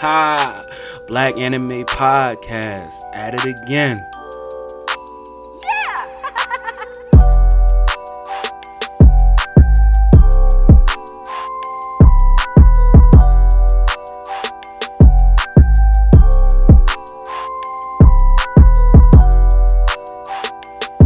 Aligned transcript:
Ha! 0.00 0.64
Black 1.08 1.36
Anime 1.36 1.84
Podcast. 1.84 3.02
At 3.12 3.34
it 3.34 3.44
again. 3.44 3.96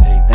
Hey, 0.01 0.25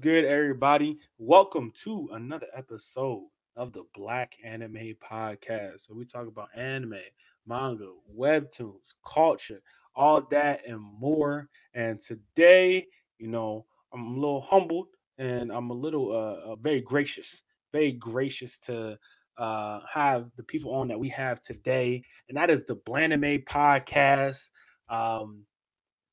good, 0.00 0.24
everybody? 0.24 0.98
Welcome 1.18 1.72
to 1.82 2.08
another 2.12 2.46
episode 2.56 3.24
of 3.54 3.74
the 3.74 3.84
Black 3.94 4.34
Anime 4.42 4.94
Podcast. 4.94 5.80
So 5.80 5.94
we 5.94 6.06
talk 6.06 6.26
about 6.26 6.48
anime, 6.56 7.00
manga, 7.46 7.92
webtoons, 8.16 8.94
culture, 9.06 9.60
all 9.94 10.22
that 10.30 10.66
and 10.66 10.80
more. 10.80 11.50
And 11.74 12.00
today, 12.00 12.86
you 13.18 13.28
know, 13.28 13.66
I'm 13.92 14.06
a 14.06 14.14
little 14.14 14.40
humbled 14.40 14.86
and 15.18 15.52
I'm 15.52 15.68
a 15.68 15.74
little 15.74 16.12
uh, 16.12 16.52
uh 16.52 16.56
very 16.56 16.80
gracious, 16.80 17.42
very 17.70 17.92
gracious 17.92 18.58
to 18.60 18.98
uh 19.36 19.80
have 19.92 20.30
the 20.36 20.44
people 20.44 20.72
on 20.72 20.88
that 20.88 20.98
we 20.98 21.10
have 21.10 21.42
today, 21.42 22.02
and 22.30 22.38
that 22.38 22.48
is 22.48 22.64
the 22.64 22.76
Blanime 22.76 23.44
Podcast. 23.44 24.48
Um, 24.88 25.44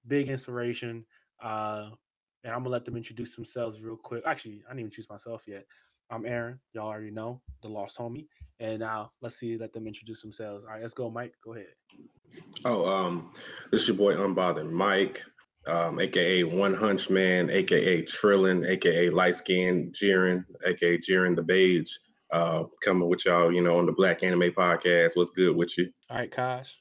big 0.06 0.28
inspiration. 0.28 1.06
Uh, 1.42 1.92
and 2.44 2.54
I'm 2.54 2.60
gonna 2.60 2.70
let 2.70 2.86
them 2.86 2.98
introduce 2.98 3.36
themselves 3.36 3.82
real 3.82 3.98
quick. 3.98 4.24
Actually, 4.26 4.64
I 4.66 4.70
didn't 4.70 4.80
even 4.80 4.86
introduce 4.86 5.10
myself 5.10 5.44
yet. 5.48 5.66
I'm 6.10 6.26
Aaron. 6.26 6.60
Y'all 6.74 6.88
already 6.88 7.12
know 7.12 7.42
the 7.62 7.68
lost 7.68 7.98
homie. 7.98 8.28
And 8.60 8.80
now 8.80 9.12
let's 9.22 9.38
see, 9.38 9.58
let 9.58 9.74
them 9.74 9.88
introduce 9.88 10.22
themselves. 10.22 10.64
All 10.64 10.72
right, 10.72 10.82
let's 10.82 10.94
go, 10.94 11.10
Mike. 11.10 11.34
Go 11.44 11.54
ahead. 11.54 11.68
Oh, 12.66 12.88
um, 12.88 13.32
this 13.72 13.82
is 13.82 13.88
your 13.88 13.98
boy 13.98 14.16
Unbothered 14.16 14.70
Mike, 14.72 15.24
um, 15.68 16.00
aka 16.00 16.44
One 16.44 16.74
Hunch 16.74 17.10
Man, 17.10 17.50
aka 17.50 18.02
Trillin, 18.04 18.68
aka 18.68 19.10
Light 19.10 19.36
Skin 19.36 19.92
Jiren, 19.94 20.46
aka 20.66 20.98
Jiren 20.98 21.36
the 21.36 21.44
Beige. 21.44 21.92
Uh, 22.32 22.66
coming 22.84 23.08
with 23.08 23.26
y'all, 23.26 23.54
you 23.54 23.62
know, 23.62 23.78
on 23.78 23.86
the 23.86 23.92
Black 23.94 24.22
Anime 24.22 24.52
Podcast. 24.52 25.12
What's 25.16 25.30
good 25.30 25.56
with 25.56 25.78
you? 25.78 25.90
All 26.10 26.18
right, 26.18 26.32
Kosh. 26.32 26.76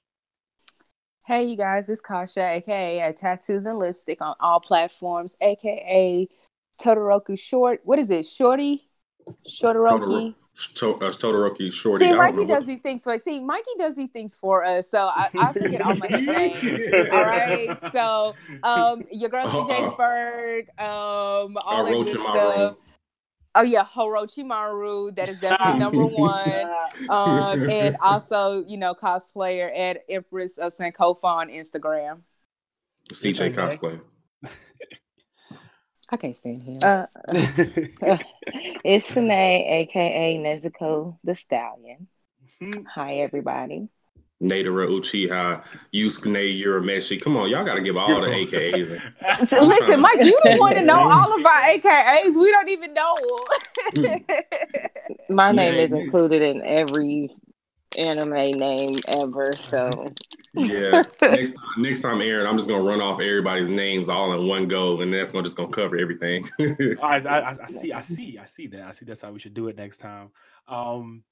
Hey, 1.26 1.42
you 1.42 1.56
guys, 1.56 1.88
it's 1.88 2.00
Kasha, 2.00 2.40
aka 2.52 3.00
at 3.00 3.16
Tattoos 3.16 3.66
and 3.66 3.80
Lipstick 3.80 4.20
on 4.22 4.36
all 4.38 4.60
platforms, 4.60 5.36
aka 5.40 6.28
Todoroki 6.80 7.36
Short. 7.36 7.80
What 7.82 7.98
is 7.98 8.10
it? 8.10 8.26
Shorty? 8.26 8.88
Shortoroki? 9.48 10.36
To- 10.76 10.94
uh, 10.94 11.10
Todoroki 11.10 11.72
Shorty. 11.72 12.04
See, 12.06 12.12
Mikey 12.12 12.44
does 12.44 12.62
what- 12.62 12.66
these 12.66 12.80
things 12.80 13.02
for 13.02 13.12
us. 13.14 13.24
see, 13.24 13.40
Mikey 13.40 13.72
does 13.76 13.96
these 13.96 14.10
things 14.10 14.36
for 14.36 14.64
us. 14.64 14.88
So 14.88 14.98
I, 15.00 15.28
I 15.36 15.52
forget 15.52 15.80
all 15.82 15.96
my 15.96 16.06
nicknames. 16.10 17.10
All 17.12 17.24
right. 17.24 17.76
So 17.92 18.34
um 18.62 19.02
your 19.10 19.28
girl 19.28 19.46
CJ 19.46 19.70
Uh-uh. 19.70 19.96
Ferg, 19.96 20.68
um 20.80 21.58
all 21.60 21.84
that 21.84 21.92
good 21.92 22.20
stuff. 22.20 22.76
Oh 23.58 23.62
yeah, 23.62 23.84
Horochimaru, 23.84 25.16
that 25.16 25.30
is 25.30 25.38
definitely 25.38 25.78
number 25.86 26.04
one. 26.04 26.70
Um, 27.08 27.68
and 27.70 27.96
also, 28.02 28.62
you 28.66 28.76
know, 28.76 28.94
cosplayer 28.94 29.76
at 29.76 30.02
Empress 30.10 30.58
of 30.58 30.74
Sankofa 30.74 31.24
on 31.24 31.48
Instagram. 31.48 32.20
CJ 33.10 33.46
It's 33.48 33.56
cosplay. 33.56 34.00
I 36.10 36.16
can't 36.18 36.36
stand 36.36 36.62
him. 36.62 36.76
Uh, 36.82 37.06
it's 38.84 39.06
Sine, 39.06 39.30
aka 39.30 40.38
Nezuko 40.38 41.18
the 41.24 41.34
Stallion. 41.34 42.08
Hi, 42.94 43.16
everybody. 43.16 43.88
Nadara 44.42 44.88
Uchiha, 44.88 45.64
Yusuke 45.94 46.60
Urameshi. 46.62 47.20
Come 47.20 47.36
on, 47.36 47.48
y'all 47.48 47.64
gotta 47.64 47.80
give 47.80 47.96
all 47.96 48.20
the 48.20 48.26
AKAs. 48.28 49.00
So, 49.44 49.60
listen, 49.62 50.00
Mike, 50.00 50.22
you 50.22 50.38
don't 50.44 50.58
want 50.58 50.76
to 50.76 50.84
know 50.84 50.98
all 50.98 51.38
of 51.38 51.44
our 51.44 51.62
AKAs. 51.62 52.34
We 52.40 52.50
don't 52.50 52.68
even 52.68 52.94
know. 52.94 53.14
My 55.28 55.52
name 55.52 55.74
Yeah, 55.74 55.80
is 55.80 55.92
included 55.92 56.42
in 56.42 56.62
every 56.62 57.30
anime 57.96 58.52
name 58.58 58.98
ever, 59.08 59.52
so 59.56 60.12
Yeah. 60.54 61.04
next 61.22 61.52
time, 61.54 61.64
next 61.78 62.02
time, 62.02 62.22
Aaron, 62.22 62.46
I'm 62.46 62.56
just 62.56 62.68
gonna 62.68 62.82
run 62.82 63.00
off 63.00 63.20
everybody's 63.20 63.68
names 63.68 64.08
all 64.08 64.32
in 64.38 64.48
one 64.48 64.68
go, 64.68 65.00
and 65.00 65.12
that's 65.12 65.32
gonna 65.32 65.44
just 65.44 65.56
gonna 65.56 65.70
cover 65.70 65.96
everything. 65.96 66.44
I, 67.02 67.16
I, 67.18 67.56
I 67.64 67.66
see, 67.68 67.92
I 67.92 68.00
see, 68.00 68.38
I 68.38 68.46
see 68.46 68.66
that. 68.68 68.82
I 68.82 68.92
see 68.92 69.04
that's 69.04 69.22
how 69.22 69.32
we 69.32 69.38
should 69.38 69.54
do 69.54 69.68
it 69.68 69.76
next 69.76 69.98
time. 69.98 70.30
Um, 70.68 71.24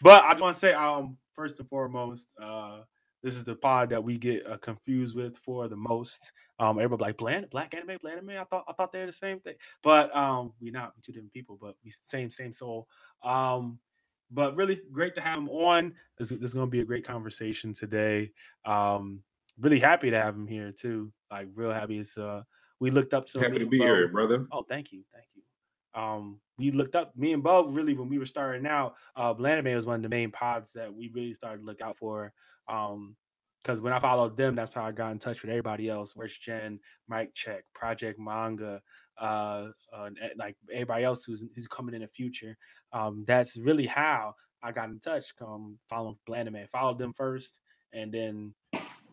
but 0.00 0.24
I 0.24 0.30
just 0.30 0.42
want 0.42 0.54
to 0.54 0.60
say, 0.60 0.72
um, 0.72 1.16
first 1.34 1.58
and 1.58 1.68
foremost, 1.68 2.28
uh, 2.40 2.80
this 3.22 3.36
is 3.36 3.44
the 3.44 3.54
pod 3.54 3.90
that 3.90 4.02
we 4.02 4.18
get 4.18 4.46
uh, 4.46 4.56
confused 4.58 5.14
with 5.14 5.36
for 5.36 5.68
the 5.68 5.76
most. 5.76 6.32
Um, 6.58 6.78
everybody 6.78 7.08
like 7.10 7.16
bland, 7.16 7.50
black 7.50 7.74
anime, 7.74 7.98
bland 8.02 8.18
anime. 8.18 8.40
I 8.40 8.44
thought, 8.44 8.64
I 8.68 8.72
thought 8.72 8.92
they're 8.92 9.06
the 9.06 9.12
same 9.12 9.40
thing, 9.40 9.54
but 9.82 10.14
um, 10.16 10.52
we 10.60 10.70
not 10.70 10.92
two 11.02 11.12
different 11.12 11.32
people, 11.32 11.58
but 11.60 11.76
we 11.84 11.90
same, 11.90 12.30
same 12.30 12.52
soul. 12.52 12.88
Um, 13.22 13.78
but 14.30 14.56
really 14.56 14.80
great 14.90 15.14
to 15.14 15.20
have 15.20 15.38
him 15.38 15.48
on. 15.50 15.94
This, 16.18 16.30
this 16.30 16.40
is 16.40 16.54
gonna 16.54 16.66
be 16.66 16.80
a 16.80 16.84
great 16.84 17.06
conversation 17.06 17.74
today. 17.74 18.32
Um, 18.64 19.20
really 19.60 19.78
happy 19.78 20.10
to 20.10 20.20
have 20.20 20.34
him 20.34 20.46
here 20.46 20.72
too. 20.72 21.12
Like 21.30 21.48
real 21.54 21.72
happy. 21.72 21.98
It's 21.98 22.18
uh, 22.18 22.42
we 22.80 22.90
looked 22.90 23.14
up 23.14 23.26
to 23.28 23.38
him, 23.38 23.42
Happy 23.44 23.52
me 23.54 23.58
to 23.60 23.66
be 23.66 23.78
here, 23.78 24.08
brother. 24.08 24.46
Oh, 24.50 24.64
thank 24.68 24.90
you, 24.92 25.04
thank 25.12 25.26
you. 25.34 25.41
Um, 25.94 26.40
we 26.58 26.70
looked 26.70 26.94
up 26.94 27.16
me 27.16 27.32
and 27.32 27.42
Bo 27.42 27.66
really 27.66 27.94
when 27.94 28.08
we 28.08 28.18
were 28.18 28.26
starting 28.26 28.66
out. 28.66 28.94
Uh, 29.16 29.34
was 29.36 29.86
one 29.86 29.96
of 29.96 30.02
the 30.02 30.08
main 30.08 30.30
pods 30.30 30.72
that 30.72 30.92
we 30.92 31.10
really 31.14 31.34
started 31.34 31.58
to 31.60 31.66
look 31.66 31.80
out 31.80 31.96
for. 31.96 32.32
Um, 32.68 33.16
because 33.62 33.80
when 33.80 33.92
I 33.92 34.00
followed 34.00 34.36
them, 34.36 34.56
that's 34.56 34.74
how 34.74 34.84
I 34.84 34.90
got 34.90 35.12
in 35.12 35.20
touch 35.20 35.42
with 35.42 35.50
everybody 35.50 35.88
else. 35.88 36.16
Where's 36.16 36.36
Jen, 36.36 36.80
Mike 37.06 37.32
Check, 37.32 37.64
Project 37.74 38.18
Manga, 38.18 38.82
uh, 39.20 39.68
uh 39.92 40.10
like 40.36 40.56
everybody 40.72 41.04
else 41.04 41.24
who's 41.24 41.44
who's 41.54 41.68
coming 41.68 41.94
in 41.94 42.00
the 42.00 42.08
future. 42.08 42.56
Um, 42.92 43.24
that's 43.26 43.56
really 43.56 43.86
how 43.86 44.34
I 44.62 44.72
got 44.72 44.88
in 44.88 44.98
touch. 44.98 45.26
Um, 45.40 45.78
following 45.88 46.16
Blanime, 46.28 46.68
followed 46.70 46.98
them 46.98 47.12
first, 47.12 47.60
and 47.92 48.12
then 48.12 48.54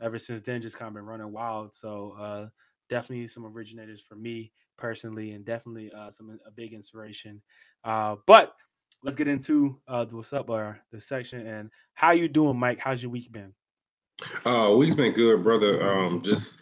ever 0.02 0.18
since 0.18 0.42
then, 0.42 0.62
just 0.62 0.78
kind 0.78 0.88
of 0.88 0.96
been 0.96 1.06
running 1.06 1.32
wild. 1.32 1.74
So 1.74 2.16
uh, 2.20 2.48
definitely 2.90 3.28
some 3.28 3.46
originators 3.46 4.02
for 4.02 4.16
me 4.16 4.52
personally, 4.80 5.32
and 5.32 5.46
definitely 5.46 5.92
uh, 5.92 6.10
some 6.12 6.40
a 6.46 6.52
big 6.52 6.74
inspiration. 6.74 7.42
Uh, 7.84 8.16
but 8.26 8.56
let's 9.04 9.16
get 9.16 9.28
into 9.28 9.80
uh, 9.88 10.06
the 10.06 10.16
what's 10.16 10.34
up 10.34 10.50
or 10.50 10.80
the 10.92 11.00
section 11.00 11.46
and 11.46 11.70
how 11.94 12.12
you 12.12 12.28
doing, 12.28 12.58
Mike? 12.58 12.80
How's 12.80 13.02
your 13.02 13.12
week 13.12 13.32
been? 13.32 13.54
Uh, 14.46 14.74
week's 14.78 14.96
been 14.96 15.14
good, 15.14 15.44
brother. 15.44 15.82
Um, 15.82 16.22
just, 16.22 16.62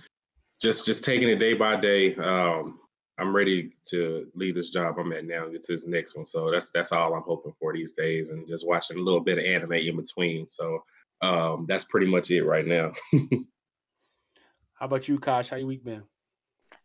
just, 0.62 0.86
just 0.86 1.04
taking 1.04 1.30
it 1.30 1.38
day 1.38 1.54
by 1.54 1.80
day. 1.80 2.16
Um, 2.16 2.80
I'm 3.20 3.36
ready 3.36 3.74
to 3.90 4.28
leave 4.36 4.56
this 4.56 4.70
job 4.70 4.96
I'm 5.00 5.12
at 5.12 5.26
now 5.26 5.44
and 5.44 5.54
get 5.54 5.64
to 5.64 5.74
this 5.74 5.88
next 5.88 6.16
one. 6.16 6.28
So 6.28 6.52
that's 6.52 6.70
that's 6.70 6.92
all 6.92 7.16
I'm 7.16 7.24
hoping 7.24 7.54
for 7.60 7.74
these 7.74 7.94
days, 7.94 8.30
and 8.30 8.48
just 8.48 8.68
watching 8.68 8.98
a 8.98 9.02
little 9.02 9.22
bit 9.22 9.40
of 9.40 9.46
anime 9.46 9.74
in 9.74 9.96
between. 9.96 10.48
So 10.48 10.84
um, 11.22 11.66
that's 11.68 11.86
pretty 11.86 12.06
much 12.06 12.30
it 12.30 12.44
right 12.44 12.66
now. 12.66 12.92
How 14.76 14.86
about 14.86 15.08
you, 15.08 15.18
Kosh? 15.18 15.50
How 15.50 15.58
your 15.58 15.66
week 15.66 15.84
been? 15.84 16.04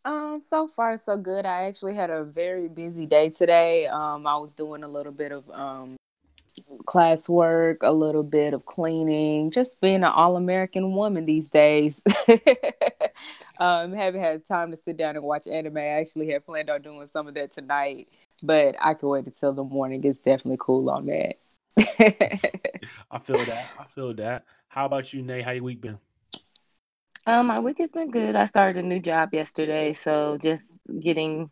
Um, 0.04 0.40
so 0.40 0.68
far 0.68 0.96
so 0.96 1.16
good. 1.16 1.46
I 1.46 1.64
actually 1.64 1.94
had 1.94 2.10
a 2.10 2.24
very 2.24 2.68
busy 2.68 3.06
day 3.06 3.30
today. 3.30 3.86
Um, 3.86 4.26
I 4.26 4.36
was 4.36 4.54
doing 4.54 4.82
a 4.82 4.88
little 4.88 5.12
bit 5.12 5.32
of 5.32 5.48
um 5.50 5.96
classwork, 6.84 7.78
a 7.82 7.92
little 7.92 8.22
bit 8.22 8.54
of 8.54 8.66
cleaning, 8.66 9.50
just 9.50 9.80
being 9.80 9.96
an 9.96 10.04
all-American 10.04 10.92
woman 10.92 11.24
these 11.24 11.48
days. 11.48 12.02
um, 13.58 13.92
haven't 13.92 14.20
had 14.20 14.46
time 14.46 14.70
to 14.70 14.76
sit 14.76 14.96
down 14.96 15.16
and 15.16 15.24
watch 15.24 15.46
anime. 15.46 15.78
I 15.78 16.00
actually 16.00 16.30
had 16.30 16.44
planned 16.44 16.70
on 16.70 16.82
doing 16.82 17.06
some 17.06 17.26
of 17.26 17.34
that 17.34 17.52
tonight, 17.52 18.08
but 18.42 18.76
I 18.80 18.94
can 18.94 19.08
wait 19.08 19.26
until 19.26 19.52
the 19.52 19.64
morning. 19.64 20.04
It's 20.04 20.18
definitely 20.18 20.58
cool 20.60 20.90
on 20.90 21.06
that. 21.06 21.36
I 23.10 23.18
feel 23.18 23.44
that. 23.44 23.70
I 23.78 23.84
feel 23.94 24.14
that. 24.14 24.44
How 24.68 24.86
about 24.86 25.12
you, 25.12 25.22
Nay? 25.22 25.42
How 25.42 25.52
your 25.52 25.64
week 25.64 25.80
been? 25.80 25.98
Um, 27.26 27.46
my 27.46 27.60
week 27.60 27.78
has 27.78 27.92
been 27.92 28.10
good. 28.10 28.36
I 28.36 28.46
started 28.46 28.84
a 28.84 28.86
new 28.86 29.00
job 29.00 29.30
yesterday, 29.32 29.92
so 29.92 30.38
just 30.38 30.80
getting 31.00 31.50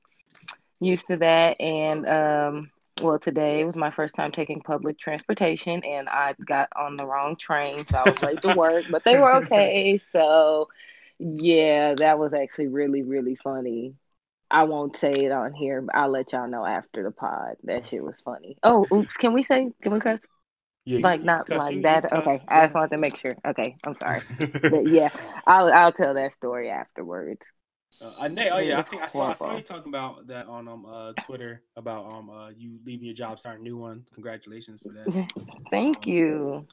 used 0.80 1.06
to 1.08 1.16
that. 1.18 1.60
And 1.60 2.08
um, 2.08 2.70
well, 3.00 3.18
today 3.18 3.64
was 3.64 3.76
my 3.76 3.90
first 3.90 4.14
time 4.14 4.32
taking 4.32 4.60
public 4.60 4.98
transportation, 4.98 5.82
and 5.84 6.08
I 6.08 6.34
got 6.44 6.68
on 6.76 6.96
the 6.96 7.06
wrong 7.06 7.36
train, 7.36 7.86
so 7.86 7.96
I 7.96 8.10
was 8.10 8.22
late 8.22 8.42
to 8.42 8.54
work, 8.54 8.84
but 8.90 9.04
they 9.04 9.18
were 9.18 9.32
okay. 9.44 9.98
So 10.10 10.68
yeah, 11.18 11.94
that 11.94 12.18
was 12.18 12.32
actually 12.32 12.68
really, 12.68 13.02
really 13.02 13.36
funny. 13.36 13.94
I 14.50 14.64
won't 14.64 14.96
say 14.96 15.10
it 15.10 15.30
on 15.30 15.52
here. 15.52 15.82
But 15.82 15.94
I'll 15.94 16.10
let 16.10 16.32
y'all 16.32 16.48
know 16.48 16.64
after 16.64 17.02
the 17.02 17.10
pod. 17.10 17.56
That 17.64 17.86
shit 17.86 18.02
was 18.02 18.16
funny. 18.24 18.56
Oh, 18.62 18.86
oops. 18.92 19.16
Can 19.16 19.32
we 19.32 19.42
say? 19.42 19.70
Can 19.82 19.92
we 19.92 20.00
cuss? 20.00 20.20
Yeah, 20.84 20.98
like 21.02 21.22
not 21.22 21.48
like 21.50 21.72
you- 21.72 21.76
you 21.78 21.82
that. 21.82 22.10
cuss, 22.10 22.20
Okay, 22.20 22.40
I 22.48 22.62
just 22.62 22.74
yeah. 22.74 22.74
wanted 22.74 22.90
to 22.90 22.98
make 22.98 23.16
sure. 23.16 23.36
Okay, 23.46 23.76
I'm 23.84 23.94
sorry. 23.94 24.22
But 24.62 24.86
yeah, 24.86 25.10
I'll 25.46 25.72
I'll 25.72 25.92
tell 25.92 26.14
that 26.14 26.32
story 26.32 26.70
afterwards. 26.70 27.42
Uh, 28.00 28.12
I 28.18 28.28
know. 28.28 28.48
Oh 28.52 28.58
yeah, 28.58 28.78
I 28.78 28.82
think 28.82 29.02
I 29.02 29.08
saw, 29.08 29.28
I 29.28 29.32
saw 29.34 29.56
you 29.56 29.62
talking 29.62 29.90
about 29.90 30.26
that 30.28 30.46
on 30.46 30.68
um 30.68 30.86
uh 30.86 31.12
Twitter 31.24 31.62
about 31.76 32.12
um 32.12 32.30
uh 32.30 32.48
you 32.50 32.78
leaving 32.84 33.04
your 33.04 33.14
job, 33.14 33.38
starting 33.38 33.60
a 33.60 33.64
new 33.64 33.76
one. 33.76 34.04
Congratulations 34.14 34.80
for 34.82 34.88
that. 34.88 35.28
Thank 35.70 36.06
you. 36.06 36.66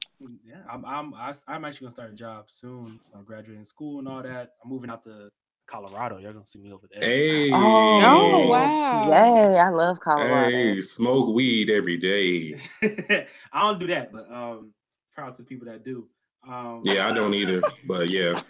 Yeah, 0.46 0.62
I'm 0.72 0.86
I'm 0.86 1.14
I, 1.14 1.34
am 1.50 1.66
actually 1.66 1.86
gonna 1.86 1.92
start 1.92 2.12
a 2.12 2.16
job 2.16 2.50
soon. 2.50 3.00
So 3.04 3.12
I'm 3.18 3.24
graduating 3.24 3.66
school 3.66 4.00
and 4.00 4.08
all 4.08 4.24
that. 4.24 4.54
I'm 4.64 4.70
moving 4.70 4.90
out 4.90 5.04
to 5.04 5.30
Colorado. 5.68 6.18
Y'all 6.18 6.34
gonna 6.34 6.46
see 6.46 6.60
me 6.60 6.72
over 6.72 6.88
there. 6.90 7.04
Hey. 7.04 7.52
Oh, 7.52 8.48
wow. 8.48 9.12
Yay! 9.12 9.60
I 9.60 9.70
love 9.70 10.00
Colorado. 10.00 10.50
Hey, 10.50 10.82
smoke 10.82 11.36
weed 11.36 11.70
every 11.70 11.98
day. 11.98 12.60
I 13.52 13.62
don't 13.62 13.80
do 13.80 13.88
that, 13.88 14.12
but 14.12 14.32
um, 14.32 14.72
proud 15.14 15.36
to 15.36 15.44
people 15.44 15.68
that 15.68 15.84
do. 15.84 16.08
Um, 16.48 16.82
Yeah, 16.86 17.08
I 17.08 17.14
don't 17.14 17.34
either, 17.34 17.62
but 17.86 18.10
yeah, 18.12 18.40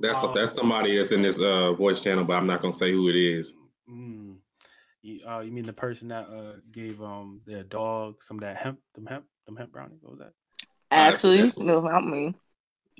that's 0.00 0.24
Um, 0.24 0.34
that's 0.34 0.52
somebody 0.52 0.96
that's 0.96 1.12
in 1.12 1.22
this 1.22 1.40
uh 1.40 1.72
voice 1.74 2.02
channel, 2.02 2.24
but 2.24 2.34
I'm 2.34 2.46
not 2.46 2.60
gonna 2.60 2.72
say 2.72 2.90
who 2.90 3.08
it 3.08 3.16
is. 3.16 3.54
Mm. 3.88 4.38
You, 5.02 5.20
uh, 5.26 5.40
you 5.40 5.52
mean 5.52 5.64
the 5.64 5.72
person 5.72 6.08
that 6.08 6.28
uh 6.28 6.56
gave 6.72 7.00
um 7.00 7.40
their 7.46 7.62
dog 7.62 8.22
some 8.22 8.38
of 8.38 8.40
that 8.40 8.56
hemp, 8.56 8.80
them 8.94 9.06
hemp, 9.06 9.26
them 9.46 9.56
hemp 9.56 9.70
brownie? 9.70 9.98
What 10.00 10.10
was 10.12 10.18
that? 10.20 10.32
Actually, 10.90 11.50
no, 11.58 11.80
not 11.80 12.04
me. 12.04 12.34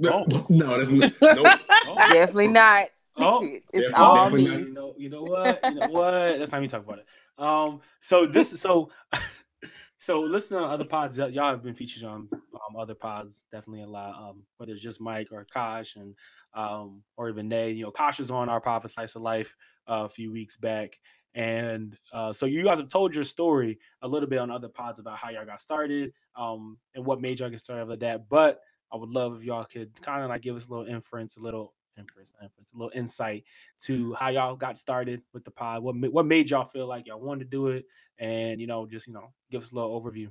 Oh. 0.04 0.24
No, 0.50 0.76
that's 0.76 0.90
not, 0.90 1.12
nope. 1.22 1.46
Oh, 1.86 1.94
Definitely 2.12 2.48
not. 2.48 2.88
Oh, 3.16 3.48
it's 3.72 3.98
all 3.98 4.30
me. 4.30 4.46
not. 4.46 4.58
you 4.60 4.72
know, 4.72 4.94
you 4.96 5.08
know 5.08 5.22
what? 5.22 5.60
You 5.64 5.74
know 5.74 5.88
what? 5.88 6.38
Let's 6.38 6.52
not 6.52 6.58
even 6.58 6.70
talk 6.70 6.84
about 6.84 6.98
it. 7.00 7.06
Um, 7.36 7.80
so 8.00 8.26
this, 8.26 8.50
so, 8.60 8.90
so 9.96 10.20
listening 10.20 10.60
to 10.60 10.66
other 10.66 10.84
pods, 10.84 11.18
y- 11.18 11.26
y'all 11.28 11.50
have 11.50 11.62
been 11.62 11.74
featured 11.74 12.04
on 12.04 12.28
um 12.32 12.76
other 12.78 12.94
pods, 12.94 13.44
definitely 13.50 13.82
a 13.82 13.88
lot. 13.88 14.14
Um, 14.14 14.42
whether 14.56 14.72
it's 14.72 14.82
just 14.82 15.00
Mike 15.00 15.28
or 15.32 15.44
Kosh 15.52 15.96
and 15.96 16.14
um 16.54 17.02
or 17.16 17.28
even 17.28 17.48
Nay. 17.48 17.70
You 17.72 17.84
know, 17.84 17.90
Kosh 17.90 18.18
was 18.18 18.30
on 18.30 18.48
our 18.48 18.60
pod 18.60 18.82
for 18.82 18.88
Slice 18.88 19.16
of 19.16 19.22
Life 19.22 19.56
uh, 19.88 20.04
a 20.04 20.08
few 20.08 20.30
weeks 20.32 20.56
back, 20.56 20.98
and 21.34 21.96
uh, 22.12 22.32
so 22.32 22.46
you 22.46 22.64
guys 22.64 22.78
have 22.78 22.88
told 22.88 23.14
your 23.14 23.24
story 23.24 23.78
a 24.02 24.08
little 24.08 24.28
bit 24.28 24.38
on 24.38 24.50
other 24.50 24.68
pods 24.68 24.98
about 24.98 25.18
how 25.18 25.30
y'all 25.30 25.44
got 25.44 25.60
started, 25.60 26.12
um, 26.36 26.78
and 26.94 27.04
what 27.04 27.20
made 27.20 27.40
y'all 27.40 27.50
get 27.50 27.60
started 27.60 27.88
with 27.88 28.00
that. 28.00 28.28
But 28.28 28.60
I 28.93 28.96
would 28.96 29.11
love 29.11 29.37
if 29.37 29.44
y'all 29.44 29.64
could 29.64 29.90
kind 30.00 30.23
of 30.23 30.31
like 30.31 30.43
give 30.43 30.56
us 30.56 30.67
a 30.67 30.70
little 30.70 30.87
inference, 30.87 31.37
a 31.37 31.40
little 31.40 31.75
inference, 31.99 32.32
inference, 32.43 32.70
a 32.75 32.76
little 32.76 32.93
insight 32.94 33.44
to 33.81 34.14
how 34.14 34.29
y'all 34.29 34.56
got 34.56 34.79
started 34.79 35.23
with 35.32 35.44
the 35.44 35.50
pod. 35.50 35.82
What 35.82 35.96
what 36.12 36.26
made 36.26 36.50
y'all 36.50 36.64
feel 36.64 36.87
like 36.87 37.06
y'all 37.06 37.20
wanted 37.20 37.44
to 37.44 37.50
do 37.50 37.69
it, 37.69 37.85
and 38.19 38.61
you 38.61 38.67
know, 38.67 38.87
just 38.87 39.06
you 39.06 39.12
know, 39.12 39.32
give 39.50 39.62
us 39.62 39.73
a 39.73 39.75
little 39.75 40.00
overview. 40.00 40.31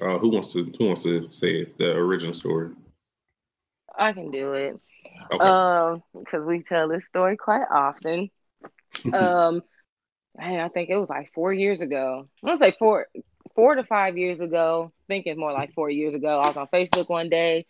Uh, 0.00 0.18
who 0.18 0.28
wants 0.28 0.52
to 0.52 0.64
who 0.78 0.86
wants 0.86 1.02
to 1.04 1.28
say 1.30 1.62
it? 1.62 1.78
the 1.78 1.92
original 1.92 2.34
story? 2.34 2.70
I 3.98 4.12
can 4.12 4.30
do 4.30 4.52
it. 4.52 4.78
Okay. 5.32 5.44
Um, 5.44 6.02
because 6.18 6.44
we 6.44 6.62
tell 6.62 6.88
this 6.88 7.02
story 7.08 7.36
quite 7.36 7.64
often. 7.70 8.30
um, 9.12 9.62
man, 10.36 10.60
I 10.60 10.68
think 10.68 10.90
it 10.90 10.96
was 10.96 11.08
like 11.08 11.32
four 11.34 11.52
years 11.52 11.80
ago. 11.80 12.28
I 12.42 12.46
want 12.46 12.60
to 12.60 12.66
say 12.66 12.76
four, 12.78 13.06
four 13.56 13.74
to 13.74 13.84
five 13.84 14.16
years 14.16 14.40
ago. 14.40 14.92
thinking 15.08 15.38
more 15.38 15.52
like 15.52 15.74
four 15.74 15.90
years 15.90 16.14
ago. 16.14 16.38
I 16.38 16.48
was 16.48 16.56
on 16.56 16.68
Facebook 16.68 17.08
one 17.08 17.28
day, 17.28 17.66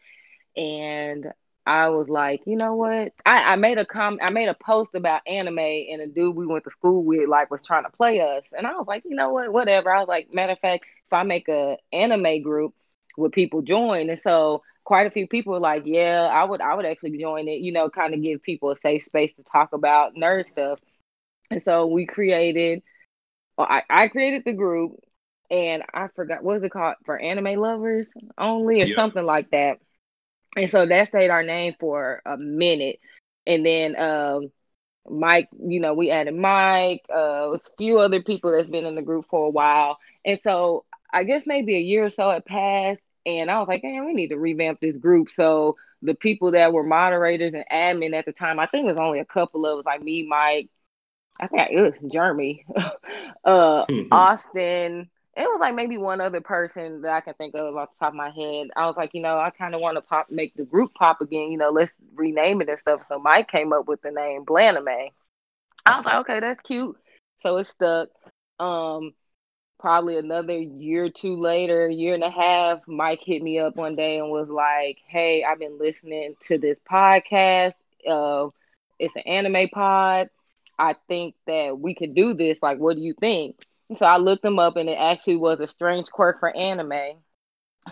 and 0.56 1.26
I 1.66 1.88
was 1.88 2.08
like, 2.08 2.42
you 2.46 2.56
know 2.56 2.74
what? 2.74 3.12
I, 3.24 3.52
I 3.52 3.56
made 3.56 3.78
a 3.78 3.86
com, 3.86 4.18
I 4.22 4.30
made 4.30 4.48
a 4.48 4.54
post 4.54 4.90
about 4.94 5.22
anime, 5.26 5.58
and 5.58 6.02
a 6.02 6.08
dude 6.08 6.36
we 6.36 6.46
went 6.46 6.64
to 6.64 6.70
school 6.70 7.02
with 7.04 7.28
like 7.28 7.50
was 7.50 7.62
trying 7.62 7.84
to 7.84 7.90
play 7.90 8.20
us, 8.20 8.44
and 8.56 8.66
I 8.66 8.72
was 8.72 8.86
like, 8.86 9.04
you 9.06 9.16
know 9.16 9.30
what? 9.30 9.52
Whatever. 9.52 9.90
I 9.90 10.00
was 10.00 10.08
like, 10.08 10.34
matter 10.34 10.52
of 10.52 10.60
fact, 10.60 10.86
if 11.06 11.12
I 11.12 11.22
make 11.22 11.48
a 11.48 11.78
anime 11.92 12.42
group, 12.42 12.74
would 13.16 13.32
people 13.32 13.62
join? 13.62 14.10
And 14.10 14.20
so 14.20 14.62
quite 14.84 15.06
a 15.06 15.10
few 15.10 15.26
people 15.26 15.52
were 15.52 15.60
like, 15.60 15.82
yeah, 15.86 16.28
I 16.32 16.44
would, 16.44 16.60
I 16.60 16.74
would 16.74 16.86
actually 16.86 17.18
join 17.18 17.48
it. 17.48 17.60
You 17.60 17.72
know, 17.72 17.90
kind 17.90 18.14
of 18.14 18.22
give 18.22 18.42
people 18.42 18.70
a 18.70 18.76
safe 18.76 19.02
space 19.02 19.34
to 19.34 19.42
talk 19.42 19.72
about 19.72 20.14
nerd 20.14 20.46
stuff. 20.46 20.78
And 21.50 21.62
so 21.62 21.86
we 21.86 22.06
created, 22.06 22.82
well, 23.58 23.66
I, 23.68 23.82
I 23.90 24.08
created 24.08 24.44
the 24.44 24.52
group, 24.52 25.00
and 25.50 25.82
I 25.94 26.08
forgot 26.14 26.42
what 26.42 26.54
was 26.54 26.62
it 26.64 26.70
called 26.72 26.94
for 27.04 27.18
anime 27.18 27.60
lovers 27.60 28.12
only 28.38 28.82
or 28.82 28.86
Yeah. 28.86 28.94
something 28.94 29.24
like 29.24 29.50
that. 29.50 29.78
And 30.56 30.70
so 30.70 30.86
that 30.86 31.08
stayed 31.08 31.30
our 31.30 31.42
name 31.42 31.74
for 31.78 32.22
a 32.26 32.36
minute. 32.36 32.98
And 33.46 33.64
then 33.64 33.98
um 34.00 34.50
Mike, 35.08 35.48
you 35.58 35.80
know, 35.80 35.94
we 35.94 36.10
added 36.10 36.34
Mike, 36.34 37.02
uh 37.14 37.52
a 37.54 37.58
few 37.78 37.98
other 38.00 38.22
people 38.22 38.52
that's 38.52 38.68
been 38.68 38.86
in 38.86 38.94
the 38.94 39.02
group 39.02 39.26
for 39.30 39.46
a 39.46 39.50
while. 39.50 39.98
And 40.24 40.38
so 40.42 40.84
I 41.12 41.24
guess 41.24 41.44
maybe 41.46 41.76
a 41.76 41.80
year 41.80 42.04
or 42.04 42.10
so 42.10 42.30
had 42.30 42.44
passed 42.44 43.00
and 43.26 43.50
I 43.50 43.58
was 43.58 43.68
like, 43.68 43.82
man, 43.84 44.04
we 44.06 44.14
need 44.14 44.28
to 44.28 44.38
revamp 44.38 44.80
this 44.80 44.96
group. 44.96 45.30
So 45.30 45.76
the 46.02 46.14
people 46.14 46.52
that 46.52 46.72
were 46.72 46.82
moderators 46.84 47.54
and 47.54 47.64
admin 47.72 48.14
at 48.16 48.24
the 48.26 48.32
time, 48.32 48.58
I 48.58 48.66
think 48.66 48.84
it 48.84 48.88
was 48.88 48.96
only 48.96 49.20
a 49.20 49.24
couple 49.24 49.66
of 49.66 49.78
us, 49.80 49.84
like 49.86 50.02
me, 50.02 50.26
Mike, 50.28 50.68
I 51.40 51.46
think 51.48 51.78
ugh, 51.78 51.94
Jeremy, 52.10 52.64
uh 53.44 53.86
Austin. 54.10 55.08
It 55.36 55.42
was 55.42 55.58
like 55.60 55.74
maybe 55.74 55.98
one 55.98 56.22
other 56.22 56.40
person 56.40 57.02
that 57.02 57.12
I 57.12 57.20
can 57.20 57.34
think 57.34 57.54
of 57.54 57.76
off 57.76 57.90
the 57.90 58.06
top 58.06 58.14
of 58.14 58.16
my 58.16 58.30
head. 58.30 58.68
I 58.74 58.86
was 58.86 58.96
like, 58.96 59.10
you 59.12 59.20
know, 59.20 59.38
I 59.38 59.50
kind 59.50 59.74
of 59.74 59.82
want 59.82 59.96
to 59.96 60.00
pop, 60.00 60.30
make 60.30 60.54
the 60.54 60.64
group 60.64 60.94
pop 60.94 61.20
again. 61.20 61.52
You 61.52 61.58
know, 61.58 61.68
let's 61.68 61.92
rename 62.14 62.62
it 62.62 62.70
and 62.70 62.78
stuff. 62.78 63.02
So 63.08 63.18
Mike 63.18 63.48
came 63.50 63.72
up 63.72 63.86
with 63.86 64.00
the 64.00 64.10
name 64.10 64.46
Blanime. 64.46 65.10
I 65.84 65.96
was 65.96 66.06
like, 66.06 66.16
okay, 66.20 66.40
that's 66.40 66.60
cute. 66.60 66.96
So 67.42 67.58
it 67.58 67.66
stuck. 67.68 68.08
Um, 68.58 69.12
probably 69.78 70.16
another 70.16 70.58
year 70.58 71.04
or 71.04 71.10
two 71.10 71.36
later, 71.36 71.88
year 71.88 72.14
and 72.14 72.24
a 72.24 72.30
half, 72.30 72.80
Mike 72.88 73.20
hit 73.22 73.42
me 73.42 73.58
up 73.58 73.76
one 73.76 73.94
day 73.94 74.18
and 74.18 74.30
was 74.30 74.48
like, 74.48 74.98
"Hey, 75.06 75.44
I've 75.44 75.58
been 75.58 75.78
listening 75.78 76.34
to 76.44 76.58
this 76.58 76.78
podcast. 76.90 77.74
Uh, 78.08 78.48
it's 78.98 79.14
an 79.16 79.22
anime 79.26 79.68
pod. 79.68 80.30
I 80.78 80.94
think 81.08 81.34
that 81.46 81.78
we 81.78 81.94
could 81.94 82.14
do 82.14 82.34
this. 82.34 82.62
Like, 82.62 82.78
what 82.78 82.96
do 82.96 83.02
you 83.02 83.14
think?" 83.20 83.56
So 83.94 84.04
I 84.04 84.16
looked 84.16 84.42
them 84.42 84.58
up, 84.58 84.76
and 84.76 84.88
it 84.88 84.98
actually 84.98 85.36
was 85.36 85.60
a 85.60 85.68
strange 85.68 86.08
quirk 86.08 86.40
for 86.40 86.54
anime. 86.54 87.22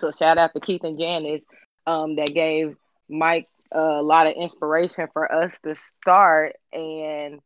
So 0.01 0.11
shout 0.11 0.39
out 0.39 0.53
to 0.55 0.61
Keith 0.61 0.83
and 0.83 0.99
Janice 0.99 1.45
um, 1.87 2.17
that 2.17 2.35
gave 2.35 2.77
Mike 3.09 3.49
a 3.71 4.03
lot 4.03 4.27
of 4.27 4.35
inspiration 4.35 5.09
for 5.13 5.31
us 5.33 5.57
to 5.65 5.75
start, 5.75 6.57
and 6.73 7.41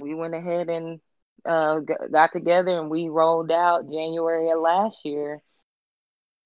we 0.00 0.14
went 0.14 0.34
ahead 0.34 0.70
and 0.70 1.00
uh, 1.44 1.80
got 1.80 2.32
together 2.32 2.78
and 2.78 2.90
we 2.90 3.08
rolled 3.08 3.50
out 3.50 3.90
January 3.90 4.50
of 4.50 4.60
last 4.60 5.04
year. 5.04 5.42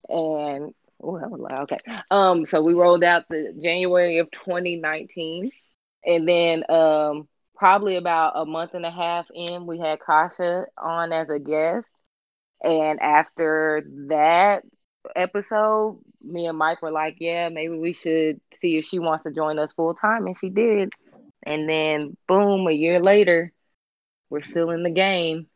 And 0.09 0.73
oh, 1.03 1.19
that 1.19 1.31
was 1.31 1.41
loud. 1.41 1.65
Okay. 1.65 1.79
Um, 2.11 2.47
so 2.47 2.63
we 2.63 2.75
rolled 2.75 3.05
out 3.05 3.25
the 3.29 3.55
January 3.61 4.19
of 4.19 4.31
2019, 4.31 5.51
and 6.05 6.29
then 6.29 6.65
um, 6.71 7.29
probably 7.57 7.97
about 7.97 8.35
a 8.37 8.47
month 8.47 8.75
and 8.75 8.87
a 8.87 8.91
half 8.91 9.27
in, 9.35 9.67
we 9.67 9.79
had 9.79 10.01
Kasha 10.01 10.67
on 10.79 11.13
as 11.13 11.29
a 11.29 11.39
guest. 11.39 11.89
And 12.63 13.01
after 13.01 13.85
that 14.09 14.65
episode, 15.15 16.01
me 16.23 16.47
and 16.47 16.59
Mike 16.59 16.83
were 16.83 16.91
like, 16.91 17.17
"Yeah, 17.21 17.49
maybe 17.49 17.77
we 17.77 17.93
should 17.93 18.41
see 18.61 18.79
if 18.79 18.87
she 18.87 18.99
wants 18.99 19.25
to 19.25 19.33
join 19.33 19.59
us 19.59 19.73
full 19.73 19.95
time," 19.95 20.27
and 20.27 20.37
she 20.37 20.51
did. 20.51 20.93
And 21.45 21.69
then, 21.69 22.17
boom, 22.27 22.67
a 22.67 22.73
year 22.73 23.01
later, 23.01 23.53
we're 24.31 24.43
still 24.43 24.71
in 24.71 24.83
the 24.83 24.91
game. 24.91 25.49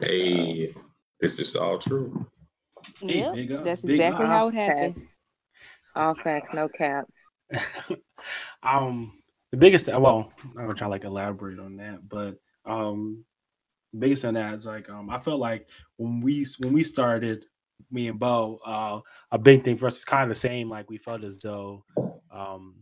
Hey, 0.00 0.74
this 1.20 1.40
is 1.40 1.56
all 1.56 1.78
true. 1.78 2.26
Hey, 3.00 3.20
Yep, 3.20 3.64
that's 3.64 3.82
big 3.82 4.00
exactly 4.00 4.26
ups. 4.26 4.34
how 4.34 4.48
it 4.48 4.54
happened. 4.54 5.08
All 5.96 6.14
facts, 6.14 6.54
no 6.54 6.68
cap. 6.68 7.06
um, 8.62 9.15
the 9.56 9.60
biggest 9.60 9.88
well, 9.88 10.30
I'm 10.44 10.52
gonna 10.54 10.74
try 10.74 10.86
like 10.86 11.04
elaborate 11.04 11.58
on 11.58 11.76
that, 11.78 12.06
but 12.06 12.34
um, 12.66 13.24
biggest 13.98 14.24
on 14.24 14.34
that 14.34 14.52
is 14.52 14.66
like 14.66 14.90
um, 14.90 15.08
I 15.08 15.18
felt 15.18 15.40
like 15.40 15.68
when 15.96 16.20
we 16.20 16.44
when 16.58 16.74
we 16.74 16.84
started, 16.84 17.46
me 17.90 18.08
and 18.08 18.18
Bo, 18.18 18.58
uh, 18.66 19.00
a 19.30 19.38
big 19.38 19.64
thing 19.64 19.78
for 19.78 19.86
us 19.86 19.96
is 19.96 20.04
kind 20.04 20.24
of 20.24 20.28
the 20.28 20.34
same. 20.38 20.68
Like 20.68 20.90
we 20.90 20.98
felt 20.98 21.24
as 21.24 21.38
though, 21.38 21.84
um, 22.30 22.74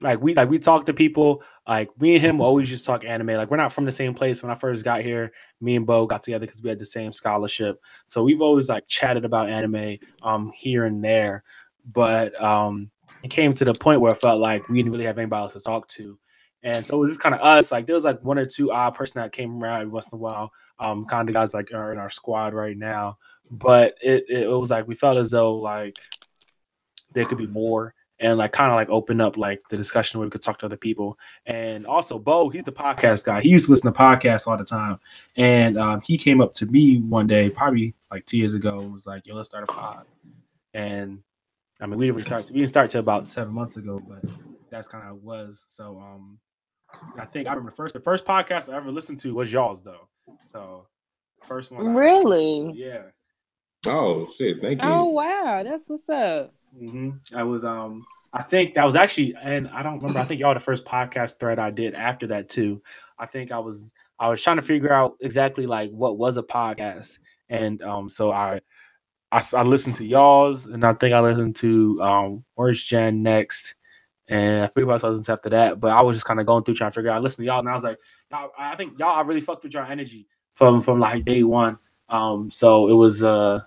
like 0.00 0.20
we 0.20 0.34
like 0.34 0.48
we 0.48 0.60
talk 0.60 0.86
to 0.86 0.94
people. 0.94 1.42
Like 1.66 1.88
me 2.00 2.14
and 2.14 2.24
him 2.24 2.40
always 2.40 2.68
just 2.68 2.84
talk 2.84 3.04
anime. 3.04 3.28
Like 3.34 3.50
we're 3.50 3.56
not 3.56 3.72
from 3.72 3.84
the 3.84 3.92
same 3.92 4.14
place. 4.14 4.40
When 4.40 4.52
I 4.52 4.56
first 4.56 4.84
got 4.84 5.02
here, 5.02 5.32
me 5.60 5.74
and 5.74 5.86
Bo 5.86 6.06
got 6.06 6.22
together 6.22 6.46
because 6.46 6.62
we 6.62 6.68
had 6.68 6.78
the 6.78 6.86
same 6.86 7.12
scholarship. 7.12 7.80
So 8.06 8.22
we've 8.22 8.40
always 8.42 8.68
like 8.68 8.86
chatted 8.86 9.24
about 9.24 9.50
anime 9.50 9.98
um 10.22 10.52
here 10.56 10.84
and 10.84 11.02
there. 11.02 11.42
But 11.84 12.40
um 12.40 12.92
it 13.22 13.30
came 13.30 13.54
to 13.54 13.64
the 13.64 13.74
point 13.74 14.00
where 14.00 14.12
I 14.12 14.14
felt 14.14 14.40
like 14.40 14.68
we 14.68 14.78
didn't 14.78 14.92
really 14.92 15.04
have 15.04 15.18
anybody 15.18 15.42
else 15.42 15.52
to 15.54 15.60
talk 15.60 15.88
to. 15.88 16.18
And 16.62 16.86
so 16.86 16.96
it 16.96 17.00
was 17.00 17.10
just 17.10 17.20
kind 17.20 17.34
of 17.34 17.40
us. 17.40 17.72
Like 17.72 17.86
there 17.86 17.94
was 17.94 18.04
like 18.04 18.22
one 18.22 18.38
or 18.38 18.46
two 18.46 18.72
odd 18.72 18.94
person 18.94 19.20
that 19.20 19.32
came 19.32 19.62
around 19.62 19.78
every 19.78 19.88
once 19.88 20.12
in 20.12 20.16
a 20.16 20.20
while. 20.20 20.52
Um, 20.78 21.04
kind 21.06 21.28
of 21.28 21.34
guys 21.34 21.54
like 21.54 21.72
are 21.72 21.92
in 21.92 21.98
our 21.98 22.10
squad 22.10 22.54
right 22.54 22.76
now. 22.76 23.18
But 23.50 23.94
it, 24.02 24.24
it 24.28 24.48
was 24.48 24.70
like 24.70 24.86
we 24.86 24.94
felt 24.94 25.18
as 25.18 25.30
though 25.30 25.56
like 25.56 25.96
there 27.12 27.24
could 27.24 27.38
be 27.38 27.46
more 27.48 27.94
and 28.18 28.38
like 28.38 28.52
kind 28.52 28.70
of 28.70 28.76
like 28.76 28.88
open 28.88 29.20
up 29.20 29.36
like 29.36 29.60
the 29.68 29.76
discussion 29.76 30.18
where 30.18 30.26
we 30.26 30.30
could 30.30 30.42
talk 30.42 30.58
to 30.58 30.66
other 30.66 30.76
people. 30.76 31.18
And 31.46 31.86
also 31.86 32.18
Bo, 32.18 32.48
he's 32.48 32.64
the 32.64 32.72
podcast 32.72 33.24
guy. 33.24 33.40
He 33.40 33.50
used 33.50 33.66
to 33.66 33.72
listen 33.72 33.92
to 33.92 33.98
podcasts 33.98 34.46
all 34.46 34.56
the 34.56 34.64
time. 34.64 34.98
And 35.36 35.76
um, 35.76 36.00
he 36.04 36.16
came 36.16 36.40
up 36.40 36.54
to 36.54 36.66
me 36.66 37.00
one 37.00 37.26
day, 37.26 37.50
probably 37.50 37.94
like 38.10 38.24
two 38.24 38.38
years 38.38 38.54
ago 38.54 38.80
and 38.80 38.92
was 38.92 39.06
like, 39.06 39.26
"Yo, 39.26 39.34
let's 39.34 39.48
start 39.48 39.64
a 39.64 39.66
pod." 39.66 40.06
And 40.72 41.22
I 41.82 41.86
mean, 41.86 41.98
we 41.98 42.06
didn't 42.06 42.24
start. 42.24 42.48
We 42.52 42.60
didn't 42.60 42.70
start 42.70 42.90
till 42.90 43.00
about 43.00 43.26
seven 43.26 43.52
months 43.52 43.76
ago, 43.76 44.00
but 44.08 44.22
that's 44.70 44.86
kind 44.86 45.02
of 45.02 45.08
how 45.08 45.16
it 45.16 45.22
was. 45.22 45.64
So, 45.68 45.98
um, 45.98 46.38
I 47.18 47.24
think 47.24 47.48
I 47.48 47.50
remember 47.50 47.70
the 47.70 47.76
first 47.76 47.94
the 47.94 48.00
first 48.00 48.24
podcast 48.24 48.72
I 48.72 48.76
ever 48.76 48.92
listened 48.92 49.18
to 49.20 49.34
was 49.34 49.52
y'all's 49.52 49.82
though. 49.82 50.08
So, 50.52 50.86
first 51.42 51.72
one. 51.72 51.82
I 51.82 51.92
to, 51.92 51.98
Really? 51.98 52.72
Yeah. 52.76 53.02
Oh 53.86 54.28
shit! 54.38 54.60
Thank 54.60 54.80
you. 54.80 54.88
Oh 54.88 55.06
wow, 55.06 55.62
that's 55.64 55.90
what's 55.90 56.08
up. 56.08 56.54
hmm 56.78 57.10
I 57.34 57.42
was 57.42 57.64
um 57.64 58.04
I 58.32 58.44
think 58.44 58.74
that 58.76 58.84
was 58.84 58.94
actually 58.94 59.34
and 59.42 59.68
I 59.68 59.82
don't 59.82 59.96
remember 59.96 60.20
I 60.20 60.24
think 60.24 60.40
y'all 60.40 60.54
the 60.54 60.60
first 60.60 60.84
podcast 60.84 61.40
thread 61.40 61.58
I 61.58 61.70
did 61.70 61.94
after 61.94 62.28
that 62.28 62.48
too. 62.48 62.80
I 63.18 63.26
think 63.26 63.50
I 63.50 63.58
was 63.58 63.92
I 64.20 64.28
was 64.28 64.40
trying 64.40 64.56
to 64.56 64.62
figure 64.62 64.92
out 64.92 65.16
exactly 65.20 65.66
like 65.66 65.90
what 65.90 66.16
was 66.16 66.36
a 66.36 66.44
podcast 66.44 67.18
and 67.48 67.82
um 67.82 68.08
so 68.08 68.30
I 68.30 68.60
I, 69.32 69.42
I 69.54 69.62
listened 69.62 69.96
to 69.96 70.04
y'all's 70.04 70.66
and 70.66 70.84
I 70.84 70.92
think 70.92 71.14
I 71.14 71.20
listened 71.20 71.56
to 71.56 72.00
um 72.02 72.44
Where's 72.54 72.82
Jen 72.84 73.22
next 73.22 73.74
and 74.28 74.64
I 74.64 74.68
forget 74.68 74.86
what 74.86 75.04
I 75.04 75.08
listened 75.08 75.26
to 75.26 75.32
after 75.32 75.50
that 75.50 75.80
but 75.80 75.90
I 75.90 76.02
was 76.02 76.16
just 76.16 76.26
kind 76.26 76.38
of 76.38 76.46
going 76.46 76.64
through 76.64 76.74
trying 76.74 76.90
to 76.90 76.94
figure 76.94 77.10
out 77.10 77.16
I 77.16 77.20
listened 77.20 77.44
to 77.44 77.46
y'all 77.46 77.60
and 77.60 77.68
I 77.68 77.72
was 77.72 77.82
like 77.82 77.98
y'all, 78.30 78.50
I 78.58 78.76
think 78.76 78.98
y'all 78.98 79.16
I 79.16 79.22
really 79.22 79.40
fucked 79.40 79.64
with 79.64 79.74
your 79.74 79.84
energy 79.84 80.28
from 80.54 80.82
from 80.82 81.00
like 81.00 81.24
day 81.24 81.42
one. 81.42 81.78
Um 82.10 82.50
so 82.50 82.88
it 82.88 82.94
was 82.94 83.24
uh 83.24 83.60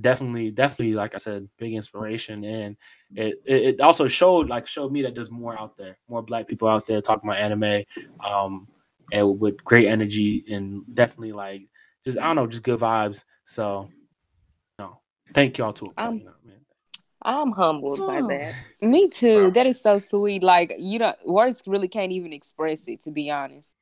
definitely 0.00 0.50
definitely 0.50 0.94
like 0.94 1.14
i 1.14 1.16
said 1.16 1.48
big 1.58 1.74
inspiration 1.74 2.44
and 2.44 2.76
it, 3.16 3.40
it 3.44 3.80
also 3.80 4.06
showed 4.06 4.48
like 4.48 4.66
showed 4.66 4.92
me 4.92 5.02
that 5.02 5.14
there's 5.14 5.30
more 5.30 5.58
out 5.58 5.76
there 5.76 5.98
more 6.08 6.22
black 6.22 6.46
people 6.46 6.68
out 6.68 6.86
there 6.86 7.00
talking 7.00 7.28
about 7.28 7.40
anime 7.40 7.82
um 8.24 8.68
and 9.12 9.40
with 9.40 9.56
great 9.64 9.88
energy 9.88 10.44
and 10.50 10.82
definitely 10.94 11.32
like 11.32 11.62
just 12.04 12.18
i 12.18 12.22
don't 12.26 12.36
know 12.36 12.46
just 12.46 12.62
good 12.62 12.78
vibes 12.78 13.24
so 13.44 13.88
thank 15.34 15.58
y'all 15.58 15.72
to 15.74 15.86
a 15.86 15.90
point, 15.90 15.98
Um, 15.98 16.18
you 16.18 16.24
know, 16.24 16.30
man. 16.44 16.54
I'm 17.22 17.52
humbled 17.52 17.98
by 17.98 18.20
Oh. 18.20 18.28
that. 18.28 18.54
Me 18.80 19.08
too. 19.08 19.44
Wow. 19.44 19.50
That 19.50 19.66
is 19.66 19.80
so 19.80 19.98
sweet. 19.98 20.42
Like 20.42 20.74
you 20.78 20.98
don't 20.98 21.16
words 21.26 21.62
really 21.66 21.88
can't 21.88 22.12
even 22.12 22.32
express 22.32 22.86
it. 22.88 23.00
To 23.02 23.10
be 23.10 23.30
honest. 23.30 23.76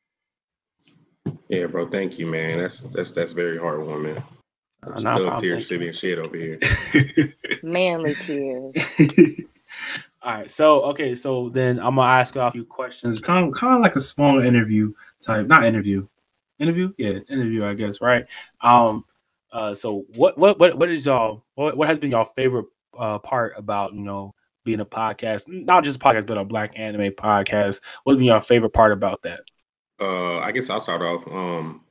Yeah, 1.49 1.67
bro. 1.67 1.89
Thank 1.89 2.19
you, 2.19 2.27
man. 2.27 2.59
That's 2.59 2.81
that's 2.81 3.13
that's 3.13 3.33
very 3.33 3.59
heartwarming. 3.59 4.23
Just 4.93 5.05
no 5.05 5.17
love 5.17 5.23
problem, 5.23 5.41
tears 5.43 5.69
thank 5.69 5.69
to 5.69 5.79
being 5.79 5.93
shed 5.93 6.19
over 6.19 6.37
here. 6.37 6.59
Manly 7.63 8.15
tears. 8.15 8.75
All 10.23 10.33
right, 10.33 10.51
so 10.51 10.83
okay, 10.87 11.15
so 11.15 11.49
then 11.51 11.79
I'm 11.79 11.97
gonna 11.97 12.03
ask 12.03 12.35
you 12.35 12.41
a 12.41 12.51
few 12.51 12.65
questions, 12.65 13.21
kind 13.21 13.47
of, 13.49 13.55
kind 13.55 13.75
of 13.77 13.81
like 13.81 13.95
a 13.97 14.01
small 14.01 14.41
interview 14.41 14.93
type, 15.21 15.47
not 15.47 15.65
interview, 15.65 16.07
interview, 16.59 16.93
yeah, 16.99 17.19
interview, 17.29 17.65
I 17.65 17.75
guess, 17.75 18.01
right? 18.01 18.27
Um, 18.61 19.05
uh, 19.57 19.75
so 19.75 20.05
what, 20.15 20.37
what, 20.39 20.59
what, 20.59 20.79
what 20.79 20.91
is 20.91 21.07
y'all, 21.07 21.45
what, 21.55 21.77
what 21.77 21.89
has 21.89 21.99
been 21.99 22.11
your 22.11 22.27
favorite 22.27 22.67
uh 22.99 23.19
part 23.19 23.53
about 23.59 23.93
you 23.93 24.01
know 24.01 24.35
being 24.65 24.81
a 24.81 24.87
podcast, 24.87 25.45
not 25.49 25.85
just 25.85 25.97
a 25.97 26.01
podcast, 26.01 26.27
but 26.27 26.39
a 26.39 26.45
Black 26.45 26.73
anime 26.77 27.13
podcast? 27.13 27.81
What's 28.05 28.17
been 28.17 28.27
your 28.27 28.41
favorite 28.41 28.73
part 28.73 28.93
about 28.93 29.23
that? 29.23 29.41
Uh, 30.01 30.39
I 30.39 30.53
guess 30.53 30.69
I'll 30.71 30.81
start 30.81 31.03
off. 31.03 31.27
Um, 31.29 31.85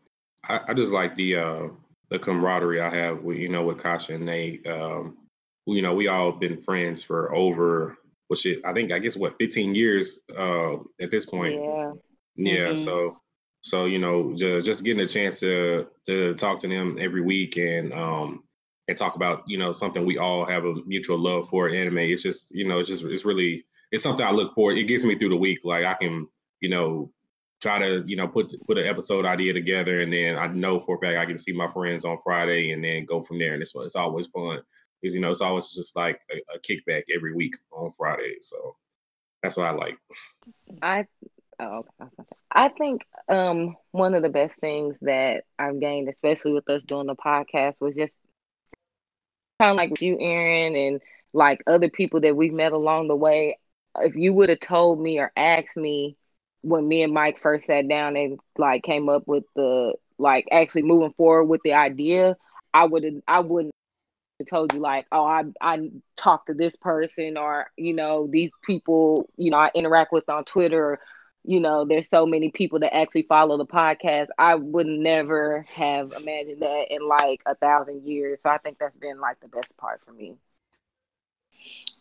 I, 0.44 0.60
I 0.68 0.74
just 0.74 0.92
like 0.92 1.16
the 1.16 1.38
uh 1.38 1.68
the 2.12 2.20
camaraderie 2.20 2.82
I 2.82 2.94
have 2.94 3.24
with 3.24 3.38
you 3.38 3.50
know 3.50 3.64
with 3.64 3.80
Kasha 3.80 4.14
and 4.16 4.26
Nate. 4.26 4.66
Um, 4.68 5.18
you 5.66 5.82
know, 5.82 5.96
we 5.96 6.08
all 6.08 6.32
been 6.32 6.58
friends 6.58 7.02
for 7.02 7.34
over 7.36 7.98
well 8.30 8.38
shit. 8.38 8.62
I 8.66 8.74
think 8.74 8.92
I 8.92 9.00
guess 9.00 9.18
what 9.18 9.38
15 9.40 9.74
years 9.74 10.20
uh 10.38 10.76
at 11.02 11.10
this 11.12 11.26
point. 11.26 11.56
Yeah. 11.56 11.92
Yeah, 12.38 12.68
Mhm. 12.74 12.80
so 12.80 13.18
so 13.66 13.86
you 13.86 13.98
know, 13.98 14.32
just, 14.36 14.64
just 14.64 14.84
getting 14.84 15.04
a 15.04 15.08
chance 15.08 15.40
to 15.40 15.88
to 16.06 16.36
talk 16.36 16.60
to 16.60 16.68
them 16.68 16.98
every 17.02 17.22
week 17.22 17.58
and 17.58 17.92
um 17.94 18.44
and 18.88 18.96
talk 18.96 19.16
about 19.16 19.42
you 19.48 19.58
know 19.58 19.72
something 19.72 20.06
we 20.06 20.20
all 20.20 20.46
have 20.46 20.66
a 20.66 20.76
mutual 20.86 21.18
love 21.18 21.50
for 21.50 21.70
anime. 21.70 21.98
It's 21.98 22.22
just 22.22 22.52
you 22.52 22.68
know 22.68 22.78
it's 22.78 22.88
just 22.88 23.04
it's 23.06 23.26
really 23.26 23.66
it's 23.92 24.04
something 24.04 24.24
I 24.24 24.30
look 24.30 24.54
for. 24.54 24.72
It 24.72 24.84
gets 24.84 25.04
me 25.04 25.18
through 25.18 25.30
the 25.30 25.36
week. 25.36 25.62
Like 25.64 25.84
I 25.84 25.96
can 25.96 26.28
you 26.62 26.70
know 26.70 27.12
try 27.60 27.80
to 27.80 28.04
you 28.06 28.16
know 28.16 28.28
put 28.28 28.54
put 28.68 28.78
an 28.78 28.86
episode 28.86 29.26
idea 29.26 29.52
together 29.52 30.02
and 30.02 30.14
then 30.14 30.38
I 30.38 30.46
know 30.46 30.80
for 30.80 30.98
a 30.98 31.00
fact 31.00 31.18
I 31.18 31.26
can 31.26 31.40
see 31.40 31.52
my 31.52 31.68
friends 31.68 32.06
on 32.06 32.20
Friday 32.24 32.72
and 32.72 32.84
then 32.84 33.06
go 33.06 33.20
from 33.20 33.40
there. 33.40 33.54
And 33.54 33.64
it's 33.64 33.74
it's 33.74 33.96
always 33.96 34.28
fun 34.28 34.62
because 35.02 35.16
you 35.16 35.22
know 35.22 35.32
it's 35.32 35.42
always 35.42 35.72
just 35.72 35.96
like 35.96 36.20
a, 36.32 36.36
a 36.56 36.60
kickback 36.60 37.06
every 37.12 37.34
week 37.34 37.56
on 37.72 37.92
Friday. 37.98 38.38
So 38.42 38.76
that's 39.42 39.58
what 39.58 39.66
I 39.66 39.72
like. 39.72 39.98
I 40.84 41.08
oh, 41.60 41.86
okay, 42.02 42.12
I 42.52 42.70
think 42.70 43.06
um 43.30 43.76
one 43.92 44.14
of 44.14 44.24
the 44.24 44.30
best 44.30 44.58
things 44.60 44.98
that 45.02 45.44
I've 45.60 45.80
gained, 45.80 46.10
especially 46.10 46.54
with 46.54 46.70
us 46.70 46.84
doing 46.84 47.08
the 47.08 47.16
podcast, 47.16 47.80
was 47.82 47.96
just 47.96 48.14
kind 49.60 49.72
of 49.72 49.78
like 49.78 50.02
you, 50.02 50.18
Aaron, 50.20 50.76
and 50.76 51.02
like 51.34 51.62
other 51.68 51.90
people 51.90 52.22
that 52.22 52.36
we've 52.36 52.54
met 52.54 52.72
along 52.74 53.08
the 53.08 53.16
way. 53.16 53.58
If 54.00 54.16
you 54.16 54.34
would 54.34 54.50
have 54.50 54.60
told 54.60 55.00
me 55.00 55.20
or 55.20 55.32
asked 55.36 55.78
me 55.78 56.18
when 56.62 56.88
me 56.88 57.04
and 57.04 57.14
Mike 57.14 57.40
first 57.40 57.66
sat 57.66 57.88
down 57.88 58.16
and 58.18 58.40
like 58.58 58.84
came 58.84 59.10
up 59.10 59.28
with 59.28 59.46
the 59.56 59.94
like 60.18 60.48
actually 60.52 60.84
moving 60.84 61.14
forward 61.14 61.46
with 61.46 61.62
the 61.64 61.74
idea, 61.74 62.36
I 62.74 62.86
would 62.86 63.04
have 63.04 63.14
I 63.28 63.40
wouldn't 63.40 63.74
have 64.40 64.48
told 64.48 64.74
you 64.74 64.80
like, 64.80 65.06
oh, 65.12 65.26
I 65.26 65.44
I 65.62 65.92
talked 66.18 66.48
to 66.48 66.54
this 66.54 66.76
person 66.78 67.38
or 67.38 67.68
you 67.78 67.94
know 67.94 68.28
these 68.30 68.52
people 68.66 69.30
you 69.38 69.52
know 69.52 69.58
I 69.58 69.72
interact 69.76 70.12
with 70.12 70.28
on 70.30 70.44
Twitter. 70.46 70.94
Or, 70.94 71.00
you 71.48 71.60
know, 71.60 71.86
there's 71.86 72.10
so 72.10 72.26
many 72.26 72.50
people 72.52 72.80
that 72.80 72.96
actually 72.96 73.24
follow 73.24 73.58
the 73.58 73.66
podcast. 73.66 74.28
I 74.38 74.56
would 74.56 74.88
never 74.88 75.64
have 75.76 76.14
imagined 76.14 76.62
that 76.62 76.86
in 76.90 77.08
like 77.08 77.42
a 77.46 77.56
thousand 77.56 78.08
years. 78.08 78.40
So 78.44 78.50
I 78.50 78.58
think 78.58 78.80
that's 78.80 78.98
been 78.98 79.20
like 79.20 79.40
the 79.42 79.48
best 79.48 79.76
part 79.78 80.02
for 80.06 80.14
me. 80.14 80.36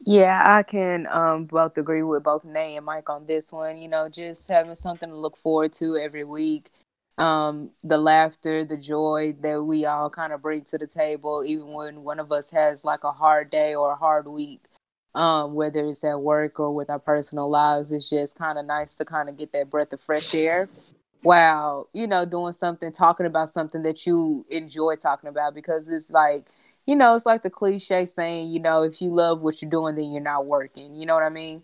Yeah, 0.06 0.42
I 0.44 0.62
can 0.62 1.06
um 1.10 1.46
both 1.46 1.78
agree 1.78 2.02
with 2.02 2.24
both 2.24 2.44
Nay 2.44 2.76
and 2.76 2.86
Mike 2.86 3.08
on 3.08 3.26
this 3.26 3.52
one. 3.52 3.78
You 3.78 3.88
know, 3.88 4.08
just 4.08 4.48
having 4.48 4.74
something 4.74 5.08
to 5.08 5.16
look 5.16 5.36
forward 5.36 5.72
to 5.74 5.96
every 5.96 6.24
week. 6.24 6.70
Um, 7.16 7.70
the 7.84 7.96
laughter, 7.98 8.64
the 8.64 8.76
joy 8.76 9.34
that 9.40 9.62
we 9.62 9.86
all 9.86 10.10
kind 10.10 10.32
of 10.32 10.42
bring 10.42 10.64
to 10.64 10.78
the 10.78 10.86
table, 10.88 11.44
even 11.46 11.68
when 11.72 12.02
one 12.02 12.18
of 12.20 12.32
us 12.32 12.50
has 12.50 12.84
like 12.84 13.04
a 13.04 13.12
hard 13.12 13.50
day 13.50 13.74
or 13.74 13.92
a 13.92 13.96
hard 13.96 14.26
week. 14.26 14.62
Um, 15.14 15.54
whether 15.54 15.86
it's 15.86 16.02
at 16.02 16.20
work 16.20 16.58
or 16.58 16.74
with 16.74 16.90
our 16.90 16.98
personal 16.98 17.48
lives, 17.48 17.92
it's 17.92 18.10
just 18.10 18.36
kind 18.36 18.58
of 18.58 18.66
nice 18.66 18.96
to 18.96 19.04
kind 19.04 19.28
of 19.28 19.36
get 19.36 19.52
that 19.52 19.70
breath 19.70 19.92
of 19.92 20.00
fresh 20.00 20.34
air 20.34 20.68
while, 21.22 21.88
you 21.92 22.06
know, 22.06 22.24
doing 22.24 22.52
something, 22.52 22.90
talking 22.90 23.26
about 23.26 23.48
something 23.48 23.82
that 23.82 24.06
you 24.06 24.44
enjoy 24.50 24.96
talking 24.96 25.28
about 25.28 25.54
because 25.54 25.88
it's 25.88 26.10
like 26.10 26.46
you 26.86 26.96
know, 26.96 27.14
it's 27.14 27.26
like 27.26 27.42
the 27.42 27.50
cliche 27.50 28.04
saying, 28.04 28.48
you 28.50 28.60
know, 28.60 28.82
if 28.82 29.00
you 29.00 29.08
love 29.08 29.40
what 29.40 29.62
you're 29.62 29.70
doing, 29.70 29.94
then 29.94 30.12
you're 30.12 30.20
not 30.20 30.46
working. 30.46 30.94
You 30.94 31.06
know 31.06 31.14
what 31.14 31.22
I 31.22 31.30
mean? 31.30 31.62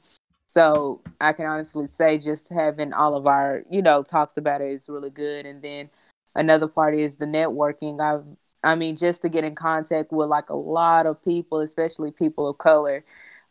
So 0.49 1.01
I 1.21 1.33
can 1.33 1.47
honestly 1.47 1.87
say 1.87 2.19
just 2.19 2.49
having 2.49 2.93
all 2.93 3.15
of 3.15 3.27
our, 3.27 3.63
you 3.71 3.83
know, 3.83 4.03
talks 4.03 4.37
about 4.37 4.61
it 4.61 4.71
is 4.73 4.89
really 4.89 5.11
good. 5.11 5.47
And 5.47 5.63
then 5.63 5.91
another 6.35 6.69
part 6.69 6.95
is 6.95 7.17
the 7.17 7.27
networking. 7.27 8.01
I've 8.01 8.25
I 8.63 8.75
mean, 8.75 8.97
just 8.97 9.23
to 9.23 9.31
get 9.31 9.45
in 9.45 9.55
contact 9.55 10.13
with 10.13 10.29
like 10.29 10.51
a 10.51 10.57
lot 10.57 11.07
of 11.07 11.25
people, 11.25 11.61
especially 11.61 12.11
people 12.11 12.47
of 12.49 12.59
color, 12.59 13.05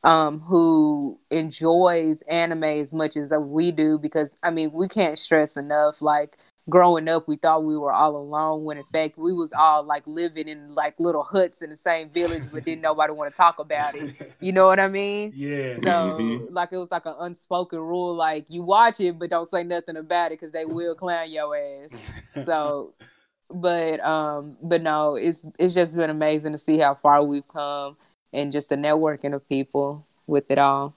um, 0.04 0.40
who 0.42 1.20
enjoys 1.30 2.22
anime 2.24 2.64
as 2.64 2.94
much 2.94 3.18
as 3.18 3.32
we 3.38 3.72
do, 3.72 3.98
because 3.98 4.38
I 4.44 4.52
mean, 4.52 4.72
we 4.74 4.88
can't 4.88 5.18
stress 5.20 5.58
enough. 5.58 6.02
Like 6.02 6.38
growing 6.70 7.08
up, 7.10 7.28
we 7.28 7.36
thought 7.38 7.64
we 7.66 7.78
were 7.78 7.92
all 7.94 8.16
alone, 8.16 8.64
when 8.64 8.78
in 8.78 8.84
fact 8.86 9.18
we 9.18 9.34
was 9.34 9.54
all 9.54 9.84
like 9.84 10.04
living 10.08 10.48
in 10.48 10.74
like 10.76 10.96
little 11.00 11.24
huts 11.24 11.62
in 11.62 11.70
the 11.70 11.76
same 11.78 12.10
village, 12.10 12.46
but 12.52 12.64
didn't 12.66 12.82
nobody 12.82 13.14
want 13.14 13.34
to 13.34 13.38
talk 13.38 13.60
about 13.60 13.96
it. 13.96 14.10
You 14.40 14.52
know 14.54 14.68
what 14.68 14.80
I 14.80 14.88
mean? 14.88 15.34
yeah. 15.36 15.76
So 15.78 15.90
Mhm. 16.20 16.54
like 16.54 16.70
it 16.72 16.78
was 16.78 16.92
like 16.92 17.06
an 17.06 17.16
unspoken 17.20 17.80
rule, 17.80 18.16
like 18.16 18.46
you 18.50 18.64
watch 18.64 19.00
it, 19.00 19.20
but 19.20 19.30
don't 19.30 19.48
say 19.48 19.64
nothing 19.64 19.98
about 19.98 20.28
it 20.32 20.40
because 20.40 20.52
they 20.52 20.66
will 20.66 20.96
clown 20.96 21.30
your 21.32 21.56
ass. 21.58 22.02
So, 22.38 22.94
but 23.50 24.00
um, 24.06 24.58
but 24.62 24.82
no, 24.82 25.16
it's 25.16 25.46
it's 25.58 25.74
just 25.74 25.96
been 25.96 26.10
amazing 26.10 26.52
to 26.54 26.58
see 26.58 26.78
how 26.78 26.96
far 26.96 27.24
we've 27.24 27.48
come 27.48 27.98
and 28.34 28.52
just 28.52 28.70
the 28.70 28.76
networking 28.76 29.34
of 29.34 29.48
people 29.50 30.06
with 30.28 30.50
it 30.50 30.58
all. 30.58 30.96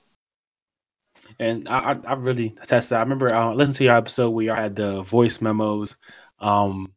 and 1.39 1.69
I, 1.69 1.93
I, 1.93 1.97
I 2.07 2.13
really 2.15 2.55
attest 2.63 2.91
that. 2.91 2.99
I 2.99 3.03
remember 3.03 3.33
uh, 3.35 3.55
listening 3.55 3.75
to 3.75 3.85
your 3.85 3.97
episode 3.97 4.31
where 4.31 4.47
y'all 4.47 4.57
had 4.57 4.77
the 4.77 5.03
voice 5.03 5.41
memos. 5.41 5.97
Um, 6.39 6.93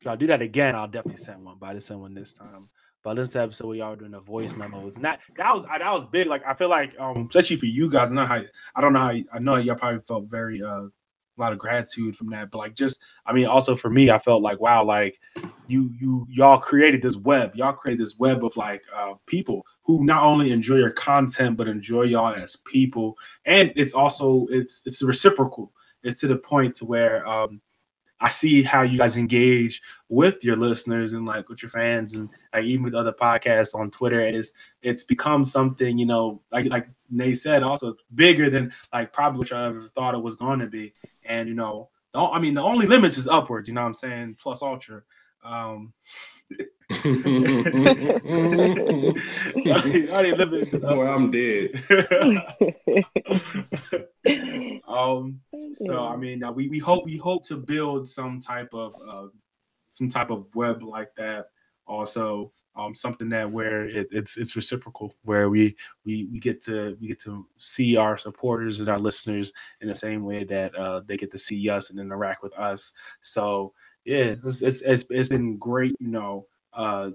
if 0.00 0.06
y'all 0.06 0.16
do 0.16 0.28
that 0.28 0.42
again, 0.42 0.74
I'll 0.74 0.88
definitely 0.88 1.22
send 1.22 1.44
one, 1.44 1.56
but 1.60 1.66
I 1.66 1.72
didn't 1.74 1.84
send 1.84 2.00
one 2.00 2.14
this 2.14 2.32
time. 2.32 2.68
But 3.02 3.10
I 3.10 3.12
listened 3.14 3.32
to 3.32 3.38
the 3.38 3.44
episode 3.44 3.68
where 3.68 3.76
y'all 3.76 3.90
were 3.90 3.96
doing 3.96 4.10
the 4.10 4.20
voice 4.20 4.54
memos, 4.56 4.96
and 4.96 5.04
that 5.04 5.20
that 5.36 5.54
was 5.54 5.64
that 5.64 5.92
was 5.92 6.06
big. 6.10 6.26
Like 6.26 6.42
I 6.46 6.54
feel 6.54 6.68
like, 6.68 6.94
um, 6.98 7.28
especially 7.28 7.56
for 7.56 7.66
you 7.66 7.90
guys, 7.90 8.10
I 8.10 8.14
know 8.14 8.26
how 8.26 8.42
I 8.74 8.80
don't 8.80 8.92
know 8.92 9.00
how 9.00 9.14
I 9.32 9.38
know 9.38 9.56
y'all 9.56 9.76
probably 9.76 10.00
felt 10.00 10.24
very 10.30 10.62
uh, 10.62 10.88
lot 11.40 11.52
of 11.52 11.58
gratitude 11.58 12.16
from 12.16 12.30
that, 12.30 12.50
but 12.50 12.58
like 12.58 12.74
just 12.74 13.00
I 13.26 13.32
mean, 13.32 13.46
also 13.46 13.76
for 13.76 13.90
me, 13.90 14.10
I 14.10 14.18
felt 14.18 14.42
like 14.42 14.60
wow, 14.60 14.84
like 14.84 15.20
you 15.66 15.90
you 15.98 16.26
y'all 16.30 16.58
created 16.58 17.02
this 17.02 17.16
web, 17.16 17.54
y'all 17.54 17.72
created 17.72 18.00
this 18.00 18.18
web 18.18 18.44
of 18.44 18.56
like 18.56 18.82
uh, 18.96 19.14
people 19.26 19.64
who 19.82 20.04
not 20.04 20.22
only 20.22 20.52
enjoy 20.52 20.76
your 20.76 20.90
content 20.90 21.56
but 21.56 21.68
enjoy 21.68 22.02
y'all 22.02 22.34
as 22.34 22.56
people, 22.56 23.16
and 23.44 23.72
it's 23.76 23.94
also 23.94 24.46
it's 24.50 24.82
it's 24.86 25.02
reciprocal. 25.02 25.72
It's 26.02 26.20
to 26.20 26.28
the 26.28 26.36
point 26.36 26.76
to 26.76 26.86
where 26.86 27.26
um, 27.26 27.60
I 28.20 28.28
see 28.28 28.62
how 28.62 28.82
you 28.82 28.98
guys 28.98 29.16
engage 29.16 29.82
with 30.08 30.44
your 30.44 30.56
listeners 30.56 31.14
and 31.14 31.24
like 31.24 31.48
with 31.48 31.62
your 31.62 31.70
fans 31.70 32.14
and 32.14 32.28
like 32.52 32.64
even 32.64 32.84
with 32.84 32.94
other 32.94 33.12
podcasts 33.12 33.74
on 33.74 33.90
Twitter. 33.90 34.20
It 34.20 34.34
is 34.34 34.52
it's 34.82 35.04
become 35.04 35.44
something, 35.44 35.98
you 35.98 36.06
know, 36.06 36.42
like 36.52 36.66
like 36.66 36.88
Nate 37.10 37.38
said, 37.38 37.62
also 37.62 37.96
bigger 38.14 38.50
than 38.50 38.72
like 38.92 39.12
probably 39.12 39.38
what 39.38 39.52
I 39.52 39.66
ever 39.66 39.88
thought 39.88 40.14
it 40.14 40.22
was 40.22 40.36
going 40.36 40.58
to 40.58 40.66
be. 40.66 40.92
And 41.24 41.48
you 41.48 41.54
know, 41.54 41.88
the, 42.12 42.20
I 42.20 42.38
mean, 42.38 42.54
the 42.54 42.62
only 42.62 42.86
limits 42.86 43.16
is 43.16 43.28
upwards. 43.28 43.68
You 43.68 43.74
know 43.74 43.82
what 43.82 43.88
I'm 43.88 43.94
saying? 43.94 44.36
Plus 44.40 44.62
ultra. 44.62 45.02
Um, 45.42 45.94
Boy, 50.80 51.06
I'm 51.06 51.30
dead. 51.30 51.84
um, 54.88 55.40
so 55.72 56.04
I 56.04 56.16
mean, 56.16 56.42
we, 56.54 56.68
we 56.68 56.78
hope 56.78 57.04
we 57.04 57.16
hope 57.16 57.46
to 57.46 57.56
build 57.56 58.08
some 58.08 58.40
type 58.40 58.74
of 58.74 58.94
uh, 59.08 59.28
some 59.90 60.08
type 60.08 60.30
of 60.30 60.46
web 60.54 60.82
like 60.82 61.14
that. 61.16 61.46
Also, 61.86 62.52
um, 62.76 62.94
something 62.94 63.28
that 63.30 63.50
where 63.50 63.88
it, 63.88 64.08
it's 64.10 64.36
it's 64.36 64.56
reciprocal, 64.56 65.14
where 65.22 65.50
we 65.50 65.76
we 66.04 66.28
we 66.32 66.38
get 66.38 66.62
to 66.64 66.96
we 67.00 67.08
get 67.08 67.20
to 67.22 67.46
see 67.58 67.96
our 67.96 68.16
supporters 68.16 68.80
and 68.80 68.88
our 68.88 68.98
listeners 68.98 69.52
in 69.80 69.88
the 69.88 69.94
same 69.94 70.24
way 70.24 70.44
that 70.44 70.74
uh, 70.74 71.00
they 71.06 71.16
get 71.16 71.30
to 71.32 71.38
see 71.38 71.68
us 71.68 71.90
and 71.90 72.00
interact 72.00 72.42
with 72.42 72.52
us. 72.54 72.92
So 73.20 73.74
yeah, 74.04 74.34
it's 74.44 74.62
it's, 74.62 74.82
it's, 74.82 75.04
it's 75.10 75.28
been 75.28 75.58
great, 75.58 75.94
you 76.00 76.08
know, 76.08 76.46
uh, 76.72 77.10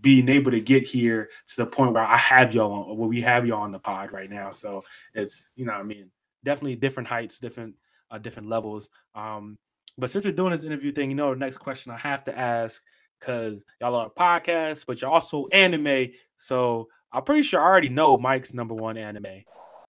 being 0.00 0.28
able 0.28 0.50
to 0.50 0.60
get 0.60 0.86
here 0.86 1.28
to 1.48 1.56
the 1.56 1.66
point 1.66 1.92
where 1.92 2.02
I 2.02 2.16
have 2.16 2.54
y'all 2.54 2.72
on, 2.72 2.96
where 2.96 3.08
we 3.08 3.20
have 3.22 3.46
y'all 3.46 3.62
on 3.62 3.72
the 3.72 3.78
pod 3.78 4.12
right 4.12 4.30
now. 4.30 4.50
So 4.50 4.84
it's 5.14 5.52
you 5.56 5.64
know, 5.64 5.72
I 5.72 5.82
mean, 5.82 6.10
definitely 6.44 6.76
different 6.76 7.08
heights, 7.08 7.38
different 7.38 7.74
uh, 8.10 8.18
different 8.18 8.48
levels. 8.48 8.88
Um, 9.14 9.58
but 9.96 10.10
since 10.10 10.24
we're 10.24 10.32
doing 10.32 10.52
this 10.52 10.62
interview 10.62 10.92
thing, 10.92 11.10
you 11.10 11.16
know, 11.16 11.30
the 11.30 11.38
next 11.40 11.58
question 11.58 11.92
I 11.92 11.98
have 11.98 12.24
to 12.24 12.38
ask 12.38 12.80
because 13.18 13.64
y'all 13.80 13.96
are 13.96 14.06
a 14.06 14.10
podcast, 14.10 14.84
but 14.86 15.00
you're 15.00 15.10
also 15.10 15.46
anime. 15.48 16.10
So 16.36 16.88
I'm 17.12 17.24
pretty 17.24 17.42
sure 17.42 17.60
I 17.60 17.64
already 17.64 17.88
know 17.88 18.16
Mike's 18.16 18.54
number 18.54 18.74
one 18.74 18.96
anime. 18.96 19.42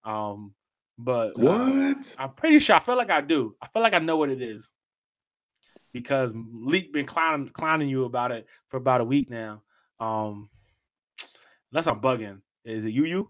Um, 0.03 0.53
but 0.98 1.38
uh, 1.38 1.41
what? 1.41 2.15
I'm 2.18 2.34
pretty 2.34 2.60
sure 2.60 2.75
I 2.75 2.79
feel 2.79 2.98
like 2.98 3.12
I 3.12 3.22
do. 3.22 3.56
I 3.62 3.68
feel 3.68 3.84
like 3.84 3.94
I 3.94 4.00
know 4.00 4.18
what 4.18 4.29
it 4.29 4.41
is 4.41 4.72
because 5.93 6.34
Leak 6.36 6.93
been 6.93 7.05
clowning 7.05 7.50
clowning 7.50 7.89
you 7.89 8.05
about 8.05 8.31
it 8.31 8.46
for 8.69 8.77
about 8.77 9.01
a 9.01 9.05
week 9.05 9.29
now. 9.29 9.63
Um, 10.00 10.50
unless 11.72 11.88
I'm 11.88 12.01
bugging, 12.01 12.41
is 12.63 12.86
it 12.86 12.91
you? 12.91 13.05
You? 13.05 13.29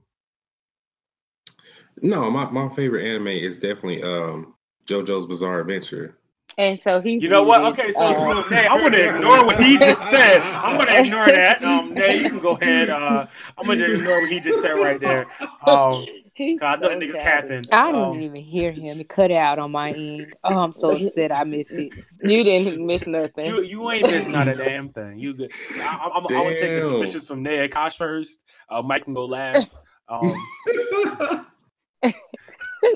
No, 2.02 2.30
my, 2.32 2.50
my 2.50 2.74
favorite 2.76 3.06
anime 3.06 3.28
is 3.28 3.58
definitely 3.58 4.04
um 4.04 4.56
JoJo's 4.86 5.26
Bizarre 5.26 5.62
Adventure. 5.62 6.16
And 6.58 6.80
so 6.80 7.00
he. 7.00 7.18
You 7.18 7.30
know 7.30 7.44
what? 7.44 7.62
Okay, 7.74 7.92
so, 7.92 8.02
uh, 8.02 8.44
so 8.44 8.50
Nay, 8.50 8.68
I'm 8.68 8.82
gonna 8.82 8.98
ignore 8.98 9.46
what 9.46 9.64
he 9.64 9.78
just 9.78 10.02
said. 10.10 10.42
I'm 10.42 10.78
gonna 10.78 11.00
ignore 11.00 11.28
that. 11.28 11.64
Um, 11.64 11.94
Nay, 11.94 12.18
you 12.22 12.30
can 12.30 12.40
go 12.40 12.56
ahead. 12.56 12.90
Uh, 12.90 13.28
I'm 13.58 13.66
gonna 13.66 13.86
ignore 13.86 14.22
what 14.22 14.30
he 14.30 14.40
just 14.40 14.62
said 14.62 14.80
right 14.80 15.00
there. 15.00 15.28
Um, 15.66 16.06
He's 16.40 16.58
God, 16.58 16.80
I 16.80 16.82
know 16.82 16.88
so 16.88 17.00
that 17.00 17.00
nigga 17.00 17.14
capping. 17.16 17.64
I 17.74 17.92
didn't 17.92 18.12
Um, 18.12 18.22
even 18.22 18.42
hear 18.42 18.72
him. 18.72 19.02
It 19.02 19.10
cut 19.10 19.30
out 19.30 19.60
on 19.60 19.72
my 19.72 19.92
end. 19.92 20.36
Oh, 20.46 20.56
I'm 20.58 20.72
so 20.72 20.96
upset. 20.96 21.34
I 21.34 21.44
missed 21.44 21.74
it. 21.74 21.92
You 22.24 22.44
didn't 22.46 22.86
miss 22.86 23.06
nothing. 23.06 23.46
You 23.46 23.62
you 23.62 23.92
ain't 23.92 24.10
missing 24.10 24.32
not 24.32 24.48
a 24.48 24.56
damn 24.56 24.88
thing. 24.90 25.20
You 25.20 25.34
good? 25.34 25.52
I, 25.82 25.98
I, 25.98 26.18
I'm, 26.18 26.26
I'm 26.28 26.32
gonna 26.32 26.52
take 26.52 26.74
the 26.76 26.80
Damn. 26.80 26.92
submissions 26.92 27.26
from 27.28 27.44
Nay 27.44 27.68
Kosh 27.68 27.98
first. 27.98 28.46
Uh, 28.70 28.82
Mike 28.82 29.04
can 29.04 29.14
go 29.14 29.26
last. 29.26 29.76
Um, 30.08 30.48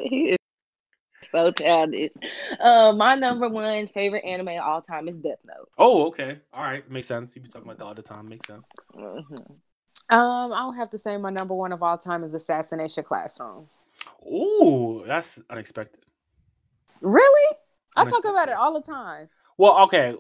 he 0.04 0.30
is 0.30 0.38
so 1.30 1.52
childish. 1.52 2.14
Uh, 2.62 2.94
my 2.94 3.16
number 3.16 3.50
one 3.50 3.90
favorite 3.90 4.24
anime 4.24 4.48
of 4.48 4.60
all 4.62 4.82
time 4.82 5.10
is 5.10 5.18
Death 5.18 5.40
Note. 5.46 5.68
oh, 5.78 6.08
okay, 6.08 6.40
all 6.54 6.64
right, 6.64 6.90
makes 6.90 7.08
sense. 7.08 7.36
You 7.36 7.42
be 7.42 7.50
talking 7.50 7.68
about 7.68 7.78
that 7.80 7.84
all 7.86 7.94
the 7.94 8.02
time. 8.02 8.30
Makes 8.30 8.48
sense. 8.48 8.64
Mhm. 8.96 9.58
Um, 10.10 10.54
I'll 10.54 10.74
have 10.74 10.90
to 10.92 10.98
say 10.98 11.18
my 11.18 11.30
number 11.30 11.54
one 11.54 11.72
of 11.72 11.82
all 11.82 11.98
time 11.98 12.24
is 12.24 12.34
Assassination 12.34 13.04
Classroom. 13.04 13.68
Ooh, 14.26 15.04
that's 15.08 15.40
unexpected. 15.50 16.02
Really? 17.02 17.58
I 17.96 18.06
talk 18.06 18.26
about 18.26 18.50
it 18.50 18.56
all 18.56 18.74
the 18.80 18.86
time. 18.86 19.30
Well, 19.58 19.84
okay. 19.84 20.16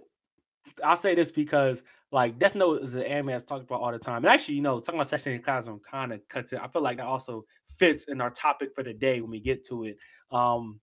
I'll 0.83 0.95
say 0.95 1.15
this 1.15 1.31
because 1.31 1.83
like 2.11 2.37
Death 2.37 2.55
Note 2.55 2.81
is 2.81 2.95
an 2.95 3.03
anime 3.03 3.27
that's 3.27 3.43
talked 3.43 3.63
about 3.63 3.81
all 3.81 3.91
the 3.91 3.99
time. 3.99 4.17
And 4.17 4.27
actually, 4.27 4.55
you 4.55 4.61
know, 4.61 4.79
talking 4.79 4.95
about 4.95 5.07
Assassination 5.07 5.43
Classroom 5.43 5.81
kind 5.89 6.13
of 6.13 6.27
cuts 6.29 6.53
it. 6.53 6.59
I 6.61 6.67
feel 6.67 6.81
like 6.81 6.97
that 6.97 7.07
also 7.07 7.45
fits 7.77 8.05
in 8.05 8.21
our 8.21 8.29
topic 8.29 8.69
for 8.75 8.83
the 8.83 8.93
day 8.93 9.19
when 9.19 9.31
we 9.31 9.39
get 9.39 9.65
to 9.67 9.85
it. 9.85 9.97
Um, 10.31 10.79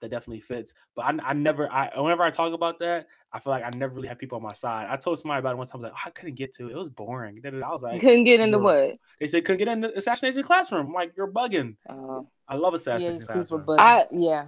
that 0.00 0.10
definitely 0.10 0.40
fits. 0.40 0.72
But 0.94 1.06
I, 1.06 1.30
I 1.30 1.32
never, 1.34 1.70
I 1.70 1.90
whenever 2.00 2.24
I 2.24 2.30
talk 2.30 2.54
about 2.54 2.78
that, 2.78 3.06
I 3.32 3.38
feel 3.38 3.52
like 3.52 3.62
I 3.64 3.70
never 3.76 3.94
really 3.94 4.08
had 4.08 4.18
people 4.18 4.36
on 4.36 4.42
my 4.42 4.52
side. 4.52 4.88
I 4.90 4.96
told 4.96 5.18
somebody 5.18 5.38
about 5.38 5.52
it 5.52 5.58
one 5.58 5.66
time. 5.66 5.76
I 5.76 5.78
was 5.78 5.92
like, 5.92 5.92
oh, 5.94 6.02
I 6.06 6.10
couldn't 6.10 6.34
get 6.34 6.52
to 6.54 6.66
it. 6.68 6.72
It 6.72 6.76
was 6.76 6.90
boring. 6.90 7.40
I 7.44 7.50
was 7.70 7.82
like, 7.82 8.00
Couldn't 8.00 8.24
get 8.24 8.40
into 8.40 8.58
you're- 8.58 8.64
what? 8.90 8.96
they 9.20 9.26
said 9.28 9.44
couldn't 9.44 9.58
get 9.58 9.68
in 9.68 9.80
the 9.82 9.96
Assassination 9.96 10.42
Classroom. 10.42 10.86
I'm 10.88 10.92
like, 10.92 11.12
you're 11.16 11.30
bugging. 11.30 11.76
Uh, 11.88 12.22
I 12.48 12.56
love 12.56 12.72
Yeah, 12.72 12.78
Assassination 12.78 13.20
super 13.20 13.32
Classroom. 13.34 13.64
but 13.66 13.78
I- 13.80 14.06
yeah. 14.12 14.46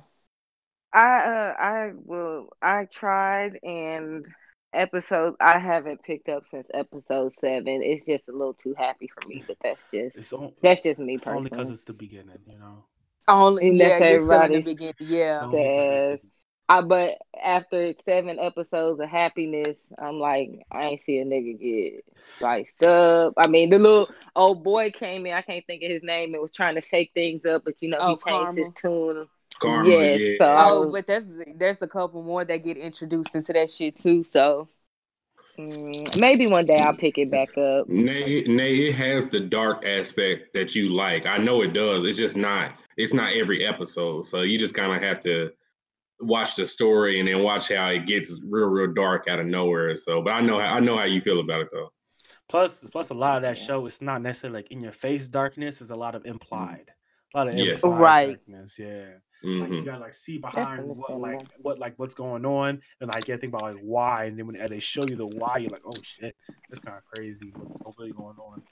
I 0.92 1.18
uh, 1.18 1.54
I 1.58 1.90
will. 1.94 2.48
I 2.60 2.86
tried 2.92 3.58
and 3.62 4.26
episodes 4.74 5.36
I 5.40 5.58
haven't 5.58 6.02
picked 6.02 6.28
up 6.28 6.42
since 6.50 6.66
episode 6.74 7.32
seven. 7.40 7.82
It's 7.82 8.04
just 8.04 8.28
a 8.28 8.32
little 8.32 8.52
too 8.54 8.74
happy 8.76 9.08
for 9.08 9.26
me, 9.28 9.42
but 9.46 9.56
that's 9.62 9.84
just 9.84 10.16
It's, 10.16 10.32
on, 10.32 10.52
that's 10.62 10.80
just 10.82 10.98
me 10.98 11.14
it's 11.14 11.26
only 11.26 11.48
because 11.48 11.70
it's 11.70 11.84
the 11.84 11.92
beginning, 11.94 12.38
you 12.46 12.58
know. 12.58 12.84
Only 13.28 13.68
And 13.68 13.78
yeah, 13.78 13.98
that's 13.98 14.00
you're 14.00 14.18
still 14.18 14.32
in 14.32 14.38
the 14.38 14.44
everybody. 14.58 14.62
beginning. 14.74 14.94
It's 14.98 15.10
Yeah. 15.10 15.40
only 15.44 16.20
'cause 16.68 16.84
it's 16.84 16.88
Yes. 16.90 16.90
the- 16.90 16.94
I 16.94 17.16
but 17.16 17.18
after 17.42 17.94
seven 18.04 18.38
episodes 18.38 19.00
of 19.00 19.08
happiness, 19.08 19.76
I'm 19.98 20.18
like, 20.18 20.62
I 20.70 20.84
ain't 20.88 21.00
see 21.00 21.18
a 21.18 21.24
nigga 21.24 21.58
get 21.60 22.04
sliced 22.38 22.82
up. 22.82 23.34
I 23.36 23.46
mean, 23.48 23.70
the 23.70 23.78
little 23.78 24.08
old 24.36 24.62
boy 24.64 24.90
came 24.90 25.26
in. 25.26 25.34
I 25.34 25.42
can't 25.42 25.66
think 25.66 25.82
of 25.82 25.90
his 25.90 26.02
name. 26.02 26.34
It 26.34 26.40
was 26.42 26.52
trying 26.52 26.74
to 26.76 26.80
shake 26.80 27.12
things 27.14 27.44
up, 27.44 27.62
but 27.64 27.74
you 27.82 27.88
know, 27.88 27.98
Oh, 28.00 28.08
he 28.10 28.30
changed 28.30 28.58
his 28.58 28.68
Karma. 28.80 29.14
tune. 29.16 29.28
Karma, 29.60 29.88
Yes, 29.90 30.20
yeah. 30.20 30.36
so 30.38 30.56
Oh, 30.58 30.80
was- 30.86 30.92
but 30.92 31.06
there's 31.06 31.26
there's 31.56 31.82
a 31.82 31.88
couple 31.88 32.22
more 32.22 32.44
that 32.44 32.64
get 32.64 32.76
introduced 32.76 33.34
into 33.34 33.52
that 33.52 33.70
shit 33.70 33.96
too. 33.96 34.22
So 34.22 34.68
Mm, 35.58 36.18
maybe 36.18 36.46
one 36.46 36.64
day 36.64 36.78
I'll 36.78 36.96
pick 36.96 37.18
it 37.18 37.30
back 37.30 37.58
up. 37.58 37.86
Nay, 37.86 38.42
nay, 38.46 38.74
it 38.88 38.94
has 38.94 39.28
the 39.28 39.38
dark 39.38 39.84
aspect 39.84 40.54
that 40.54 40.74
you 40.74 40.88
like. 40.88 41.26
I 41.26 41.36
know 41.36 41.60
it 41.60 41.74
does. 41.74 42.04
It's 42.04 42.16
just 42.16 42.38
not. 42.38 42.72
It's 42.96 43.12
not 43.12 43.34
every 43.34 43.62
episode. 43.62 44.22
So 44.22 44.40
you 44.40 44.58
just 44.58 44.74
kind 44.74 44.92
of 44.96 45.02
have 45.02 45.20
to 45.24 45.52
watch 46.22 46.56
the 46.56 46.66
story 46.66 47.18
and 47.20 47.28
then 47.28 47.42
watch 47.42 47.68
how 47.70 47.88
it 47.90 48.06
gets 48.06 48.42
real, 48.48 48.66
real 48.68 48.92
dark 48.92 49.28
out 49.28 49.40
of 49.40 49.46
nowhere. 49.46 49.96
So, 49.96 50.22
but 50.22 50.30
I 50.32 50.40
know 50.40 50.58
how 50.60 50.76
I 50.76 50.80
know 50.80 50.96
how 50.98 51.04
you 51.04 51.20
feel 51.20 51.40
about 51.40 51.60
it 51.62 51.68
though. 51.72 51.90
Plus, 52.48 52.84
plus 52.90 53.10
a 53.10 53.14
lot 53.14 53.36
of 53.36 53.42
that 53.42 53.58
show, 53.58 53.86
it's 53.86 54.02
not 54.02 54.22
necessarily 54.22 54.58
like 54.60 54.70
in 54.70 54.80
your 54.80 54.92
face 54.92 55.28
darkness. 55.28 55.80
It's 55.80 55.90
a 55.90 55.96
lot 55.96 56.14
of 56.14 56.24
implied, 56.26 56.92
a 57.34 57.38
lot 57.38 57.48
of 57.48 57.54
Yes. 57.54 57.82
implied 57.82 57.90
Right. 57.96 58.38
darkness. 58.46 58.78
Yeah, 58.78 59.06
like 59.58 59.70
you 59.70 59.80
hmm 59.80 59.84
gotta 59.84 60.00
like 60.00 60.14
see 60.14 60.38
behind 60.38 60.84
what 60.96 61.18
like 61.20 61.40
what 61.62 61.78
like 61.78 61.98
what's 61.98 62.14
going 62.14 62.44
on, 62.44 62.80
and 63.00 63.08
like 63.08 63.26
you 63.26 63.34
gotta 63.34 63.40
think 63.40 63.52
about 63.52 63.62
like 63.74 63.82
why, 63.82 64.24
and 64.24 64.38
then 64.38 64.46
when 64.46 64.56
as 64.60 64.70
they 64.70 64.80
show 64.80 65.04
you 65.04 65.16
the 65.16 65.26
why, 65.26 65.58
you're 65.58 65.70
like, 65.70 65.86
oh 65.86 66.00
shit, 66.02 66.36
that's 66.68 66.80
kind 66.80 66.96
of 66.96 67.04
crazy. 67.04 67.52
What's 67.54 67.98
really 67.98 68.12
going 68.12 68.36
on? 68.38 68.62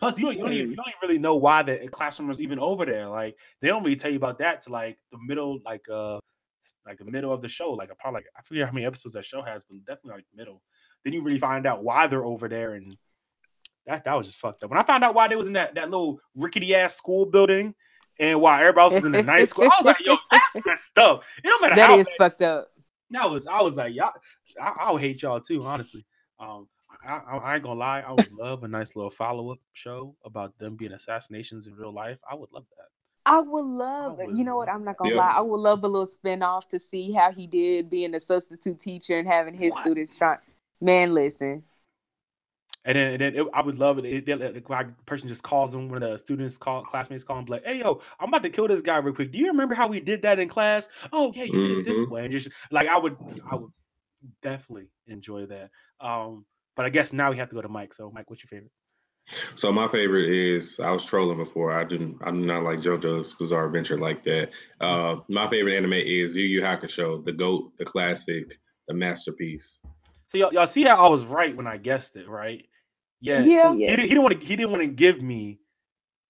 Plus, 0.00 0.18
you 0.18 0.24
don't, 0.26 0.36
you, 0.36 0.42
don't 0.42 0.52
even, 0.52 0.70
you 0.70 0.76
don't 0.76 0.88
even 0.88 1.08
really 1.08 1.18
know 1.18 1.36
why 1.36 1.62
the 1.62 1.88
classroom 1.90 2.28
was 2.28 2.40
even 2.40 2.58
over 2.58 2.84
there. 2.84 3.08
Like 3.08 3.36
they 3.60 3.68
don't 3.68 3.82
really 3.84 3.96
tell 3.96 4.10
you 4.10 4.16
about 4.16 4.38
that 4.38 4.62
to 4.62 4.70
like 4.72 4.98
the 5.12 5.18
middle, 5.26 5.60
like 5.64 5.88
uh, 5.88 6.18
like 6.86 6.98
the 6.98 7.04
middle 7.04 7.32
of 7.32 7.42
the 7.42 7.48
show. 7.48 7.70
Like 7.72 7.90
a 7.90 7.94
probably 7.94 8.18
like 8.18 8.26
I 8.36 8.42
forget 8.42 8.66
how 8.66 8.72
many 8.72 8.86
episodes 8.86 9.14
that 9.14 9.24
show 9.24 9.42
has, 9.42 9.64
but 9.68 9.78
definitely 9.80 10.18
like 10.18 10.26
middle. 10.34 10.62
Then 11.04 11.12
you 11.12 11.22
really 11.22 11.38
find 11.38 11.66
out 11.66 11.84
why 11.84 12.06
they're 12.06 12.24
over 12.24 12.48
there, 12.48 12.74
and 12.74 12.96
that 13.86 14.04
that 14.04 14.14
was 14.14 14.28
just 14.28 14.38
fucked 14.38 14.62
up. 14.64 14.70
When 14.70 14.78
I 14.78 14.82
found 14.82 15.04
out 15.04 15.14
why 15.14 15.28
they 15.28 15.36
was 15.36 15.46
in 15.46 15.52
that 15.54 15.74
that 15.74 15.90
little 15.90 16.20
rickety 16.34 16.74
ass 16.74 16.94
school 16.94 17.26
building, 17.26 17.74
and 18.18 18.40
why 18.40 18.60
everybody 18.60 18.84
else 18.84 18.94
was 18.94 19.04
in 19.04 19.12
the 19.12 19.22
nice 19.22 19.50
school, 19.50 19.64
I 19.64 19.82
was 19.82 19.86
like, 19.86 20.04
yo, 20.04 20.16
that's 20.30 20.56
messed 20.66 20.96
up. 20.98 21.22
It 21.42 21.48
don't 21.48 21.60
matter 21.62 21.76
that 21.76 21.90
is 21.98 22.06
bad- 22.08 22.16
fucked 22.16 22.42
up. 22.42 22.68
that 23.10 23.30
was 23.30 23.46
I 23.46 23.60
was 23.62 23.76
like, 23.76 23.94
y'all, 23.94 24.12
I, 24.60 24.72
I 24.84 24.92
would 24.92 25.00
hate 25.00 25.22
y'all 25.22 25.40
too, 25.40 25.62
honestly. 25.64 26.04
Um, 26.40 26.68
I, 27.06 27.16
I, 27.16 27.36
I 27.36 27.54
ain't 27.54 27.62
gonna 27.62 27.78
lie, 27.78 28.00
I 28.00 28.12
would 28.12 28.32
love 28.32 28.64
a 28.64 28.68
nice 28.68 28.96
little 28.96 29.10
follow 29.10 29.52
up 29.52 29.58
show 29.72 30.16
about 30.24 30.56
them 30.58 30.76
being 30.76 30.92
assassinations 30.92 31.66
in 31.66 31.74
real 31.74 31.92
life. 31.92 32.18
I 32.30 32.34
would 32.34 32.50
love 32.52 32.64
that. 32.78 32.88
I 33.26 33.40
would 33.40 33.64
love, 33.64 34.18
would 34.18 34.36
you 34.36 34.44
know 34.44 34.56
what? 34.56 34.68
I'm 34.68 34.84
not 34.84 34.98
gonna 34.98 35.14
Yeah. 35.14 35.16
lie. 35.16 35.34
I 35.36 35.40
would 35.40 35.60
love 35.60 35.82
a 35.82 35.88
little 35.88 36.06
spinoff 36.06 36.68
to 36.70 36.78
see 36.78 37.12
how 37.12 37.32
he 37.32 37.46
did 37.46 37.88
being 37.90 38.14
a 38.14 38.20
substitute 38.20 38.78
teacher 38.78 39.18
and 39.18 39.26
having 39.26 39.54
his 39.54 39.72
What? 39.72 39.80
students 39.80 40.16
try. 40.16 40.36
Man, 40.80 41.14
listen, 41.14 41.64
And 42.86 42.96
then, 42.98 43.12
and 43.12 43.20
then 43.20 43.34
it, 43.36 43.46
I 43.54 43.62
would 43.62 43.78
love 43.78 43.98
it. 43.98 44.04
It, 44.04 44.28
it, 44.28 44.40
it- 44.42 44.70
like, 44.70 44.88
a 44.88 45.04
person 45.06 45.28
just 45.28 45.42
calls 45.42 45.74
him, 45.74 45.88
one 45.88 46.02
of 46.02 46.10
the 46.10 46.18
students 46.18 46.58
call 46.58 46.84
classmates 46.84 47.24
call 47.24 47.38
him 47.38 47.46
like, 47.46 47.64
"Hey, 47.64 47.78
yo, 47.78 48.02
I'm 48.20 48.28
about 48.28 48.42
to 48.42 48.50
kill 48.50 48.68
this 48.68 48.82
guy 48.82 48.98
real 48.98 49.14
quick. 49.14 49.32
Do 49.32 49.38
you 49.38 49.46
remember 49.48 49.74
how 49.74 49.88
we 49.88 50.00
did 50.00 50.22
that 50.22 50.38
in 50.38 50.48
class? 50.48 50.88
Oh 51.12 51.32
yeah, 51.34 51.44
you 51.44 51.58
did 51.58 51.70
it 51.70 51.84
this 51.84 52.04
Mhm. 52.04 52.10
way." 52.10 52.24
And 52.24 52.32
just 52.32 52.48
like 52.70 52.88
I 52.88 52.98
would, 52.98 53.16
I 53.50 53.54
would 53.56 53.70
definitely 54.42 54.88
enjoy 55.06 55.46
that. 55.46 55.70
Um, 56.00 56.44
but 56.76 56.86
I 56.86 56.90
guess 56.90 57.12
now 57.12 57.30
we 57.30 57.38
have 57.38 57.48
to 57.50 57.54
go 57.54 57.62
to 57.62 57.68
Mike. 57.68 57.94
So, 57.94 58.10
Mike, 58.10 58.28
what's 58.30 58.42
your 58.42 58.48
favorite? 58.48 58.72
So 59.54 59.72
my 59.72 59.88
favorite 59.88 60.28
is 60.30 60.78
I 60.80 60.90
was 60.90 61.04
trolling 61.04 61.38
before. 61.38 61.72
I 61.72 61.84
didn't. 61.84 62.18
I 62.24 62.30
do 62.30 62.36
not 62.36 62.62
like 62.62 62.80
JoJo's 62.80 63.32
Bizarre 63.32 63.66
Adventure 63.66 63.98
like 63.98 64.22
that. 64.24 64.50
Uh, 64.80 65.16
my 65.28 65.46
favorite 65.48 65.76
anime 65.76 65.94
is 65.94 66.36
Yu 66.36 66.44
Yu 66.44 66.60
Hakusho, 66.60 67.24
the 67.24 67.32
goat, 67.32 67.72
the 67.78 67.84
classic, 67.84 68.58
the 68.88 68.94
masterpiece. 68.94 69.80
So 70.26 70.38
y'all, 70.38 70.52
y'all 70.52 70.66
see 70.66 70.82
how 70.84 71.06
I 71.06 71.08
was 71.08 71.24
right 71.24 71.56
when 71.56 71.66
I 71.66 71.76
guessed 71.78 72.16
it, 72.16 72.28
right? 72.28 72.64
Yeah, 73.20 73.42
Yeah. 73.44 73.72
He, 73.72 73.78
didn't- 73.78 74.00
he 74.00 74.08
didn't 74.08 74.22
want 74.22 74.40
to. 74.40 74.46
He 74.46 74.56
didn't 74.56 74.70
want 74.72 74.82
to 74.82 74.88
give 74.88 75.22
me 75.22 75.60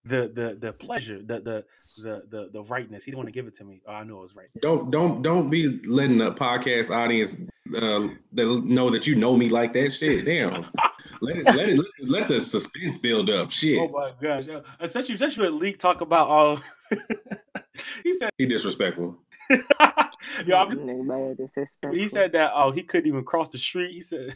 the 0.04 0.30
the 0.32 0.56
the 0.60 0.72
pleasure, 0.72 1.18
the 1.22 1.40
the 1.40 1.64
the 2.02 2.22
the 2.30 2.50
the 2.52 2.62
rightness. 2.64 3.02
He 3.02 3.10
didn't 3.10 3.18
want 3.18 3.28
to 3.28 3.32
give 3.32 3.46
it 3.46 3.54
to 3.56 3.64
me. 3.64 3.80
Oh, 3.88 3.92
I 3.92 4.04
knew 4.04 4.18
I 4.18 4.22
was 4.22 4.36
right. 4.36 4.46
Don't 4.62 4.90
don't 4.90 5.22
don't 5.22 5.50
be 5.50 5.80
letting 5.86 6.18
the 6.18 6.32
podcast 6.32 6.94
audience 6.94 7.40
uh, 7.76 8.08
that 8.34 8.62
know 8.66 8.90
that 8.90 9.06
you 9.06 9.14
know 9.16 9.36
me 9.36 9.48
like 9.48 9.72
that. 9.72 9.92
Shit, 9.92 10.26
damn. 10.26 10.66
let 11.24 11.36
it 11.36 11.44
let 11.46 11.68
it 11.68 11.84
let 12.08 12.28
the 12.28 12.40
suspense 12.40 12.98
build 12.98 13.30
up. 13.30 13.50
Shit, 13.50 13.78
Oh 13.80 13.88
my 13.88 14.12
gosh! 14.20 14.46
Yeah. 14.46 14.60
Especially, 14.80 15.14
especially 15.14 15.50
when 15.50 15.58
Leak 15.58 15.78
talk 15.78 16.00
about 16.00 16.28
all. 16.28 16.60
he 18.04 18.14
said, 18.14 18.30
he 18.38 18.46
disrespectful. 18.46 19.18
"Yo, 19.50 20.56
I'm 20.56 20.68
just, 20.70 20.80
Nigga, 20.80 21.08
bad, 21.08 21.36
disrespectful. 21.36 21.92
he 21.98 22.08
said 22.08 22.32
that 22.32 22.52
oh 22.54 22.70
he 22.70 22.82
couldn't 22.82 23.08
even 23.08 23.24
cross 23.24 23.50
the 23.50 23.58
street." 23.58 23.92
He 23.92 24.00
said, 24.02 24.34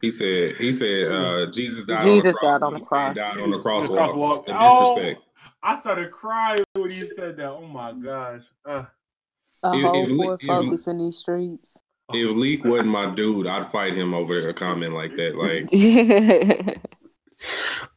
He 0.00 0.10
said 0.10 0.56
he 0.56 0.72
said 0.72 1.10
uh, 1.12 1.50
Jesus 1.50 1.84
died 1.84 2.02
Jesus 2.02 2.26
on 2.26 2.32
the 2.32 2.32
cross. 2.34 2.60
died 2.60 2.62
on 2.62 2.72
the 2.72 2.80
cross. 2.80 3.16
Died 3.16 3.38
on 3.40 3.50
the 3.50 3.58
crosswalk. 3.58 4.10
crosswalk. 4.12 4.46
The 4.46 4.56
Oh, 4.58 4.94
disrespect. 4.96 5.26
I 5.62 5.78
started 5.80 6.10
crying 6.10 6.64
when 6.74 6.90
he 6.90 7.00
said 7.06 7.36
that. 7.36 7.48
Oh 7.50 7.66
my 7.66 7.92
gosh! 7.92 8.42
Uh, 8.64 8.84
A 9.62 9.74
If- 9.74 9.82
whole 9.82 10.04
if 10.04 10.10
we- 10.10 10.28
if- 10.34 10.40
Focus 10.46 10.86
in 10.86 10.98
these 10.98 11.18
streets. 11.18 11.78
If 12.12 12.36
Leak 12.36 12.64
wasn't 12.64 12.88
my 12.90 13.14
dude, 13.14 13.46
I'd 13.46 13.70
fight 13.70 13.94
him 13.94 14.14
over 14.14 14.48
a 14.48 14.54
comment 14.54 14.92
like 14.94 15.16
that. 15.16 15.36
Like 15.36 16.80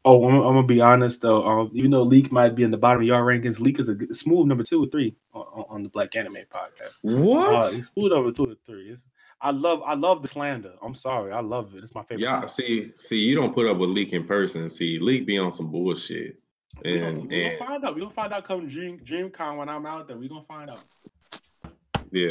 Oh, 0.05 0.27
I'm, 0.27 0.35
I'm 0.35 0.53
gonna 0.55 0.63
be 0.67 0.79
honest 0.81 1.21
though. 1.21 1.45
Um, 1.45 1.71
even 1.73 1.91
though 1.91 2.03
Leak 2.03 2.31
might 2.31 2.55
be 2.55 2.63
in 2.63 2.71
the 2.71 2.77
bottom 2.77 3.01
of 3.01 3.07
your 3.07 3.21
rankings, 3.21 3.59
Leak 3.59 3.79
is 3.79 3.89
a 3.89 3.93
good- 3.95 4.15
smooth 4.15 4.47
number 4.47 4.63
two 4.63 4.83
or 4.83 4.87
three 4.87 5.15
on, 5.33 5.41
on- 5.53 5.65
on 5.69 5.83
the 5.83 5.89
Black 5.89 6.15
Anime 6.15 6.35
Podcast. 6.49 6.99
what? 7.01 7.55
Uh, 7.55 7.61
he's 7.69 7.87
smooth 7.89 8.11
number 8.11 8.31
two 8.31 8.45
or 8.45 8.55
three. 8.65 8.89
It's, 8.89 9.05
I 9.41 9.51
love, 9.51 9.81
I 9.85 9.93
love 9.95 10.21
the 10.21 10.27
slander. 10.29 10.73
I'm 10.81 10.95
sorry, 10.95 11.33
I 11.33 11.41
love 11.41 11.75
it. 11.75 11.83
It's 11.83 11.93
my 11.93 12.03
favorite. 12.03 12.23
Yeah, 12.23 12.45
see, 12.45 12.91
see, 12.95 13.19
you 13.19 13.35
don't 13.35 13.53
put 13.53 13.67
up 13.69 13.77
with 13.77 13.89
Leak 13.89 14.13
in 14.13 14.23
person. 14.25 14.69
See, 14.69 14.97
Leak 14.99 15.25
be 15.27 15.37
on 15.37 15.51
some 15.51 15.69
bullshit. 15.71 16.37
we 16.83 16.99
gonna, 16.99 17.07
And 17.07 17.27
we 17.29 17.43
gonna 17.43 17.57
find 17.57 17.83
out. 17.85 17.95
We 17.95 18.01
gonna 18.01 18.13
find 18.13 18.33
out 18.33 18.43
come 18.45 18.67
Dream 18.69 18.99
DreamCon 18.99 19.57
when 19.57 19.67
I'm 19.67 19.85
out 19.85 20.07
there. 20.07 20.17
We 20.17 20.29
gonna 20.29 20.43
find 20.47 20.69
out. 20.69 20.83
Yeah, 22.13 22.29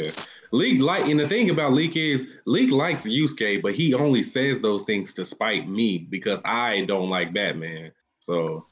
Leak 0.51 0.81
like, 0.81 1.05
and 1.07 1.19
the 1.19 1.27
thing 1.27 1.49
about 1.49 1.73
Leak 1.73 1.95
is 1.97 2.33
Leak 2.45 2.71
likes 2.71 3.03
Yusuke, 3.05 3.61
but 3.61 3.73
he 3.73 3.93
only 3.93 4.23
says 4.23 4.61
those 4.61 4.83
things 4.83 5.13
to 5.13 5.25
spite 5.25 5.67
me 5.67 5.99
because 6.09 6.41
I 6.45 6.85
don't 6.85 7.09
like 7.09 7.33
Batman. 7.33 7.91
So 8.19 8.65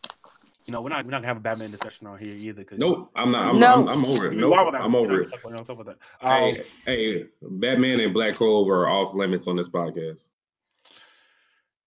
You 0.66 0.74
know, 0.74 0.82
we're 0.82 0.90
not, 0.90 1.04
we're 1.06 1.12
not 1.12 1.18
gonna 1.18 1.28
have 1.28 1.38
a 1.38 1.42
Batman 1.42 1.72
discussion 1.72 2.08
on 2.08 2.18
here 2.20 2.34
either. 2.36 2.64
Cause 2.64 2.78
nope, 2.80 3.12
I'm 3.16 3.32
not. 3.32 3.54
I'm, 3.54 3.60
No. 3.60 3.82
I'm, 3.82 3.90
I'm 3.90 4.06
over 4.06 4.28
it. 4.28 4.36
We 4.36 4.38
Nope, 4.38 4.54
are 4.54 4.66
gonna 4.72 4.84
I'm 4.84 4.96
over 4.96 5.08
we're 5.10 5.22
it. 5.24 5.30
not 5.32 5.42
gonna 5.44 5.58
talk 5.58 5.80
about 5.80 5.98
that. 6.22 6.26
Um, 6.26 6.56
Hey, 6.56 6.64
hey, 6.86 7.26
Batman 7.42 8.00
and 8.00 8.14
Black 8.14 8.36
Clover 8.36 8.86
are 8.86 8.90
off 8.90 9.14
limits 9.14 9.48
on 9.48 9.56
this 9.58 9.70
podcast. 9.70 10.30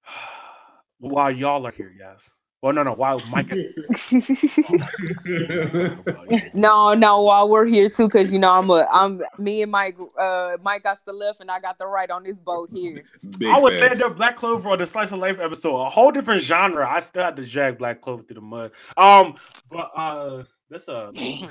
while 0.98 1.30
y'all 1.30 1.66
are 1.66 1.72
here, 1.72 1.94
yes. 1.98 2.38
Well, 2.64 2.72
no, 2.72 2.82
no. 2.82 2.92
While 2.92 3.20
Mike 3.30 3.50
no, 6.54 6.94
no, 6.94 7.20
while 7.20 7.46
we're 7.46 7.66
here 7.66 7.90
too, 7.90 8.08
because 8.08 8.32
you 8.32 8.38
know 8.38 8.50
I'm 8.50 8.70
a 8.70 8.86
I'm 8.90 9.20
me 9.36 9.60
and 9.60 9.70
Mike 9.70 9.98
uh 10.18 10.52
Mike 10.62 10.84
got 10.84 10.96
the 11.04 11.12
left 11.12 11.42
and 11.42 11.50
I 11.50 11.60
got 11.60 11.76
the 11.76 11.86
right 11.86 12.10
on 12.10 12.22
this 12.22 12.38
boat 12.38 12.70
here. 12.72 13.04
Big 13.36 13.48
I 13.48 13.58
was 13.58 13.74
saying 13.74 13.90
facts. 13.90 14.00
that 14.00 14.16
Black 14.16 14.38
Clover 14.38 14.70
on 14.70 14.78
the 14.78 14.86
Slice 14.86 15.12
of 15.12 15.18
Life 15.18 15.38
episode, 15.40 15.78
a 15.78 15.90
whole 15.90 16.10
different 16.10 16.40
genre. 16.40 16.88
I 16.88 17.00
still 17.00 17.24
had 17.24 17.36
to 17.36 17.44
drag 17.44 17.76
Black 17.76 18.00
Clover 18.00 18.22
through 18.22 18.36
the 18.36 18.40
mud. 18.40 18.70
Um, 18.96 19.34
but 19.70 19.90
uh, 19.94 20.44
that's 20.70 20.88
a 20.88 21.12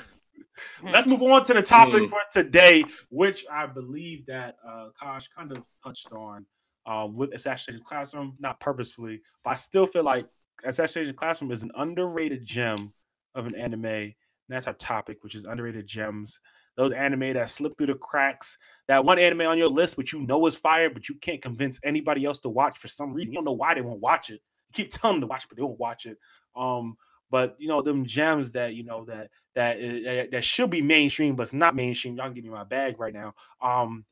let's 0.82 1.06
move 1.06 1.22
on 1.22 1.44
to 1.46 1.54
the 1.54 1.62
topic 1.62 2.02
Mm. 2.02 2.10
for 2.10 2.18
today, 2.32 2.82
which 3.10 3.46
I 3.48 3.66
believe 3.66 4.26
that 4.26 4.56
uh 4.68 4.88
Kosh 5.00 5.28
kind 5.28 5.52
of 5.52 5.58
touched 5.80 6.10
on 6.10 6.44
um 6.86 7.14
with 7.14 7.32
Assassination 7.34 7.84
Classroom, 7.86 8.34
not 8.40 8.58
purposefully, 8.58 9.20
but 9.44 9.50
I 9.50 9.54
still 9.54 9.86
feel 9.86 10.02
like 10.02 10.26
Assassination 10.62 11.14
Classroom 11.14 11.50
is 11.50 11.62
an 11.62 11.72
underrated 11.76 12.44
gem 12.44 12.92
of 13.34 13.46
an 13.46 13.54
anime. 13.54 13.84
And 13.84 14.14
that's 14.48 14.66
our 14.66 14.74
topic, 14.74 15.18
which 15.22 15.34
is 15.34 15.44
underrated 15.44 15.86
gems. 15.86 16.38
Those 16.76 16.92
anime 16.92 17.34
that 17.34 17.50
slip 17.50 17.76
through 17.78 17.86
the 17.86 17.94
cracks. 17.94 18.58
That 18.88 19.04
one 19.04 19.18
anime 19.18 19.42
on 19.42 19.58
your 19.58 19.68
list, 19.68 19.96
which 19.96 20.12
you 20.12 20.20
know 20.20 20.46
is 20.46 20.56
fire, 20.56 20.90
but 20.90 21.08
you 21.08 21.14
can't 21.16 21.40
convince 21.40 21.80
anybody 21.82 22.24
else 22.24 22.40
to 22.40 22.48
watch 22.48 22.78
for 22.78 22.88
some 22.88 23.12
reason. 23.12 23.32
You 23.32 23.38
don't 23.38 23.44
know 23.44 23.52
why 23.52 23.74
they 23.74 23.80
won't 23.80 24.00
watch 24.00 24.30
it. 24.30 24.40
You 24.68 24.72
keep 24.72 24.90
telling 24.92 25.16
them 25.16 25.20
to 25.22 25.26
watch 25.28 25.44
it, 25.44 25.48
but 25.48 25.56
they 25.56 25.62
won't 25.62 25.78
watch 25.78 26.06
it. 26.06 26.18
Um, 26.56 26.96
but 27.30 27.56
you 27.58 27.68
know 27.68 27.82
them 27.82 28.04
gems 28.04 28.52
that 28.52 28.74
you 28.74 28.84
know 28.84 29.04
that 29.06 29.30
that 29.54 29.78
is, 29.78 30.04
that, 30.04 30.30
that 30.32 30.44
should 30.44 30.70
be 30.70 30.82
mainstream, 30.82 31.36
but 31.36 31.44
it's 31.44 31.52
not 31.52 31.74
mainstream. 31.74 32.16
Y'all 32.16 32.26
can 32.26 32.34
give 32.34 32.44
me 32.44 32.50
my 32.50 32.64
bag 32.64 32.98
right 32.98 33.14
now. 33.14 33.34
Um, 33.62 34.04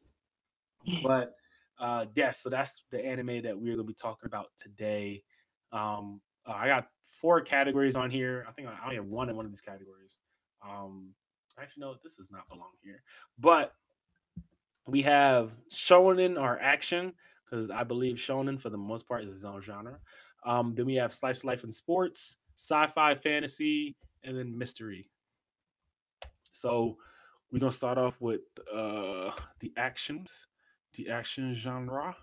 but 1.02 1.34
uh, 1.78 2.06
yes, 2.14 2.42
so 2.42 2.48
that's 2.48 2.82
the 2.90 3.04
anime 3.04 3.42
that 3.42 3.58
we're 3.58 3.76
gonna 3.76 3.84
be 3.86 3.94
talking 3.94 4.26
about 4.26 4.46
today. 4.58 5.22
Um, 5.72 6.20
uh, 6.46 6.52
I 6.52 6.66
got 6.66 6.88
four 7.04 7.40
categories 7.40 7.96
on 7.96 8.10
here. 8.10 8.44
I 8.48 8.52
think 8.52 8.68
I 8.68 8.84
only 8.84 8.96
have 8.96 9.06
one 9.06 9.28
in 9.28 9.36
one 9.36 9.44
of 9.44 9.52
these 9.52 9.60
categories. 9.60 10.18
Um, 10.66 11.10
actually, 11.60 11.82
no, 11.82 11.94
this 12.02 12.16
does 12.16 12.30
not 12.30 12.48
belong 12.48 12.70
here. 12.82 13.02
But 13.38 13.74
we 14.86 15.02
have 15.02 15.52
shonen 15.70 16.40
or 16.40 16.58
action 16.60 17.12
because 17.44 17.70
I 17.70 17.84
believe 17.84 18.16
shonen 18.16 18.60
for 18.60 18.70
the 18.70 18.78
most 18.78 19.06
part 19.06 19.24
is 19.24 19.30
its 19.30 19.44
own 19.44 19.60
genre. 19.60 19.98
Um, 20.44 20.74
then 20.74 20.86
we 20.86 20.96
have 20.96 21.12
slice 21.12 21.44
life 21.44 21.62
and 21.62 21.74
sports, 21.74 22.36
sci-fi, 22.56 23.14
fantasy, 23.14 23.96
and 24.24 24.36
then 24.36 24.58
mystery. 24.58 25.10
So 26.50 26.96
we're 27.50 27.60
gonna 27.60 27.72
start 27.72 27.98
off 27.98 28.20
with 28.20 28.40
uh, 28.72 29.30
the 29.60 29.72
actions, 29.76 30.46
the 30.94 31.10
action 31.10 31.54
genre. 31.54 32.16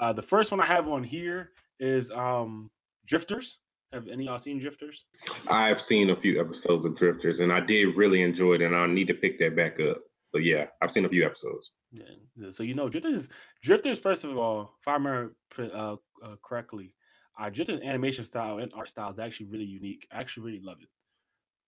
Uh, 0.00 0.12
the 0.12 0.22
first 0.22 0.50
one 0.50 0.60
I 0.60 0.66
have 0.66 0.88
on 0.88 1.04
here 1.04 1.50
is 1.78 2.10
um, 2.10 2.70
Drifters. 3.12 3.60
Have 3.92 4.08
any 4.08 4.24
of 4.24 4.30
y'all 4.30 4.38
seen 4.38 4.58
Drifters? 4.58 5.04
I've 5.46 5.82
seen 5.82 6.08
a 6.08 6.16
few 6.16 6.40
episodes 6.40 6.86
of 6.86 6.94
Drifters, 6.94 7.40
and 7.40 7.52
I 7.52 7.60
did 7.60 7.94
really 7.94 8.22
enjoy 8.22 8.54
it, 8.54 8.62
and 8.62 8.74
I 8.74 8.86
need 8.86 9.06
to 9.08 9.12
pick 9.12 9.38
that 9.40 9.54
back 9.54 9.78
up. 9.80 9.98
But 10.32 10.44
yeah, 10.44 10.68
I've 10.80 10.90
seen 10.90 11.04
a 11.04 11.10
few 11.10 11.26
episodes. 11.26 11.72
Yeah. 11.92 12.48
So 12.48 12.62
you 12.62 12.74
know, 12.74 12.88
Drifters. 12.88 13.28
Drifters. 13.62 13.98
First 13.98 14.24
of 14.24 14.38
all, 14.38 14.78
if 14.80 14.88
I 14.88 14.94
remember 14.94 15.34
uh, 15.58 15.96
uh, 16.24 16.36
correctly, 16.42 16.94
uh, 17.38 17.50
Drifters 17.50 17.82
animation 17.82 18.24
style 18.24 18.56
and 18.56 18.72
art 18.74 18.88
style 18.88 19.10
is 19.10 19.18
actually 19.18 19.46
really 19.46 19.66
unique. 19.66 20.08
I 20.10 20.20
actually 20.20 20.46
really 20.46 20.64
love 20.64 20.78
it. 20.80 20.88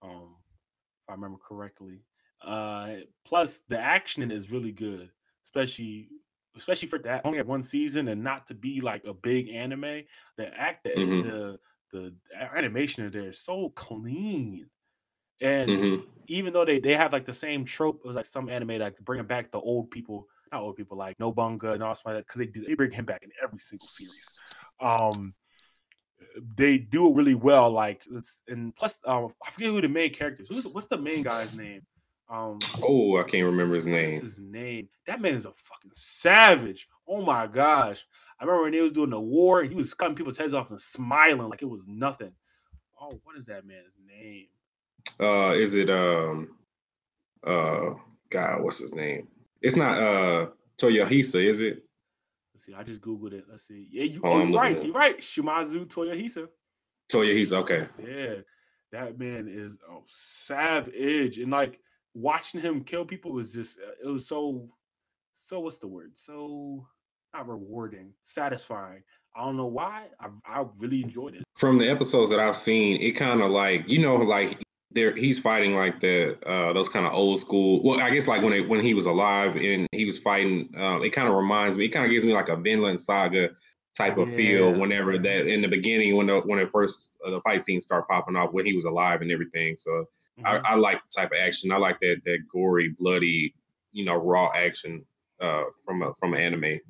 Um, 0.02 0.36
if 1.02 1.10
I 1.10 1.12
remember 1.12 1.36
correctly. 1.46 2.00
Uh, 2.42 3.00
plus 3.26 3.60
the 3.68 3.78
action 3.78 4.30
is 4.30 4.50
really 4.50 4.72
good, 4.72 5.10
especially 5.44 6.08
especially 6.56 6.88
for 6.88 6.98
that 7.00 7.22
only 7.24 7.38
have 7.38 7.46
one 7.46 7.62
season 7.62 8.08
and 8.08 8.22
not 8.22 8.46
to 8.48 8.54
be 8.54 8.80
like 8.80 9.04
a 9.04 9.14
big 9.14 9.48
anime. 9.48 10.02
The 10.36 10.46
act, 10.56 10.84
the 10.84 10.90
Mhm. 10.90 11.22
the, 11.22 11.58
the 11.92 12.14
animation 12.56 13.06
of 13.06 13.12
there 13.12 13.28
is 13.28 13.38
so 13.38 13.70
clean, 13.70 14.70
and 15.40 15.70
hmm 15.76 15.96
even 16.26 16.54
though 16.54 16.64
they, 16.64 16.78
they 16.78 16.96
have 16.96 17.12
like 17.12 17.26
the 17.26 17.34
same 17.34 17.66
trope, 17.66 18.00
it 18.02 18.06
was 18.06 18.16
like 18.16 18.24
some 18.24 18.48
anime 18.48 18.78
like 18.78 18.98
bringing 19.00 19.26
back 19.26 19.50
the 19.50 19.60
old 19.60 19.90
people, 19.90 20.26
not 20.50 20.62
old 20.62 20.74
people 20.74 20.96
like 20.96 21.20
Nobunaga 21.20 21.72
and 21.72 21.82
all 21.82 21.94
stuff 21.94 22.06
like 22.06 22.14
that, 22.16 22.26
because 22.26 22.38
they 22.38 22.46
do 22.46 22.64
they 22.64 22.74
bring 22.74 22.90
him 22.92 23.04
back 23.04 23.22
in 23.22 23.30
every 23.42 23.58
single 23.58 23.86
series. 23.86 24.40
Um, 24.80 25.34
they 26.56 26.78
do 26.78 27.08
it 27.08 27.14
really 27.14 27.34
well. 27.34 27.70
Like 27.70 28.04
it's 28.10 28.42
and 28.48 28.74
plus, 28.74 28.98
um, 29.04 29.34
I 29.46 29.50
forget 29.50 29.68
who 29.68 29.80
the 29.82 29.88
main 29.88 30.14
character 30.14 30.44
is. 30.44 30.48
Who's, 30.48 30.66
what's 30.72 30.86
the 30.86 30.96
main 30.98 31.22
guy's 31.22 31.52
name? 31.54 31.82
Um, 32.28 32.58
Oh, 32.82 33.18
I 33.18 33.24
can't 33.24 33.44
remember 33.44 33.74
his 33.74 33.86
name. 33.86 34.20
his 34.20 34.38
name? 34.38 34.88
That 35.06 35.20
man 35.20 35.34
is 35.34 35.44
a 35.44 35.52
fucking 35.52 35.92
savage. 35.94 36.88
Oh 37.06 37.22
my 37.22 37.46
gosh! 37.46 38.06
I 38.40 38.44
remember 38.44 38.62
when 38.64 38.72
they 38.72 38.80
was 38.80 38.92
doing 38.92 39.10
the 39.10 39.20
war, 39.20 39.60
and 39.60 39.70
he 39.70 39.76
was 39.76 39.92
cutting 39.94 40.14
people's 40.16 40.38
heads 40.38 40.54
off 40.54 40.70
and 40.70 40.80
smiling 40.80 41.48
like 41.48 41.62
it 41.62 41.68
was 41.68 41.86
nothing. 41.86 42.32
Oh, 43.00 43.10
what 43.24 43.36
is 43.36 43.46
that 43.46 43.66
man's 43.66 43.92
name? 44.06 44.46
Uh, 45.20 45.52
is 45.54 45.74
it 45.74 45.90
um, 45.90 46.56
uh, 47.46 47.90
God, 48.30 48.62
what's 48.62 48.78
his 48.78 48.94
name? 48.94 49.28
It's 49.60 49.76
not 49.76 49.98
uh 49.98 50.46
Toyohisa, 50.78 51.44
is 51.44 51.60
it? 51.60 51.84
Let's 52.54 52.64
see. 52.66 52.74
I 52.74 52.82
just 52.82 53.02
googled 53.02 53.32
it. 53.34 53.44
Let's 53.50 53.66
see. 53.66 53.88
Yeah, 53.90 54.04
you, 54.04 54.20
oh, 54.24 54.42
you're 54.44 54.58
right. 54.58 54.82
You're 54.84 54.94
right. 54.94 55.18
Shimazu 55.18 55.86
Toyohisa. 55.86 56.48
Toyohisa, 57.10 57.58
okay. 57.58 57.86
Yeah, 58.02 58.36
that 58.92 59.18
man 59.18 59.46
is 59.48 59.74
a 59.74 59.98
savage, 60.06 61.38
and 61.38 61.50
like 61.50 61.80
watching 62.14 62.60
him 62.60 62.84
kill 62.84 63.04
people 63.04 63.32
was 63.32 63.52
just 63.52 63.78
uh, 63.78 64.08
it 64.08 64.12
was 64.12 64.26
so 64.26 64.68
so 65.34 65.60
what's 65.60 65.78
the 65.78 65.88
word? 65.88 66.16
So 66.16 66.86
not 67.34 67.48
rewarding, 67.48 68.12
satisfying. 68.22 69.02
I 69.36 69.44
don't 69.44 69.56
know 69.56 69.66
why. 69.66 70.06
I 70.20 70.28
I 70.46 70.64
really 70.78 71.02
enjoyed 71.02 71.34
it. 71.34 71.42
From 71.56 71.78
the 71.78 71.90
episodes 71.90 72.30
that 72.30 72.40
I've 72.40 72.56
seen, 72.56 73.00
it 73.00 73.12
kind 73.12 73.42
of 73.42 73.50
like 73.50 73.88
you 73.88 73.98
know, 73.98 74.16
like 74.16 74.62
there 74.92 75.14
he's 75.14 75.40
fighting 75.40 75.74
like 75.74 75.98
the 75.98 76.38
uh 76.48 76.72
those 76.72 76.88
kind 76.88 77.04
of 77.04 77.12
old 77.12 77.40
school. 77.40 77.82
Well, 77.82 78.00
I 78.00 78.10
guess 78.10 78.28
like 78.28 78.42
when 78.42 78.52
it 78.52 78.68
when 78.68 78.80
he 78.80 78.94
was 78.94 79.06
alive 79.06 79.56
and 79.56 79.88
he 79.92 80.04
was 80.04 80.18
fighting, 80.18 80.72
um, 80.78 81.02
it 81.02 81.10
kind 81.10 81.28
of 81.28 81.34
reminds 81.34 81.76
me. 81.76 81.86
It 81.86 81.90
kind 81.90 82.04
of 82.04 82.12
gives 82.12 82.24
me 82.24 82.32
like 82.32 82.48
a 82.48 82.56
Vinland 82.56 83.00
Saga 83.00 83.50
type 83.96 84.18
of 84.18 84.28
feel 84.28 84.72
whenever 84.72 85.16
that 85.18 85.46
in 85.46 85.62
the 85.62 85.68
beginning 85.68 86.16
when 86.16 86.26
the 86.26 86.40
when 86.40 86.58
the 86.58 86.66
first 86.66 87.14
uh, 87.24 87.30
the 87.30 87.40
fight 87.42 87.62
scenes 87.62 87.84
start 87.84 88.08
popping 88.08 88.36
off 88.36 88.52
when 88.52 88.66
he 88.66 88.74
was 88.74 88.84
alive 88.84 89.20
and 89.20 89.30
everything. 89.30 89.76
So 89.76 90.06
I, 90.44 90.56
Mhm. 90.56 90.64
I 90.64 90.74
like 90.74 90.98
the 91.02 91.20
type 91.20 91.32
of 91.32 91.38
action. 91.40 91.72
I 91.72 91.76
like 91.76 92.00
that 92.00 92.20
that 92.24 92.38
gory, 92.52 92.94
bloody, 92.98 93.54
you 93.92 94.04
know, 94.04 94.14
raw 94.16 94.50
action 94.54 95.04
uh 95.40 95.64
from 95.84 96.02
a 96.02 96.12
from 96.20 96.34
an 96.34 96.40
anime. 96.40 96.80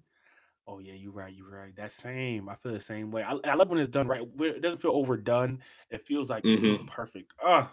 Oh 0.66 0.78
yeah, 0.78 0.94
you're 0.94 1.12
right. 1.12 1.32
You're 1.34 1.50
right. 1.50 1.76
That 1.76 1.92
same. 1.92 2.48
I 2.48 2.54
feel 2.56 2.72
the 2.72 2.80
same 2.80 3.10
way. 3.10 3.22
I, 3.22 3.36
I 3.44 3.54
love 3.54 3.68
when 3.68 3.78
it's 3.78 3.90
done 3.90 4.08
right. 4.08 4.22
It 4.40 4.62
doesn't 4.62 4.80
feel 4.80 4.92
overdone. 4.92 5.62
It 5.90 6.06
feels 6.06 6.30
like 6.30 6.44
it 6.48 6.58
feels 6.62 6.80
perfect. 6.86 7.34
Oh, 7.42 7.70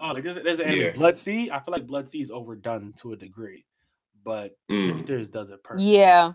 oh, 0.00 0.12
like 0.12 0.22
there's 0.24 0.36
there's 0.36 0.60
an 0.60 0.66
anime 0.66 0.78
Yeah. 0.78 0.92
Blood-C. 0.92 1.50
I 1.50 1.60
feel 1.60 1.72
like 1.72 1.86
Blood-C 1.86 2.20
is 2.20 2.30
overdone 2.30 2.92
to 3.00 3.12
a 3.12 3.16
degree, 3.16 3.64
but 4.24 4.56
Mm. 4.70 4.86
Drifters 4.86 5.28
does 5.28 5.50
it 5.50 5.62
perfect. 5.64 5.82
Yeah, 5.82 6.34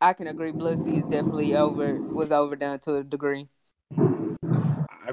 I 0.00 0.12
can 0.14 0.26
agree. 0.26 0.52
Blood-C 0.52 0.96
is 0.96 1.06
definitely 1.06 1.54
over 1.54 2.02
was 2.12 2.32
overdone 2.32 2.80
to 2.80 2.96
a 2.96 3.04
degree. 3.04 3.48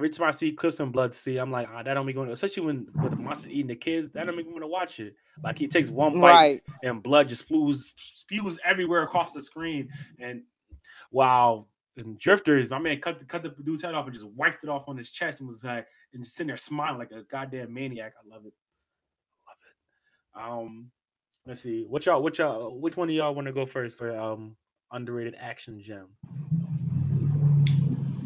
Every 0.04 0.10
time 0.10 0.28
I 0.28 0.32
see 0.32 0.52
clips 0.52 0.82
and 0.82 0.92
Blood-C, 0.92 1.38
I'm 1.38 1.50
like, 1.50 1.70
ah, 1.72 1.82
that 1.82 1.94
don't 1.94 2.06
make 2.06 2.16
me 2.16 2.20
want. 2.20 2.30
to 2.30 2.34
Especially 2.34 2.64
when 2.66 2.88
with 3.02 3.12
the 3.12 3.16
monster 3.16 3.48
eating 3.48 3.68
the 3.68 3.76
kids, 3.78 4.12
that 4.12 4.26
don't 4.26 4.36
make 4.36 4.46
me 4.46 4.52
want 4.52 4.66
to 4.66 4.68
watch 4.68 5.00
it. 5.00 5.16
Like 5.42 5.58
he 5.58 5.66
takes 5.66 5.88
one 5.90 6.20
bite 6.20 6.34
Right. 6.34 6.64
and 6.84 7.02
blood 7.02 7.30
just 7.30 7.44
spews 7.44 7.94
spews 7.96 8.60
everywhere 8.66 9.04
across 9.04 9.32
the 9.32 9.40
screen. 9.40 9.88
And 10.20 10.44
wow, 11.10 11.68
in 11.96 12.18
Drifters, 12.18 12.70
my 12.70 12.80
man 12.80 13.00
cut 13.00 13.20
the, 13.20 13.24
cut 13.24 13.44
the 13.44 13.56
dude's 13.64 13.82
head 13.82 13.96
off 13.96 14.04
and 14.04 14.14
just 14.14 14.28
wiped 14.32 14.66
it 14.66 14.70
off 14.70 14.90
on 14.90 14.98
his 14.98 15.10
chest 15.10 15.40
and 15.40 15.48
was 15.48 15.64
like, 15.64 15.88
and 16.14 16.22
just 16.22 16.36
sitting 16.36 16.50
there 16.50 16.58
smiling 16.58 17.00
like 17.00 17.12
a 17.12 17.24
goddamn 17.24 17.74
maniac. 17.74 18.12
I 18.22 18.28
love 18.28 18.46
it, 18.46 18.54
love 19.48 19.58
it. 19.66 20.52
Um, 20.52 20.92
let's 21.48 21.62
see, 21.62 21.86
what 21.88 22.06
y'all, 22.06 22.22
what 22.22 22.38
y'all, 22.40 22.78
which 22.78 22.98
one 22.98 23.08
of 23.08 23.16
y'all 23.16 23.34
want 23.34 23.48
to 23.48 23.54
go 23.54 23.66
first 23.66 23.98
for 23.98 24.14
um 24.20 24.58
underrated 24.92 25.36
action 25.40 25.82
gem? 25.82 26.10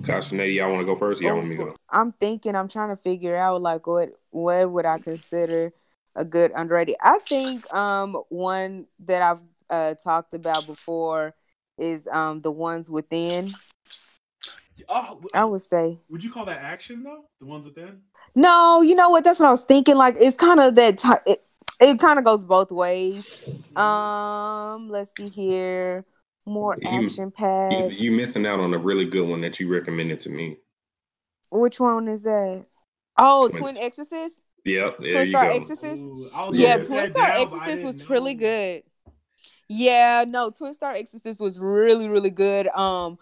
Gosh, 0.07 0.29
Nady, 0.29 0.55
y'all 0.55 0.69
want 0.69 0.79
to 0.79 0.85
go 0.85 0.95
first? 0.95 1.21
or 1.21 1.25
Y'all 1.25 1.35
want 1.35 1.49
me 1.49 1.57
to 1.57 1.63
Oh, 1.63 1.65
go? 1.67 1.75
I'm 1.89 2.13
thinking. 2.13 2.55
I'm 2.55 2.69
trying 2.69 2.89
to 2.89 2.95
figure 2.95 3.35
out 3.35 3.61
like 3.61 3.85
what 3.87 4.09
what 4.29 4.71
would 4.71 4.85
I 4.85 4.99
consider 4.99 5.73
a 6.15 6.23
good 6.23 6.51
underrated. 6.55 6.95
I 7.01 7.19
think 7.19 7.71
um 7.73 8.13
one 8.29 8.87
that 9.05 9.21
I've 9.21 9.41
uh 9.69 9.95
talked 10.01 10.33
about 10.33 10.65
before 10.65 11.35
is 11.77 12.07
um 12.07 12.41
the 12.41 12.51
ones 12.51 12.89
within. 12.89 13.53
Oh, 14.87 15.21
I 15.33 15.43
would 15.43 15.61
say 15.61 15.99
would 16.09 16.23
you 16.23 16.31
call 16.31 16.45
that 16.45 16.59
action 16.59 17.03
though? 17.03 17.25
The 17.41 17.45
ones 17.45 17.65
within? 17.65 18.01
no. 18.33 18.81
You 18.81 18.95
know 18.95 19.09
what? 19.09 19.25
That's 19.25 19.39
what 19.41 19.47
I 19.47 19.51
was 19.51 19.65
thinking. 19.65 19.95
Like 19.95 20.15
it's 20.17 20.37
kind 20.37 20.59
of 20.61 20.75
that 20.75 20.97
type. 20.99 21.21
It, 21.25 21.39
it 21.81 21.99
kind 21.99 22.17
of 22.17 22.23
goes 22.25 22.45
both 22.45 22.71
ways. 22.71 23.29
Um, 23.75 24.89
let's 24.89 25.15
see 25.15 25.27
here. 25.29 26.05
More 26.47 26.77
You- 26.81 26.87
action 27.05 27.29
packed. 27.29 27.91
you 27.91 28.11
missing 28.11 28.45
out 28.45 28.59
on 28.59 28.73
a 28.73 28.77
really 28.77 29.05
good 29.05 29.27
one 29.27 29.41
that 29.41 29.59
you 29.59 29.71
recommended 29.71 30.19
to 30.21 30.29
me. 30.29 30.57
Which 31.51 31.79
one 31.79 32.07
is 32.07 32.23
that? 32.23 32.65
Oh, 33.17 33.49
Twin- 33.49 33.61
Twin 33.61 33.77
Exorcist. 33.77 34.41
Yep, 34.65 34.97
Twin 34.97 35.25
Star 35.27 35.45
go. 35.45 35.51
Exorcist? 35.51 36.03
Ooh, 36.03 36.29
Yeah, 36.53 36.77
Twin 36.77 37.07
Star 37.07 37.27
down, 37.27 37.41
Exorcist 37.41 37.67
didn't 37.75 37.85
was 37.85 38.09
really 38.09 38.33
good. 38.33 38.83
Yeah, 39.69 40.25
no, 40.29 40.49
Twin 40.49 40.73
Star 40.73 40.91
Exorcist 40.93 41.41
was 41.41 41.59
really, 41.59 42.07
really 42.09 42.29
good. 42.29 42.67
Um, 42.69 43.17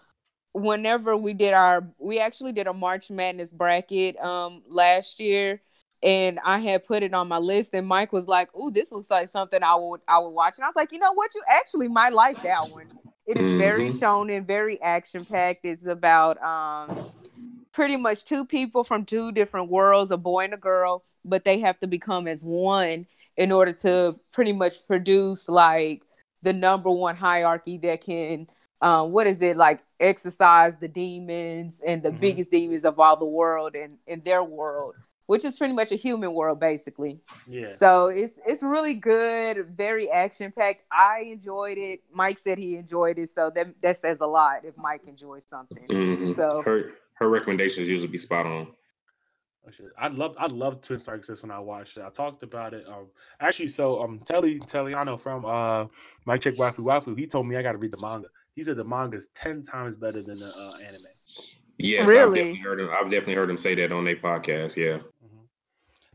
whenever 0.52 1.16
we 1.16 1.34
did 1.34 1.52
our, 1.54 1.88
we 1.98 2.18
actually 2.20 2.52
did 2.52 2.66
a 2.68 2.72
March 2.72 3.10
Madness 3.10 3.52
bracket 3.52 4.16
um 4.20 4.62
last 4.68 5.18
year, 5.20 5.60
and 6.02 6.38
I 6.44 6.58
had 6.60 6.84
put 6.86 7.02
it 7.02 7.14
on 7.14 7.26
my 7.28 7.38
list, 7.38 7.74
and 7.74 7.86
Mike 7.86 8.12
was 8.12 8.26
like, 8.28 8.54
"Ooh, 8.56 8.70
this 8.70 8.90
looks 8.92 9.10
like 9.10 9.28
something 9.28 9.62
I 9.62 9.74
would 9.76 10.00
I 10.08 10.18
would 10.20 10.32
watch," 10.32 10.54
and 10.58 10.64
I 10.64 10.68
was 10.68 10.76
like, 10.76 10.92
"You 10.92 10.98
know 10.98 11.12
what? 11.12 11.34
You 11.34 11.42
actually 11.48 11.88
might 11.88 12.12
like 12.12 12.40
that 12.42 12.70
one. 12.70 12.86
It 13.26 13.38
is 13.38 13.52
very 13.52 13.88
Mhm. 13.88 13.98
shonen, 14.00 14.46
very 14.46 14.80
action 14.82 15.24
packed. 15.26 15.64
It's 15.64 15.86
about 15.86 16.42
um 16.42 17.00
pretty 17.72 17.96
much 17.96 18.24
two 18.24 18.44
people 18.46 18.84
from 18.84 19.04
two 19.04 19.32
different 19.32 19.70
worlds, 19.70 20.10
a 20.10 20.16
boy 20.16 20.44
and 20.44 20.54
a 20.54 20.58
girl, 20.58 21.04
but 21.24 21.44
they 21.44 21.58
have 21.60 21.78
to 21.80 21.86
become 21.86 22.26
as 22.28 22.44
one 22.44 23.06
in 23.36 23.52
order 23.52 23.72
to 23.72 24.18
pretty 24.32 24.52
much 24.52 24.86
produce 24.86 25.48
like 25.48 26.04
the 26.42 26.52
number 26.52 26.90
one 26.90 27.16
hierarchy 27.16 27.78
that 27.78 28.00
can 28.02 28.48
um 28.82 29.12
what 29.12 29.26
is 29.26 29.42
it 29.42 29.56
like 29.56 29.82
exercise 30.00 30.78
the 30.78 30.88
demons 30.88 31.80
and 31.86 32.02
the 32.02 32.12
Mhm. 32.12 32.20
biggest 32.20 32.50
demons 32.50 32.84
of 32.84 32.98
all 33.00 33.16
the 33.16 33.24
world 33.26 33.74
and 33.74 33.98
in 34.06 34.20
their 34.22 34.44
world 34.44 34.94
which 35.26 35.44
is 35.44 35.56
pretty 35.58 35.74
much 35.74 35.90
a 35.92 35.96
human 35.96 36.32
world 36.34 36.58
basically 36.60 37.20
Yeah. 37.46 37.70
so 37.70 38.06
it's 38.06 38.38
it's 38.46 38.62
really 38.62 38.94
good 38.94 39.68
very 39.76 40.10
action 40.10 40.52
packed 40.56 40.82
i 40.90 41.28
enjoyed 41.32 41.78
it 41.78 42.00
mike 42.12 42.38
said 42.38 42.58
he 42.58 42.76
enjoyed 42.76 43.18
it 43.18 43.28
so 43.28 43.50
that 43.54 43.68
that 43.82 43.96
says 43.96 44.20
a 44.20 44.26
lot 44.26 44.64
if 44.64 44.76
mike 44.76 45.02
enjoys 45.06 45.46
something 45.48 45.86
Mhm. 45.88 46.32
So- 46.34 46.62
her 46.62 46.92
her 47.14 47.28
recommendations 47.28 47.88
usually 47.88 48.08
be 48.08 48.18
spot 48.18 48.44
on. 48.46 48.66
Oh. 49.68 49.70
I 49.98 50.08
love 50.08 50.36
I 50.38 50.46
love 50.46 50.80
Twin 50.82 50.98
Star 50.98 51.14
Exorcist 51.16 51.42
when 51.42 51.50
I 51.50 51.58
watched 51.58 51.96
it. 51.96 52.04
I 52.04 52.10
talked 52.10 52.42
about 52.44 52.72
it. 52.72 52.86
Um, 52.86 53.06
actually, 53.40 53.66
so 53.68 54.00
um, 54.02 54.20
Telly 54.24 54.60
Telliano 54.60 55.18
from 55.18 55.44
uh, 55.44 55.86
Mike 56.24 56.42
Check 56.42 56.54
Wafu 56.54 56.80
Wafu, 56.80 57.18
he 57.18 57.26
told 57.26 57.48
me 57.48 57.56
I 57.56 57.62
got 57.62 57.72
to 57.72 57.78
read 57.78 57.90
the 57.90 57.98
manga. 58.06 58.28
He 58.54 58.62
said 58.62 58.76
the 58.76 58.84
manga 58.84 59.16
is 59.16 59.28
ten 59.34 59.62
times 59.64 59.96
better 59.96 60.22
than 60.22 60.38
the 60.38 60.52
uh, 60.56 60.76
anime. 60.86 61.02
Yes, 61.78 62.02
I've 62.02 62.08
Really? 62.08 62.38
definitely 62.38 62.60
heard 62.60 62.80
him. 62.80 62.88
I've 62.92 63.10
definitely 63.10 63.34
heard 63.34 63.50
him 63.50 63.56
say 63.56 63.74
that 63.74 63.90
on 63.92 64.04
their 64.04 64.16
podcast. 64.16 64.76
Yeah. 64.76 64.98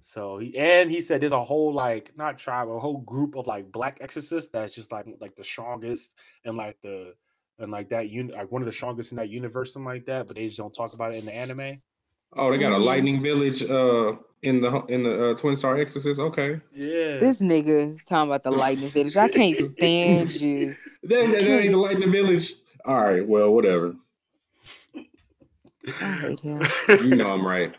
So 0.01 0.37
he 0.37 0.57
and 0.57 0.89
he 0.89 1.01
said 1.01 1.21
there's 1.21 1.31
a 1.31 1.43
whole 1.43 1.73
like 1.73 2.11
not 2.17 2.37
tribe, 2.37 2.69
a 2.69 2.79
whole 2.79 2.99
group 2.99 3.35
of 3.35 3.47
like 3.47 3.71
black 3.71 3.99
exorcists 4.01 4.49
that's 4.51 4.73
just 4.73 4.91
like 4.91 5.05
like 5.19 5.35
the 5.35 5.43
strongest 5.43 6.15
and 6.45 6.57
like 6.57 6.77
the 6.81 7.13
and 7.59 7.71
like 7.71 7.89
that 7.89 8.05
un 8.05 8.31
like 8.33 8.51
one 8.51 8.61
of 8.61 8.65
the 8.65 8.71
strongest 8.71 9.11
in 9.11 9.17
that 9.17 9.29
universe, 9.29 9.73
something 9.73 9.85
like 9.85 10.05
that. 10.05 10.27
But 10.27 10.35
they 10.35 10.47
just 10.47 10.57
don't 10.57 10.73
talk 10.73 10.93
about 10.93 11.13
it 11.13 11.19
in 11.19 11.25
the 11.25 11.35
anime. 11.35 11.81
Oh, 12.33 12.49
they 12.49 12.57
got 12.57 12.71
a 12.71 12.77
lightning 12.77 13.21
village 13.21 13.61
uh 13.63 14.13
in 14.43 14.59
the 14.59 14.83
in 14.87 15.03
the 15.03 15.31
uh, 15.31 15.35
Twin 15.35 15.55
Star 15.55 15.77
Exorcist. 15.77 16.19
Okay. 16.19 16.59
Yeah. 16.73 17.17
This 17.17 17.41
nigga 17.41 18.03
talking 18.05 18.29
about 18.29 18.43
the 18.43 18.51
lightning 18.51 18.89
village. 18.89 19.17
I 19.17 19.29
can't 19.29 19.57
stand 19.57 20.39
you. 20.39 20.75
That, 21.03 21.31
that, 21.31 21.41
that 21.41 21.61
ain't 21.61 21.71
the 21.71 21.79
lightning 21.79 22.11
village. 22.11 22.53
All 22.85 23.03
right. 23.03 23.27
Well, 23.27 23.51
whatever. 23.55 23.95
I 25.99 26.13
hate 26.13 26.39
him. 26.41 26.61
You 26.87 27.15
know 27.15 27.31
I'm 27.31 27.45
right. 27.45 27.73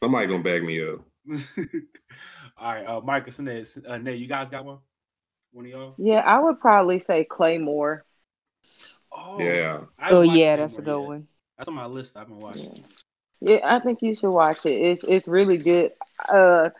Somebody 0.00 0.28
gonna 0.28 0.44
bag 0.44 0.62
me 0.62 0.80
up. 0.88 1.00
All 2.58 2.72
right, 2.72 2.84
uh, 2.86 3.00
Marcus 3.00 3.38
and 3.38 3.48
Nate, 3.48 3.68
uh, 3.86 3.98
Nate, 3.98 4.18
you 4.18 4.26
guys 4.26 4.50
got 4.50 4.64
one? 4.64 4.78
One 5.52 5.64
of 5.66 5.70
y'all? 5.70 5.94
Yeah, 5.98 6.20
I 6.20 6.40
would 6.40 6.60
probably 6.60 7.00
say 7.00 7.24
Claymore. 7.24 8.04
Oh, 9.12 9.38
Yeah. 9.38 9.80
I 9.98 10.10
Oh 10.10 10.22
yeah, 10.22 10.54
it 10.54 10.58
that's 10.58 10.78
a 10.78 10.82
good 10.82 11.00
yet. 11.00 11.08
one. 11.08 11.28
That's 11.56 11.68
on 11.68 11.74
my 11.74 11.86
list. 11.86 12.16
I've 12.16 12.28
been 12.28 12.38
watching. 12.38 12.66
it. 12.66 12.84
Yeah, 13.40 13.60
I 13.64 13.80
think 13.80 14.00
you 14.02 14.14
should 14.14 14.30
watch 14.30 14.66
it. 14.66 14.74
It's 14.74 15.04
it's 15.06 15.28
really 15.28 15.58
good. 15.58 15.92
Uh, 16.28 16.70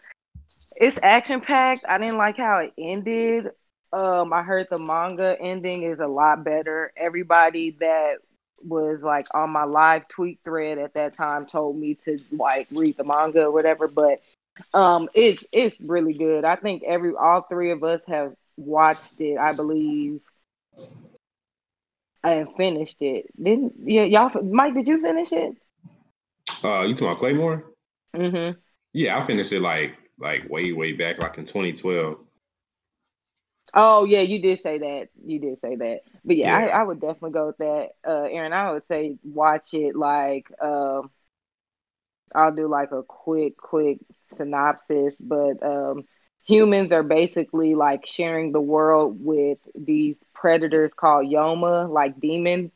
it's 0.76 0.98
action 1.02 1.40
packed. 1.40 1.84
I 1.88 1.98
didn't 1.98 2.16
like 2.16 2.36
how 2.36 2.58
it 2.58 2.72
ended. 2.78 3.50
Um, 3.92 4.32
I 4.32 4.42
heard 4.42 4.66
the 4.70 4.78
manga 4.78 5.36
ending 5.40 5.82
is 5.82 6.00
a 6.00 6.06
lot 6.06 6.44
better. 6.44 6.92
Everybody 6.96 7.70
that 7.80 8.16
was 8.62 9.00
like 9.02 9.26
on 9.34 9.50
my 9.50 9.64
live 9.64 10.08
tweet 10.08 10.40
thread 10.44 10.78
at 10.78 10.94
that 10.94 11.12
time 11.12 11.46
told 11.46 11.76
me 11.76 11.94
to 11.94 12.18
like 12.32 12.66
read 12.72 12.96
the 12.96 13.04
manga 13.04 13.44
or 13.46 13.52
whatever. 13.52 13.88
But 13.88 14.20
um, 14.74 15.08
it's 15.14 15.44
it's 15.52 15.80
really 15.80 16.14
good. 16.14 16.44
I 16.44 16.56
think 16.56 16.82
every 16.86 17.12
all 17.14 17.42
three 17.42 17.70
of 17.70 17.82
us 17.84 18.00
have 18.06 18.34
watched 18.56 19.20
it. 19.20 19.38
I 19.38 19.52
believe. 19.52 20.20
And 22.24 22.48
finished 22.56 23.00
it. 23.00 23.26
Didn't 23.42 23.74
yeah, 23.84 24.04
y'all? 24.04 24.42
Mike, 24.42 24.74
did 24.74 24.86
you 24.88 25.00
finish 25.00 25.32
it? 25.32 25.54
Uh, 26.64 26.82
you 26.82 26.94
talking 26.94 27.08
about 27.08 27.18
Claymore? 27.18 27.64
Mm-hmm. 28.14 28.58
Yeah, 28.92 29.16
I 29.16 29.20
finished 29.20 29.52
it 29.52 29.60
like 29.60 29.96
like 30.18 30.48
way 30.48 30.72
way 30.72 30.92
back, 30.92 31.18
like 31.18 31.38
in 31.38 31.44
2012. 31.44 32.18
Oh 33.74 34.04
yeah, 34.04 34.20
you 34.20 34.40
did 34.40 34.60
say 34.60 34.78
that. 34.78 35.08
You 35.24 35.38
did 35.40 35.58
say 35.58 35.76
that. 35.76 36.00
But 36.24 36.36
yeah, 36.36 36.48
Yeah. 36.48 36.56
I, 36.56 36.80
I 36.80 36.82
would 36.82 37.00
definitely 37.00 37.32
go 37.32 37.46
with 37.48 37.58
that. 37.58 37.88
Uh 38.06 38.24
Aaron, 38.24 38.52
I 38.52 38.72
would 38.72 38.86
say 38.86 39.18
watch 39.24 39.74
it 39.74 39.94
like 39.96 40.46
um 40.60 41.10
I'll 42.34 42.52
do 42.54 42.68
like 42.68 42.92
a 42.92 43.02
quick, 43.02 43.56
quick 43.56 43.98
synopsis, 44.30 45.16
but 45.20 45.62
um 45.62 46.04
humans 46.46 46.92
are 46.92 47.02
basically 47.02 47.74
like 47.74 48.06
sharing 48.06 48.52
the 48.52 48.60
world 48.60 49.18
with 49.22 49.58
these 49.74 50.24
predators 50.34 50.94
called 50.94 51.26
Yoma, 51.26 51.90
like 51.90 52.18
demon 52.20 52.72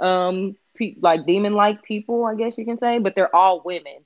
um 0.00 0.56
pe- 0.76 0.96
like 1.00 1.26
demon 1.26 1.54
like 1.54 1.82
people, 1.82 2.24
I 2.24 2.34
guess 2.34 2.56
you 2.58 2.64
can 2.64 2.78
say, 2.78 2.98
but 2.98 3.14
they're 3.14 3.34
all 3.34 3.62
women. 3.64 4.04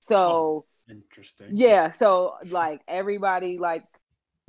So 0.00 0.64
Interesting. 0.90 1.52
yeah, 1.52 1.90
so 1.92 2.34
like 2.46 2.80
everybody 2.88 3.58
like 3.58 3.84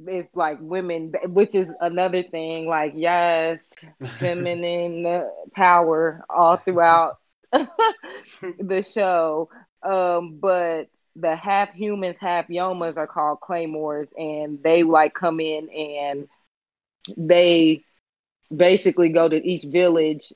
it's 0.07 0.35
like 0.35 0.57
women, 0.61 1.13
which 1.27 1.55
is 1.55 1.67
another 1.79 2.23
thing. 2.23 2.67
Like 2.67 2.93
yes, 2.95 3.71
feminine 4.19 5.27
power 5.53 6.23
all 6.29 6.57
throughout 6.57 7.17
the 7.51 8.81
show. 8.81 9.49
Um, 9.83 10.37
but 10.39 10.89
the 11.15 11.35
half 11.35 11.73
humans, 11.73 12.17
half 12.19 12.47
yomas 12.47 12.97
are 12.97 13.07
called 13.07 13.41
claymores, 13.41 14.13
and 14.17 14.61
they 14.63 14.83
like 14.83 15.13
come 15.13 15.39
in 15.39 15.69
and 15.69 16.27
they 17.17 17.83
basically 18.55 19.09
go 19.09 19.27
to 19.27 19.45
each 19.47 19.63
village 19.63 20.33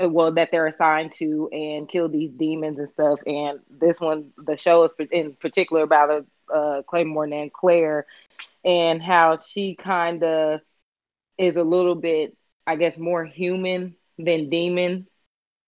uh, 0.00 0.08
well 0.08 0.32
that 0.32 0.50
they're 0.50 0.66
assigned 0.66 1.12
to 1.12 1.48
and 1.52 1.88
kill 1.88 2.08
these 2.08 2.30
demons 2.32 2.78
and 2.78 2.90
stuff. 2.90 3.20
And 3.26 3.60
this 3.70 4.00
one, 4.00 4.32
the 4.38 4.56
show 4.56 4.84
is 4.84 4.92
in 5.10 5.34
particular 5.34 5.82
about 5.82 6.26
a 6.50 6.84
Claymore 6.86 7.26
named 7.26 7.52
Claire 7.52 8.06
and 8.64 9.02
how 9.02 9.36
she 9.36 9.74
kind 9.74 10.22
of 10.22 10.60
is 11.38 11.56
a 11.56 11.64
little 11.64 11.94
bit, 11.94 12.36
I 12.66 12.76
guess, 12.76 12.96
more 12.96 13.24
human 13.24 13.96
than 14.18 14.48
demon. 14.48 15.06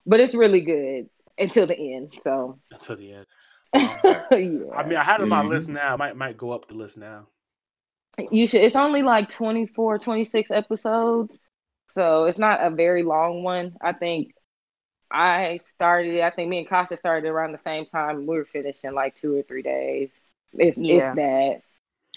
But 0.07 0.21
it's 0.21 0.35
really 0.35 0.61
good 0.61 1.09
until 1.39 1.67
the 1.67 1.95
end. 1.95 2.13
So 2.23 2.59
until 2.71 2.97
the 2.97 3.13
end. 3.13 3.27
yeah. 3.75 4.23
I 4.75 4.83
mean, 4.87 4.97
I 4.97 5.05
had 5.05 5.21
it 5.21 5.25
on 5.25 5.29
my 5.29 5.43
Mhm. 5.43 5.49
list 5.49 5.69
now. 5.69 5.95
I 5.95 5.97
might 5.97 6.17
might 6.17 6.37
go 6.39 6.51
up 6.53 6.67
the 6.69 6.75
list 6.75 6.97
now. 6.97 7.27
You 8.31 8.47
should. 8.47 8.63
It's 8.63 8.77
only 8.77 9.03
like 9.03 9.29
24, 9.31 9.99
26 9.99 10.51
episodes, 10.51 11.39
so 11.89 12.25
it's 12.25 12.39
not 12.39 12.65
a 12.65 12.71
very 12.71 13.03
long 13.03 13.43
one. 13.43 13.77
I 13.81 13.93
think 13.93 14.33
I 15.11 15.59
started. 15.59 16.15
it- 16.15 16.23
I 16.23 16.31
think 16.31 16.49
me 16.49 16.59
and 16.61 16.69
Kasha 16.69 16.97
started 16.97 17.29
around 17.29 17.53
the 17.53 17.59
same 17.59 17.85
time. 17.87 18.27
We 18.27 18.37
were 18.37 18.45
finished 18.47 18.85
in 18.85 18.95
like 18.95 19.15
two 19.15 19.37
or 19.37 19.43
three 19.43 19.63
days, 19.63 20.11
if 20.59 20.77
Yeah. 20.79 21.11
if 21.11 21.17
that. 21.17 21.63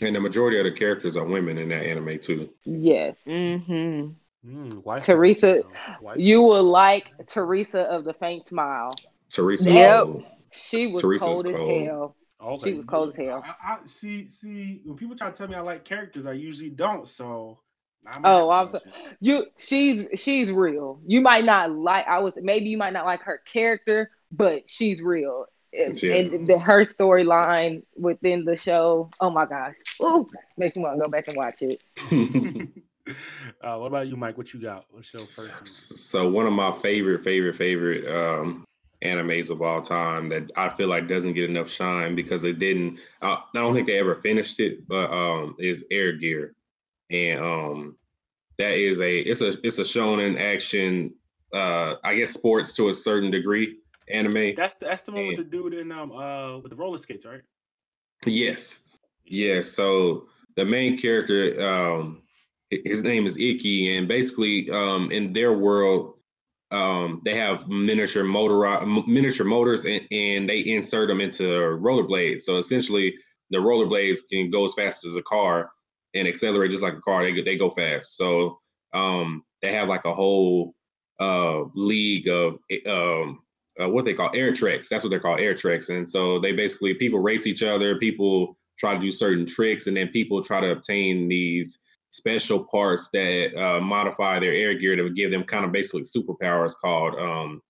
And 0.02 0.16
the 0.16 0.22
majority 0.22 0.58
of 0.58 0.64
the 0.64 0.72
characters 0.72 1.18
are 1.18 1.26
women 1.26 1.58
in 1.58 1.68
that 1.70 1.86
anime 1.86 2.18
too. 2.20 2.50
Yes, 2.64 3.18
Mm-hmm. 3.28 4.12
Mm, 4.46 4.84
wife 4.86 5.06
Teresa, 5.06 5.64
material. 6.02 6.16
You 6.18 6.42
will 6.44 6.64
like 6.64 7.12
Teresa 7.28 7.82
of 7.82 8.06
the 8.06 8.14
Faint 8.14 8.48
Smile. 8.48 8.90
Teresa. 9.30 9.70
Yep. 9.72 10.04
oh, 10.04 10.26
She 10.52 10.88
was 10.88 11.02
Teresa's 11.02 11.28
cold 11.28 11.48
as 11.48 11.56
cold. 11.56 11.86
hell. 11.86 12.16
Okay. 12.42 12.72
She 12.72 12.78
was 12.78 12.86
cold 12.86 13.10
as 13.10 13.16
hell. 13.18 13.44
I, 13.46 13.74
I 13.74 13.78
see. 13.86 14.28
See, 14.28 14.82
when 14.86 14.96
people 14.96 15.16
try 15.16 15.30
to 15.30 15.38
tell 15.38 15.48
me 15.48 15.56
I 15.56 15.60
like 15.62 15.84
characters, 15.84 16.26
I 16.26 16.34
usually 16.34 16.70
don't. 16.70 17.08
So. 17.08 17.60
I'm 18.08 18.22
Oh, 18.24 18.50
I'm 18.50 18.70
about 18.70 18.82
so, 18.82 18.90
you. 19.20 19.36
you. 19.40 19.46
She's 19.58 20.06
she's 20.22 20.50
real. 20.52 21.02
You 21.06 21.20
might 21.20 21.44
not 21.44 21.72
like. 21.72 22.08
I 22.08 22.20
was 22.20 22.34
maybe 22.38 22.70
you 22.70 22.78
might 22.78 22.94
not 22.94 23.06
like 23.06 23.22
her 23.24 23.42
character, 23.46 24.10
but 24.32 24.64
she's 24.70 25.02
real. 25.02 25.48
And, 25.78 26.02
Yeah. 26.02 26.16
and 26.16 26.48
the, 26.48 26.58
her 26.58 26.86
storyline 26.86 27.84
within 27.98 28.46
the 28.46 28.56
show. 28.56 29.12
Oh 29.20 29.30
my 29.30 29.46
gosh! 29.46 29.76
Ooh, 30.02 30.28
makes 30.58 30.78
me 30.78 30.82
want 30.84 30.98
to 30.98 31.04
go 31.04 31.10
back 31.12 31.28
and 31.28 31.36
watch 31.36 31.62
it. 31.62 31.82
uh, 33.62 33.78
what 33.78 33.88
about 33.88 34.08
you, 34.08 34.16
Mike? 34.16 34.38
What 34.38 34.54
you 34.54 34.62
got? 34.62 34.86
What's 34.90 35.14
your 35.14 35.26
first? 35.26 35.54
one? 35.54 35.66
so 35.66 36.30
one 36.30 36.46
of 36.46 36.54
my 36.54 36.72
favorite, 36.72 37.22
favorite, 37.24 37.56
favorite 37.56 38.08
um 38.08 38.66
animes 39.04 39.50
of 39.50 39.62
all 39.62 39.82
time 39.82 40.28
that 40.28 40.52
I 40.58 40.70
feel 40.70 40.88
like 40.90 41.08
doesn't 41.08 41.34
get 41.34 41.50
enough 41.50 41.70
shine 41.70 42.16
because 42.16 42.44
it 42.44 42.60
didn't. 42.60 43.00
I, 43.22 43.34
I 43.34 43.42
don't 43.54 43.74
think 43.74 43.88
they 43.88 44.00
ever 44.00 44.16
finished 44.16 44.60
it, 44.60 44.88
but 44.88 45.12
um, 45.12 45.56
is 45.60 45.86
Air 45.92 46.14
Gear, 46.14 46.56
and 47.10 47.40
um, 47.40 47.96
that 48.58 48.74
is 48.74 49.02
a 49.02 49.20
it's 49.20 49.42
a 49.42 49.54
it's 49.64 49.80
a 49.80 49.84
shonen 49.84 50.40
action. 50.40 51.14
Uh, 51.54 51.96
I 52.04 52.16
guess 52.16 52.32
sports 52.32 52.76
to 52.76 52.90
a 52.90 52.94
certain 52.94 53.32
degree 53.32 53.78
anime. 54.10 54.54
That's 54.56 54.76
the, 54.76 54.86
that's 54.86 55.02
the 55.02 55.12
one 55.14 55.28
with 55.28 55.38
the 55.38 55.44
dude 55.44 55.74
in 55.74 55.92
um 55.92 56.12
uh 56.12 56.60
with 56.60 56.70
the 56.70 56.76
roller 56.76 56.98
skates, 56.98 57.26
right? 57.26 57.42
Yes. 58.26 58.82
Yes. 59.26 59.70
So 59.70 60.28
the 60.56 60.66
main 60.66 60.98
character, 60.98 61.62
um, 61.62 62.22
his 62.72 63.04
name 63.04 63.26
is 63.26 63.38
Ikki, 63.38 63.98
and 63.98 64.08
basically, 64.08 64.70
um, 64.70 65.12
in 65.12 65.34
their 65.34 65.54
world, 65.54 66.16
um, 66.72 67.22
they 67.26 67.36
have 67.36 67.68
miniature 67.68 68.24
motor 68.24 68.86
miniature 69.08 69.46
motors, 69.46 69.86
and, 69.86 70.02
and 70.12 70.48
they 70.48 70.60
insert 70.60 71.10
them 71.10 71.22
into 71.22 71.44
rollerblades. 71.44 72.42
So 72.42 72.58
essentially, 72.58 73.16
the 73.50 73.58
rollerblades 73.58 74.20
can 74.32 74.50
go 74.50 74.66
as 74.66 74.74
fast 74.76 75.06
as 75.06 75.16
a 75.16 75.24
car 75.24 75.72
and 76.14 76.28
accelerate 76.28 76.72
just 76.72 76.84
like 76.84 76.94
a 76.94 77.02
car. 77.02 77.24
They 77.24 77.42
they 77.42 77.58
go 77.58 77.70
fast. 77.70 78.18
So 78.18 78.60
um, 78.94 79.44
they 79.62 79.72
have 79.74 79.88
like 79.88 80.06
a 80.06 80.14
whole 80.14 80.76
uh, 81.20 81.64
league 81.74 82.28
of 82.28 82.60
eh, 82.70 82.88
um, 82.88 83.42
uh, 83.82 83.90
what 83.90 84.06
they 84.06 84.14
call 84.14 84.30
air 84.36 84.54
treks. 84.54 84.90
That's 84.90 85.04
what 85.04 85.10
they're 85.10 85.20
called, 85.20 85.40
air 85.40 85.56
treks. 85.56 85.90
And 85.90 86.08
so 86.08 86.40
they 86.40 86.52
basically 86.52 86.94
people 86.94 87.20
race 87.20 87.48
each 87.48 87.64
other. 87.64 87.98
People 87.98 88.58
try 88.78 88.94
to 88.94 89.00
do 89.00 89.12
certain 89.12 89.46
tricks, 89.46 89.88
and 89.88 89.98
then 89.98 90.10
people 90.10 90.44
try 90.44 90.62
to 90.62 90.72
obtain 90.72 91.28
these 91.28 91.80
special 92.12 92.64
parts 92.64 93.10
that 93.12 93.56
uh, 93.56 93.80
modify 93.80 94.40
their 94.40 94.54
air 94.54 94.74
gear 94.74 94.96
to 94.96 95.10
give 95.10 95.32
them 95.32 95.44
kind 95.44 95.66
of 95.66 95.72
basically 95.72 96.04
superpowers 96.04 96.74
called 96.80 97.16
um, 97.16 97.62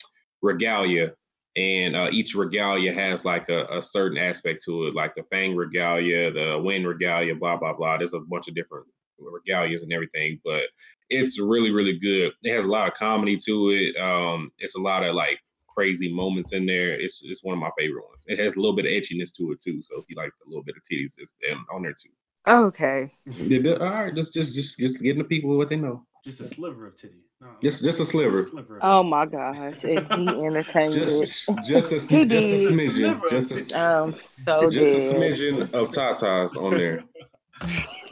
regalia. 0.41 1.13
And 1.55 1.95
uh, 1.95 2.09
each 2.11 2.35
regalia 2.35 2.93
has 2.93 3.25
like 3.25 3.49
a, 3.49 3.65
a 3.65 3.81
certain 3.81 4.17
aspect 4.17 4.63
to 4.65 4.85
it, 4.85 4.95
like 4.95 5.15
the 5.15 5.23
fang 5.23 5.55
regalia, 5.55 6.31
the 6.31 6.61
wind 6.63 6.87
regalia, 6.87 7.35
blah 7.35 7.57
blah 7.57 7.73
blah. 7.73 7.97
There's 7.97 8.13
a 8.13 8.19
bunch 8.19 8.47
of 8.47 8.55
different 8.55 8.85
regalias 9.19 9.83
and 9.83 9.91
everything, 9.91 10.39
but 10.45 10.65
it's 11.09 11.39
really 11.39 11.71
really 11.71 11.97
good. 11.97 12.31
It 12.43 12.53
has 12.53 12.65
a 12.65 12.71
lot 12.71 12.87
of 12.87 12.93
comedy 12.93 13.37
to 13.45 13.69
it. 13.71 13.97
Um, 13.97 14.51
it's 14.59 14.75
a 14.75 14.81
lot 14.81 15.03
of 15.03 15.15
like 15.15 15.39
crazy 15.67 16.13
moments 16.13 16.53
in 16.53 16.65
there. 16.65 16.91
It's 16.99 17.21
it's 17.23 17.43
one 17.43 17.53
of 17.53 17.59
my 17.59 17.71
favorite 17.77 18.05
ones. 18.07 18.23
It 18.27 18.39
has 18.39 18.55
a 18.55 18.59
little 18.59 18.75
bit 18.75 18.85
of 18.85 18.91
etchiness 18.91 19.33
to 19.37 19.51
it 19.51 19.61
too. 19.61 19.81
So 19.81 19.97
if 19.97 20.05
you 20.07 20.15
like 20.15 20.31
a 20.45 20.49
little 20.49 20.63
bit 20.63 20.75
of 20.77 20.83
titties, 20.83 21.13
it's 21.17 21.33
um, 21.51 21.65
on 21.73 21.81
there 21.81 21.93
too. 21.93 22.11
Okay. 22.49 23.11
Yeah, 23.25 23.73
all 23.73 23.77
right, 23.89 24.15
just 24.15 24.33
just 24.33 24.55
just 24.55 24.79
just 24.79 25.01
getting 25.03 25.19
the 25.19 25.27
people 25.27 25.55
what 25.57 25.69
they 25.69 25.75
know. 25.75 26.05
Just 26.23 26.41
a 26.41 26.45
sliver 26.47 26.87
of 26.87 26.95
titty. 26.97 27.23
No, 27.41 27.47
Just 27.61 27.83
just 27.83 27.99
a 28.01 28.05
sliver. 28.05 28.45
sliver 28.49 28.79
Oh 28.81 29.03
my 29.03 29.25
gosh! 29.25 29.83
And 29.83 29.99
he 29.99 30.45
entertained 30.45 30.93
it. 30.95 31.05
Just 31.05 31.49
just 31.63 31.91
a 31.93 31.99
He 32.15 32.25
just 32.25 32.47
a 32.47 32.57
did. 32.57 32.73
smidgen. 32.73 33.29
Just 33.29 33.71
a, 33.71 33.79
Um, 33.81 34.15
so 34.45 34.69
just 34.69 34.93
a 34.95 34.97
smidgen 35.15 35.73
of 35.73 35.89
tatas 35.91 36.57
on 36.61 36.71
there. 36.71 37.03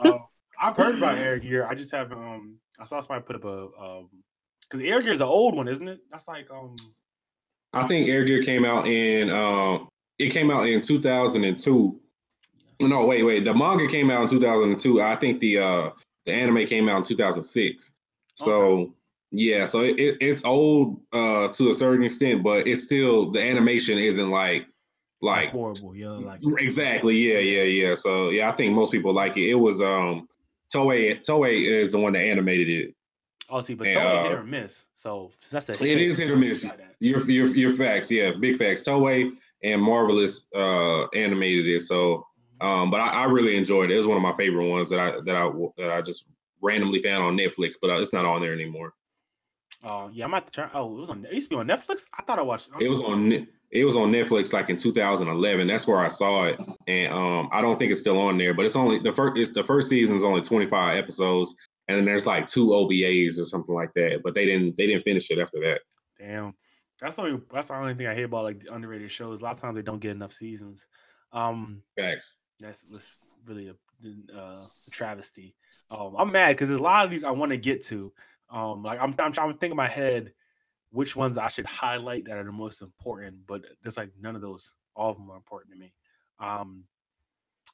Um, 0.00 0.20
I've 0.60 0.76
heard 0.76 0.96
about 0.98 1.18
Air 1.18 1.38
Gear. 1.38 1.66
I 1.66 1.74
just 1.74 1.90
haven't. 1.90 2.18
Um, 2.18 2.58
I 2.78 2.84
saw 2.84 3.00
somebody 3.00 3.24
put 3.24 3.36
up 3.36 3.44
a 3.44 3.68
um, 3.82 4.08
because 4.62 4.80
Air 4.86 5.00
Gear 5.02 5.12
is 5.12 5.20
an 5.20 5.26
old 5.26 5.56
one, 5.56 5.66
isn't 5.68 5.88
it? 5.88 6.00
That's 6.10 6.28
like 6.28 6.48
um, 6.50 6.76
I 7.72 7.86
think 7.86 8.08
Air 8.08 8.24
Gear 8.24 8.42
came 8.42 8.64
out 8.64 8.86
in 8.86 9.30
um 9.30 9.88
it 10.18 10.30
came 10.30 10.50
out 10.50 10.68
in 10.68 10.80
2002. 10.80 12.00
No, 12.80 13.04
wait, 13.04 13.22
wait. 13.24 13.44
The 13.44 13.54
manga 13.54 13.86
came 13.88 14.10
out 14.10 14.22
in 14.22 14.28
2002. 14.28 15.00
I 15.00 15.16
think 15.16 15.40
the 15.40 15.58
uh 15.58 15.90
the 16.26 16.32
anime 16.32 16.66
came 16.66 16.88
out 16.88 16.98
in 16.98 17.02
2006. 17.02 17.96
So 18.34 18.94
yeah, 19.30 19.64
so 19.64 19.82
it, 19.82 19.98
it, 19.98 20.16
it's 20.20 20.44
old 20.44 21.00
uh 21.12 21.48
to 21.48 21.70
a 21.70 21.74
certain 21.74 22.04
extent, 22.04 22.42
but 22.42 22.66
it's 22.66 22.82
still 22.82 23.30
the 23.30 23.42
animation 23.42 23.98
isn't 23.98 24.30
like 24.30 24.66
like 25.20 25.50
horrible. 25.50 25.94
Yeah, 25.94 26.08
like 26.08 26.40
exactly. 26.58 27.16
Yeah, 27.16 27.38
yeah, 27.38 27.62
yeah. 27.62 27.94
So 27.94 28.30
yeah, 28.30 28.48
I 28.48 28.52
think 28.52 28.74
most 28.74 28.92
people 28.92 29.12
like 29.12 29.36
it. 29.36 29.50
It 29.50 29.56
was 29.56 29.80
um 29.80 30.28
Toei 30.72 31.20
Toei 31.20 31.68
is 31.68 31.90
the 31.92 31.98
one 31.98 32.12
that 32.12 32.20
animated 32.22 32.68
it. 32.68 32.94
oh, 33.50 33.60
see, 33.60 33.74
but 33.74 33.88
Yeah, 33.88 33.94
Toei 33.94 34.22
hit 34.22 34.32
uh, 34.32 34.36
or 34.36 34.42
miss. 34.44 34.86
So 34.94 35.32
that's 35.50 35.68
a 35.68 35.72
It 35.72 35.98
is 35.98 36.18
hit 36.18 36.30
or 36.30 36.36
miss. 36.36 36.70
Your 37.00 37.28
your 37.28 37.48
your 37.48 37.72
facts, 37.72 38.10
yeah, 38.10 38.32
big 38.38 38.56
facts. 38.56 38.82
Toei 38.82 39.32
and 39.64 39.82
Marvelous 39.82 40.46
uh 40.54 41.06
animated 41.08 41.66
it. 41.66 41.82
So 41.82 42.27
um, 42.60 42.90
but 42.90 43.00
I, 43.00 43.08
I 43.08 43.24
really 43.24 43.56
enjoyed 43.56 43.90
it. 43.90 43.94
It 43.94 43.98
was 43.98 44.06
one 44.06 44.16
of 44.16 44.22
my 44.22 44.34
favorite 44.36 44.68
ones 44.68 44.90
that 44.90 45.00
I 45.00 45.12
that 45.24 45.36
I 45.36 45.50
that 45.76 45.90
I 45.90 46.02
just 46.02 46.26
randomly 46.60 47.02
found 47.02 47.24
on 47.24 47.36
Netflix, 47.36 47.74
but 47.80 47.90
uh, 47.90 47.98
it's 47.98 48.12
not 48.12 48.24
on 48.24 48.40
there 48.40 48.52
anymore. 48.52 48.94
Oh 49.84 50.10
yeah, 50.12 50.24
I'm 50.24 50.34
at 50.34 50.46
the 50.46 50.52
try. 50.52 50.68
Oh, 50.74 50.96
it 50.96 51.00
was 51.00 51.10
on. 51.10 51.24
It 51.24 51.34
used 51.34 51.50
to 51.50 51.56
be 51.56 51.60
on 51.60 51.68
Netflix. 51.68 52.04
I 52.18 52.22
thought 52.22 52.38
I 52.38 52.42
watched. 52.42 52.68
It 52.80 52.86
it 52.86 52.88
was 52.88 53.00
on 53.00 53.46
it 53.70 53.84
was 53.84 53.96
on 53.96 54.10
Netflix 54.10 54.52
like 54.52 54.70
in 54.70 54.76
2011. 54.76 55.66
That's 55.66 55.86
where 55.86 56.00
I 56.00 56.08
saw 56.08 56.44
it, 56.44 56.60
and 56.86 57.12
um, 57.12 57.48
I 57.52 57.60
don't 57.60 57.78
think 57.78 57.92
it's 57.92 58.00
still 58.00 58.18
on 58.18 58.38
there. 58.38 58.54
But 58.54 58.64
it's 58.64 58.76
only 58.76 58.98
the 58.98 59.12
first. 59.12 59.36
It's 59.36 59.50
the 59.50 59.62
first 59.62 59.88
season 59.88 60.16
is 60.16 60.24
only 60.24 60.40
25 60.40 60.96
episodes, 60.96 61.54
and 61.86 61.96
then 61.96 62.04
there's 62.04 62.26
like 62.26 62.46
two 62.46 62.68
OVAs 62.68 63.38
or 63.38 63.44
something 63.44 63.74
like 63.74 63.92
that. 63.94 64.22
But 64.24 64.34
they 64.34 64.46
didn't 64.46 64.76
they 64.76 64.86
didn't 64.86 65.04
finish 65.04 65.30
it 65.30 65.38
after 65.38 65.60
that. 65.60 65.80
Damn, 66.18 66.54
that's 67.00 67.16
the 67.16 67.22
only. 67.22 67.40
That's 67.52 67.68
the 67.68 67.74
only 67.74 67.94
thing 67.94 68.06
I 68.06 68.14
hear 68.14 68.24
about 68.24 68.44
like 68.44 68.60
the 68.60 68.74
underrated 68.74 69.12
shows. 69.12 69.40
A 69.40 69.44
lot 69.44 69.54
of 69.54 69.60
times 69.60 69.76
they 69.76 69.82
don't 69.82 70.00
get 70.00 70.12
enough 70.12 70.32
seasons. 70.32 70.86
Um, 71.32 71.82
Facts. 71.96 72.36
That's, 72.60 72.82
that's 72.82 73.10
really 73.46 73.68
a, 73.68 73.74
uh, 74.36 74.58
a 74.86 74.90
travesty. 74.90 75.54
Um, 75.90 76.14
I'm 76.18 76.32
mad 76.32 76.52
because 76.52 76.68
there's 76.68 76.80
a 76.80 76.82
lot 76.82 77.04
of 77.04 77.10
these 77.10 77.24
I 77.24 77.30
want 77.30 77.50
to 77.52 77.58
get 77.58 77.84
to. 77.86 78.12
Um, 78.50 78.82
like 78.82 78.98
I'm, 79.00 79.14
I'm 79.18 79.32
trying 79.32 79.52
to 79.52 79.58
think 79.58 79.72
in 79.72 79.76
my 79.76 79.88
head 79.88 80.32
which 80.90 81.14
ones 81.14 81.36
I 81.36 81.48
should 81.48 81.66
highlight 81.66 82.24
that 82.24 82.38
are 82.38 82.44
the 82.44 82.52
most 82.52 82.80
important, 82.80 83.46
but 83.46 83.62
there's 83.82 83.96
like 83.96 84.10
none 84.20 84.36
of 84.36 84.42
those. 84.42 84.74
All 84.96 85.10
of 85.10 85.16
them 85.16 85.30
are 85.30 85.36
important 85.36 85.72
to 85.74 85.78
me. 85.78 85.92
Um, 86.40 86.84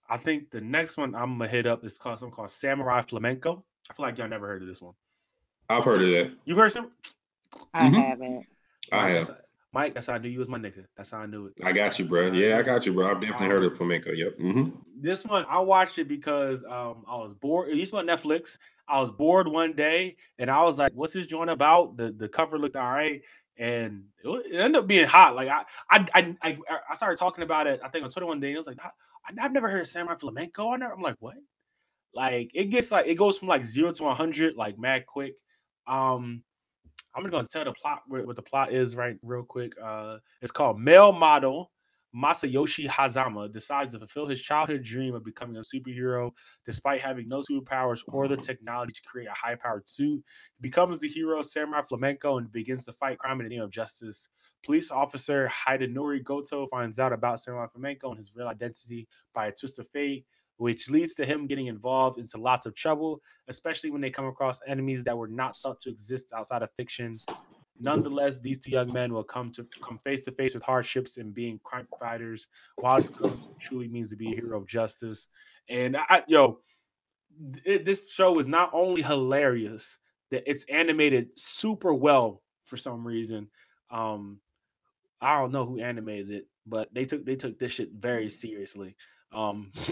I 0.09 0.17
think 0.17 0.51
the 0.51 0.61
next 0.61 0.97
one 0.97 1.15
I'm 1.15 1.39
gonna 1.39 1.49
hit 1.49 1.67
up 1.67 1.85
is 1.85 1.97
called 1.97 2.19
something 2.19 2.35
called 2.35 2.51
Samurai 2.51 3.03
Flamenco. 3.03 3.65
I 3.89 3.95
feel 3.95 4.07
like 4.07 4.19
y'all 4.19 4.29
never 4.29 4.47
heard 4.47 4.63
of 4.63 4.69
this 4.69 4.83
one. 4.83 4.95
I've 5.69 5.85
heard 5.85 6.03
of 6.03 6.09
that. 6.09 6.37
You've 6.45 6.59
heard 6.59 6.73
some? 6.73 6.91
I 7.73 7.89
Mhm. 7.89 8.09
haven't. 8.09 8.47
I 8.93 9.11
have. 9.11 9.31
Mike, 9.75 9.93
that's 9.93 10.07
how 10.07 10.15
I 10.15 10.19
knew 10.19 10.29
you 10.29 10.39
was 10.39 10.49
my 10.49 10.59
nigga. 10.59 10.85
That's 10.97 11.11
how 11.11 11.19
I 11.19 11.27
knew 11.27 11.47
it. 11.47 11.55
I 11.65 11.73
got 11.73 11.99
you, 11.99 12.05
bro. 12.05 12.33
Yeah, 12.33 12.59
I 12.59 12.63
got 12.63 12.87
you, 12.87 12.95
bro. 12.95 13.11
I've 13.11 13.21
definitely 13.21 13.49
heard 13.49 13.65
of 13.65 13.77
flamenco. 13.77 14.13
Yep. 14.13 14.37
hmm 14.39 14.69
This 15.01 15.25
one 15.25 15.45
I 15.49 15.59
watched 15.59 15.99
it 15.99 16.07
because 16.07 16.63
um 16.63 17.05
I 17.09 17.17
was 17.17 17.35
bored. 17.35 17.69
It 17.69 17.77
used 17.77 17.93
to 17.93 18.03
be 18.03 18.09
on 18.09 18.17
Netflix. 18.17 18.57
I 18.89 19.01
was 19.01 19.11
bored 19.11 19.49
one 19.49 19.73
day 19.75 20.17
and 20.39 20.49
I 20.51 20.63
was 20.63 20.79
like, 20.79 20.93
"What's 20.95 21.13
this 21.13 21.27
joint 21.27 21.51
about?" 21.51 21.97
The 21.97 22.13
the 22.13 22.29
cover 22.29 22.59
looked 22.59 22.77
all 22.77 22.89
right, 22.91 23.23
and 23.59 24.05
it, 24.23 24.55
ended 24.55 24.77
up 24.83 24.87
being 24.87 25.09
hot. 25.09 25.35
Like 25.35 25.49
I 25.49 25.65
I 25.91 26.07
I 26.15 26.37
I, 26.43 26.59
I 26.91 26.95
started 26.95 27.19
talking 27.19 27.43
about 27.43 27.67
it. 27.67 27.81
I 27.83 27.89
think 27.89 28.05
on 28.05 28.11
Twitter 28.11 28.27
one 28.27 28.41
day. 28.41 28.49
And 28.49 28.55
it 28.57 28.59
was 28.59 28.67
like, 28.69 28.79
I've 29.39 29.53
never 29.53 29.69
heard 29.69 29.81
of 29.81 29.89
Samurai 29.89 30.17
Flamenco. 30.17 30.71
I 30.71 30.77
never, 30.77 30.93
I'm 30.95 31.03
like, 31.03 31.17
what? 31.19 31.37
Like 32.15 32.51
it 32.55 32.67
gets 32.67 32.93
like 32.93 33.07
it 33.07 33.17
goes 33.17 33.39
from 33.39 33.49
like 33.49 33.65
zero 33.65 33.91
to 33.93 34.03
one 34.05 34.17
hundred 34.17 34.55
like 34.55 34.79
mad 34.79 35.07
quick. 35.07 35.35
Um, 35.87 36.45
I'm 37.15 37.23
just 37.23 37.33
gonna 37.33 37.49
tell 37.49 37.65
the 37.65 37.73
plot 37.73 38.03
what 38.07 38.37
the 38.37 38.43
plot 38.43 38.73
is 38.73 38.97
right 38.97 39.17
real 39.23 39.45
quick. 39.45 39.73
Uh, 39.83 40.19
it's 40.43 40.53
called 40.53 40.81
Male 40.81 41.13
Model 41.13 41.71
Masayoshi 42.15 42.89
Hazama 42.89 43.53
decides 43.53 43.93
to 43.93 43.99
fulfill 43.99 44.27
his 44.27 44.41
childhood 44.41 44.85
dream 44.85 45.15
of 45.15 45.25
becoming 45.25 45.57
a 45.57 45.61
superhero 45.61 46.31
despite 46.65 47.01
having 47.01 47.29
no 47.29 47.41
superpowers 47.41 48.03
or 48.07 48.29
the 48.29 48.37
technology 48.37 48.93
to 48.93 49.03
create 49.03 49.27
a 49.27 49.35
high 49.35 49.57
powered 49.57 49.89
suit. 49.89 50.23
He 50.57 50.63
becomes 50.63 51.01
the 51.01 51.09
hero 51.09 51.43
Samurai 51.43 51.83
Flamenco 51.83 52.39
and 52.39 52.53
begins 52.53 52.85
to 52.85 52.93
fight 52.93 53.19
crime 53.19 53.41
in 53.41 53.49
the 53.49 53.55
name 53.55 53.63
of 53.63 53.71
justice. 53.71 54.29
Police 54.65 54.93
officer 54.93 55.51
Hidenori 55.67 56.23
Goto 56.23 56.69
finds 56.69 57.01
out 57.01 57.13
about 57.13 57.41
Samurai 57.41 57.67
Flamenco 57.67 58.11
and 58.11 58.17
his 58.17 58.33
real 58.35 58.47
identity 58.47 59.09
by 59.35 59.49
a 59.49 59.53
twist 59.53 59.81
of 59.81 59.89
fate, 59.89 60.25
which 60.57 60.89
leads 60.89 61.15
to 61.15 61.27
him 61.27 61.47
getting 61.47 61.67
involved 61.67 62.19
into 62.19 62.39
lots 62.39 62.67
of 62.67 62.75
trouble, 62.75 63.21
especially 63.49 63.91
when 63.91 64.01
they 64.01 64.11
come 64.11 64.27
across 64.27 64.61
enemies 64.67 65.05
that 65.05 65.17
were 65.17 65.29
not 65.29 65.57
thought 65.57 65.81
to 65.81 65.91
exist 65.91 66.33
outside 66.35 66.63
of 66.63 66.71
fiction. 66.77 67.15
Nonetheless, 67.81 68.39
these 68.39 68.59
two 68.59 68.71
young 68.71 68.93
men 68.93 69.13
will 69.13 69.25
come 69.25 69.51
to 69.53 69.67
come 69.83 69.99
face 69.99 70.25
to 70.25 70.33
face 70.33 70.55
with 70.55 70.63
hardships 70.63 71.17
and 71.17 71.35
being 71.35 71.59
crime 71.65 71.89
fighters. 71.99 72.47
This 72.81 73.11
truly 73.61 73.89
means 73.89 74.11
to 74.11 74.17
be 74.17 74.33
a 74.33 74.37
hero 74.37 74.59
of 74.59 74.67
justice, 74.67 75.29
and 75.69 75.97
I, 75.97 76.23
yo, 76.29 76.61
it, 77.65 77.85
this 77.85 78.11
show 78.11 78.39
is 78.39 78.47
not 78.47 78.71
only 78.73 79.03
hilarious 79.03 79.99
that 80.31 80.49
it's 80.49 80.65
animated 80.67 81.31
super 81.37 81.93
well 81.93 82.43
for 82.65 82.77
some 82.77 83.07
reason. 83.07 83.49
Um, 83.91 84.41
I 85.21 85.41
don't 85.41 85.53
know 85.53 85.65
who 85.65 85.81
animated 85.81 86.31
it, 86.31 86.47
but 86.67 86.93
they 86.93 87.07
took 87.07 87.25
they 87.25 87.37
took 87.37 87.59
this 87.59 87.73
shit 87.73 87.91
very 87.93 88.31
seriously. 88.31 88.97
Um, 89.33 89.73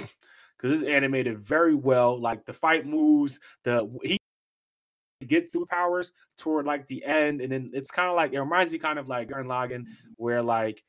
because 0.62 0.80
it's 0.80 0.88
animated 0.88 1.38
very 1.38 1.74
well. 1.74 2.18
Like 2.18 2.44
the 2.44 2.52
fight 2.52 2.86
moves, 2.86 3.40
the 3.64 3.90
he 4.02 4.18
get 5.26 5.52
superpowers 5.52 6.12
toward 6.38 6.66
like 6.66 6.86
the 6.86 7.04
end, 7.04 7.40
and 7.40 7.52
then 7.52 7.70
it's 7.74 7.90
kind 7.90 8.08
of 8.08 8.16
like 8.16 8.32
it 8.32 8.40
reminds 8.40 8.72
you 8.72 8.78
kind 8.78 8.98
of 8.98 9.08
like 9.08 9.28
Gurren 9.28 9.46
Lagann, 9.46 9.84
where 10.16 10.42
like 10.42 10.82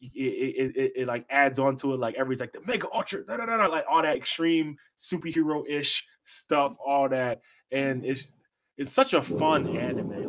it, 0.00 0.08
it, 0.16 0.76
it, 0.76 0.92
it, 0.96 1.06
like 1.06 1.26
adds 1.28 1.58
on 1.58 1.76
to 1.76 1.92
it 1.92 2.00
like 2.00 2.14
everybody's 2.14 2.40
like 2.40 2.52
the 2.52 2.62
mega 2.66 2.86
ultra 2.92 3.24
da, 3.24 3.36
da, 3.36 3.44
da, 3.44 3.66
like 3.66 3.84
all 3.88 4.02
that 4.02 4.16
extreme 4.16 4.76
superhero 4.98 5.62
ish 5.68 6.06
stuff 6.24 6.74
all 6.84 7.06
that 7.06 7.42
and 7.70 8.02
it's 8.04 8.32
it's 8.78 8.90
such 8.90 9.12
a 9.12 9.22
fun 9.22 9.76
anime 9.76 10.19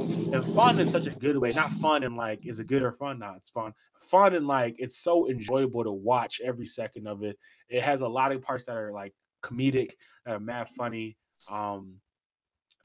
and 0.00 0.44
fun 0.54 0.78
in 0.78 0.88
such 0.88 1.06
a 1.06 1.10
good 1.10 1.36
way 1.36 1.50
not 1.50 1.70
fun 1.70 2.02
and 2.02 2.16
like 2.16 2.44
is 2.46 2.60
it 2.60 2.66
good 2.66 2.82
or 2.82 2.92
fun 2.92 3.18
not 3.18 3.36
it's 3.36 3.50
fun 3.50 3.72
fun 4.00 4.34
and 4.34 4.46
like 4.46 4.74
it's 4.78 4.96
so 4.96 5.28
enjoyable 5.28 5.84
to 5.84 5.92
watch 5.92 6.40
every 6.44 6.66
second 6.66 7.06
of 7.06 7.22
it 7.22 7.38
it 7.68 7.82
has 7.82 8.00
a 8.00 8.08
lot 8.08 8.32
of 8.32 8.42
parts 8.42 8.66
that 8.66 8.76
are 8.76 8.92
like 8.92 9.14
comedic 9.42 9.92
that 10.24 10.34
are 10.34 10.40
mad 10.40 10.68
funny 10.68 11.16
um 11.50 11.94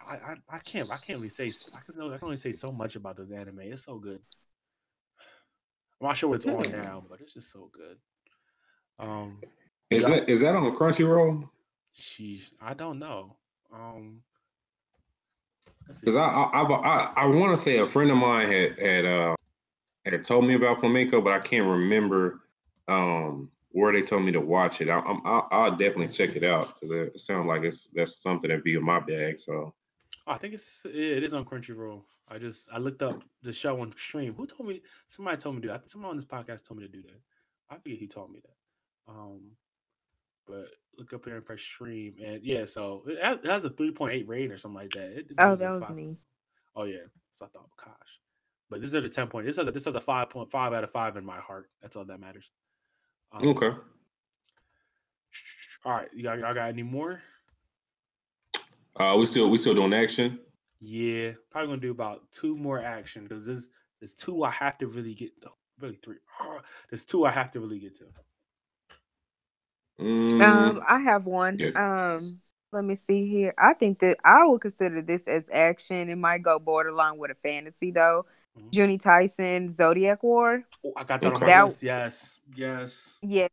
I, 0.07 0.13
I, 0.13 0.35
I 0.49 0.59
can't 0.59 0.89
I 0.91 0.97
can't 0.97 1.19
really 1.19 1.29
say 1.29 1.45
I 1.45 1.79
can, 1.91 2.13
I 2.13 2.17
can 2.17 2.23
only 2.23 2.37
say 2.37 2.51
so 2.51 2.67
much 2.67 2.95
about 2.95 3.17
this 3.17 3.31
anime. 3.31 3.61
It's 3.61 3.85
so 3.85 3.97
good. 3.97 4.19
I'm 5.99 6.07
not 6.07 6.17
sure 6.17 6.29
what 6.29 6.35
it's 6.35 6.45
on 6.45 6.79
now, 6.79 7.03
but 7.09 7.21
it's 7.21 7.33
just 7.33 7.51
so 7.51 7.69
good. 7.73 7.97
Um, 8.99 9.39
is 9.89 10.05
that 10.07 10.29
is 10.29 10.41
that 10.41 10.55
on 10.55 10.75
Crunchyroll? 10.75 11.49
Sheesh, 11.99 12.51
I 12.61 12.73
don't 12.73 12.99
know. 12.99 13.37
Um, 13.73 14.21
because 15.87 16.15
I 16.15 16.27
I 16.27 16.61
I, 16.61 17.13
I 17.15 17.25
want 17.27 17.55
to 17.55 17.57
say 17.57 17.77
a 17.77 17.85
friend 17.85 18.11
of 18.11 18.17
mine 18.17 18.47
had 18.47 18.79
had 18.79 19.05
uh 19.05 19.35
had 20.05 20.23
told 20.23 20.45
me 20.45 20.55
about 20.55 20.79
flamenco, 20.79 21.21
but 21.21 21.33
I 21.33 21.39
can't 21.39 21.67
remember 21.67 22.41
um 22.87 23.49
where 23.71 23.91
they 23.91 24.01
told 24.01 24.23
me 24.23 24.31
to 24.31 24.39
watch 24.39 24.79
it. 24.81 24.89
I, 24.89 24.99
I'm 24.99 25.21
I'll, 25.25 25.47
I'll 25.51 25.71
definitely 25.71 26.07
check 26.07 26.35
it 26.35 26.43
out 26.43 26.75
because 26.75 26.91
it, 26.91 27.19
sounds 27.19 27.47
like 27.47 27.63
it's 27.63 27.87
that's 27.93 28.21
something 28.21 28.49
that'd 28.49 28.63
be 28.63 28.75
in 28.75 28.83
my 28.83 28.99
bag. 28.99 29.39
So 29.39 29.73
I 30.27 30.37
think 30.37 30.53
it's 30.53 30.85
it 30.85 31.23
is 31.23 31.33
on 31.33 31.45
Crunchyroll. 31.45 32.03
I 32.27 32.37
just 32.39 32.69
I 32.71 32.77
looked 32.77 33.03
up 33.03 33.23
the 33.43 33.53
show 33.53 33.79
on 33.81 33.93
stream. 33.97 34.33
Who 34.33 34.47
told 34.47 34.69
me? 34.69 34.81
Somebody 35.07 35.37
told 35.37 35.55
me 35.55 35.61
to 35.61 35.67
do. 35.67 35.73
that. 35.73 35.89
Someone 35.89 36.11
on 36.11 36.15
this 36.17 36.25
podcast 36.25 36.67
told 36.67 36.79
me 36.79 36.87
to 36.87 36.91
do 36.91 37.01
that. 37.03 37.19
I 37.69 37.77
forget 37.77 37.97
he 37.99 38.07
told 38.07 38.31
me 38.31 38.39
that. 38.39 39.11
Um, 39.11 39.51
but 40.47 40.69
look 40.97 41.13
up 41.13 41.25
here 41.25 41.35
and 41.35 41.45
press 41.45 41.61
stream, 41.61 42.15
and 42.23 42.43
yeah, 42.43 42.65
so 42.65 43.03
it 43.07 43.45
has, 43.45 43.63
a 43.65 43.69
three 43.69 43.91
point 43.91 44.13
eight 44.13 44.27
rating 44.27 44.51
or 44.51 44.57
something 44.57 44.81
like 44.81 44.91
that. 44.91 45.17
It, 45.17 45.25
oh, 45.37 45.55
that 45.55 45.71
was 45.71 45.85
five. 45.85 45.95
me. 45.95 46.17
Oh 46.75 46.83
yeah, 46.83 47.05
so 47.31 47.45
I 47.45 47.49
thought, 47.49 47.69
gosh, 47.77 48.19
but 48.69 48.81
this 48.81 48.93
is 48.93 49.03
a 49.03 49.09
ten 49.09 49.27
point. 49.27 49.45
This 49.45 49.57
has 49.57 49.67
a, 49.67 49.71
this 49.71 49.85
has 49.85 49.95
a 49.95 50.01
five 50.01 50.29
point 50.29 50.51
five 50.51 50.73
out 50.73 50.83
of 50.83 50.91
five 50.91 51.17
in 51.17 51.25
my 51.25 51.39
heart. 51.39 51.69
That's 51.81 51.95
all 51.95 52.05
that 52.05 52.19
matters. 52.19 52.49
Um, 53.31 53.47
okay. 53.47 53.71
All 55.83 55.91
right, 55.91 56.09
y'all, 56.15 56.39
y'all 56.39 56.53
got 56.53 56.69
any 56.69 56.83
more? 56.83 57.21
Uh, 58.95 59.15
we 59.17 59.25
still 59.25 59.49
we 59.49 59.57
still 59.57 59.75
doing 59.75 59.93
action. 59.93 60.39
Yeah, 60.79 61.31
probably 61.51 61.69
gonna 61.69 61.81
do 61.81 61.91
about 61.91 62.31
two 62.31 62.57
more 62.57 62.79
action 62.79 63.23
because 63.23 63.45
there's 63.45 63.69
there's 63.99 64.13
two 64.13 64.43
I 64.43 64.51
have 64.51 64.77
to 64.79 64.87
really 64.87 65.13
get. 65.13 65.31
Really 65.79 65.99
three. 66.03 66.15
There's 66.89 67.05
two 67.05 67.25
I 67.25 67.31
have 67.31 67.51
to 67.51 67.59
really 67.59 67.79
get 67.79 67.97
to. 67.97 68.05
Mm. 69.99 70.41
Um, 70.41 70.81
I 70.87 70.99
have 70.99 71.25
one. 71.25 71.57
Yeah. 71.59 72.15
Um, 72.15 72.39
let 72.71 72.83
me 72.83 72.95
see 72.95 73.27
here. 73.27 73.53
I 73.57 73.73
think 73.73 73.99
that 73.99 74.17
I 74.23 74.45
would 74.45 74.61
consider 74.61 75.01
this 75.01 75.27
as 75.27 75.49
action. 75.51 76.09
It 76.09 76.17
might 76.17 76.43
go 76.43 76.59
borderline 76.59 77.17
with 77.17 77.31
a 77.31 77.35
fantasy 77.35 77.91
though. 77.91 78.25
Mm-hmm. 78.57 78.69
Juni 78.69 79.01
Taisen, 79.01 79.71
Zodiac 79.71 80.23
War. 80.23 80.63
Oh, 80.85 80.93
I 80.97 81.03
got 81.03 81.21
that 81.21 81.33
okay. 81.33 81.45
on 81.45 81.49
my 81.49 81.63
list. 81.63 81.83
Yes, 81.83 82.39
yes. 82.55 83.17
Yeah, 83.21 83.47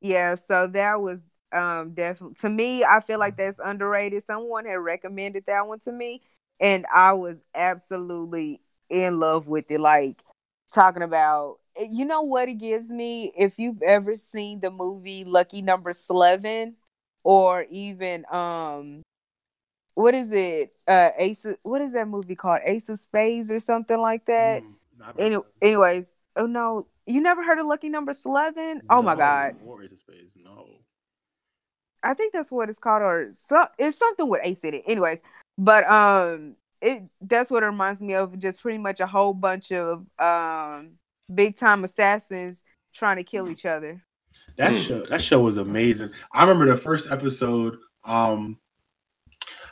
yeah. 0.00 0.34
So 0.34 0.66
that 0.68 1.00
was 1.00 1.22
um 1.52 1.92
definitely 1.94 2.34
to 2.34 2.48
me 2.48 2.84
i 2.84 3.00
feel 3.00 3.18
like 3.18 3.36
that's 3.36 3.58
underrated 3.64 4.22
someone 4.24 4.66
had 4.66 4.74
recommended 4.74 5.44
that 5.46 5.66
one 5.66 5.78
to 5.78 5.90
me 5.90 6.20
and 6.60 6.84
i 6.94 7.12
was 7.12 7.42
absolutely 7.54 8.60
in 8.90 9.18
love 9.18 9.48
with 9.48 9.70
it 9.70 9.80
like 9.80 10.22
talking 10.74 11.02
about 11.02 11.58
you 11.78 12.04
know 12.04 12.22
what 12.22 12.48
it 12.48 12.54
gives 12.54 12.90
me? 12.90 13.32
If 13.36 13.58
you've 13.58 13.82
ever 13.82 14.16
seen 14.16 14.60
the 14.60 14.70
movie 14.70 15.24
lucky 15.24 15.62
number 15.62 15.92
11 16.10 16.74
or 17.24 17.64
even 17.70 18.24
um 18.32 19.02
what 19.94 20.14
is 20.14 20.32
it? 20.32 20.72
Uh 20.86 21.10
ace 21.18 21.44
of, 21.44 21.56
what 21.62 21.80
is 21.82 21.92
that 21.92 22.08
movie 22.08 22.36
called? 22.36 22.60
Ace 22.64 22.88
of 22.88 22.98
spades 22.98 23.50
or 23.50 23.60
something 23.60 24.00
like 24.00 24.26
that? 24.26 24.62
Mm, 24.62 25.18
Any, 25.18 25.36
anyways 25.62 26.14
oh 26.36 26.46
no. 26.46 26.86
You 27.06 27.20
never 27.20 27.42
heard 27.42 27.58
of 27.58 27.66
lucky 27.66 27.88
number 27.88 28.12
11 28.24 28.76
no, 28.76 28.82
oh 28.90 29.02
my 29.02 29.16
god. 29.16 29.56
Or 29.64 29.82
ace 29.82 29.92
of 29.92 29.98
spades 29.98 30.34
no. 30.36 30.66
I 32.02 32.14
think 32.14 32.32
that's 32.32 32.52
what 32.52 32.68
it's 32.68 32.78
called, 32.78 33.02
or 33.02 33.32
so 33.34 33.66
it's 33.78 33.98
something 33.98 34.28
with 34.28 34.40
ace 34.44 34.62
in 34.62 34.74
it. 34.74 34.84
Anyways, 34.86 35.20
but 35.56 35.88
um, 35.90 36.54
it 36.80 37.02
that's 37.20 37.50
what 37.50 37.62
it 37.62 37.66
reminds 37.66 38.00
me 38.00 38.14
of. 38.14 38.38
Just 38.38 38.62
pretty 38.62 38.78
much 38.78 39.00
a 39.00 39.06
whole 39.06 39.34
bunch 39.34 39.72
of 39.72 40.06
um 40.18 40.90
big 41.32 41.56
time 41.56 41.84
assassins 41.84 42.62
trying 42.92 43.16
to 43.16 43.24
kill 43.24 43.48
each 43.48 43.66
other. 43.66 44.02
That 44.56 44.72
hmm. 44.72 44.78
show 44.78 45.06
that 45.06 45.22
show 45.22 45.40
was 45.40 45.56
amazing. 45.56 46.10
I 46.32 46.42
remember 46.42 46.66
the 46.66 46.80
first 46.80 47.10
episode. 47.10 47.76
Um, 48.04 48.58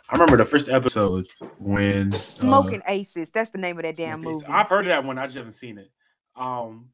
I 0.09 0.12
remember 0.12 0.36
the 0.36 0.44
first 0.44 0.68
episode 0.68 1.26
when 1.59 2.12
Smoking 2.12 2.80
uh, 2.82 2.90
Aces. 2.92 3.30
That's 3.30 3.50
the 3.50 3.59
name 3.59 3.78
of 3.78 3.82
that 3.82 3.96
damn 3.96 4.20
movie. 4.20 4.46
I've 4.46 4.68
heard 4.68 4.86
of 4.86 4.90
that 4.90 5.04
one. 5.04 5.18
I 5.18 5.26
just 5.26 5.36
haven't 5.36 5.52
seen 5.52 5.78
it. 5.78 5.90
Um, 6.36 6.90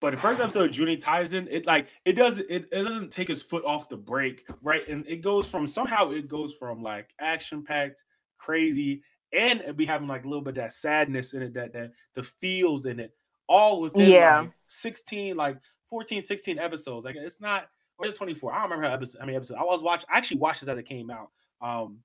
but 0.00 0.12
the 0.12 0.16
first 0.16 0.40
episode 0.40 0.70
of 0.70 0.76
Juni 0.76 1.02
Taisen, 1.02 1.46
it 1.50 1.66
like 1.66 1.88
it 2.04 2.12
does 2.12 2.38
it, 2.38 2.68
it 2.70 2.82
doesn't 2.84 3.12
take 3.12 3.28
his 3.28 3.42
foot 3.42 3.64
off 3.64 3.88
the 3.88 3.96
brake, 3.96 4.46
right? 4.62 4.86
And 4.88 5.06
it 5.08 5.22
goes 5.22 5.48
from 5.48 5.66
somehow 5.66 6.10
it 6.10 6.28
goes 6.28 6.54
from 6.54 6.82
like 6.82 7.10
action 7.20 7.64
packed, 7.64 8.04
crazy, 8.38 9.02
and 9.32 9.60
it 9.60 9.76
be 9.76 9.86
having 9.86 10.08
like 10.08 10.24
a 10.24 10.28
little 10.28 10.44
bit 10.44 10.50
of 10.50 10.56
that 10.56 10.72
sadness 10.72 11.32
in 11.32 11.42
it, 11.42 11.54
that 11.54 11.72
that 11.72 11.92
the 12.14 12.22
feels 12.22 12.86
in 12.86 13.00
it, 13.00 13.12
all 13.48 13.80
within 13.80 14.08
yeah. 14.08 14.40
like 14.40 14.50
16, 14.68 15.36
like 15.36 15.58
14, 15.90 16.22
16 16.22 16.58
episodes. 16.58 17.04
Like 17.04 17.16
it's 17.16 17.40
not 17.40 17.68
or 17.98 18.06
it's 18.06 18.18
24. 18.18 18.52
I 18.52 18.54
don't 18.56 18.64
remember 18.64 18.88
how 18.88 18.94
episode 18.94 19.18
how 19.20 19.26
many 19.26 19.36
episodes. 19.36 19.58
I 19.60 19.64
was 19.64 19.82
watching, 19.82 20.08
I 20.12 20.18
actually 20.18 20.38
watched 20.38 20.60
this 20.60 20.68
as 20.68 20.78
it 20.78 20.86
came 20.86 21.10
out. 21.10 21.30
Um 21.60 21.98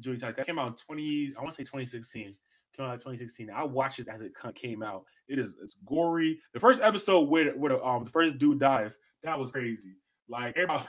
Juni 0.00 0.18
Taisen 0.18 0.36
that 0.36 0.46
came 0.46 0.58
out 0.58 0.68
in 0.68 0.74
20, 0.74 1.34
I 1.36 1.40
want 1.40 1.52
to 1.52 1.56
say 1.56 1.64
2016 1.64 2.34
came 2.76 2.86
out 2.86 2.92
in 2.94 2.98
2016. 2.98 3.50
I 3.50 3.64
watched 3.64 3.98
this 3.98 4.08
as 4.08 4.22
it 4.22 4.32
came 4.54 4.82
out. 4.82 5.04
It 5.28 5.38
is 5.38 5.56
it's 5.62 5.76
gory. 5.86 6.40
The 6.52 6.60
first 6.60 6.82
episode 6.82 7.28
where 7.28 7.52
where 7.52 7.84
um 7.84 8.04
the 8.04 8.10
first 8.10 8.38
dude 8.38 8.58
dies, 8.58 8.98
that 9.22 9.38
was 9.38 9.52
crazy. 9.52 9.96
Like 10.28 10.56
everybody, 10.56 10.84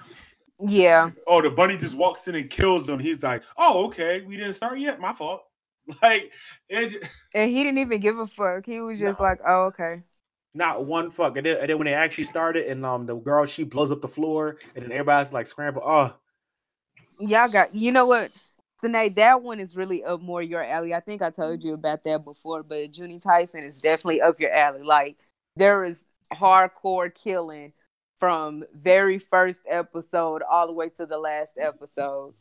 yeah. 0.60 1.12
Oh, 1.28 1.42
the 1.42 1.50
bunny 1.50 1.78
just 1.78 1.96
walks 1.96 2.28
in 2.28 2.36
and 2.36 2.50
kills 2.50 2.88
him. 2.88 3.00
He's 3.00 3.24
like, 3.24 3.44
oh 3.58 3.86
okay, 3.88 4.22
we 4.22 4.38
didn't 4.38 4.54
start 4.54 4.80
yet. 4.80 5.00
My 5.00 5.14
fault. 5.14 5.44
Like 6.02 6.32
it, 6.70 7.04
and 7.36 7.52
he 7.52 7.64
didn't 7.64 7.80
even 7.80 8.00
give 8.00 8.18
a 8.18 8.26
fuck. 8.26 8.66
He 8.66 8.80
was 8.80 9.00
just 9.00 9.20
no. 9.20 9.26
like, 9.26 9.40
oh 9.46 9.64
okay. 9.66 10.02
Not 10.54 10.86
one 10.86 11.12
fuck. 11.12 11.36
And 11.36 11.46
then, 11.46 11.58
and 11.58 11.70
then 11.70 11.78
when 11.78 11.88
they 11.88 11.94
actually 11.94 12.24
started, 12.24 12.68
and 12.68 12.86
um 12.86 13.06
the 13.06 13.16
girl 13.16 13.46
she 13.46 13.66
blows 13.66 13.92
up 13.92 14.02
the 14.02 14.08
floor, 14.08 14.58
and 14.76 14.86
then 14.86 14.92
everybody's 14.94 15.34
like 15.34 15.46
scramble. 15.46 15.82
Oh, 15.86 16.14
y'all 17.20 17.50
got 17.50 17.76
you 17.76 17.92
know 17.92 18.06
what 18.06 18.32
Sinead, 18.84 19.16
that 19.16 19.42
one 19.42 19.60
is 19.60 19.76
really 19.76 20.04
up 20.04 20.22
more 20.22 20.42
your 20.42 20.64
alley. 20.64 20.94
I 20.94 21.00
think 21.00 21.22
I 21.22 21.30
told 21.30 21.64
you 21.64 21.74
about 21.74 22.04
that 22.04 22.24
before, 22.24 22.64
but 22.64 22.92
Juni 22.92 23.24
Taisen 23.24 23.66
is 23.68 23.80
definitely 23.80 24.22
up 24.22 24.40
your 24.40 24.54
alley. 24.54 24.84
Like 24.84 25.18
there 25.56 25.86
is 25.86 26.04
hardcore 26.34 27.14
killing 27.14 27.74
from 28.20 28.64
very 28.74 29.20
first 29.20 29.64
episode 29.70 30.42
all 30.50 30.68
the 30.68 30.74
way 30.74 30.90
to 30.90 31.06
the 31.06 31.18
last 31.18 31.58
episode. 31.58 32.34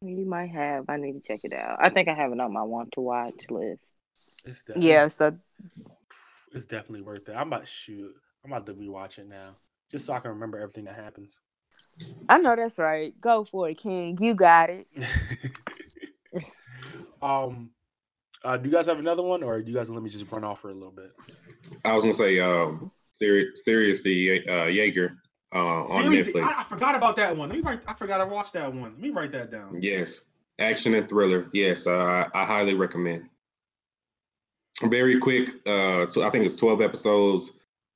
You 0.00 0.24
might 0.26 0.50
have. 0.50 0.84
I 0.88 0.96
need 0.96 1.12
to 1.12 1.20
check 1.20 1.40
it 1.42 1.52
out. 1.52 1.78
I 1.80 1.88
think 1.90 2.08
I 2.08 2.14
have 2.14 2.32
it 2.32 2.38
on 2.38 2.52
my 2.52 2.62
want 2.62 2.92
to 2.92 3.00
watch 3.00 3.34
list. 3.50 3.82
It's 4.44 4.64
Yeah, 4.76 5.08
so 5.08 5.36
it's 6.52 6.66
definitely 6.66 7.02
worth 7.02 7.28
it. 7.28 7.32
I'm 7.32 7.48
about 7.48 7.62
to 7.62 7.66
shoot. 7.66 8.14
I'm 8.44 8.52
about 8.52 8.66
to 8.66 8.74
rewatch 8.74 9.18
it 9.18 9.28
now, 9.28 9.56
just 9.90 10.06
so 10.06 10.12
I 10.12 10.20
can 10.20 10.30
remember 10.30 10.58
everything 10.58 10.84
that 10.84 10.94
happens. 10.94 11.40
I 12.28 12.38
know 12.38 12.54
that's 12.54 12.78
right. 12.78 13.12
Go 13.20 13.44
for 13.44 13.68
it, 13.68 13.78
King. 13.78 14.16
You 14.20 14.34
got 14.34 14.70
it. 14.70 14.86
um, 17.22 17.70
uh, 18.44 18.56
do 18.56 18.68
you 18.68 18.74
guys 18.74 18.86
have 18.86 19.00
another 19.00 19.22
one, 19.22 19.42
or 19.42 19.60
do 19.60 19.70
you 19.70 19.76
guys 19.76 19.90
let 19.90 20.02
me 20.02 20.10
just 20.10 20.30
run 20.30 20.44
off 20.44 20.60
for 20.60 20.70
a 20.70 20.74
little 20.74 20.92
bit? 20.92 21.12
I 21.84 21.92
was 21.92 22.04
gonna 22.04 22.12
say, 22.12 22.38
um, 22.38 22.92
serious, 23.10 23.64
seriously, 23.64 24.48
uh, 24.48 24.66
Jaeger 24.66 25.16
uh, 25.54 25.58
on 25.58 26.10
Seriously, 26.10 26.40
Netflix. 26.40 26.44
I, 26.56 26.60
I 26.60 26.64
forgot 26.64 26.94
about 26.96 27.16
that 27.16 27.36
one. 27.36 27.48
Let 27.48 27.56
me 27.56 27.62
write, 27.62 27.80
I 27.86 27.94
forgot 27.94 28.20
I 28.20 28.24
watched 28.24 28.52
that 28.54 28.72
one. 28.72 28.82
Let 28.92 28.98
me 29.00 29.10
write 29.10 29.32
that 29.32 29.50
down. 29.50 29.80
Yes, 29.82 30.20
action 30.58 30.94
and 30.94 31.08
thriller. 31.08 31.46
Yes, 31.52 31.86
uh, 31.86 32.28
I 32.34 32.44
highly 32.44 32.74
recommend. 32.74 33.28
Very 34.84 35.18
quick. 35.18 35.48
Uh, 35.66 36.08
so 36.08 36.22
I 36.22 36.30
think 36.30 36.44
it's 36.44 36.54
twelve 36.56 36.80
episodes. 36.80 37.52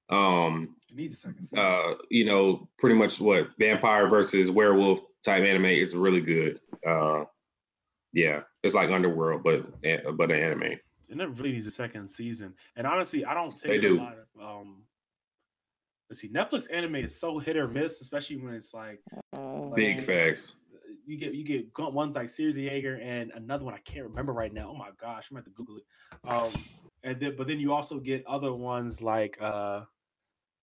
Um, 0.09 0.75
It 0.91 0.97
needs 0.97 1.15
a 1.15 1.17
second. 1.19 1.41
season. 1.41 1.59
uh, 1.59 1.95
you 2.11 2.25
know, 2.25 2.69
pretty 2.79 2.97
much 2.97 3.21
what 3.21 3.49
vampire 3.59 4.09
versus 4.09 4.51
werewolf 4.51 5.01
type 5.25 5.45
anime. 5.45 5.67
It's 5.67 5.95
really 5.95 6.21
good. 6.21 6.61
Uh, 6.87 7.25
yeah, 8.13 8.41
it's 8.63 8.75
like 8.75 8.91
Underworld, 8.91 9.43
but 9.45 9.65
eh, 9.85 9.99
but 10.15 10.31
an 10.33 10.39
anime. 10.43 10.63
And 10.63 10.81
it 11.09 11.17
never 11.17 11.33
really 11.33 11.53
needs 11.53 11.67
a 11.67 11.71
second 11.71 12.09
season. 12.09 12.55
And 12.77 12.87
honestly, 12.87 13.25
I 13.25 13.33
don't 13.35 13.57
They 13.63 13.71
take 13.75 13.83
do. 13.83 13.99
a 13.99 14.01
lot 14.01 14.17
of 14.41 14.61
um. 14.61 14.83
Let's 16.13 16.21
see, 16.21 16.29
Netflix 16.29 16.67
anime 16.71 16.97
is 16.97 17.19
so 17.19 17.39
hit 17.39 17.57
or 17.57 17.67
miss, 17.67 18.03
especially 18.03 18.37
when 18.37 18.53
it's 18.53 18.75
like 18.75 19.01
Uh, 19.33 19.71
Big 19.75 20.01
Um, 20.01 20.05
facts. 20.05 20.59
you 21.07 21.17
get 21.17 21.33
you 21.33 21.43
get 21.43 21.73
ones 21.79 22.17
like 22.17 22.29
Sirius 22.29 22.59
Jaeger 22.59 22.97
and 22.97 23.31
another 23.31 23.65
one 23.65 23.73
I 23.73 23.79
can't 23.79 24.05
remember 24.05 24.35
right 24.35 24.53
now. 24.53 24.69
Oh 24.69 24.77
my 24.77 24.91
gosh, 25.01 25.31
I'm 25.31 25.37
gonna 25.37 25.39
have 25.39 25.45
to 25.47 25.51
Google 25.53 25.79
it. 25.79 25.85
Um, 26.29 26.53
and 27.03 27.19
then 27.19 27.35
but 27.35 27.47
then 27.47 27.61
you 27.61 27.73
also 27.73 27.99
get 27.99 28.27
other 28.27 28.53
ones 28.53 29.01
like 29.01 29.39
uh, 29.41 29.85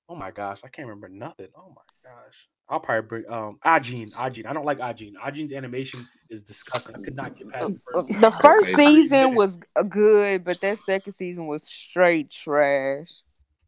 oh 0.07 0.15
my 0.15 0.29
gosh, 0.29 0.61
I 0.63 0.67
can't 0.67 0.87
remember 0.87 1.09
nothing. 1.09 1.47
Oh 1.55 1.73
my 1.75 1.81
gosh, 2.03 2.47
I'll 2.67 2.79
probably 2.79 3.07
bring 3.07 3.33
um 3.33 3.57
Ajin. 3.65 4.13
Ajin, 4.17 4.45
I 4.45 4.53
don't 4.53 4.65
like 4.65 4.77
Ajin. 4.77 5.13
Ajin's 5.15 5.51
animation 5.51 6.07
is 6.29 6.43
disgusting. 6.43 6.95
I 6.95 6.99
could 6.99 7.15
not 7.15 7.35
get 7.35 7.49
past 7.49 7.73
the 7.73 7.79
first. 7.91 8.07
The 8.21 8.31
first 8.39 8.75
season 8.75 9.33
was 9.33 9.57
uh, 9.75 9.81
good, 9.81 10.43
but 10.43 10.61
that 10.61 10.77
second 10.77 11.13
season 11.13 11.47
was 11.47 11.63
straight 11.63 12.29
trash. 12.29 13.09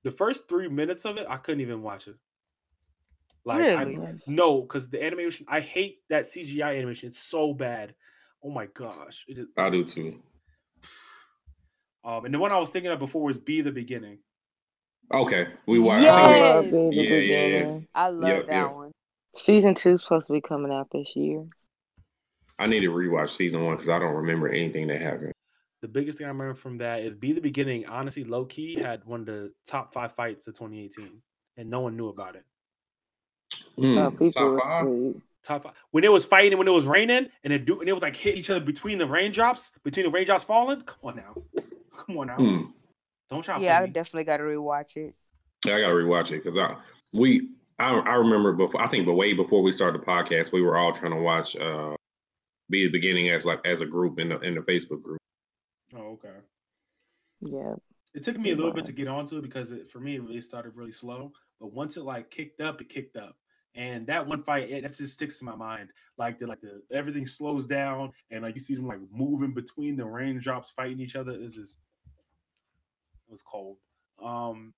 The 0.03 0.11
first 0.11 0.47
three 0.47 0.67
minutes 0.67 1.05
of 1.05 1.17
it, 1.17 1.27
I 1.29 1.37
couldn't 1.37 1.61
even 1.61 1.81
watch 1.81 2.07
it. 2.07 2.15
Like 3.43 3.65
I- 3.65 4.15
no, 4.27 4.61
because 4.61 4.89
the 4.89 5.03
animation, 5.03 5.45
I 5.49 5.61
hate 5.61 5.99
that 6.09 6.25
CGI 6.25 6.77
animation. 6.77 7.09
It's 7.09 7.19
so 7.19 7.53
bad. 7.53 7.95
Oh 8.43 8.51
my 8.51 8.67
gosh, 8.67 9.25
it 9.27 9.35
just, 9.35 9.49
I 9.57 9.69
do 9.69 9.83
too. 9.83 10.21
Um, 12.03 12.25
and 12.25 12.33
the 12.33 12.39
one 12.39 12.51
I 12.51 12.57
was 12.57 12.71
thinking 12.71 12.89
of 12.91 12.97
before 12.97 13.21
was 13.21 13.37
"Be 13.37 13.61
the 13.61 13.71
Beginning." 13.71 14.17
Okay, 15.13 15.49
we 15.67 15.77
watched. 15.77 16.01
Yes! 16.01 16.27
I 16.27 16.39
love 16.39 16.65
Be 16.65 16.71
the 16.71 16.89
Yeah, 16.95 17.19
yeah, 17.19 17.45
yeah. 17.45 17.79
I 17.93 18.07
love 18.07 18.29
Yep, 18.29 18.47
that 18.47 18.55
yep. 18.55 18.73
one. 18.73 18.91
Season 19.37 19.75
two's 19.75 20.01
supposed 20.01 20.25
to 20.25 20.33
be 20.33 20.41
coming 20.41 20.71
out 20.71 20.87
this 20.91 21.15
year. 21.15 21.45
I 22.57 22.65
need 22.65 22.79
to 22.79 22.89
rewatch 22.89 23.29
season 23.29 23.63
one 23.63 23.75
because 23.75 23.89
I 23.89 23.99
don't 23.99 24.15
remember 24.15 24.49
anything 24.49 24.87
that 24.87 24.99
happened. 24.99 25.33
The 25.91 25.99
biggest 25.99 26.19
thing 26.19 26.25
I 26.25 26.29
remember 26.29 26.53
from 26.53 26.77
that 26.77 27.01
is 27.01 27.15
"Be 27.15 27.33
the 27.33 27.41
Beginning." 27.41 27.85
Honestly, 27.85 28.23
low 28.23 28.45
key 28.45 28.75
had 28.75 29.03
one 29.03 29.21
of 29.21 29.25
the 29.25 29.51
top 29.65 29.93
five 29.93 30.13
fights 30.13 30.47
of 30.47 30.53
2018, 30.53 31.21
and 31.57 31.69
no 31.69 31.81
one 31.81 31.97
knew 31.97 32.07
about 32.07 32.37
it. 32.37 32.45
Uh, 33.77 34.09
top 34.09 34.61
five. 34.63 34.85
asleep. 34.85 35.21
Top 35.43 35.63
five 35.63 35.73
when 35.89 36.05
it 36.05 36.11
was 36.11 36.23
fighting, 36.23 36.57
when 36.57 36.69
it 36.69 36.71
was 36.71 36.85
raining, 36.85 37.27
and 37.43 37.51
it 37.51 37.65
do, 37.65 37.81
and 37.81 37.89
it 37.89 37.93
was 37.93 38.03
like 38.03 38.15
hitting 38.15 38.39
each 38.39 38.49
other 38.49 38.61
between 38.61 38.99
the 38.99 39.05
raindrops, 39.05 39.73
between 39.83 40.05
the 40.05 40.11
raindrops 40.11 40.45
falling. 40.45 40.79
Come 40.81 40.97
on 41.03 41.15
now, 41.17 41.35
come 41.97 42.17
on 42.17 42.27
now. 42.27 42.37
Hmm. 42.37 42.61
Don't 43.29 43.43
try 43.43 43.59
Yeah, 43.59 43.79
I 43.79 43.87
definitely 43.87 44.23
got 44.23 44.37
to 44.37 44.43
rewatch 44.43 44.95
it. 44.95 45.13
Yeah, 45.65 45.75
I 45.75 45.81
gotta 45.81 45.93
rewatch 45.93 46.31
it 46.31 46.41
because 46.41 46.57
I 46.57 46.73
we 47.11 47.49
I 47.79 47.91
I 47.91 48.13
remember 48.15 48.53
before 48.53 48.81
I 48.81 48.87
think 48.87 49.05
but 49.05 49.15
way 49.15 49.33
before 49.33 49.61
we 49.61 49.73
started 49.73 50.01
the 50.01 50.05
podcast 50.05 50.53
we 50.53 50.61
were 50.61 50.77
all 50.77 50.93
trying 50.93 51.13
to 51.13 51.21
watch 51.21 51.57
uh 51.57 51.95
be 52.69 52.85
the 52.85 52.91
beginning 52.91 53.29
as 53.29 53.45
like 53.45 53.59
as 53.65 53.81
a 53.81 53.85
group 53.85 54.19
in 54.19 54.29
the 54.29 54.39
in 54.39 54.55
the 54.55 54.61
Facebook 54.61 55.03
group. 55.03 55.20
Okay. 57.43 57.53
Yeah. 57.55 57.75
It 58.13 58.23
took 58.23 58.37
me 58.37 58.51
a 58.51 58.55
little 58.55 58.73
bit 58.73 58.85
to 58.85 58.91
get 58.91 59.07
onto 59.07 59.37
it 59.37 59.41
because 59.41 59.71
it, 59.71 59.89
for 59.89 59.99
me 59.99 60.15
it 60.15 60.23
really 60.23 60.41
started 60.41 60.75
really 60.75 60.91
slow. 60.91 61.31
But 61.59 61.71
once 61.73 61.95
it 61.95 62.03
like 62.03 62.29
kicked 62.29 62.59
up, 62.59 62.81
it 62.81 62.89
kicked 62.89 63.15
up. 63.15 63.37
And 63.73 64.05
that 64.07 64.27
one 64.27 64.43
fight, 64.43 64.69
it, 64.69 64.83
that 64.83 64.97
just 64.97 65.13
sticks 65.13 65.39
in 65.39 65.45
my 65.45 65.55
mind. 65.55 65.91
Like 66.17 66.37
the 66.37 66.47
like 66.47 66.59
the 66.59 66.81
everything 66.91 67.25
slows 67.25 67.65
down 67.65 68.11
and 68.29 68.43
like 68.43 68.55
you 68.55 68.59
see 68.59 68.75
them 68.75 68.87
like 68.87 68.99
moving 69.11 69.53
between 69.53 69.95
the 69.95 70.05
raindrops, 70.05 70.71
fighting 70.71 70.99
each 70.99 71.15
other. 71.15 71.31
It's 71.31 71.55
just 71.55 71.77
it 73.29 73.31
was 73.31 73.43
cold. 73.43 73.77
Um 74.21 74.73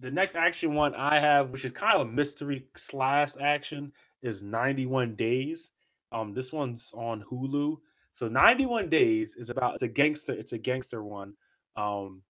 the 0.00 0.10
next 0.10 0.34
action 0.34 0.74
one 0.74 0.94
I 0.94 1.20
have, 1.20 1.50
which 1.50 1.64
is 1.64 1.72
kind 1.72 1.94
of 1.94 2.08
a 2.08 2.10
mystery 2.10 2.66
slash 2.76 3.32
action, 3.40 3.92
is 4.22 4.42
91 4.42 5.14
Days. 5.14 5.70
Um, 6.10 6.34
this 6.34 6.52
one's 6.52 6.90
on 6.94 7.24
Hulu. 7.30 7.76
So 8.12 8.28
91 8.28 8.88
Days 8.88 9.36
is 9.36 9.50
about 9.50 9.74
it's 9.74 9.82
a 9.82 9.88
gangster, 9.88 10.32
it's 10.32 10.52
a 10.52 10.58
gangster 10.58 11.02
one. 11.02 11.34
Um, 11.76 12.22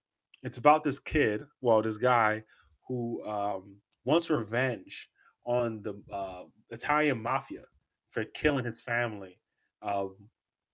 it's 0.42 0.58
about 0.58 0.84
this 0.84 0.98
kid, 0.98 1.42
well, 1.60 1.82
this 1.82 1.96
guy 1.96 2.44
who 2.88 3.24
um 3.26 3.76
wants 4.04 4.30
revenge 4.30 5.08
on 5.44 5.82
the 5.82 6.00
uh, 6.12 6.44
Italian 6.70 7.22
mafia 7.22 7.62
for 8.10 8.24
killing 8.24 8.64
his 8.64 8.80
family. 8.80 9.38
Um, 9.82 10.14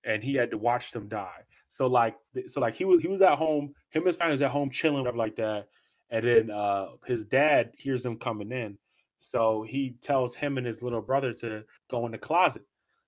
and 0.05 0.23
he 0.23 0.35
had 0.35 0.51
to 0.51 0.59
watch 0.59 0.93
them 0.93 1.09
die. 1.09 1.45
So 1.69 1.87
like 1.87 2.17
so 2.49 2.61
like 2.61 2.77
he 2.77 2.85
was 2.85 3.03
he 3.03 3.09
was 3.09 3.23
at 3.23 3.39
home, 3.39 3.75
him 3.91 4.03
and 4.03 4.07
his 4.07 4.17
family 4.17 4.33
was 4.33 4.43
at 4.43 4.51
home 4.51 4.71
chilling, 4.71 4.99
whatever 4.99 5.17
like 5.17 5.37
that. 5.37 5.69
And 6.11 6.27
then 6.27 6.51
uh 6.51 6.87
his 7.07 7.25
dad 7.25 7.73
hears 7.77 8.03
them 8.03 8.17
coming 8.17 8.51
in. 8.51 8.79
So 9.19 9.63
he 9.69 9.97
tells 10.01 10.35
him 10.35 10.59
and 10.59 10.67
his 10.67 10.83
little 10.83 11.03
brother 11.03 11.33
to 11.35 11.65
go 11.91 12.07
in 12.07 12.13
the 12.13 12.19
closet. 12.19 12.63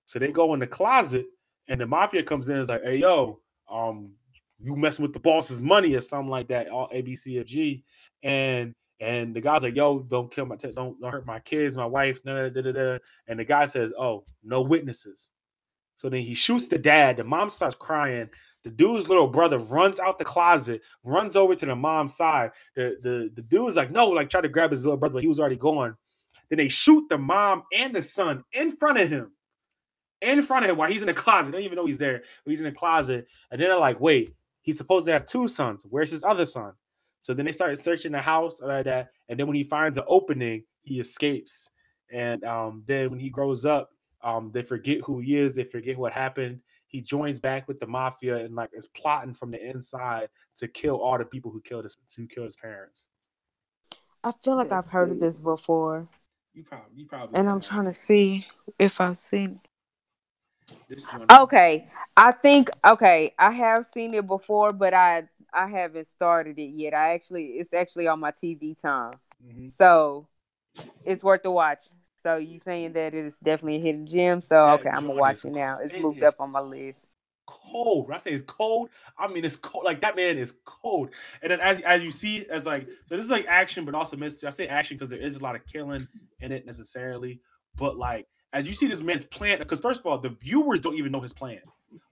So 0.05 0.19
they 0.19 0.31
go 0.31 0.53
in 0.53 0.59
the 0.59 0.67
closet 0.67 1.25
and 1.67 1.81
the 1.81 1.87
mafia 1.87 2.23
comes 2.23 2.49
in 2.49 2.55
and 2.55 2.61
is 2.61 2.69
like, 2.69 2.83
hey 2.83 2.97
yo, 2.97 3.39
um, 3.69 4.13
you 4.63 4.75
messing 4.75 5.03
with 5.03 5.13
the 5.13 5.19
boss's 5.19 5.61
money 5.61 5.93
or 5.93 6.01
something 6.01 6.29
like 6.29 6.47
that, 6.47 6.69
all 6.69 6.89
A, 6.91 7.01
B, 7.01 7.15
C, 7.15 7.39
F, 7.39 7.45
G. 7.45 7.83
And 8.23 8.73
and 8.99 9.35
the 9.35 9.41
guy's 9.41 9.63
like, 9.63 9.75
yo, 9.75 9.99
don't 9.99 10.33
kill 10.33 10.45
my, 10.45 10.55
don't, 10.55 10.99
don't 10.99 11.11
hurt 11.11 11.25
my 11.25 11.39
kids, 11.39 11.75
my 11.75 11.85
wife, 11.85 12.23
da, 12.23 12.47
da, 12.49 12.61
da, 12.61 12.71
da. 12.71 12.97
And 13.27 13.37
the 13.37 13.43
guy 13.43 13.65
says, 13.65 13.91
oh, 13.99 14.23
no 14.43 14.61
witnesses. 14.61 15.29
So 15.97 16.09
then 16.09 16.21
he 16.21 16.33
shoots 16.33 16.67
the 16.67 16.77
dad. 16.77 17.17
The 17.17 17.23
mom 17.23 17.49
starts 17.49 17.75
crying. 17.75 18.29
The 18.63 18.69
dude's 18.69 19.09
little 19.09 19.27
brother 19.27 19.57
runs 19.57 19.99
out 19.99 20.19
the 20.19 20.25
closet, 20.25 20.81
runs 21.03 21.35
over 21.35 21.53
to 21.53 21.65
the 21.65 21.75
mom's 21.75 22.15
side. 22.15 22.51
The 22.75 22.97
the 23.01 23.31
the 23.33 23.41
dude's 23.41 23.75
like, 23.75 23.91
no, 23.91 24.07
like 24.07 24.29
try 24.29 24.41
to 24.41 24.49
grab 24.49 24.71
his 24.71 24.83
little 24.83 24.97
brother, 24.97 25.13
but 25.13 25.21
he 25.21 25.27
was 25.27 25.39
already 25.39 25.57
gone. 25.57 25.97
Then 26.49 26.57
they 26.57 26.69
shoot 26.69 27.07
the 27.09 27.17
mom 27.17 27.63
and 27.73 27.93
the 27.93 28.03
son 28.03 28.43
in 28.53 28.71
front 28.71 28.99
of 28.99 29.09
him. 29.09 29.31
In 30.21 30.41
front 30.43 30.63
of 30.63 30.71
him 30.71 30.77
while 30.77 30.89
he's 30.89 31.01
in 31.01 31.07
the 31.07 31.13
closet. 31.13 31.51
They 31.51 31.57
don't 31.57 31.65
even 31.65 31.75
know 31.75 31.85
he's 31.85 31.97
there. 31.97 32.23
He's 32.45 32.61
in 32.61 32.65
the 32.65 32.71
closet. 32.71 33.27
And 33.51 33.59
then 33.59 33.67
they're 33.67 33.77
like, 33.77 33.99
wait, 33.99 34.33
he's 34.63 34.77
supposed 34.77 35.05
to 35.05 35.13
have 35.13 35.25
two 35.27 35.47
sons. 35.47 35.85
Where's 35.87 36.09
his 36.11 36.23
other 36.23 36.47
son? 36.47 36.73
So 37.21 37.33
then 37.33 37.45
they 37.45 37.51
started 37.51 37.77
searching 37.77 38.11
the 38.11 38.21
house 38.21 38.61
like 38.61 38.85
that. 38.85 39.09
And 39.29 39.39
then 39.39 39.47
when 39.47 39.55
he 39.55 39.63
finds 39.63 39.97
an 39.99 40.03
opening, 40.07 40.63
he 40.81 40.99
escapes. 40.99 41.69
And 42.11 42.43
um, 42.43 42.83
then 42.87 43.11
when 43.11 43.19
he 43.19 43.29
grows 43.29 43.65
up, 43.65 43.91
um, 44.23 44.51
they 44.53 44.63
forget 44.63 45.01
who 45.05 45.19
he 45.19 45.37
is. 45.37 45.55
They 45.55 45.63
forget 45.63 45.97
what 45.97 46.13
happened. 46.13 46.61
He 46.87 47.01
joins 47.01 47.39
back 47.39 47.67
with 47.67 47.79
the 47.79 47.87
mafia 47.87 48.37
and 48.37 48.55
like 48.55 48.71
is 48.73 48.87
plotting 48.87 49.33
from 49.35 49.51
the 49.51 49.69
inside 49.69 50.29
to 50.57 50.67
kill 50.67 50.95
all 50.97 51.17
the 51.17 51.25
people 51.25 51.51
who 51.51 51.61
killed 51.61 51.83
his 51.85 51.97
who 52.15 52.27
killed 52.27 52.45
his 52.45 52.55
parents. 52.55 53.09
I 54.23 54.31
feel 54.43 54.55
like 54.55 54.69
That's 54.69 54.87
I've 54.87 54.87
heard 54.87 55.11
of 55.11 55.19
this 55.19 55.41
before, 55.41 56.07
You 56.53 56.63
probably, 56.63 56.91
you 56.95 57.05
probably. 57.05 57.39
and 57.39 57.49
I'm 57.49 57.59
trying 57.61 57.85
to 57.85 57.93
see 57.93 58.47
if 58.79 59.01
I've 59.01 59.17
seen. 59.17 59.59
Okay, 61.31 61.87
I 62.15 62.31
think 62.31 62.69
okay, 62.85 63.33
I 63.39 63.51
have 63.51 63.85
seen 63.85 64.13
it 64.13 64.25
before, 64.27 64.71
but 64.71 64.93
I 64.93 65.23
I 65.53 65.67
haven't 65.67 66.05
started 66.07 66.57
it 66.59 66.69
yet. 66.69 66.93
I 66.93 67.13
actually 67.13 67.45
it's 67.59 67.73
actually 67.73 68.07
on 68.07 68.19
my 68.19 68.31
TV 68.31 68.79
time, 68.79 69.11
Mhm. 69.43 69.71
so 69.71 70.27
it's 71.05 71.23
worth 71.23 71.43
the 71.43 71.51
watch. 71.51 71.83
So 72.15 72.37
you 72.37 72.57
saying 72.59 72.93
that 72.93 73.13
it 73.13 73.25
is 73.25 73.39
definitely 73.39 73.77
a 73.77 73.79
hidden 73.79 74.05
gem? 74.05 74.41
So 74.41 74.71
okay, 74.71 74.89
I'm 74.89 75.07
gonna 75.07 75.19
watch 75.19 75.45
it 75.45 75.51
now. 75.51 75.79
It's 75.81 75.97
moved 75.97 76.23
up 76.23 76.35
on 76.39 76.51
my 76.51 76.61
list. 76.61 77.07
cold. 77.45 78.07
When 78.07 78.15
I 78.15 78.19
say 78.19 78.31
it's 78.31 78.43
cold, 78.43 78.89
I 79.17 79.27
mean 79.27 79.43
it's 79.43 79.57
cold. 79.57 79.83
Like 79.83 80.01
that 80.01 80.15
man 80.15 80.37
is 80.37 80.53
cold. 80.65 81.09
And 81.41 81.51
then 81.51 81.59
as 81.59 81.79
as 81.81 82.03
you 82.03 82.11
see, 82.11 82.45
as 82.47 82.65
like 82.65 82.87
so 83.03 83.15
this 83.15 83.25
is 83.25 83.31
like 83.31 83.45
action, 83.47 83.85
but 83.85 83.95
also 83.95 84.15
mystery. 84.17 84.47
I 84.47 84.51
say 84.51 84.67
action 84.67 84.97
because 84.97 85.09
there 85.09 85.19
is 85.19 85.35
a 85.35 85.43
lot 85.43 85.55
of 85.55 85.65
killing 85.65 86.07
in 86.39 86.51
it 86.51 86.65
necessarily, 86.65 87.41
but 87.75 87.97
like 87.97 88.27
as 88.53 88.67
you 88.67 88.73
see 88.73 88.87
this 88.87 89.01
man's 89.01 89.25
plan, 89.25 89.57
because 89.59 89.79
first 89.79 89.99
of 89.99 90.05
all, 90.05 90.17
the 90.19 90.29
viewers 90.29 90.79
don't 90.79 90.95
even 90.95 91.11
know 91.11 91.19
his 91.21 91.33
plan. 91.33 91.59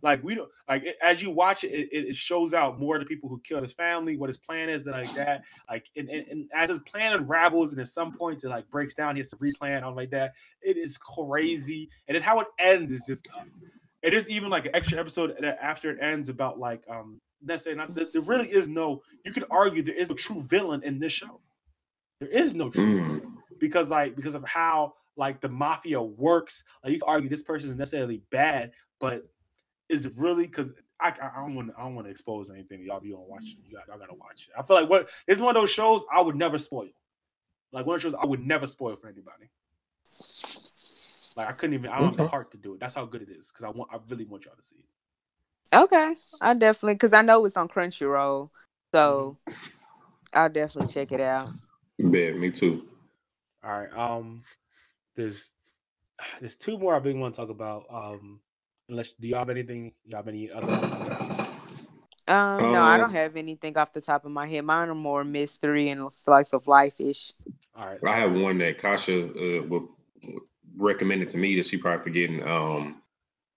Like 0.02 0.24
we 0.24 0.36
don't 0.36 0.50
like 0.68 0.84
it- 0.84 0.98
as 1.02 1.22
you 1.22 1.32
watch 1.32 1.64
it, 1.64 1.70
it, 1.72 1.90
it 2.10 2.16
shows 2.16 2.54
out 2.54 2.80
more 2.80 2.96
of 2.98 3.02
the 3.02 3.06
people 3.06 3.30
who 3.30 3.40
killed 3.40 3.64
his 3.64 3.74
family, 3.74 4.18
what 4.18 4.28
his 4.28 4.38
plan 4.38 4.70
is, 4.70 4.86
and 4.86 4.96
like 4.96 5.14
that. 5.14 5.44
Like 5.70 5.86
and, 5.96 6.10
and, 6.10 6.28
and 6.28 6.50
as 6.54 6.70
his 6.70 6.80
plan 6.80 7.14
unravels, 7.14 7.72
and 7.72 7.80
at 7.80 7.88
some 7.88 8.12
points 8.18 8.44
it 8.44 8.50
like 8.50 8.70
breaks 8.70 8.94
down, 8.96 9.16
he 9.16 9.20
has 9.22 9.30
to 9.30 9.38
replan, 9.38 9.84
all 9.84 9.96
like 9.96 10.12
that. 10.12 10.34
It 10.62 10.78
is 10.78 10.98
crazy, 10.98 11.90
and 12.08 12.16
then 12.16 12.22
how 12.24 12.40
it 12.42 12.48
ends 12.60 12.92
is 12.92 13.06
just. 13.08 13.28
uh, 13.36 13.44
It 14.04 14.14
is 14.16 14.28
even 14.30 14.50
like 14.50 14.66
an 14.66 14.76
extra 14.76 15.00
episode 15.00 15.36
that 15.40 15.60
after 15.64 15.92
it 15.92 16.00
ends 16.02 16.28
about 16.30 16.58
like 16.60 16.82
um 16.90 17.22
that's 17.44 17.64
saying 17.64 17.78
not 17.78 17.94
there 17.94 18.06
there 18.12 18.22
really 18.24 18.48
is 18.48 18.68
no. 18.68 19.02
You 19.26 19.32
could 19.32 19.46
argue 19.52 19.82
there 19.84 19.96
is 19.96 20.10
no 20.10 20.16
true 20.16 20.42
villain 20.42 20.82
in 20.84 21.00
this 21.00 21.14
show. 21.14 21.40
There 22.20 22.30
is 22.30 22.54
no 22.54 22.70
true 22.70 23.22
Mm. 23.22 23.22
because 23.60 23.90
like 23.92 24.16
because 24.16 24.36
of 24.36 24.44
how 24.46 24.94
like 25.18 25.42
the 25.42 25.50
mafia 25.50 26.02
works. 26.02 26.64
Like 26.84 26.94
you 26.94 27.00
can 27.00 27.10
argue 27.10 27.30
this 27.30 27.44
person 27.44 27.70
is 27.70 27.76
necessarily 27.76 28.22
bad, 28.32 28.72
but 29.00 29.28
is 29.90 30.06
it 30.06 30.14
really? 30.16 30.46
Because 30.46 30.74
I, 31.00 31.10
I 31.10 31.32
I 31.38 31.42
don't 31.42 31.56
want 31.56 31.72
I 31.78 31.84
don't 31.84 31.96
want 31.96 32.08
to 32.08 32.12
expose 32.12 32.50
anything. 32.50 32.84
Y'all 32.84 33.00
be 33.00 33.14
on 33.14 33.28
watch. 33.28 33.56
You 33.66 33.76
got, 33.76 33.88
y'all 33.88 34.00
gotta 34.00 34.14
watch 34.14 34.48
it. 34.48 34.54
I 34.58 34.64
feel 34.64 34.78
like 34.78 34.90
what 34.90 35.10
this 35.28 35.38
is 35.38 35.44
one 35.44 35.56
of 35.56 35.62
those 35.62 35.72
shows 35.72 36.04
I 36.12 36.22
would 36.22 36.36
never 36.36 36.58
spoil. 36.58 36.90
Like 37.72 37.86
one 37.86 37.96
of 37.96 38.02
those 38.02 38.12
shows 38.12 38.20
I 38.22 38.26
would 38.26 38.46
never 38.46 38.68
spoil 38.68 38.96
for 38.96 39.08
anybody. 39.08 39.50
Like 41.36 41.48
I 41.50 41.52
couldn't 41.54 41.74
even. 41.74 41.90
I 41.90 41.98
don't 41.98 42.06
have 42.06 42.18
the 42.18 42.24
Okay. 42.24 42.30
heart 42.30 42.52
to 42.52 42.58
do 42.58 42.74
it. 42.74 42.80
That's 42.80 42.94
how 42.94 43.06
good 43.06 43.22
it 43.22 43.30
is. 43.30 43.50
Because 43.50 43.66
I 43.66 43.70
want. 43.70 43.90
I 43.94 43.98
really 44.10 44.26
want 44.26 44.46
y'all 44.46 44.56
to 44.56 44.64
see 44.64 44.78
it. 44.78 44.86
Okay, 45.74 46.16
I 46.42 46.54
definitely 46.54 46.96
because 46.96 47.14
I 47.14 47.22
know 47.22 47.46
it's 47.46 47.56
on 47.56 47.70
Crunchyroll, 47.70 48.50
so 48.94 49.38
I'll 50.34 50.50
definitely 50.50 50.94
check 50.94 51.14
it 51.14 51.22
out. 51.22 51.50
Bet, 51.98 52.38
me 52.38 52.52
too. 52.52 52.84
All 53.64 53.72
right. 53.72 53.92
Um, 53.96 54.44
there's 55.22 55.52
there's 56.40 56.56
two 56.56 56.78
more 56.78 56.94
I 56.96 56.98
really 56.98 57.20
want 57.20 57.36
to 57.36 57.42
talk 57.42 57.50
about. 57.50 57.86
Um, 57.90 58.40
unless 58.90 59.10
do 59.20 59.28
y'all 59.28 59.40
have 59.40 59.50
anything? 59.50 59.94
Y'all 60.06 60.18
have 60.18 60.28
any 60.28 60.52
other? 60.52 60.72
Um, 62.28 62.72
no, 62.72 62.82
I 62.82 62.98
don't 62.98 63.10
Um, 63.10 63.16
have 63.16 63.36
anything 63.36 63.78
off 63.78 63.92
the 63.94 64.02
top 64.02 64.26
of 64.26 64.32
my 64.32 64.48
head. 64.48 64.64
Mine 64.64 64.90
are 64.90 64.96
more 64.96 65.24
mystery 65.24 65.90
and 65.90 66.12
slice 66.14 66.54
of 66.54 66.68
life 66.68 67.00
ish. 67.00 67.34
All 67.76 67.88
right. 67.88 68.04
I 68.06 68.18
have 68.18 68.34
one 68.34 68.58
that 68.60 68.78
Kasha 68.78 69.26
uh, 69.26 69.64
would 69.64 69.88
recommended 70.78 71.30
to 71.30 71.38
me 71.38 71.56
that 71.56 71.66
she 71.66 71.78
probably 71.78 72.04
forgetting. 72.04 72.48
Um, 72.48 73.02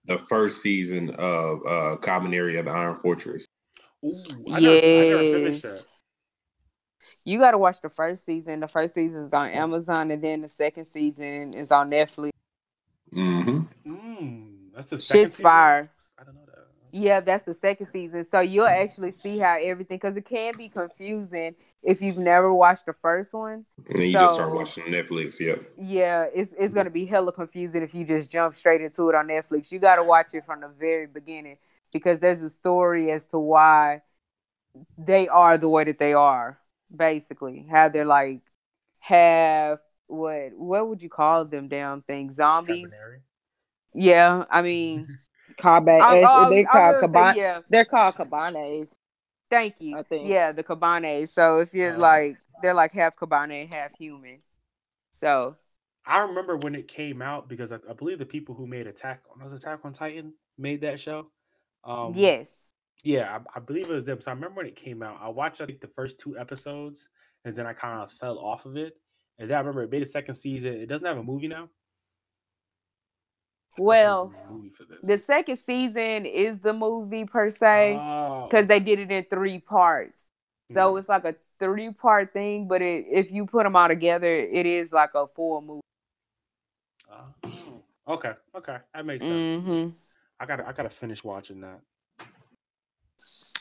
the 0.07 0.19
first 0.19 0.61
season 0.61 1.11
of 1.11 1.61
uh, 1.61 1.97
Kabaneri 2.01 2.59
of 2.59 2.67
the 2.67 2.71
Iron 2.71 2.97
Fortress. 2.97 3.47
Ooh, 4.05 4.13
I 4.53 4.61
never, 4.61 4.77
I 4.77 5.09
never 5.09 5.23
finished 5.23 5.63
that. 5.63 5.85
You 7.25 7.39
got 7.39 7.53
to 7.53 7.59
watch 7.59 7.81
the 7.81 7.89
first 7.89 8.27
season. 8.27 8.61
The 8.61 8.69
first 8.69 8.95
season 8.95 9.25
is 9.25 9.33
on 9.33 9.49
Amazon, 9.49 10.11
and 10.11 10.23
then 10.23 10.43
the 10.43 10.49
second 10.49 10.85
season 10.85 11.55
is 11.55 11.73
on 11.73 11.91
Netflix. 11.91 12.31
hmm 13.13 13.61
Mm, 13.87 14.73
that's 14.75 14.91
the 14.91 14.99
second 14.99 15.23
Shit's 15.23 15.37
season? 15.37 15.43
fire. 15.43 15.91
I 16.19 16.25
don't 16.25 16.35
know 16.35 16.41
that. 16.47 16.67
Yeah, 16.93 17.21
that's 17.21 17.43
the 17.43 17.55
second 17.55 17.87
season. 17.87 18.25
So 18.25 18.41
you'll 18.41 18.67
actually 18.67 19.11
see 19.11 19.39
how 19.39 19.59
everything, 19.61 19.97
because 19.97 20.17
it 20.17 20.25
can 20.25 20.53
be 20.57 20.69
confusing 20.69 21.55
if 21.83 22.01
you've 22.01 22.19
never 22.19 22.53
watched 22.53 22.87
the 22.87 22.93
first 22.93 23.35
one. 23.35 23.67
And 23.89 23.99
then 23.99 24.07
you 24.07 24.19
just 24.19 24.35
start 24.35 24.55
watching 24.55 24.85
Netflix. 24.85 25.41
Yep. 25.41 25.61
Yeah, 25.77 26.27
it's 26.33 26.53
it's 26.53 26.73
gonna 26.73 26.91
be 26.91 27.05
hella 27.05 27.33
confusing 27.33 27.83
if 27.83 27.95
you 27.95 28.05
just 28.05 28.31
jump 28.31 28.55
straight 28.55 28.81
into 28.81 29.09
it 29.09 29.15
on 29.15 29.27
Netflix. 29.27 29.73
You 29.73 29.81
got 29.81 29.97
to 29.97 30.05
watch 30.05 30.35
it 30.35 30.45
from 30.45 30.61
the 30.61 30.69
very 30.69 31.07
beginning 31.07 31.57
because 31.93 32.21
there's 32.21 32.43
a 32.43 32.51
story 32.51 33.11
as 33.11 33.27
to 33.29 33.39
why 33.39 34.03
they 34.97 35.27
are 35.29 35.59
the 35.59 35.69
way 35.69 35.85
that 35.85 35.99
they 35.99 36.13
are. 36.13 36.59
Basically, 36.95 37.67
how 37.71 37.89
they're 37.89 38.05
like 38.05 38.41
half 38.99 39.81
what 40.07 40.53
what 40.55 40.89
would 40.89 41.03
you 41.03 41.09
call 41.09 41.45
them 41.45 41.69
damn 41.69 42.03
things 42.03 42.35
zombies? 42.37 42.95
Kabaneri? 42.95 43.21
Yeah, 43.95 44.45
I 44.51 44.63
mean, 44.63 45.07
oh, 45.59 46.51
they 46.51 46.65
I 46.65 46.65
called 46.65 46.97
was 46.97 47.11
gonna 47.13 47.13
kabane. 47.13 47.35
say, 47.35 47.41
yeah. 47.41 47.61
They're 47.71 47.85
called 47.85 48.15
kabanes. 48.17 48.89
Thank 49.51 49.75
you. 49.81 49.99
I 49.99 50.03
think. 50.03 50.29
Yeah, 50.29 50.53
the 50.53 50.65
kabanes. 50.65 51.29
So 51.29 51.59
if 51.59 51.75
you're 51.75 51.95
Uh, 51.95 51.99
like 51.99 52.37
they're 52.63 52.75
like 52.75 52.93
half 52.93 53.17
kabane, 53.17 53.73
half 53.73 53.97
human. 53.97 54.39
So 55.11 55.57
I 56.07 56.21
remember 56.21 56.57
when 56.57 56.75
it 56.75 56.89
came 56.89 57.23
out 57.23 57.49
because 57.49 57.73
I, 57.73 57.77
I 57.89 57.93
believe 57.95 58.19
the 58.19 58.27
people 58.27 58.55
who 58.55 58.67
made 58.67 58.87
Attack 58.87 59.23
on 59.33 59.43
was 59.43 59.53
Attack 59.53 59.81
on 59.85 59.93
Titan 59.93 60.35
made 60.59 60.83
that 60.83 61.01
show. 61.01 61.31
Um, 61.85 62.13
yes. 62.15 62.74
Yeah, 63.03 63.39
I, 63.55 63.59
I 63.59 63.61
believe 63.61 63.89
it 63.91 63.93
was 63.93 64.05
them. 64.05 64.21
So 64.21 64.31
I 64.31 64.35
remember 64.35 64.59
when 64.59 64.67
it 64.67 64.77
came 64.77 65.03
out. 65.03 65.19
I 65.21 65.29
watched 65.29 65.61
I 65.61 65.67
think 65.67 65.81
the 65.81 65.89
first 65.89 66.19
two 66.19 66.39
episodes, 66.39 67.09
and 67.45 67.57
then 67.57 67.67
I 67.67 67.73
kind 67.73 68.03
of 68.03 68.13
fell 68.13 68.39
off 68.39 68.65
of 68.67 68.77
it. 68.77 68.97
And 69.39 69.51
then 69.51 69.57
I 69.57 69.61
remember 69.61 69.83
it 69.83 69.91
made 69.91 70.03
a 70.03 70.07
second 70.07 70.35
season. 70.35 70.75
It 70.75 70.87
doesn't 70.87 71.07
have 71.07 71.19
a 71.19 71.23
movie 71.23 71.49
now. 71.49 71.69
I 73.77 73.81
thought 73.83 74.01
there 74.01 74.11
was 74.11 74.19
Well, 74.23 74.33
movie 74.51 74.73
the 75.03 75.19
second 75.19 75.57
season 75.57 76.27
is 76.27 76.61
the 76.61 76.73
movie 76.73 77.25
per 77.25 77.51
se 77.51 77.95
Oh, 77.97 78.47
because 78.49 78.67
they 78.69 78.81
did 78.81 79.01
it 79.01 79.11
in 79.11 79.25
three 79.25 79.59
parts. 79.59 80.29
So 80.71 80.95
Mhm. 80.95 80.99
it's 80.99 81.09
like 81.09 81.25
a 81.25 81.35
three 81.59 81.93
part 81.93 82.33
thing, 82.33 82.69
but 82.69 82.81
it, 82.83 83.07
if 83.11 83.33
you 83.33 83.47
put 83.47 83.65
them 83.65 83.77
all 83.77 83.89
together, 83.89 84.29
it 84.29 84.67
is 84.67 84.93
like 84.93 85.15
a 85.15 85.27
full 85.27 85.61
movie. 85.61 85.81
oh, 87.11 87.83
okay, 88.09 88.33
okay, 88.57 88.79
that 88.95 89.05
makes 89.05 89.25
sense. 89.27 89.59
hmm 89.61 89.89
I 90.41 90.47
gotta, 90.47 90.67
I 90.67 90.73
gotta 90.73 90.91
finish 90.91 91.23
watching 91.25 91.61
that. 91.61 91.81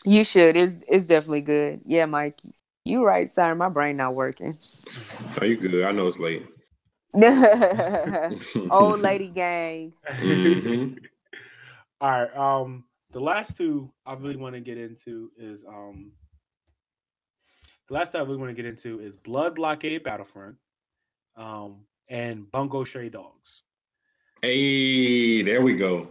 You 0.06 0.24
should. 0.24 0.58
It's 0.58 0.78
it's 0.88 1.06
definitely 1.06 1.42
good. 1.42 1.82
Yeah, 1.86 2.06
Mike. 2.06 2.40
You 2.86 3.06
right, 3.06 3.30
sorry, 3.30 3.56
my 3.56 3.70
brain 3.70 3.96
not 3.98 4.14
working. 4.16 4.54
Are 5.40 5.46
you 5.46 5.56
good? 5.56 5.86
I 5.86 5.92
know 5.94 6.08
it's 6.08 6.20
late. 6.20 6.46
Old 8.72 9.00
lady 9.00 9.30
gang. 9.30 9.94
Mhm. 10.10 10.98
All 12.02 12.10
right. 12.10 12.36
Um, 12.36 12.84
the 13.12 13.22
last 13.22 13.56
two 13.56 13.92
I 14.06 14.14
really 14.16 14.36
want 14.36 14.56
to 14.56 14.60
get 14.62 14.78
into 14.78 15.32
is 15.38 15.64
um, 15.66 16.12
the 17.88 17.94
last 17.94 18.12
two 18.12 18.18
I 18.18 18.22
really 18.22 18.38
want 18.38 18.50
to 18.50 18.56
get 18.56 18.66
into 18.66 19.00
is 19.00 19.16
Blood 19.16 19.56
Blockade 19.56 20.04
Battlefront, 20.04 20.56
um, 21.38 21.86
and 22.10 22.52
Bungo 22.52 22.84
Stray 22.84 23.10
Dogs. 23.10 23.62
Hey, 24.42 25.42
there 25.44 25.62
we 25.62 25.76
go. 25.76 26.10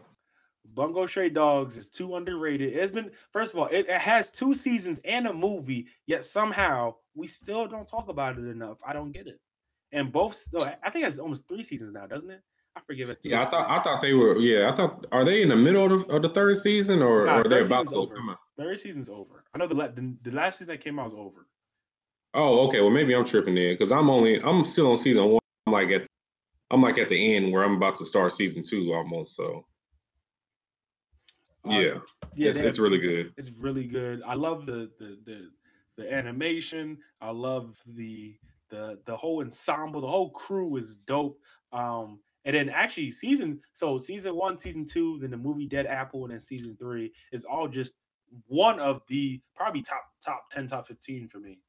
Bungo 0.74 1.06
Stray 1.06 1.28
Dogs 1.28 1.76
is 1.76 1.88
too 1.88 2.16
underrated. 2.16 2.74
It's 2.74 2.92
been 2.92 3.10
first 3.32 3.52
of 3.52 3.58
all, 3.58 3.66
it, 3.66 3.88
it 3.88 4.00
has 4.00 4.30
two 4.30 4.54
seasons 4.54 5.00
and 5.04 5.26
a 5.26 5.32
movie, 5.32 5.86
yet 6.06 6.24
somehow 6.24 6.94
we 7.14 7.26
still 7.26 7.66
don't 7.68 7.88
talk 7.88 8.08
about 8.08 8.38
it 8.38 8.46
enough. 8.46 8.78
I 8.86 8.92
don't 8.92 9.12
get 9.12 9.26
it. 9.26 9.40
And 9.92 10.10
both, 10.10 10.48
no, 10.52 10.60
I 10.82 10.90
think 10.90 11.06
it's 11.06 11.18
almost 11.18 11.46
three 11.46 11.62
seasons 11.62 11.92
now, 11.92 12.06
doesn't 12.06 12.30
it? 12.30 12.40
I 12.74 12.80
It's 12.88 13.18
two 13.20 13.28
Yeah, 13.28 13.42
I 13.42 13.50
thought. 13.50 13.70
I 13.70 13.82
thought 13.82 14.00
they 14.00 14.14
were. 14.14 14.38
Yeah, 14.38 14.70
I 14.70 14.74
thought. 14.74 15.06
Are 15.12 15.24
they 15.24 15.42
in 15.42 15.50
the 15.50 15.56
middle 15.56 15.84
of 15.92 16.08
the, 16.08 16.14
of 16.14 16.22
the 16.22 16.30
third 16.30 16.56
season, 16.56 17.02
or 17.02 17.26
Nah, 17.26 17.40
are 17.40 17.44
they 17.44 17.60
about 17.60 17.88
to 17.90 17.96
over. 17.96 18.14
come 18.14 18.30
out? 18.30 18.38
Third 18.56 18.80
season's 18.80 19.08
over. 19.10 19.44
I 19.54 19.58
know 19.58 19.66
the, 19.66 19.74
the 19.74 20.14
the 20.22 20.30
last 20.30 20.58
season 20.58 20.68
that 20.68 20.80
came 20.82 20.98
out 20.98 21.04
was 21.04 21.14
over. 21.14 21.46
Oh, 22.34 22.66
okay. 22.66 22.80
Well, 22.80 22.90
maybe 22.90 23.14
I'm 23.14 23.26
tripping 23.26 23.54
there 23.54 23.74
because 23.74 23.92
I'm 23.92 24.08
only. 24.08 24.42
I'm 24.42 24.64
still 24.64 24.90
on 24.90 24.96
season 24.96 25.24
one. 25.26 25.40
I'm 25.66 25.72
like 25.74 25.90
at. 25.90 26.06
I'm 26.70 26.80
like 26.80 26.96
at 26.96 27.10
the 27.10 27.34
end 27.34 27.52
where 27.52 27.62
I'm 27.62 27.76
about 27.76 27.96
to 27.96 28.06
start 28.06 28.32
season 28.32 28.62
two 28.62 28.94
almost. 28.94 29.36
So 29.36 29.66
Yeah, 31.64 31.98
yeah, 32.34 32.48
it's, 32.48 32.58
it's 32.58 32.76
have- 32.76 32.82
really 32.82 32.98
good. 32.98 33.32
It's 33.36 33.52
really 33.60 33.86
good. 33.86 34.22
I 34.26 34.34
love 34.34 34.66
the 34.66 34.90
the 34.98 35.18
the, 35.24 35.50
the 35.96 36.12
animation. 36.12 36.98
I 37.20 37.30
love 37.30 37.76
the 37.86 38.36
the 38.70 38.98
the 39.04 39.16
whole 39.16 39.40
ensemble. 39.40 40.00
The 40.00 40.08
whole 40.08 40.30
crew 40.30 40.76
is 40.76 40.96
dope. 41.06 41.38
Um, 41.72 42.20
and 42.44 42.56
then 42.56 42.68
actually 42.68 43.12
season 43.12 43.60
so 43.72 43.98
season 43.98 44.34
one, 44.34 44.58
season 44.58 44.84
two, 44.84 45.18
then 45.20 45.30
the 45.30 45.36
movie 45.36 45.66
Dead 45.66 45.86
Apple, 45.86 46.24
and 46.24 46.32
then 46.32 46.40
season 46.40 46.76
three 46.78 47.12
is 47.32 47.44
all 47.44 47.68
just 47.68 47.94
one 48.46 48.80
of 48.80 49.02
the 49.08 49.40
probably 49.54 49.82
top 49.82 50.02
top 50.24 50.44
ten, 50.50 50.66
top 50.66 50.88
fifteen 50.88 51.28
for 51.28 51.38
me. 51.38 51.60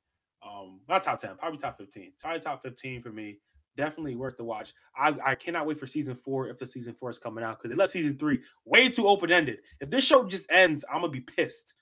Um, 0.45 0.81
not 0.89 1.03
top 1.03 1.19
ten, 1.19 1.35
probably 1.37 1.59
top 1.59 1.77
fifteen. 1.77 2.13
Probably 2.19 2.39
top 2.39 2.61
fifteen 2.63 3.01
for 3.01 3.11
me. 3.11 3.37
Definitely 3.75 4.15
worth 4.15 4.37
the 4.37 4.43
watch. 4.43 4.73
I, 4.95 5.15
I 5.25 5.35
cannot 5.35 5.65
wait 5.65 5.79
for 5.79 5.87
season 5.87 6.15
four 6.15 6.47
if 6.47 6.59
the 6.59 6.65
season 6.65 6.93
four 6.93 7.09
is 7.09 7.17
coming 7.17 7.43
out 7.43 7.57
because 7.57 7.71
they 7.71 7.75
left 7.75 7.91
season 7.91 8.17
three 8.17 8.39
way 8.65 8.89
too 8.89 9.07
open 9.07 9.31
ended. 9.31 9.59
If 9.79 9.89
this 9.89 10.05
show 10.05 10.23
just 10.25 10.51
ends, 10.51 10.85
I'm 10.91 11.01
gonna 11.01 11.11
be 11.11 11.21
pissed 11.21 11.73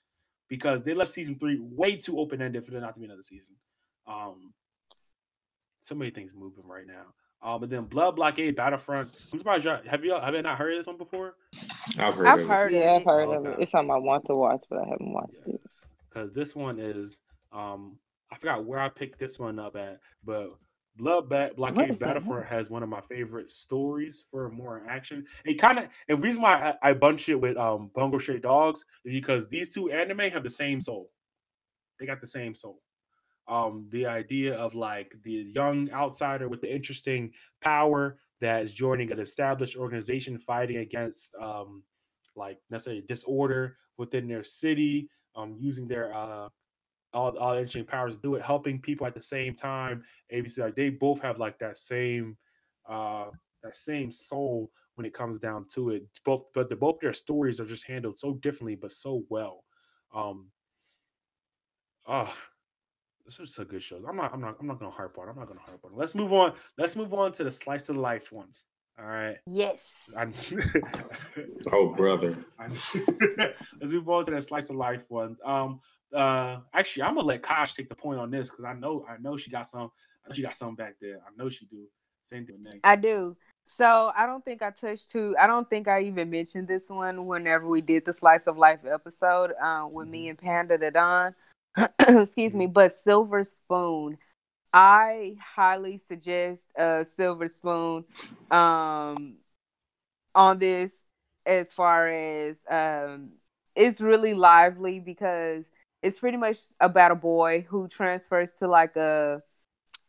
because 0.48 0.82
they 0.84 0.94
left 0.94 1.12
season 1.12 1.38
three 1.38 1.58
way 1.60 1.96
too 1.96 2.18
open 2.18 2.40
ended 2.40 2.64
for 2.64 2.70
there 2.70 2.80
not 2.80 2.94
to 2.94 3.00
be 3.00 3.04
another 3.06 3.22
season. 3.22 3.54
Um, 4.06 4.54
so 5.80 5.94
many 5.94 6.10
things 6.10 6.34
moving 6.34 6.66
right 6.66 6.86
now. 6.86 7.06
Um, 7.42 7.60
but 7.60 7.70
then 7.70 7.84
Blood 7.84 8.16
Blockade 8.16 8.54
Battlefront. 8.56 9.10
I'm 9.32 9.38
surprised 9.38 9.64
y'all 9.64 9.80
have 9.90 10.04
you 10.04 10.12
have 10.14 10.34
you 10.34 10.42
not 10.42 10.56
heard 10.58 10.72
of 10.72 10.78
this 10.78 10.86
one 10.86 10.96
before? 10.96 11.34
I've 11.98 12.14
heard. 12.14 12.26
I've 12.26 12.40
of 12.40 12.46
heard 12.46 12.72
Yeah, 12.72 12.92
I've 12.94 13.02
it. 13.02 13.06
heard 13.06 13.28
of 13.34 13.46
it. 13.46 13.56
It's 13.58 13.72
something 13.72 13.90
I 13.90 13.98
want 13.98 14.24
to 14.26 14.34
watch, 14.36 14.64
but 14.70 14.78
I 14.78 14.88
haven't 14.88 15.12
watched 15.12 15.34
it. 15.46 15.60
because 16.08 16.32
this 16.32 16.54
one 16.56 16.78
is 16.78 17.20
um 17.52 17.98
I 18.30 18.36
forgot 18.36 18.64
where 18.64 18.78
I 18.78 18.88
picked 18.88 19.18
this 19.18 19.38
one 19.38 19.58
up 19.58 19.76
at, 19.76 19.98
but 20.24 20.52
Blood 20.96 21.28
ba- 21.28 21.52
Blockade 21.56 21.98
Battlefront 21.98 22.46
has 22.46 22.68
one 22.68 22.82
of 22.82 22.88
my 22.88 23.00
favorite 23.00 23.50
stories 23.50 24.26
for 24.30 24.50
more 24.50 24.84
action. 24.88 25.24
It 25.44 25.54
kind 25.54 25.78
of 25.78 25.84
and 26.08 26.18
the 26.18 26.22
reason 26.22 26.42
why 26.42 26.74
I, 26.82 26.90
I 26.90 26.92
bunch 26.92 27.28
it 27.28 27.40
with 27.40 27.56
um 27.56 27.90
Bungo 27.94 28.18
Stray 28.18 28.38
Dogs 28.38 28.84
is 29.04 29.12
because 29.12 29.48
these 29.48 29.70
two 29.70 29.90
anime 29.90 30.30
have 30.30 30.42
the 30.42 30.50
same 30.50 30.80
soul. 30.80 31.10
They 31.98 32.06
got 32.06 32.20
the 32.20 32.26
same 32.26 32.54
soul. 32.54 32.82
Um, 33.48 33.88
the 33.90 34.06
idea 34.06 34.54
of 34.54 34.74
like 34.74 35.14
the 35.24 35.50
young 35.54 35.90
outsider 35.90 36.48
with 36.48 36.60
the 36.60 36.72
interesting 36.72 37.32
power 37.60 38.18
that 38.40 38.64
is 38.64 38.72
joining 38.72 39.10
an 39.12 39.18
established 39.18 39.76
organization 39.76 40.38
fighting 40.38 40.78
against 40.78 41.34
um, 41.40 41.82
like 42.36 42.58
necessarily 42.70 43.02
disorder 43.02 43.76
within 43.98 44.28
their 44.28 44.44
city, 44.44 45.08
um, 45.36 45.56
using 45.58 45.88
their 45.88 46.14
uh, 46.14 46.48
all 47.14 47.36
all 47.38 47.54
engineering 47.54 47.86
powers 47.86 48.16
do 48.16 48.34
it, 48.34 48.42
helping 48.42 48.80
people 48.80 49.06
at 49.06 49.14
the 49.14 49.22
same 49.22 49.54
time. 49.54 50.02
ABC 50.32 50.58
like 50.58 50.76
they 50.76 50.90
both 50.90 51.20
have 51.20 51.38
like 51.38 51.58
that 51.58 51.76
same 51.76 52.36
uh 52.88 53.26
that 53.62 53.76
same 53.76 54.10
soul 54.10 54.70
when 54.94 55.06
it 55.06 55.14
comes 55.14 55.38
down 55.38 55.66
to 55.74 55.90
it. 55.90 56.04
Both 56.24 56.44
but 56.54 56.68
the 56.68 56.76
both 56.76 57.00
their 57.00 57.12
stories 57.12 57.60
are 57.60 57.66
just 57.66 57.86
handled 57.86 58.18
so 58.18 58.34
differently 58.34 58.74
but 58.74 58.92
so 58.92 59.24
well. 59.28 59.64
Um 60.14 60.48
oh 62.06 62.32
this 63.24 63.38
is 63.38 63.58
a 63.58 63.64
good 63.64 63.82
shows. 63.82 64.04
I'm 64.08 64.16
not 64.16 64.32
I'm 64.32 64.40
not 64.40 64.56
I'm 64.60 64.66
not 64.66 64.78
gonna 64.78 64.90
harp 64.90 65.16
on. 65.18 65.28
I'm 65.28 65.36
not 65.36 65.48
gonna 65.48 65.60
harp 65.60 65.84
on. 65.84 65.92
Let's 65.94 66.14
move 66.14 66.32
on. 66.32 66.54
Let's 66.76 66.96
move 66.96 67.14
on 67.14 67.32
to 67.32 67.44
the 67.44 67.52
slice 67.52 67.88
of 67.88 67.96
life 67.96 68.32
ones. 68.32 68.64
All 68.98 69.06
right. 69.06 69.36
Yes. 69.46 70.14
I- 70.18 70.32
Oh, 71.72 71.94
brother. 71.94 72.36
I- 72.58 72.68
Let's 73.80 73.92
move 73.92 74.08
on 74.08 74.24
to 74.26 74.30
the 74.32 74.42
slice 74.42 74.70
of 74.70 74.76
life 74.76 75.04
ones. 75.08 75.40
Um, 75.44 75.80
uh, 76.14 76.58
actually, 76.74 77.04
I'm 77.04 77.14
gonna 77.14 77.26
let 77.26 77.42
Kosh 77.42 77.74
take 77.74 77.88
the 77.88 77.94
point 77.94 78.20
on 78.20 78.30
this 78.30 78.50
because 78.50 78.64
I 78.64 78.74
know, 78.74 79.06
I 79.08 79.16
know 79.20 79.36
she 79.36 79.50
got 79.50 79.66
some, 79.66 79.90
I 80.24 80.28
know 80.28 80.34
she 80.34 80.42
got 80.42 80.54
some 80.54 80.74
back 80.74 80.96
there. 81.00 81.20
I 81.26 81.30
know 81.42 81.48
she 81.48 81.64
do. 81.66 81.86
Same 82.22 82.46
thing 82.46 82.56
with 82.62 82.72
Nate. 82.72 82.80
I 82.84 82.96
do. 82.96 83.36
So 83.66 84.12
I 84.14 84.26
don't 84.26 84.44
think 84.44 84.62
I 84.62 84.70
touched 84.70 85.10
too. 85.10 85.34
I 85.40 85.46
don't 85.46 85.68
think 85.68 85.88
I 85.88 86.02
even 86.02 86.30
mentioned 86.30 86.68
this 86.68 86.90
one 86.90 87.26
whenever 87.26 87.66
we 87.66 87.80
did 87.80 88.04
the 88.04 88.12
slice 88.12 88.46
of 88.46 88.58
life 88.58 88.80
episode 88.84 89.52
uh, 89.62 89.86
with 89.90 90.08
me 90.08 90.28
and 90.28 90.38
Panda 90.38 90.76
the 90.76 90.90
Don. 90.90 91.34
Excuse 91.98 92.54
me, 92.54 92.66
but 92.66 92.92
Silver 92.92 93.44
Spoon. 93.44 94.18
I 94.72 95.36
highly 95.54 95.98
suggest 95.98 96.68
a 96.76 97.04
Silver 97.04 97.48
Spoon 97.48 98.04
um, 98.50 99.36
on 100.34 100.58
this 100.58 101.02
as 101.46 101.72
far 101.72 102.08
as 102.08 102.64
um, 102.70 103.30
it's 103.74 104.00
really 104.00 104.34
lively 104.34 105.00
because 105.00 105.70
it's 106.02 106.18
pretty 106.18 106.36
much 106.38 106.58
about 106.80 107.10
a 107.12 107.16
boy 107.16 107.66
who 107.68 107.88
transfers 107.88 108.52
to 108.54 108.68
like 108.68 108.96
a 108.96 109.42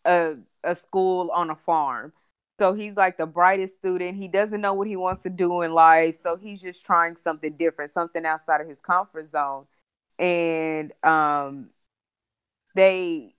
a 0.05 0.35
a 0.63 0.75
school 0.75 1.31
on 1.31 1.49
a 1.49 1.55
farm. 1.55 2.13
So 2.59 2.73
he's 2.73 2.97
like 2.97 3.17
the 3.17 3.25
brightest 3.27 3.77
student. 3.77 4.17
He 4.17 4.27
doesn't 4.27 4.61
know 4.61 4.73
what 4.75 4.87
he 4.87 4.95
wants 4.95 5.23
to 5.23 5.29
do 5.31 5.61
in 5.63 5.73
life, 5.73 6.15
so 6.17 6.37
he's 6.37 6.61
just 6.61 6.85
trying 6.85 7.15
something 7.17 7.53
different, 7.53 7.91
something 7.91 8.25
outside 8.25 8.61
of 8.61 8.67
his 8.69 8.81
comfort 8.81 9.27
zone. 9.27 9.65
And 10.19 10.93
um 11.03 11.69
they 12.75 13.32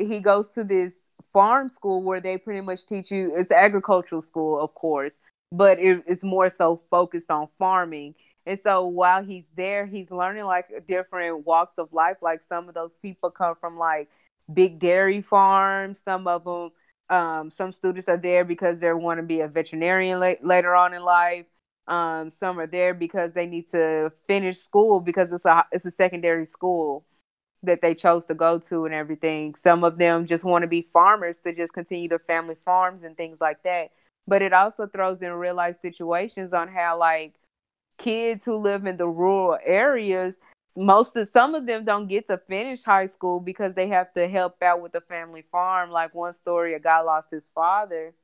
he 0.00 0.20
goes 0.20 0.50
to 0.50 0.64
this 0.64 1.10
farm 1.32 1.68
school 1.68 2.02
where 2.02 2.20
they 2.20 2.36
pretty 2.38 2.60
much 2.60 2.86
teach 2.86 3.10
you 3.10 3.34
it's 3.36 3.50
agricultural 3.50 4.22
school, 4.22 4.60
of 4.60 4.74
course, 4.74 5.18
but 5.52 5.78
it, 5.78 6.02
it's 6.06 6.24
more 6.24 6.48
so 6.50 6.82
focused 6.90 7.30
on 7.30 7.48
farming. 7.58 8.14
And 8.46 8.58
so 8.58 8.86
while 8.86 9.22
he's 9.22 9.50
there, 9.56 9.86
he's 9.86 10.10
learning 10.10 10.44
like 10.44 10.86
different 10.88 11.46
walks 11.46 11.78
of 11.78 11.92
life. 11.92 12.16
Like 12.22 12.42
some 12.42 12.68
of 12.68 12.74
those 12.74 12.96
people 12.96 13.30
come 13.30 13.54
from 13.60 13.78
like 13.78 14.08
big 14.52 14.78
dairy 14.78 15.22
farms. 15.22 16.00
Some 16.00 16.26
of 16.26 16.44
them, 16.44 16.70
um, 17.16 17.50
some 17.50 17.72
students 17.72 18.08
are 18.08 18.16
there 18.16 18.44
because 18.44 18.80
they 18.80 18.92
want 18.92 19.18
to 19.18 19.22
be 19.22 19.40
a 19.40 19.48
veterinarian 19.48 20.20
la- 20.20 20.34
later 20.42 20.74
on 20.74 20.94
in 20.94 21.02
life. 21.02 21.46
Um, 21.86 22.30
some 22.30 22.58
are 22.60 22.66
there 22.66 22.94
because 22.94 23.32
they 23.32 23.46
need 23.46 23.68
to 23.70 24.12
finish 24.26 24.58
school 24.58 25.00
because 25.00 25.32
it's 25.32 25.44
a 25.44 25.64
it's 25.72 25.84
a 25.84 25.90
secondary 25.90 26.46
school 26.46 27.04
that 27.62 27.80
they 27.80 27.94
chose 27.94 28.24
to 28.26 28.34
go 28.34 28.58
to 28.58 28.86
and 28.86 28.94
everything. 28.94 29.54
Some 29.54 29.84
of 29.84 29.98
them 29.98 30.26
just 30.26 30.44
want 30.44 30.62
to 30.62 30.68
be 30.68 30.88
farmers 30.92 31.40
to 31.40 31.54
just 31.54 31.74
continue 31.74 32.08
their 32.08 32.18
family 32.18 32.54
farms 32.54 33.02
and 33.02 33.16
things 33.16 33.40
like 33.40 33.62
that. 33.64 33.90
But 34.26 34.42
it 34.42 34.52
also 34.52 34.86
throws 34.86 35.22
in 35.22 35.32
real 35.32 35.54
life 35.54 35.76
situations 35.76 36.52
on 36.52 36.68
how 36.68 36.98
like 36.98 37.34
kids 37.98 38.44
who 38.44 38.56
live 38.56 38.86
in 38.86 38.96
the 38.96 39.08
rural 39.08 39.58
areas 39.64 40.38
most 40.76 41.16
of 41.16 41.28
some 41.28 41.54
of 41.54 41.66
them 41.66 41.84
don't 41.84 42.06
get 42.06 42.26
to 42.28 42.38
finish 42.38 42.82
high 42.84 43.06
school 43.06 43.40
because 43.40 43.74
they 43.74 43.88
have 43.88 44.12
to 44.14 44.28
help 44.28 44.62
out 44.62 44.80
with 44.80 44.92
the 44.92 45.00
family 45.00 45.44
farm 45.50 45.90
like 45.90 46.14
one 46.14 46.32
story 46.32 46.74
a 46.74 46.80
guy 46.80 47.00
lost 47.00 47.30
his 47.30 47.50
father 47.54 48.14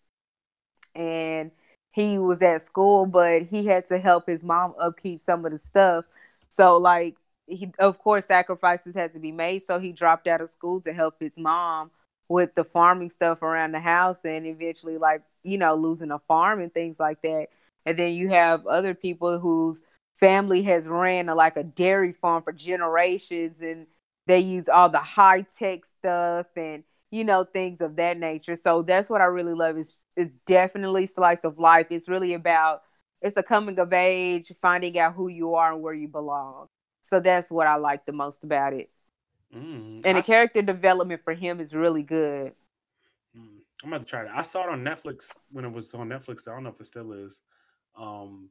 and 0.95 1.51
he 1.93 2.19
was 2.19 2.41
at 2.43 2.63
school 2.63 3.05
but 3.05 3.43
he 3.43 3.67
had 3.67 3.87
to 3.87 3.99
help 3.99 4.27
his 4.27 4.45
mom 4.45 4.75
upkeep 4.81 5.21
some 5.21 5.45
of 5.45 5.53
the 5.53 5.59
stuff 5.59 6.05
so 6.49 6.77
like 6.77 7.17
he 7.47 7.73
of 7.79 7.99
course 7.99 8.27
sacrifices 8.27 8.95
had 8.95 9.13
to 9.13 9.19
be 9.19 9.33
made. 9.33 9.63
So 9.63 9.79
he 9.79 9.93
dropped 9.93 10.27
out 10.27 10.41
of 10.41 10.51
school 10.51 10.81
to 10.83 10.93
help 10.93 11.17
his 11.21 11.37
mom 11.37 11.91
with 12.29 12.55
the 12.55 12.65
farming 12.65 13.11
stuff 13.11 13.43
around 13.43 13.73
the 13.73 13.81
house 13.81 14.25
and 14.25 14.47
eventually 14.47 14.99
like 14.99 15.23
you 15.45 15.59
know 15.59 15.75
losing 15.77 16.11
a 16.11 16.19
farm 16.21 16.61
and 16.61 16.73
things 16.73 16.99
like 17.01 17.23
that. 17.23 17.49
And 17.85 17.99
then 17.99 18.15
you 18.15 18.29
have 18.31 18.67
other 18.67 18.95
people 18.95 19.39
whose 19.39 19.81
family 20.19 20.63
has 20.65 20.89
ran 20.89 21.29
a, 21.29 21.35
like 21.35 21.57
a 21.57 21.63
dairy 21.63 22.13
farm 22.13 22.43
for 22.43 22.53
generations 22.53 23.61
and 23.63 23.87
they 24.27 24.41
use 24.41 24.69
all 24.69 24.89
the 24.89 24.99
high 24.99 25.43
tech 25.57 25.85
stuff 25.85 26.47
and 26.57 26.83
you 27.13 27.23
know 27.25 27.45
things 27.45 27.81
of 27.81 27.97
that 27.97 28.19
nature. 28.19 28.57
So 28.57 28.83
that's 28.83 29.09
what 29.09 29.21
i 29.21 29.27
really 29.27 29.55
love 29.55 29.79
is 29.79 30.01
is 30.17 30.33
definitely 30.47 31.07
slice 31.07 31.45
of 31.45 31.59
life. 31.59 31.87
It's 31.91 32.09
really 32.09 32.35
about 32.35 32.83
it's 33.23 33.37
a 33.37 33.43
coming 33.43 33.79
of 33.79 33.93
age 33.93 34.53
finding 34.61 34.99
out 34.99 35.15
who 35.15 35.29
you 35.29 35.55
are 35.55 35.73
and 35.73 35.83
where 35.83 35.95
you 35.95 36.09
belong 36.09 36.66
so 37.07 37.21
that's 37.21 37.51
what 37.51 37.67
i 37.67 37.77
like 37.77 38.05
the 38.07 38.13
most 38.13 38.45
about 38.45 38.73
it 38.73 38.91
Mm, 39.55 40.05
and 40.05 40.19
I 40.19 40.21
the 40.21 40.27
character 40.27 40.61
development 40.61 41.23
for 41.25 41.33
him 41.33 41.61
is 41.61 41.73
really 41.73 42.03
good 42.03 42.53
Mm, 43.37 43.59
I'm 43.85 43.93
about 43.93 44.03
to 44.03 44.09
try 44.09 44.23
it. 44.23 44.31
I 44.35 44.43
saw 44.43 44.65
it 44.65 44.71
on 44.71 44.83
Netflix 44.83 45.31
when 45.53 45.65
it 45.65 45.73
was 45.73 45.93
on 45.95 46.09
Netflix. 46.09 46.49
I 46.49 46.53
don't 46.53 46.65
know 46.65 46.71
if 46.71 46.81
it 46.81 46.87
still 46.87 47.13
is. 47.13 47.41
Um, 47.97 48.49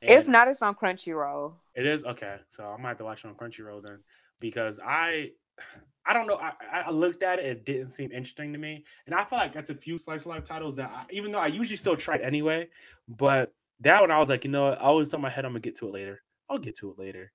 if 0.00 0.28
not 0.28 0.48
it's 0.48 0.62
on 0.62 0.74
crunchyroll 0.74 1.54
it 1.74 1.86
is 1.86 2.04
okay. 2.04 2.36
So 2.50 2.64
I 2.64 2.80
might 2.80 2.90
have 2.90 2.98
to 2.98 3.04
watch 3.04 3.24
it 3.24 3.28
on 3.28 3.34
Crunchyroll 3.34 3.82
then, 3.82 3.98
because 4.40 4.78
I, 4.84 5.30
I 6.06 6.12
don't 6.12 6.26
know. 6.26 6.36
I, 6.36 6.52
I 6.86 6.90
looked 6.90 7.22
at 7.22 7.38
it. 7.38 7.44
It 7.46 7.64
didn't 7.64 7.92
seem 7.92 8.10
interesting 8.10 8.52
to 8.52 8.58
me, 8.58 8.84
and 9.06 9.14
I 9.14 9.24
feel 9.24 9.38
like 9.38 9.52
that's 9.52 9.70
a 9.70 9.74
few 9.74 9.98
slice 9.98 10.22
of 10.22 10.26
life 10.26 10.44
titles 10.44 10.76
that, 10.76 10.90
I, 10.90 11.04
even 11.10 11.30
though 11.30 11.38
I 11.38 11.46
usually 11.46 11.76
still 11.76 11.96
try 11.96 12.16
it 12.16 12.22
anyway, 12.24 12.68
but 13.08 13.54
that 13.80 14.00
one 14.00 14.10
I 14.10 14.18
was 14.18 14.28
like, 14.28 14.44
you 14.44 14.50
know, 14.50 14.64
what, 14.64 14.78
I 14.80 14.84
always 14.84 15.10
tell 15.10 15.20
my 15.20 15.30
head 15.30 15.44
I'm 15.44 15.52
gonna 15.52 15.60
get 15.60 15.76
to 15.76 15.88
it 15.88 15.92
later. 15.94 16.22
I'll 16.50 16.58
get 16.58 16.76
to 16.78 16.90
it 16.90 16.98
later, 16.98 17.32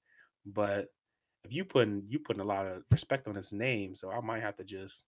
but 0.53 0.91
if 1.43 1.53
you 1.53 1.65
putting 1.65 2.03
you 2.07 2.19
putting 2.19 2.41
a 2.41 2.45
lot 2.45 2.65
of 2.65 2.83
respect 2.91 3.27
on 3.27 3.35
his 3.35 3.51
name, 3.51 3.95
so 3.95 4.11
I 4.11 4.19
might 4.21 4.41
have 4.41 4.57
to 4.57 4.63
just. 4.63 5.03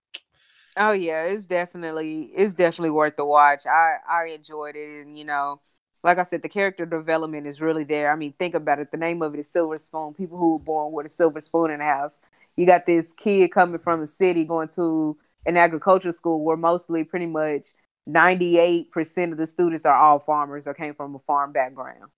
Oh 0.78 0.92
yeah, 0.92 1.24
it's 1.24 1.46
definitely 1.46 2.32
it's 2.36 2.54
definitely 2.54 2.92
worth 2.92 3.16
the 3.16 3.26
watch. 3.26 3.66
I 3.66 3.96
I 4.10 4.26
enjoyed 4.36 4.76
it, 4.76 5.06
and 5.06 5.18
you 5.18 5.26
know, 5.26 5.62
like 6.04 6.18
I 6.18 6.24
said, 6.24 6.42
the 6.42 6.50
character 6.50 6.86
development 6.86 7.48
is 7.48 7.62
really 7.62 7.84
there. 7.84 8.12
I 8.12 8.16
mean, 8.16 8.34
think 8.34 8.54
about 8.56 8.80
it. 8.80 8.92
The 8.92 8.98
name 8.98 9.22
of 9.22 9.34
it 9.34 9.40
is 9.40 9.52
Silver 9.52 9.78
Spoon. 9.78 10.14
People 10.14 10.38
who 10.38 10.54
were 10.54 10.60
born 10.60 10.94
with 10.94 11.06
a 11.06 11.10
silver 11.10 11.42
spoon 11.42 11.72
in 11.72 11.80
the 11.80 11.86
house. 11.86 12.22
You 12.56 12.66
got 12.66 12.86
this 12.86 13.14
kid 13.14 13.52
coming 13.52 13.80
from 13.80 14.00
the 14.00 14.06
city 14.06 14.46
going 14.46 14.70
to 14.76 15.18
an 15.46 15.58
agricultural 15.58 16.14
school 16.14 16.44
where 16.44 16.58
mostly 16.58 17.04
pretty 17.04 17.26
much 17.26 17.70
ninety 18.06 18.60
eight 18.60 18.92
percent 18.92 19.32
of 19.32 19.38
the 19.38 19.48
students 19.48 19.86
are 19.86 19.96
all 19.96 20.20
farmers 20.20 20.68
or 20.68 20.74
came 20.74 20.94
from 20.94 21.16
a 21.16 21.20
farm 21.20 21.52
background. 21.52 22.12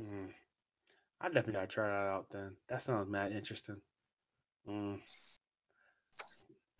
Mm. 0.00 0.28
I 1.20 1.28
definitely 1.28 1.54
gotta 1.54 1.66
try 1.66 1.88
that 1.88 2.08
out 2.08 2.26
then. 2.30 2.52
That 2.68 2.82
sounds 2.82 3.08
mad 3.08 3.32
interesting. 3.32 3.76
Mm. 4.68 5.00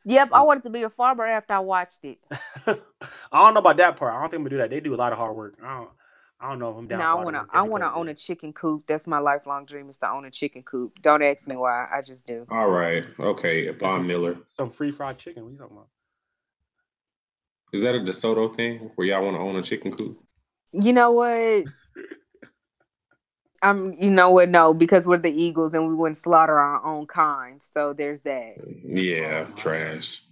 Yep, 0.06 0.30
I 0.32 0.42
wanted 0.42 0.64
to 0.64 0.70
be 0.70 0.82
a 0.82 0.90
farmer 0.90 1.24
after 1.24 1.54
I 1.54 1.60
watched 1.60 2.04
it. 2.04 2.18
I 2.30 2.76
don't 3.32 3.54
know 3.54 3.60
about 3.60 3.78
that 3.78 3.96
part. 3.96 4.12
I 4.12 4.20
don't 4.20 4.30
think 4.30 4.40
I'm 4.40 4.44
gonna 4.44 4.50
do 4.50 4.56
that. 4.58 4.70
They 4.70 4.80
do 4.80 4.94
a 4.94 4.96
lot 4.96 5.12
of 5.12 5.18
hard 5.18 5.34
work. 5.34 5.54
I 5.62 5.78
don't. 5.78 5.90
I 6.40 6.48
don't 6.50 6.58
know 6.58 6.70
if 6.72 6.76
I'm 6.76 6.88
down. 6.88 6.98
No, 6.98 7.04
I 7.06 7.24
wanna 7.24 7.46
I 7.50 7.62
wanna 7.62 7.90
own 7.94 8.08
a 8.08 8.14
chicken 8.14 8.52
coop. 8.52 8.84
That's 8.86 9.06
my 9.06 9.18
lifelong 9.18 9.64
dream 9.64 9.88
is 9.88 9.98
to 9.98 10.10
own 10.10 10.26
a 10.26 10.30
chicken 10.30 10.62
coop. 10.62 11.00
Don't 11.00 11.22
ask 11.22 11.48
me 11.48 11.56
why. 11.56 11.86
I 11.90 12.02
just 12.02 12.26
do. 12.26 12.46
All 12.50 12.68
right. 12.68 13.06
Okay. 13.18 13.70
Von 13.70 14.06
Miller. 14.06 14.36
some 14.56 14.70
free 14.70 14.90
fried 14.90 15.16
chicken. 15.16 15.44
What 15.44 15.48
are 15.48 15.52
you 15.52 15.58
talking 15.58 15.76
about? 15.76 15.88
Is 17.72 17.82
that 17.82 17.94
a 17.94 17.98
DeSoto 18.00 18.54
thing 18.54 18.90
where 18.94 19.06
y'all 19.06 19.24
want 19.24 19.36
to 19.36 19.40
own 19.40 19.56
a 19.56 19.62
chicken 19.62 19.92
coop? 19.92 20.22
You 20.72 20.92
know 20.92 21.12
what? 21.12 21.64
I'm. 23.64 23.92
You 24.00 24.10
know 24.10 24.30
what? 24.30 24.48
No, 24.48 24.74
because 24.74 25.06
we're 25.06 25.18
the 25.18 25.30
Eagles 25.30 25.74
and 25.74 25.88
we 25.88 25.94
wouldn't 25.94 26.18
slaughter 26.18 26.58
our 26.58 26.84
own 26.84 27.06
kind. 27.06 27.62
So 27.62 27.92
there's 27.92 28.22
that. 28.22 28.54
Yeah, 28.84 29.46
my 29.48 29.56
trash. 29.56 30.22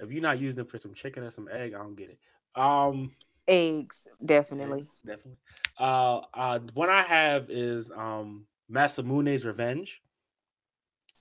If 0.00 0.10
you're 0.10 0.22
not 0.22 0.38
using 0.38 0.64
it 0.64 0.70
for 0.70 0.78
some 0.78 0.94
chicken 0.94 1.22
and 1.22 1.32
some 1.32 1.48
egg, 1.50 1.74
I 1.74 1.78
don't 1.78 1.96
get 1.96 2.10
it. 2.10 2.18
Um, 2.60 3.12
Eggs, 3.48 4.08
definitely. 4.24 4.80
yes, 4.80 5.00
definitely. 5.04 5.38
Uh, 5.78 6.20
uh, 6.34 6.58
one 6.74 6.90
I 6.90 7.02
have 7.02 7.50
is 7.50 7.90
um 7.90 8.46
Masamune's 8.70 9.44
Revenge. 9.44 10.02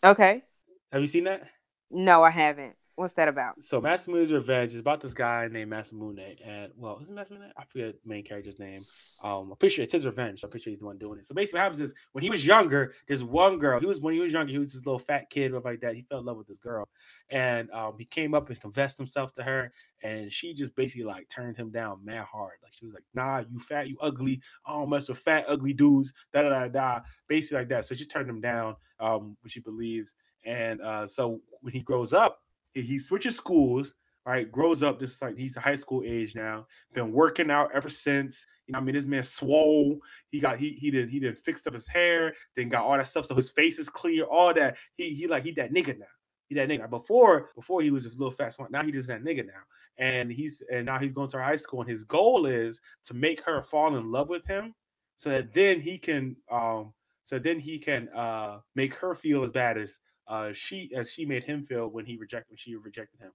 Okay. 0.04 0.44
Have 0.92 1.02
you 1.02 1.08
seen 1.08 1.26
that? 1.26 1.44
No, 1.92 2.24
I 2.24 2.32
haven't. 2.32 2.76
What's 2.98 3.14
that 3.16 3.28
about? 3.28 3.62
So 3.62 3.82
Masamune's 3.82 4.32
Revenge 4.32 4.72
is 4.72 4.80
about 4.80 5.02
this 5.02 5.14
guy 5.14 5.50
named 5.52 5.70
Masamune, 5.70 6.38
and 6.46 6.72
well, 6.78 6.98
isn't 7.02 7.14
Masamune? 7.14 7.52
I 7.58 7.66
forget 7.66 7.96
the 8.02 8.10
main 8.10 8.24
character's 8.24 8.58
name. 8.58 8.80
Um, 9.22 9.50
I'm 9.52 9.58
pretty 9.58 9.76
sure 9.76 9.84
it's 9.84 9.92
his 9.92 10.06
revenge. 10.06 10.40
So 10.40 10.48
I'm 10.48 10.52
pretty 10.52 10.64
sure 10.64 10.72
he's 10.72 10.80
the 10.80 10.86
one 10.86 10.98
doing 10.98 11.20
it. 11.20 11.26
So 11.26 11.36
basically, 11.36 11.58
what 11.58 11.64
happens 11.64 11.82
is 11.82 11.94
when 12.14 12.24
he 12.24 12.30
was 12.30 12.46
younger, 12.48 12.94
there's 13.08 13.22
one 13.22 13.60
girl. 13.60 13.82
He 13.82 13.86
was 13.86 14.00
when 14.00 14.14
he 14.14 14.22
was 14.22 14.32
younger, 14.32 14.50
he 14.50 14.60
was 14.60 14.72
this 14.72 14.86
little 14.86 15.00
fat 15.00 15.30
kid, 15.30 15.52
stuff 15.52 15.66
like 15.66 15.82
that. 15.82 15.96
He 15.96 16.04
fell 16.04 16.20
in 16.20 16.26
love 16.26 16.38
with 16.38 16.48
this 16.48 16.58
girl, 16.58 16.88
and 17.30 17.70
um, 17.72 17.96
he 17.98 18.06
came 18.06 18.34
up 18.34 18.50
and 18.50 18.62
confessed 18.62 18.98
himself 18.98 19.34
to 19.34 19.44
her, 19.44 19.74
and 20.02 20.32
she 20.32 20.54
just 20.54 20.74
basically 20.74 21.04
like 21.04 21.28
turned 21.28 21.58
him 21.58 21.72
down 21.72 22.00
mad 22.02 22.24
hard. 22.24 22.54
Like 22.64 22.72
she 22.72 22.86
was 22.86 22.94
like, 22.94 23.04
"Nah, 23.14 23.44
you 23.52 23.60
fat, 23.60 23.90
you 23.90 23.98
ugly. 24.00 24.42
I 24.66 24.72
don't 24.72 24.90
mess 24.90 25.10
with 25.10 25.18
fat, 25.18 25.44
ugly 25.50 25.74
dudes." 25.74 26.14
Da 26.34 26.44
da 26.44 26.50
da 26.50 26.68
da. 26.70 27.00
Basically 27.28 27.58
like 27.58 27.70
that. 27.70 27.84
So 27.84 27.94
she 27.94 28.06
turned 28.06 28.30
him 28.30 28.40
down, 28.40 28.78
um, 29.02 29.36
which 29.42 29.52
she 29.52 29.60
believes. 29.60 30.14
And 30.46 30.80
uh, 30.80 31.08
so 31.08 31.42
when 31.62 31.74
he 31.74 31.82
grows 31.82 32.14
up 32.14 32.45
he 32.82 33.00
switches 33.00 33.36
schools, 33.38 33.94
right? 34.26 34.52
Grows 34.52 34.84
up. 34.84 35.00
This 35.00 35.16
is 35.16 35.22
like 35.22 35.38
he's 35.38 35.58
a 35.58 35.62
high 35.62 35.76
school 35.76 36.04
age 36.06 36.36
now. 36.36 36.66
Been 36.94 37.12
working 37.12 37.50
out 37.50 37.70
ever 37.74 37.90
since. 37.90 38.46
You 38.68 38.74
know, 38.74 38.80
I 38.80 38.82
mean, 38.82 38.96
this 38.96 39.06
man 39.06 39.24
swole. 39.24 40.00
He 40.30 40.40
got 40.40 40.60
he 40.60 40.72
he 40.72 40.92
did 40.92 41.10
he 41.10 41.20
did 41.20 41.40
fixed 41.40 41.68
up 41.68 41.74
his 41.74 41.88
hair, 41.88 42.34
then 42.56 42.70
got 42.70 42.86
all 42.86 42.98
that 42.98 43.08
stuff, 43.08 43.26
so 43.26 43.36
his 43.36 43.52
face 43.52 43.80
is 43.80 43.90
clear. 43.90 44.26
All 44.26 44.54
that 44.54 44.78
he 44.98 45.10
he 45.14 45.28
like 45.28 45.44
he 45.44 45.52
that 45.52 45.74
nigga 45.74 45.98
now. 45.98 46.06
He 46.48 46.56
that 46.56 46.70
nigga. 46.70 46.90
Before 46.90 47.52
before 47.56 47.82
he 47.82 47.92
was 47.92 48.06
a 48.06 48.10
little 48.10 48.32
fat. 48.32 48.56
Now 48.70 48.84
he 48.84 48.92
just 48.92 49.08
that 49.08 49.24
nigga 49.24 49.46
now, 49.46 49.64
and 49.98 50.32
he's 50.32 50.62
and 50.72 50.86
now 50.86 51.00
he's 51.00 51.14
going 51.14 51.30
to 51.30 51.38
high 51.38 51.56
school, 51.56 51.82
and 51.82 51.90
his 51.90 52.04
goal 52.04 52.46
is 52.46 52.82
to 53.06 53.14
make 53.14 53.44
her 53.44 53.62
fall 53.62 53.96
in 53.96 54.12
love 54.12 54.30
with 54.30 54.46
him, 54.46 54.74
so 55.18 55.30
that 55.30 55.54
then 55.54 55.80
he 55.80 55.98
can 55.98 56.36
um 56.52 56.94
so 57.24 57.40
then 57.40 57.60
he 57.60 57.80
can 57.80 58.10
uh 58.10 58.60
make 58.76 58.94
her 58.96 59.16
feel 59.16 59.44
as 59.44 59.52
bad 59.52 59.78
as 59.78 60.00
uh, 60.28 60.52
she 60.54 60.92
as 60.96 61.12
she 61.12 61.26
made 61.26 61.44
him 61.44 61.64
feel 61.64 61.88
when 61.88 62.06
he 62.06 62.18
rejected 62.18 62.52
when 62.52 62.58
she 62.58 62.76
rejected 62.76 63.20
him. 63.20 63.32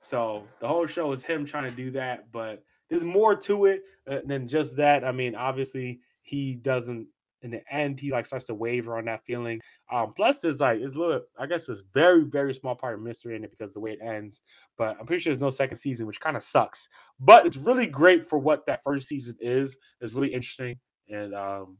So 0.00 0.44
the 0.60 0.66
whole 0.66 0.86
show 0.86 1.12
is 1.12 1.22
him 1.22 1.44
trying 1.44 1.64
to 1.64 1.70
do 1.70 1.92
that, 1.92 2.32
but 2.32 2.64
there's 2.90 3.04
more 3.04 3.36
to 3.36 3.66
it 3.66 3.82
uh, 4.10 4.18
than 4.26 4.48
just 4.48 4.76
that. 4.76 5.04
I 5.04 5.12
mean, 5.12 5.34
obviously 5.34 6.00
he 6.22 6.54
doesn't. 6.54 7.06
In 7.42 7.50
the 7.50 7.62
end, 7.72 7.98
he 7.98 8.12
like 8.12 8.24
starts 8.24 8.44
to 8.44 8.54
waver 8.54 8.98
on 8.98 9.06
that 9.06 9.24
feeling. 9.24 9.60
Um, 9.90 10.12
plus, 10.14 10.38
there's 10.38 10.60
like 10.60 10.78
it's 10.78 10.94
a 10.94 10.98
little, 10.98 11.22
I 11.38 11.46
guess, 11.46 11.68
it's 11.68 11.82
very 11.92 12.22
very 12.22 12.54
small 12.54 12.76
part 12.76 12.94
of 12.94 13.00
mystery 13.00 13.34
in 13.34 13.42
it 13.42 13.50
because 13.50 13.72
the 13.72 13.80
way 13.80 13.92
it 13.92 13.98
ends. 14.00 14.40
But 14.78 14.96
I'm 15.00 15.06
pretty 15.06 15.22
sure 15.22 15.32
there's 15.32 15.40
no 15.40 15.50
second 15.50 15.78
season, 15.78 16.06
which 16.06 16.20
kind 16.20 16.36
of 16.36 16.42
sucks. 16.44 16.88
But 17.18 17.46
it's 17.46 17.56
really 17.56 17.86
great 17.86 18.28
for 18.28 18.38
what 18.38 18.66
that 18.66 18.84
first 18.84 19.08
season 19.08 19.36
is. 19.40 19.76
It's 20.00 20.14
really 20.14 20.32
interesting, 20.32 20.78
and 21.08 21.34
um, 21.34 21.78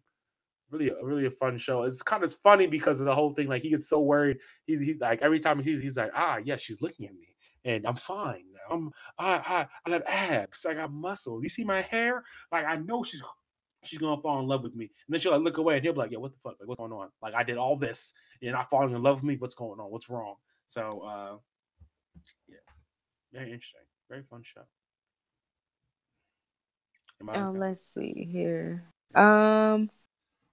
really 0.72 0.88
a 0.88 1.04
really 1.04 1.26
a 1.26 1.30
fun 1.30 1.58
show. 1.58 1.82
It's 1.82 2.02
kind 2.02 2.24
of 2.24 2.34
funny 2.34 2.66
because 2.66 3.00
of 3.00 3.06
the 3.06 3.14
whole 3.14 3.34
thing. 3.34 3.48
Like 3.48 3.62
he 3.62 3.70
gets 3.70 3.88
so 3.88 4.00
worried. 4.00 4.38
He's, 4.66 4.80
he's 4.80 5.00
like 5.00 5.22
every 5.22 5.38
time 5.38 5.58
he 5.58 5.64
sees, 5.64 5.82
he's 5.82 5.96
like, 5.96 6.10
ah, 6.14 6.38
yeah, 6.42 6.56
she's 6.56 6.80
looking 6.80 7.06
at 7.06 7.14
me, 7.14 7.36
and 7.64 7.86
I'm 7.86 7.96
fine. 7.96 8.44
I'm 8.70 8.90
I 9.18 9.34
I 9.34 9.66
I 9.86 9.90
got 9.90 10.06
abs. 10.06 10.66
I 10.66 10.74
got 10.74 10.92
muscle. 10.92 11.42
You 11.42 11.48
see 11.48 11.64
my 11.64 11.82
hair? 11.82 12.24
Like 12.50 12.64
I 12.64 12.76
know 12.76 13.02
she's 13.02 13.22
she's 13.84 13.98
gonna 13.98 14.20
fall 14.20 14.40
in 14.40 14.46
love 14.46 14.62
with 14.62 14.74
me. 14.74 14.84
And 14.84 15.14
then 15.14 15.20
she'll 15.20 15.32
like 15.32 15.42
look 15.42 15.58
away 15.58 15.76
and 15.76 15.84
he'll 15.84 15.92
be 15.92 15.98
like, 15.98 16.10
yeah, 16.10 16.18
what 16.18 16.32
the 16.32 16.38
fuck? 16.42 16.56
Like 16.58 16.68
what's 16.68 16.78
going 16.78 16.92
on? 16.92 17.08
Like 17.20 17.34
I 17.34 17.42
did 17.42 17.58
all 17.58 17.76
this 17.76 18.12
and 18.40 18.46
you're 18.46 18.56
not 18.56 18.70
falling 18.70 18.94
in 18.94 19.02
love 19.02 19.16
with 19.16 19.24
me. 19.24 19.36
What's 19.36 19.54
going 19.54 19.80
on? 19.80 19.90
What's 19.90 20.08
wrong? 20.08 20.36
So 20.66 21.02
uh 21.04 21.36
yeah, 22.48 22.56
very 23.32 23.52
interesting. 23.52 23.80
Very 24.08 24.22
fun 24.22 24.42
show. 24.42 24.62
Oh, 27.34 27.54
let's 27.56 27.82
see 27.82 28.28
here. 28.30 28.84
Um, 29.14 29.90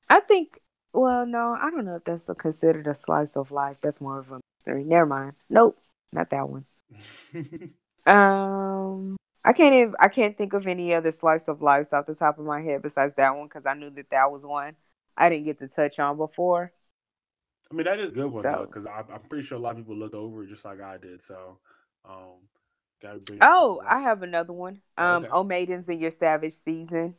I 0.09 0.19
think. 0.21 0.59
Well, 0.91 1.25
no, 1.25 1.55
I 1.59 1.69
don't 1.69 1.85
know 1.85 1.97
if 1.97 2.03
that's 2.03 2.29
a, 2.29 2.35
considered 2.35 2.87
a 2.87 2.95
slice 2.95 3.37
of 3.37 3.51
life. 3.51 3.77
That's 3.81 4.01
more 4.01 4.19
of 4.19 4.31
a 4.31 4.39
mystery. 4.59 4.83
Never 4.83 5.05
mind. 5.05 5.33
Nope, 5.49 5.77
not 6.11 6.31
that 6.31 6.49
one. 6.49 6.65
um, 8.07 9.15
I 9.45 9.53
can't 9.53 9.75
even. 9.75 9.93
I 9.99 10.07
can't 10.07 10.37
think 10.37 10.53
of 10.53 10.65
any 10.65 10.93
other 10.93 11.11
slice 11.11 11.47
of 11.47 11.61
life 11.61 11.93
off 11.93 12.07
the 12.07 12.15
top 12.15 12.39
of 12.39 12.45
my 12.45 12.61
head 12.61 12.81
besides 12.81 13.13
that 13.15 13.35
one 13.35 13.47
because 13.47 13.67
I 13.67 13.75
knew 13.75 13.91
that 13.91 14.09
that 14.09 14.31
was 14.31 14.43
one 14.43 14.75
I 15.19 15.29
didn't 15.29 15.45
get 15.45 15.59
to 15.59 15.67
touch 15.67 15.99
on 15.99 16.17
before. 16.17 16.71
I 17.69 17.75
mean, 17.75 17.85
that 17.85 17.99
is 17.99 18.11
a 18.11 18.13
good 18.13 18.31
one 18.31 18.41
so, 18.41 18.51
though, 18.51 18.65
because 18.65 18.87
I'm 18.87 19.21
pretty 19.29 19.45
sure 19.45 19.57
a 19.57 19.61
lot 19.61 19.71
of 19.71 19.77
people 19.77 19.95
looked 19.95 20.15
over 20.15 20.43
it 20.43 20.49
just 20.49 20.65
like 20.65 20.81
I 20.81 20.97
did. 20.97 21.21
So, 21.21 21.59
um, 22.05 22.37
gotta 23.01 23.19
bring. 23.19 23.39
Oh, 23.41 23.81
I 23.87 23.99
have 23.99 24.23
another 24.23 24.53
one. 24.53 24.79
Um, 24.97 25.25
okay. 25.25 25.27
Oh 25.31 25.43
Maidens 25.43 25.89
in 25.89 25.99
Your 25.99 26.09
Savage 26.09 26.53
Season. 26.53 27.15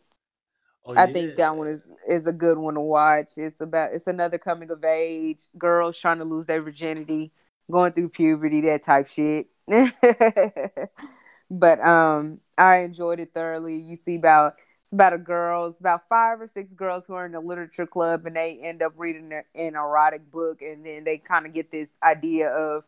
Oh, 0.90 0.96
I 0.96 1.06
yeah. 1.06 1.06
think 1.06 1.36
that 1.36 1.56
one 1.56 1.68
is 1.68 1.88
is 2.08 2.26
a 2.26 2.32
good 2.32 2.58
one 2.58 2.74
to 2.74 2.80
watch. 2.80 3.38
It's 3.38 3.60
about 3.60 3.94
it's 3.94 4.06
another 4.06 4.38
coming 4.38 4.70
of 4.70 4.84
age, 4.84 5.42
girls 5.58 5.98
trying 5.98 6.18
to 6.18 6.24
lose 6.24 6.46
their 6.46 6.62
virginity, 6.62 7.32
going 7.70 7.92
through 7.92 8.10
puberty, 8.10 8.60
that 8.62 8.82
type 8.82 9.08
shit. 9.08 9.48
but 11.50 11.84
um 11.86 12.40
I 12.58 12.78
enjoyed 12.78 13.20
it 13.20 13.32
thoroughly. 13.34 13.76
You 13.76 13.96
see 13.96 14.16
about 14.16 14.56
it's 14.82 14.92
about 14.92 15.12
a 15.12 15.18
girl, 15.18 15.66
it's 15.66 15.80
about 15.80 16.08
five 16.08 16.40
or 16.40 16.46
six 16.46 16.72
girls 16.74 17.06
who 17.06 17.14
are 17.14 17.26
in 17.26 17.32
the 17.32 17.40
literature 17.40 17.86
club 17.86 18.26
and 18.26 18.36
they 18.36 18.58
end 18.62 18.82
up 18.82 18.92
reading 18.96 19.32
an 19.54 19.74
erotic 19.76 20.30
book 20.30 20.62
and 20.62 20.84
then 20.84 21.04
they 21.04 21.18
kind 21.18 21.46
of 21.46 21.52
get 21.54 21.70
this 21.70 21.96
idea 22.02 22.48
of 22.50 22.84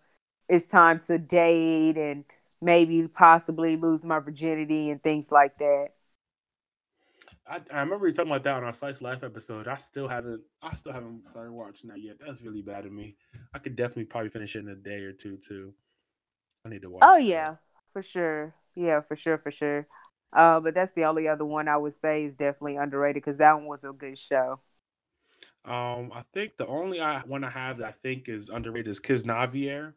it's 0.49 0.67
time 0.67 0.99
to 1.01 1.19
date 1.19 1.97
and 1.97 2.25
maybe 2.61 3.07
possibly 3.09 3.77
lose 3.77 4.05
my 4.05 4.19
virginity 4.21 4.91
and 4.91 5.03
things 5.03 5.33
like 5.33 5.59
that. 5.59 5.89
I, 7.53 7.61
I 7.71 7.81
remember 7.81 8.07
you 8.07 8.15
talking 8.15 8.31
about 8.31 8.45
that 8.45 8.57
on 8.57 8.65
our 8.65 8.73
Slice 8.73 9.03
Life 9.03 9.23
episode. 9.23 9.69
I 9.69 9.77
still 9.77 10.09
haven't 10.09 10.41
I 10.63 10.75
still 10.75 10.93
haven't 10.93 11.25
started 11.31 11.53
watching 11.53 11.91
that 11.91 12.01
yet. 12.01 12.17
That's 12.25 12.41
really 12.41 12.63
bad 12.63 12.87
of 12.87 12.93
me. 12.93 13.17
I 13.53 13.59
could 13.59 13.77
definitely 13.77 14.05
probably 14.05 14.31
finish 14.31 14.57
it 14.57 14.61
in 14.61 14.69
a 14.69 14.75
day 14.75 15.01
or 15.01 15.13
two 15.13 15.37
too. 15.37 15.75
I 16.65 16.71
need 16.71 16.81
to 16.83 16.89
watch. 16.89 17.03
Oh 17.05 17.17
yeah, 17.17 17.57
for 17.93 18.03
sure. 18.03 18.55
Yeah, 18.75 19.03
for 19.03 19.17
sure, 19.17 19.37
for 19.37 19.51
sure. 19.51 19.87
Uh, 20.33 20.61
but 20.61 20.75
that's 20.75 20.93
the 20.93 21.05
only 21.05 21.29
other 21.29 21.45
one 21.45 21.69
I 21.69 21.77
would 21.77 21.93
say 21.93 22.25
is 22.25 22.37
definitely 22.37 22.77
underrated 22.77 23.23
because 23.23 23.37
that 23.37 23.55
one 23.55 23.67
was 23.67 23.85
a 23.85 23.93
good 23.93 24.17
show. 24.17 24.61
Um, 25.67 26.11
I 26.15 26.25
think 26.33 26.57
the 26.57 26.67
only 26.67 27.03
I, 27.03 27.21
one 27.21 27.45
I 27.45 27.51
have 27.51 27.79
that 27.79 27.87
I 27.87 27.93
think 27.93 28.31
is 28.31 28.49
underrated 28.49 28.89
is 28.89 28.99
Kiznavier. 28.99 29.93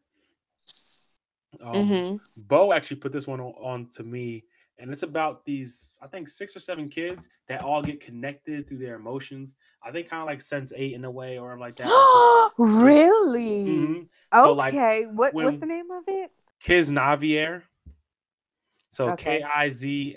Um, 1.64 1.74
mm-hmm. 1.74 2.18
Bo 2.36 2.74
actually 2.74 2.98
put 2.98 3.14
this 3.14 3.26
one 3.26 3.40
on, 3.40 3.54
on 3.54 3.90
to 3.96 4.04
me 4.04 4.44
and 4.78 4.92
it's 4.92 5.04
about 5.04 5.46
these 5.46 5.98
i 6.02 6.08
think 6.08 6.28
six 6.28 6.56
or 6.56 6.60
seven 6.60 6.90
kids 6.90 7.28
that 7.48 7.62
all 7.62 7.82
get 7.82 8.00
connected 8.00 8.68
through 8.68 8.80
their 8.80 8.96
emotions. 8.96 9.56
I 9.84 9.92
think 9.92 10.10
kind 10.10 10.22
of 10.22 10.28
like 10.28 10.42
sense 10.42 10.74
eight 10.76 10.94
in 10.94 11.06
a 11.06 11.12
way 11.12 11.38
or 11.38 11.58
like 11.58 11.76
that. 11.76 11.88
Really? 12.58 13.66
Mm-hmm. 13.66 14.04
so 14.34 14.60
okay 14.62 15.06
like 15.06 15.14
what, 15.14 15.34
what's 15.34 15.58
the 15.58 15.66
name 15.66 15.92
of 15.92 16.04
it? 16.08 16.32
Kiznavier 16.66 17.64
so 18.90 19.10
okay. 19.10 19.42
k-i-z-n-a-v-i-e-r 19.42 20.14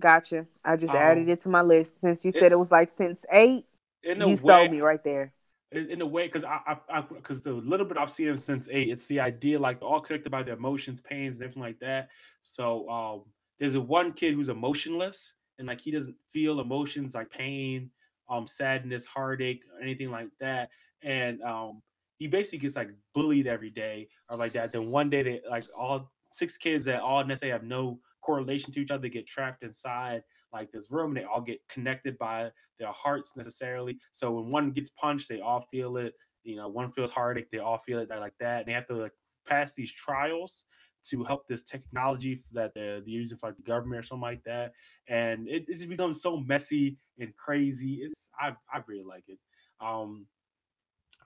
gotcha. 0.00 0.46
I 0.64 0.76
just 0.76 0.94
um, 0.94 1.00
added 1.00 1.28
it 1.28 1.40
to 1.40 1.50
my 1.50 1.60
list 1.60 2.00
since 2.00 2.24
you 2.24 2.32
said 2.32 2.50
it 2.52 2.58
was 2.58 2.72
like 2.72 2.88
since 2.88 3.26
eight. 3.30 3.66
you 4.02 4.14
way, 4.16 4.34
sold 4.36 4.70
me 4.70 4.80
right 4.80 5.04
there 5.04 5.34
in 5.72 6.00
a 6.00 6.06
way 6.06 6.26
because 6.26 6.44
I 6.44 6.76
i 6.88 7.00
because 7.00 7.42
the 7.42 7.52
little 7.52 7.86
bit 7.86 7.96
I've 7.96 8.10
seen 8.10 8.28
him 8.28 8.38
since 8.38 8.68
eight, 8.70 8.88
it's 8.88 9.06
the 9.06 9.20
idea 9.20 9.58
like 9.58 9.80
all 9.82 10.00
connected 10.00 10.30
by 10.30 10.42
their 10.42 10.54
emotions, 10.54 11.00
pains, 11.00 11.36
and 11.36 11.44
everything 11.44 11.62
like 11.62 11.78
that. 11.80 12.08
So 12.42 12.88
um, 12.88 13.22
there's 13.58 13.74
a 13.74 13.80
one 13.80 14.12
kid 14.12 14.34
who's 14.34 14.48
emotionless 14.48 15.34
and 15.58 15.68
like 15.68 15.80
he 15.80 15.90
doesn't 15.90 16.16
feel 16.32 16.60
emotions 16.60 17.14
like 17.14 17.30
pain, 17.30 17.90
um, 18.28 18.46
sadness, 18.46 19.06
heartache, 19.06 19.62
anything 19.80 20.10
like 20.10 20.28
that, 20.40 20.70
and 21.02 21.40
um, 21.42 21.82
he 22.18 22.26
basically 22.26 22.58
gets 22.58 22.76
like 22.76 22.90
bullied 23.14 23.46
every 23.46 23.70
day 23.70 24.08
or 24.28 24.36
like 24.36 24.52
that. 24.52 24.72
Then 24.72 24.90
one 24.90 25.08
day 25.08 25.22
they 25.22 25.40
like 25.48 25.64
all 25.78 26.10
six 26.32 26.56
kids 26.56 26.84
that 26.86 27.00
all 27.00 27.24
necessarily 27.24 27.52
have 27.52 27.64
no 27.64 28.00
correlation 28.22 28.72
to 28.72 28.80
each 28.80 28.90
other 28.90 29.02
They 29.02 29.08
get 29.10 29.26
trapped 29.26 29.62
inside 29.62 30.22
like 30.52 30.70
this 30.72 30.90
room. 30.90 31.10
and 31.10 31.16
They 31.16 31.24
all 31.24 31.40
get 31.40 31.60
connected 31.68 32.18
by 32.18 32.50
their 32.78 32.92
hearts 32.92 33.32
necessarily. 33.36 33.98
So 34.12 34.32
when 34.32 34.50
one 34.50 34.70
gets 34.72 34.90
punched, 34.90 35.28
they 35.28 35.40
all 35.40 35.60
feel 35.70 35.96
it. 35.96 36.14
You 36.44 36.56
know, 36.56 36.68
one 36.68 36.90
feels 36.92 37.10
heartache, 37.10 37.50
they 37.50 37.58
all 37.58 37.78
feel 37.78 37.98
it 37.98 38.08
like 38.08 38.34
that. 38.40 38.60
And 38.60 38.68
they 38.68 38.72
have 38.72 38.86
to 38.88 38.94
like 38.94 39.12
pass 39.46 39.74
these 39.74 39.92
trials 39.92 40.64
to 41.02 41.24
help 41.24 41.46
this 41.46 41.62
technology 41.62 42.42
that 42.52 42.72
they're, 42.74 43.00
they're 43.00 43.08
using 43.08 43.38
for 43.38 43.48
like 43.48 43.56
the 43.56 43.62
government 43.62 44.00
or 44.00 44.02
something 44.02 44.22
like 44.22 44.44
that. 44.44 44.72
And 45.08 45.48
it, 45.48 45.64
it 45.68 45.74
just 45.74 45.88
becomes 45.88 46.22
so 46.22 46.36
messy 46.38 46.98
and 47.18 47.34
crazy. 47.36 48.00
It's 48.02 48.30
I 48.38 48.54
I 48.72 48.82
really 48.86 49.04
like 49.04 49.24
it. 49.28 49.38
Um, 49.80 50.26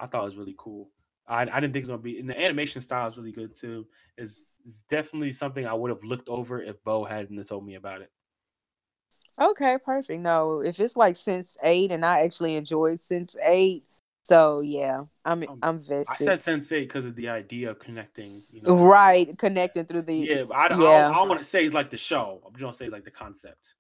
I 0.01 0.07
thought 0.07 0.23
it 0.23 0.27
was 0.27 0.37
really 0.37 0.55
cool. 0.59 0.91
I, 1.27 1.43
I 1.43 1.61
didn't 1.61 1.73
think 1.73 1.77
it 1.77 1.81
was 1.81 1.89
gonna 1.89 2.03
be 2.03 2.19
and 2.19 2.29
the 2.29 2.39
animation 2.39 2.83
style 2.83 3.09
is 3.09 3.17
really 3.17 3.33
good 3.33 3.57
too. 3.57 3.87
Is 4.19 4.49
is 4.67 4.85
definitely 4.91 5.33
something 5.33 5.67
I 5.67 5.75
would 5.75 5.91
have 5.91 6.05
looked 6.05 6.29
over 6.29 6.63
if 6.63 6.83
Bo 6.85 7.05
hadn't 7.05 7.43
told 7.47 7.67
me 7.67 7.75
about 7.75 8.03
it. 8.03 8.11
Okay, 9.41 9.79
perfect. 9.85 10.21
No, 10.21 10.61
if 10.61 10.79
it's 10.79 10.97
like 10.97 11.17
since 11.17 11.57
eight, 11.63 11.91
and 11.91 12.05
I 12.05 12.21
actually 12.21 12.55
enjoyed 12.55 13.03
since 13.03 13.37
eight, 13.43 13.85
so 14.23 14.61
yeah, 14.61 15.05
I'm 15.25 15.43
um, 15.49 15.59
I'm 15.63 15.79
vested. 15.81 16.07
I 16.09 16.17
said 16.17 16.41
since 16.41 16.71
eight 16.73 16.89
because 16.89 17.05
of 17.05 17.17
the 17.17 17.29
idea 17.29 17.71
of 17.71 17.79
connecting. 17.79 18.43
You 18.53 18.63
know? 18.63 18.77
Right, 18.77 19.37
connecting 19.37 19.87
through 19.87 20.03
the 20.03 20.15
yeah. 20.15 20.45
I, 20.55 20.69
don't, 20.69 20.81
yeah. 20.81 21.11
I, 21.11 21.19
I, 21.19 21.23
want 21.27 21.41
to 21.41 21.47
say 21.47 21.65
it's 21.65 21.75
like 21.75 21.91
the 21.91 21.97
show. 21.97 22.43
I'm 22.47 22.53
just 22.53 22.63
gonna 22.63 22.75
say 22.75 22.89
like 22.89 23.05
the 23.05 23.11
concept. 23.11 23.75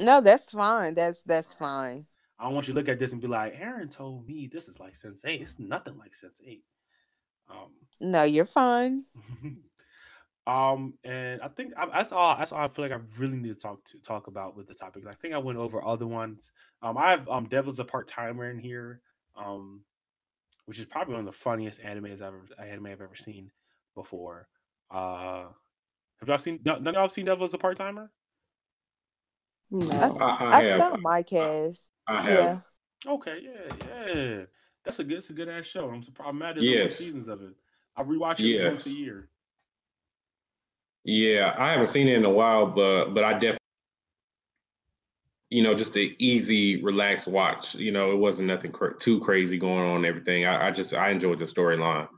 No, 0.00 0.20
that's 0.20 0.50
fine. 0.50 0.94
That's 0.94 1.22
that's 1.22 1.54
fine. 1.54 2.06
I 2.42 2.46
don't 2.46 2.54
want 2.54 2.66
you 2.66 2.74
to 2.74 2.80
look 2.80 2.88
at 2.88 2.98
this 2.98 3.12
and 3.12 3.20
be 3.20 3.28
like, 3.28 3.54
Aaron 3.56 3.88
told 3.88 4.26
me 4.26 4.48
this 4.52 4.66
is 4.68 4.80
like 4.80 4.96
Sense 4.96 5.24
Eight. 5.24 5.42
It's 5.42 5.60
nothing 5.60 5.96
like 5.96 6.12
Sense 6.14 6.40
Eight. 6.44 6.64
Um, 7.48 7.70
No, 8.00 8.24
you're 8.24 8.44
fine. 8.44 9.04
um, 10.46 10.94
and 11.04 11.40
I 11.40 11.46
think 11.48 11.72
I, 11.76 11.86
that's 11.86 12.10
all. 12.10 12.36
That's 12.36 12.50
all 12.50 12.58
I 12.64 12.68
feel 12.68 12.84
like 12.84 12.92
I 12.92 12.98
really 13.16 13.36
need 13.36 13.54
to 13.56 13.62
talk 13.62 13.84
to 13.84 13.98
talk 14.02 14.26
about 14.26 14.56
with 14.56 14.66
this 14.66 14.78
topic. 14.78 15.04
I 15.08 15.14
think 15.14 15.34
I 15.34 15.38
went 15.38 15.58
over 15.58 15.84
other 15.84 16.06
ones. 16.06 16.50
Um, 16.82 16.98
I 16.98 17.12
have 17.12 17.28
um, 17.28 17.46
Devil's 17.48 17.78
a 17.78 17.84
part 17.84 18.08
timer 18.08 18.50
in 18.50 18.58
here. 18.58 19.00
Um, 19.36 19.82
which 20.66 20.78
is 20.78 20.86
probably 20.86 21.14
one 21.14 21.20
of 21.20 21.26
the 21.26 21.32
funniest 21.38 21.80
animes 21.82 22.14
I've 22.22 22.34
ever 22.34 22.42
anime 22.58 22.86
I've 22.86 23.00
ever 23.00 23.14
seen 23.16 23.50
before. 23.94 24.48
Uh, 24.90 25.44
have 26.20 26.28
y'all 26.28 26.38
seen? 26.38 26.60
None 26.64 26.86
of 26.86 26.94
y'all 26.94 27.08
seen 27.08 27.24
Devil 27.24 27.44
as 27.44 27.54
a 27.54 27.58
part 27.58 27.76
timer? 27.76 28.10
No. 29.70 30.16
I, 30.20 30.26
I 30.44 30.58
I 30.58 30.62
have. 30.64 30.78
thought 30.78 31.00
my 31.00 31.24
has. 31.30 31.82
I 32.12 32.22
have. 32.22 32.38
Yeah. 32.38 32.60
Okay, 33.06 33.38
yeah, 33.42 33.74
yeah. 34.14 34.44
That's 34.84 34.98
a 34.98 35.04
good, 35.04 35.18
it's 35.18 35.30
a 35.30 35.32
good 35.32 35.48
ass 35.48 35.66
show. 35.66 35.88
I'm 35.90 36.02
surprised. 36.02 36.28
I'm 36.30 36.38
mad 36.38 36.56
there's 36.56 36.68
Yes. 36.68 36.96
seasons 36.96 37.28
of 37.28 37.42
it. 37.42 37.54
I 37.96 38.02
rewatch 38.02 38.44
it 38.44 38.54
once 38.64 38.86
a 38.86 38.90
year. 38.90 39.28
Yeah, 41.04 41.54
I 41.58 41.72
haven't 41.72 41.86
seen 41.86 42.08
it 42.08 42.16
in 42.16 42.24
a 42.24 42.30
while, 42.30 42.66
but 42.66 43.10
but 43.14 43.24
I 43.24 43.32
definitely, 43.32 43.58
you 45.50 45.62
know, 45.62 45.74
just 45.74 45.96
an 45.96 46.14
easy, 46.18 46.82
relaxed 46.82 47.28
watch. 47.28 47.74
You 47.74 47.92
know, 47.92 48.10
it 48.12 48.16
wasn't 48.16 48.48
nothing 48.48 48.72
cra- 48.72 48.96
too 48.98 49.20
crazy 49.20 49.58
going 49.58 49.80
on. 49.90 49.96
and 49.98 50.06
Everything. 50.06 50.46
I, 50.46 50.68
I 50.68 50.70
just 50.70 50.94
I 50.94 51.10
enjoyed 51.10 51.38
the 51.38 51.44
storyline. 51.44 52.08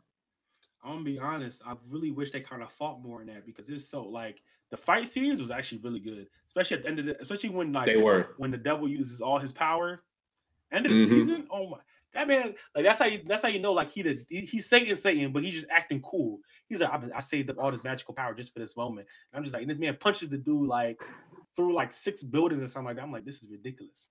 I'm 0.84 0.92
gonna 0.92 1.04
be 1.04 1.18
honest. 1.18 1.62
I 1.66 1.74
really 1.90 2.10
wish 2.10 2.30
they 2.30 2.40
kind 2.40 2.62
of 2.62 2.70
fought 2.72 3.02
more 3.02 3.20
in 3.22 3.28
that 3.28 3.46
because 3.46 3.68
it's 3.70 3.88
so 3.88 4.02
like 4.04 4.42
the 4.70 4.76
fight 4.76 5.08
scenes 5.08 5.40
was 5.40 5.50
actually 5.50 5.78
really 5.78 6.00
good, 6.00 6.26
especially 6.46 6.78
at 6.78 6.82
the 6.82 6.88
end 6.88 6.98
of 7.00 7.06
the, 7.06 7.20
especially 7.20 7.50
when 7.50 7.72
like 7.72 7.86
They 7.86 8.02
were. 8.02 8.34
when 8.38 8.50
the 8.50 8.56
devil 8.58 8.88
uses 8.88 9.20
all 9.20 9.38
his 9.38 9.52
power. 9.52 10.02
End 10.72 10.86
of 10.86 10.92
the 10.92 10.98
Mhm. 10.98 11.08
season, 11.08 11.46
oh 11.52 11.70
my, 11.70 11.78
that 12.14 12.26
man, 12.26 12.54
like 12.74 12.84
that's 12.84 12.98
how 12.98 13.04
you 13.06 13.20
that's 13.26 13.42
how 13.42 13.48
you 13.48 13.60
know 13.60 13.72
like 13.72 13.92
he 13.92 14.02
the 14.02 14.24
he, 14.28 14.40
he's 14.40 14.68
Satan 14.68 14.96
Satan, 14.96 15.30
but 15.32 15.42
he's 15.44 15.54
just 15.54 15.66
acting 15.70 16.00
cool. 16.02 16.40
He's 16.68 16.80
like 16.80 16.90
I, 16.90 17.00
I 17.16 17.20
saved 17.20 17.50
up 17.50 17.58
all 17.58 17.70
this 17.70 17.84
magical 17.84 18.14
power 18.14 18.34
just 18.34 18.52
for 18.52 18.58
this 18.60 18.76
moment. 18.76 19.06
And 19.32 19.38
I'm 19.38 19.44
just 19.44 19.54
like 19.54 19.62
and 19.62 19.70
this 19.70 19.78
man 19.78 19.96
punches 20.00 20.28
the 20.30 20.38
dude 20.38 20.66
like 20.68 21.00
through 21.54 21.74
like 21.74 21.92
six 21.92 22.22
buildings 22.22 22.62
or 22.62 22.66
something 22.66 22.86
like 22.86 22.96
that. 22.96 23.02
I'm 23.02 23.12
like 23.12 23.24
this 23.24 23.42
is 23.42 23.48
ridiculous. 23.50 24.08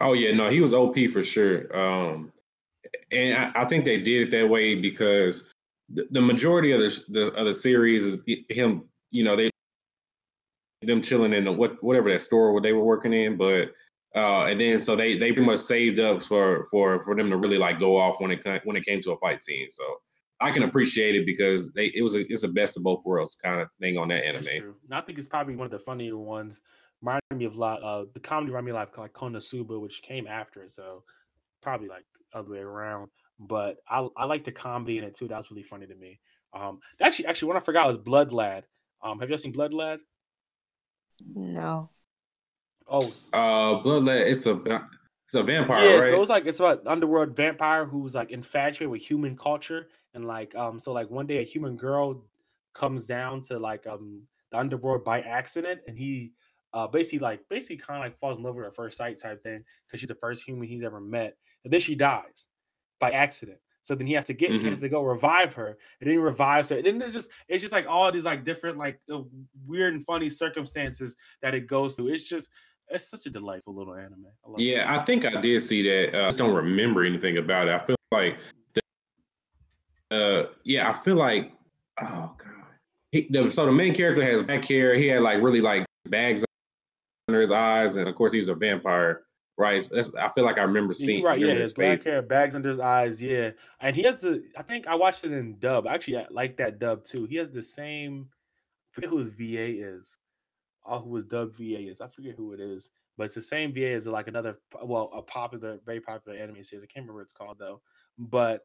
Oh 0.00 0.12
yeah, 0.12 0.32
no, 0.32 0.48
he 0.50 0.60
was 0.60 0.74
OP 0.74 0.96
for 1.10 1.22
sure. 1.22 1.74
Um, 1.76 2.32
and 3.10 3.36
I, 3.56 3.62
I 3.62 3.64
think 3.64 3.84
they 3.84 4.00
did 4.00 4.28
it 4.28 4.30
that 4.32 4.48
way 4.48 4.74
because 4.76 5.52
the, 5.88 6.06
the 6.10 6.20
majority 6.20 6.72
of 6.72 6.80
the, 6.80 7.04
the 7.08 7.26
of 7.32 7.46
the 7.46 7.54
series 7.54 8.04
is 8.04 8.20
him. 8.50 8.84
You 9.10 9.24
know, 9.24 9.34
they 9.36 9.50
them 10.86 11.02
chilling 11.02 11.32
in 11.32 11.44
the, 11.44 11.52
what 11.52 11.82
whatever 11.82 12.10
that 12.10 12.20
store 12.20 12.52
where 12.52 12.62
they 12.62 12.72
were 12.72 12.84
working 12.84 13.12
in, 13.12 13.36
but 13.36 13.72
uh, 14.14 14.46
and 14.46 14.58
then 14.60 14.80
so 14.80 14.96
they 14.96 15.16
they 15.16 15.32
pretty 15.32 15.46
much 15.46 15.58
saved 15.58 16.00
up 16.00 16.22
for 16.22 16.66
for 16.70 17.04
for 17.04 17.14
them 17.14 17.30
to 17.30 17.36
really 17.36 17.58
like 17.58 17.78
go 17.78 17.98
off 17.98 18.16
when 18.18 18.30
it 18.30 18.40
when 18.64 18.76
it 18.76 18.84
came 18.84 19.00
to 19.02 19.12
a 19.12 19.18
fight 19.18 19.42
scene. 19.42 19.68
So 19.68 19.84
I 20.40 20.50
can 20.50 20.62
appreciate 20.62 21.14
it 21.14 21.26
because 21.26 21.72
they 21.72 21.86
it 21.94 22.02
was 22.02 22.14
a 22.14 22.20
it's 22.30 22.42
a 22.42 22.48
best 22.48 22.76
of 22.76 22.82
both 22.82 23.02
worlds 23.04 23.34
kind 23.34 23.60
of 23.60 23.70
thing 23.80 23.98
on 23.98 24.08
that 24.08 24.24
anime. 24.24 24.74
And 24.84 24.94
I 24.94 25.00
think 25.00 25.18
it's 25.18 25.26
probably 25.26 25.56
one 25.56 25.66
of 25.66 25.70
the 25.70 25.78
funnier 25.78 26.16
ones. 26.16 26.60
Reminded 27.02 27.36
me 27.36 27.44
of 27.44 27.56
a 27.56 27.60
lot. 27.60 27.82
Uh, 27.82 28.04
the 28.14 28.20
comedy 28.20 28.50
reminded 28.52 28.72
me 28.72 28.78
of 28.78 28.88
like, 28.88 28.96
like 28.96 29.12
Konosuba, 29.12 29.78
which 29.80 30.00
came 30.02 30.26
after 30.26 30.62
it, 30.62 30.72
so 30.72 31.04
probably 31.62 31.88
like 31.88 32.04
other 32.32 32.50
way 32.50 32.58
around. 32.58 33.08
But 33.38 33.76
I 33.88 34.08
I 34.16 34.24
like 34.24 34.44
the 34.44 34.52
comedy 34.52 34.96
in 34.96 35.04
it 35.04 35.14
too. 35.14 35.28
That 35.28 35.36
was 35.36 35.50
really 35.50 35.62
funny 35.62 35.86
to 35.86 35.94
me. 35.94 36.20
Um, 36.54 36.80
actually, 37.02 37.26
actually, 37.26 37.48
one 37.48 37.58
I 37.58 37.60
forgot 37.60 37.86
was 37.86 37.98
Blood 37.98 38.32
Lad. 38.32 38.64
Um, 39.02 39.20
have 39.20 39.28
you 39.28 39.36
seen 39.36 39.52
Blood 39.52 39.74
Lad? 39.74 40.00
No. 41.24 41.90
Oh, 42.88 43.10
Uh, 43.32 43.82
Blood 43.82 44.04
Lad, 44.04 44.26
it's 44.28 44.46
a 44.46 44.60
it's 45.24 45.34
a 45.34 45.42
vampire, 45.42 45.88
yeah. 45.88 45.96
right? 45.96 46.10
So 46.10 46.20
it's 46.20 46.30
like 46.30 46.46
it's 46.46 46.60
about 46.60 46.82
an 46.82 46.88
underworld 46.88 47.34
vampire 47.34 47.84
who's 47.84 48.14
like 48.14 48.30
infatuated 48.30 48.90
with 48.90 49.02
human 49.02 49.36
culture, 49.36 49.88
and 50.14 50.24
like 50.24 50.54
um, 50.54 50.78
so 50.78 50.92
like 50.92 51.10
one 51.10 51.26
day 51.26 51.38
a 51.38 51.42
human 51.44 51.76
girl 51.76 52.24
comes 52.74 53.06
down 53.06 53.40
to 53.42 53.58
like 53.58 53.86
um 53.86 54.22
the 54.52 54.58
underworld 54.58 55.04
by 55.04 55.20
accident, 55.20 55.80
and 55.88 55.98
he 55.98 56.32
uh 56.72 56.86
basically 56.86 57.18
like 57.18 57.40
basically 57.48 57.76
kind 57.76 57.98
of 57.98 58.04
like 58.04 58.18
falls 58.18 58.38
in 58.38 58.44
love 58.44 58.54
with 58.54 58.64
her 58.64 58.70
first 58.70 58.96
sight 58.96 59.18
type 59.18 59.42
thing 59.42 59.64
because 59.86 59.98
she's 59.98 60.08
the 60.08 60.14
first 60.14 60.44
human 60.44 60.68
he's 60.68 60.84
ever 60.84 61.00
met, 61.00 61.36
and 61.64 61.72
then 61.72 61.80
she 61.80 61.96
dies 61.96 62.46
by 63.00 63.10
accident. 63.10 63.58
So 63.86 63.94
then 63.94 64.08
he 64.08 64.14
has 64.14 64.24
to 64.24 64.32
get 64.32 64.50
he 64.50 64.66
has 64.66 64.80
to 64.80 64.88
go 64.88 65.00
revive 65.00 65.54
her, 65.54 65.68
and 65.68 65.76
then 66.00 66.10
he 66.10 66.16
revives 66.16 66.70
her. 66.70 66.76
And 66.78 66.84
then 66.84 66.98
there's 66.98 67.12
just 67.12 67.30
it's 67.46 67.62
just 67.62 67.72
like 67.72 67.86
all 67.86 68.10
these 68.10 68.24
like 68.24 68.44
different 68.44 68.78
like 68.78 68.98
uh, 69.08 69.20
weird 69.64 69.94
and 69.94 70.04
funny 70.04 70.28
circumstances 70.28 71.14
that 71.40 71.54
it 71.54 71.68
goes 71.68 71.94
through. 71.94 72.08
It's 72.08 72.28
just 72.28 72.50
it's 72.88 73.08
such 73.08 73.26
a 73.26 73.30
delightful 73.30 73.76
little 73.76 73.94
anime. 73.94 74.26
I 74.44 74.50
love 74.50 74.58
it. 74.58 74.64
Yeah, 74.64 74.92
I 74.92 75.04
think 75.04 75.24
I 75.24 75.40
did 75.40 75.62
see 75.62 75.82
that. 75.84 76.18
Uh, 76.18 76.24
I 76.24 76.26
just 76.26 76.38
don't 76.38 76.52
remember 76.52 77.04
anything 77.04 77.38
about 77.38 77.68
it. 77.68 77.74
I 77.74 77.86
feel 77.86 77.96
like, 78.10 78.38
the, 78.74 78.80
uh, 80.10 80.52
yeah, 80.64 80.90
I 80.90 80.92
feel 80.92 81.14
like, 81.14 81.52
oh 82.02 82.34
god. 82.36 82.64
He, 83.12 83.28
the, 83.30 83.48
so 83.52 83.66
the 83.66 83.72
main 83.72 83.94
character 83.94 84.24
has 84.24 84.42
back 84.42 84.64
hair. 84.64 84.96
He 84.96 85.06
had 85.06 85.22
like 85.22 85.40
really 85.40 85.60
like 85.60 85.86
bags 86.10 86.44
under 87.28 87.40
his 87.40 87.52
eyes, 87.52 87.98
and 87.98 88.08
of 88.08 88.16
course 88.16 88.32
he's 88.32 88.48
a 88.48 88.54
vampire, 88.56 89.25
right? 89.56 89.88
That's, 89.90 90.14
I 90.14 90.28
feel 90.28 90.44
like 90.44 90.58
I 90.58 90.62
remember 90.62 90.92
seeing 90.92 91.24
right. 91.24 91.38
Yeah, 91.38 91.54
his 91.54 91.72
black 91.72 91.98
face. 91.98 92.06
hair, 92.06 92.22
bags 92.22 92.54
under 92.54 92.68
his 92.68 92.80
eyes. 92.80 93.20
Yeah, 93.20 93.50
and 93.80 93.96
he 93.96 94.02
has 94.02 94.20
the. 94.20 94.44
I 94.56 94.62
think 94.62 94.86
I 94.86 94.94
watched 94.94 95.24
it 95.24 95.32
in 95.32 95.58
dub. 95.58 95.86
I 95.86 95.94
actually, 95.94 96.18
I 96.18 96.26
like 96.30 96.56
that 96.58 96.78
dub 96.78 97.04
too. 97.04 97.24
He 97.26 97.36
has 97.36 97.50
the 97.50 97.62
same. 97.62 98.28
I 98.92 98.94
forget 98.94 99.10
who 99.10 99.18
his 99.18 99.28
VA 99.28 99.98
is. 99.98 100.18
Or 100.84 101.00
who 101.00 101.16
his 101.16 101.24
dub 101.24 101.52
VA 101.56 101.88
is. 101.88 102.00
I 102.00 102.06
forget 102.06 102.36
who 102.36 102.52
it 102.52 102.60
is, 102.60 102.90
but 103.18 103.24
it's 103.24 103.34
the 103.34 103.42
same 103.42 103.74
VA 103.74 103.90
as 103.94 104.06
like 104.06 104.28
another. 104.28 104.58
Well, 104.84 105.10
a 105.12 105.20
popular, 105.20 105.80
very 105.84 106.00
popular 106.00 106.38
anime 106.38 106.62
series. 106.62 106.84
I 106.84 106.86
can't 106.86 107.04
remember 107.04 107.14
what 107.14 107.22
it's 107.22 107.32
called 107.32 107.58
though. 107.58 107.80
But 108.18 108.60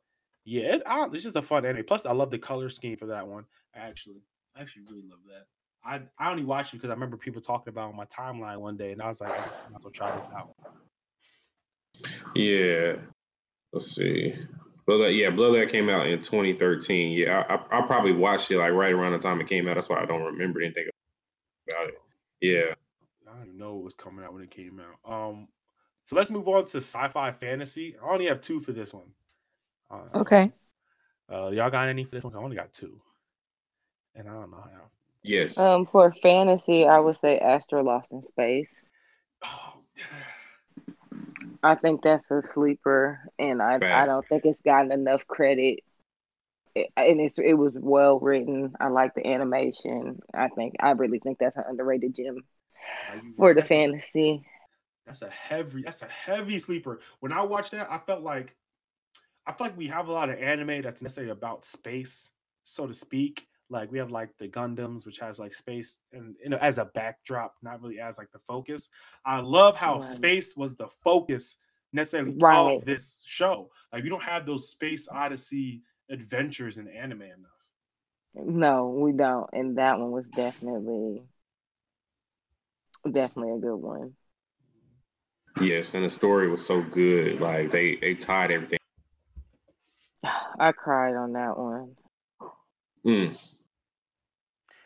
yeah, 0.45 0.75
it's 0.75 0.83
it's 0.85 1.23
just 1.23 1.35
a 1.35 1.41
fun 1.41 1.65
anime. 1.65 1.83
Plus, 1.85 2.05
I 2.05 2.11
love 2.11 2.29
the 2.29 2.37
color 2.37 2.69
scheme 2.69 2.97
for 2.97 3.07
that 3.07 3.27
one. 3.27 3.45
Actually, 3.75 4.21
I 4.55 4.61
actually 4.61 4.83
really 4.83 5.03
love 5.09 5.19
that. 5.27 5.45
I 5.83 6.01
I 6.17 6.29
only 6.31 6.43
watched 6.43 6.73
it 6.73 6.77
because 6.77 6.89
I 6.89 6.93
remember 6.93 7.17
people 7.17 7.41
talking 7.41 7.69
about 7.69 7.87
it 7.87 7.89
on 7.89 7.95
my 7.95 8.05
timeline 8.05 8.57
one 8.57 8.77
day, 8.77 8.91
and 8.91 9.01
I 9.01 9.07
was 9.07 9.21
like, 9.21 9.31
I 9.31 9.69
might 9.69 9.77
as 9.77 9.83
well 9.83 9.91
try 9.91 10.11
this 10.11 10.27
out. 10.35 10.55
Yeah, 12.35 12.95
let's 13.73 13.93
see. 13.95 14.35
Blood 14.85 15.01
Lad, 15.01 15.15
yeah, 15.15 15.29
Blood 15.29 15.53
Lad 15.53 15.69
came 15.69 15.89
out 15.89 16.07
in 16.07 16.19
2013. 16.19 17.11
Yeah, 17.17 17.43
I, 17.47 17.55
I, 17.55 17.79
I 17.79 17.85
probably 17.85 18.13
watched 18.13 18.51
it 18.51 18.57
like 18.57 18.73
right 18.73 18.93
around 18.93 19.13
the 19.13 19.19
time 19.19 19.39
it 19.39 19.47
came 19.47 19.67
out. 19.67 19.75
That's 19.75 19.89
why 19.89 20.01
I 20.01 20.05
don't 20.05 20.23
remember 20.23 20.61
anything 20.61 20.87
about 21.69 21.87
it. 21.87 21.95
Yeah. 22.41 22.73
I 23.31 23.43
didn't 23.43 23.57
know 23.57 23.77
it 23.77 23.83
was 23.83 23.95
coming 23.95 24.25
out 24.25 24.33
when 24.33 24.43
it 24.43 24.51
came 24.51 24.81
out. 24.81 25.09
Um, 25.09 25.47
so 26.03 26.15
let's 26.15 26.29
move 26.29 26.47
on 26.47 26.65
to 26.65 26.77
sci-fi 26.77 27.31
fantasy. 27.31 27.95
I 28.03 28.11
only 28.11 28.25
have 28.25 28.41
two 28.41 28.59
for 28.59 28.71
this 28.73 28.93
one. 28.93 29.11
Uh, 29.89 30.19
Okay. 30.19 30.51
Uh, 31.31 31.47
y'all 31.49 31.69
got 31.69 31.87
any 31.87 32.03
for 32.03 32.15
this 32.15 32.23
one? 32.25 32.35
I 32.35 32.39
only 32.39 32.57
got 32.57 32.73
two, 32.73 32.99
and 34.15 34.27
I 34.27 34.33
don't 34.33 34.51
know 34.51 34.57
how. 34.57 34.89
Yes. 35.23 35.57
Um, 35.57 35.85
for 35.85 36.11
fantasy, 36.11 36.85
I 36.85 36.99
would 36.99 37.17
say 37.17 37.37
Astra 37.37 37.83
Lost 37.83 38.11
in 38.11 38.23
Space. 38.31 38.69
Oh, 39.43 39.73
I 41.63 41.75
think 41.75 42.01
that's 42.01 42.29
a 42.31 42.41
sleeper, 42.53 43.19
and 43.37 43.61
I 43.61 43.75
I 43.75 44.05
don't 44.07 44.27
think 44.27 44.45
it's 44.45 44.61
gotten 44.63 44.91
enough 44.91 45.25
credit. 45.27 45.79
It, 46.73 46.87
and 46.95 47.19
it's 47.19 47.37
it 47.37 47.53
was 47.53 47.73
well 47.75 48.19
written. 48.19 48.73
I 48.79 48.87
like 48.87 49.13
the 49.13 49.27
animation. 49.27 50.19
I 50.33 50.47
think 50.47 50.75
I 50.79 50.91
really 50.91 51.19
think 51.19 51.37
that's 51.39 51.57
an 51.57 51.65
underrated 51.67 52.15
gem 52.15 52.37
for 53.37 53.53
the 53.53 53.61
that's 53.61 53.71
a- 53.71 53.75
fantasy. 53.75 54.45
That's 55.05 55.21
a 55.21 55.29
heavy. 55.29 55.81
That's 55.83 56.01
a 56.01 56.07
heavy 56.07 56.59
sleeper. 56.59 56.99
When 57.19 57.31
I 57.31 57.41
watched 57.41 57.71
that, 57.71 57.91
I 57.91 57.97
felt 57.97 58.21
like, 58.21 58.55
I 59.45 59.51
feel 59.51 59.67
like 59.67 59.77
we 59.77 59.87
have 59.87 60.07
a 60.07 60.11
lot 60.11 60.29
of 60.29 60.39
anime 60.39 60.83
that's 60.83 61.01
necessarily 61.01 61.31
about 61.31 61.65
space, 61.65 62.29
so 62.63 62.87
to 62.87 62.93
speak. 62.93 63.47
Like 63.71 63.91
we 63.91 63.99
have 63.99 64.11
like 64.11 64.37
the 64.37 64.49
Gundams, 64.49 65.05
which 65.05 65.19
has 65.19 65.39
like 65.39 65.53
space 65.53 65.99
and 66.11 66.35
you 66.43 66.49
know 66.49 66.57
as 66.57 66.77
a 66.77 66.85
backdrop, 66.85 67.55
not 67.63 67.81
really 67.81 67.99
as 68.01 68.17
like 68.17 68.31
the 68.31 68.39
focus. 68.39 68.89
I 69.25 69.39
love 69.39 69.77
how 69.77 69.95
Right. 69.95 70.03
space 70.03 70.57
was 70.57 70.75
the 70.75 70.89
focus 70.89 71.57
necessarily 71.93 72.37
Right. 72.37 72.77
of 72.79 72.85
this 72.85 73.21
show. 73.25 73.71
Like 73.93 74.03
we 74.03 74.09
don't 74.09 74.23
have 74.23 74.45
those 74.45 74.69
space 74.69 75.07
odyssey 75.09 75.83
adventures 76.09 76.77
in 76.77 76.89
anime 76.89 77.21
enough. 77.21 77.51
No, 78.35 78.89
we 78.89 79.13
don't, 79.13 79.49
and 79.53 79.77
that 79.77 79.99
one 79.99 80.11
was 80.11 80.25
definitely 80.35 81.21
definitely 83.09 83.53
a 83.53 83.59
good 83.59 83.75
one. 83.77 84.15
Yes, 85.61 85.93
and 85.93 86.03
the 86.03 86.09
story 86.09 86.49
was 86.49 86.65
so 86.65 86.81
good. 86.81 87.39
Like 87.39 87.71
they 87.71 87.95
they 87.95 88.15
tied 88.15 88.51
everything. 88.51 88.79
I 90.59 90.71
cried 90.73 91.15
on 91.15 91.33
that 91.33 91.57
one. 91.57 91.95
Mm. 93.05 93.60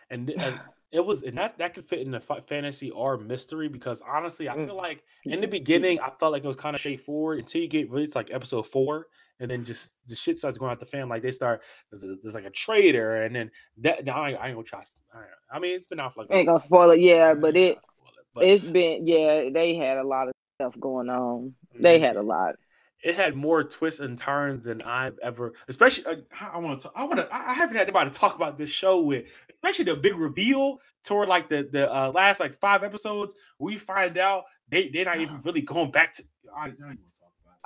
And, 0.10 0.30
and 0.30 0.60
it 0.92 1.06
was 1.06 1.24
and 1.24 1.38
that 1.38 1.58
that 1.58 1.74
could 1.74 1.86
fit 1.86 2.00
in 2.00 2.12
the 2.12 2.20
fantasy 2.48 2.90
or 2.92 3.18
mystery 3.18 3.68
because 3.68 4.02
honestly 4.08 4.48
i 4.48 4.56
Mm. 4.56 4.68
feel 4.68 4.78
like 4.78 5.04
in 5.26 5.42
the 5.42 5.48
beginning 5.48 6.00
i 6.00 6.10
felt 6.20 6.32
like 6.32 6.44
it 6.44 6.48
was 6.48 6.56
kind 6.56 6.74
of 6.76 6.80
straightforward 6.80 7.40
until 7.40 7.62
you 7.62 7.68
get 7.68 7.90
really 7.90 8.08
to 8.08 8.18
like 8.18 8.30
episode 8.32 8.64
four 8.68 9.08
and 9.42 9.52
then 9.52 9.66
just 9.66 10.00
the 10.08 10.16
shit 10.16 10.38
starts 10.38 10.58
going 10.58 10.72
out 10.72 10.80
the 10.80 10.86
fan 10.86 11.10
like 11.10 11.22
they 11.22 11.32
start 11.32 11.62
there's, 11.92 12.20
there's 12.22 12.36
like 12.36 12.46
a 12.46 12.50
traitor 12.52 13.24
and 13.24 13.36
then 13.36 13.52
that 13.80 14.06
now 14.06 14.22
I, 14.24 14.30
ain't- 14.30 14.40
I 14.40 14.48
ain't 14.48 14.56
gonna 14.56 14.64
try 14.64 14.84
I, 15.14 15.56
I 15.58 15.60
mean 15.60 15.76
it's 15.76 15.88
been 15.88 15.98
for 15.98 16.22
like 16.24 16.28
Ain't 16.32 16.48
gonna 16.48 16.62
spoil 16.62 16.92
it, 16.92 17.02
yeah, 17.02 17.34
but 17.34 17.58
it 17.58 17.74
try 17.74 17.82
to 17.82 17.82
spoil 17.82 18.08
it, 18.20 18.26
but 18.34 18.46
it's 18.46 18.64
been 18.64 19.06
yeah. 19.08 19.50
They 19.52 19.76
had 19.76 19.98
a 19.98 20.04
lot 20.08 20.28
of 20.28 20.34
stuff 20.62 20.80
going 20.80 21.10
on. 21.10 21.54
They 21.78 22.00
had 22.00 22.16
a 22.16 22.22
lot. 22.22 22.56
It 23.04 23.16
had 23.16 23.36
more 23.36 23.64
twists 23.64 24.00
and 24.00 24.18
turns 24.18 24.66
than 24.66 24.82
I've 24.82 25.20
ever, 25.22 25.54
especially. 25.68 26.06
Uh, 26.06 26.16
I 26.42 26.58
want 26.58 26.80
to. 26.82 26.92
I 26.96 27.04
want 27.04 27.18
to. 27.18 27.28
I 27.32 27.54
haven't 27.54 27.76
had 27.76 27.84
anybody 27.84 28.10
to 28.10 28.18
talk 28.18 28.36
about 28.36 28.58
this 28.58 28.70
show 28.70 29.02
with, 29.02 29.26
especially 29.50 29.86
the 29.86 29.96
big 29.96 30.16
reveal 30.16 30.80
toward 31.04 31.30
like 31.30 31.50
the 31.50 31.68
the 31.72 31.94
uh, 31.94 32.12
last 32.12 32.40
like 32.40 32.56
five 32.56 32.84
episodes. 32.84 33.36
We 33.60 33.78
find 33.78 34.18
out 34.18 34.46
they 34.70 34.90
they're 34.90 35.06
not 35.06 35.20
even 35.20 35.42
really 35.44 35.62
going 35.62 35.92
back 35.92 36.14
to. 36.14 36.24
I, 36.56 36.68
I 36.68 36.96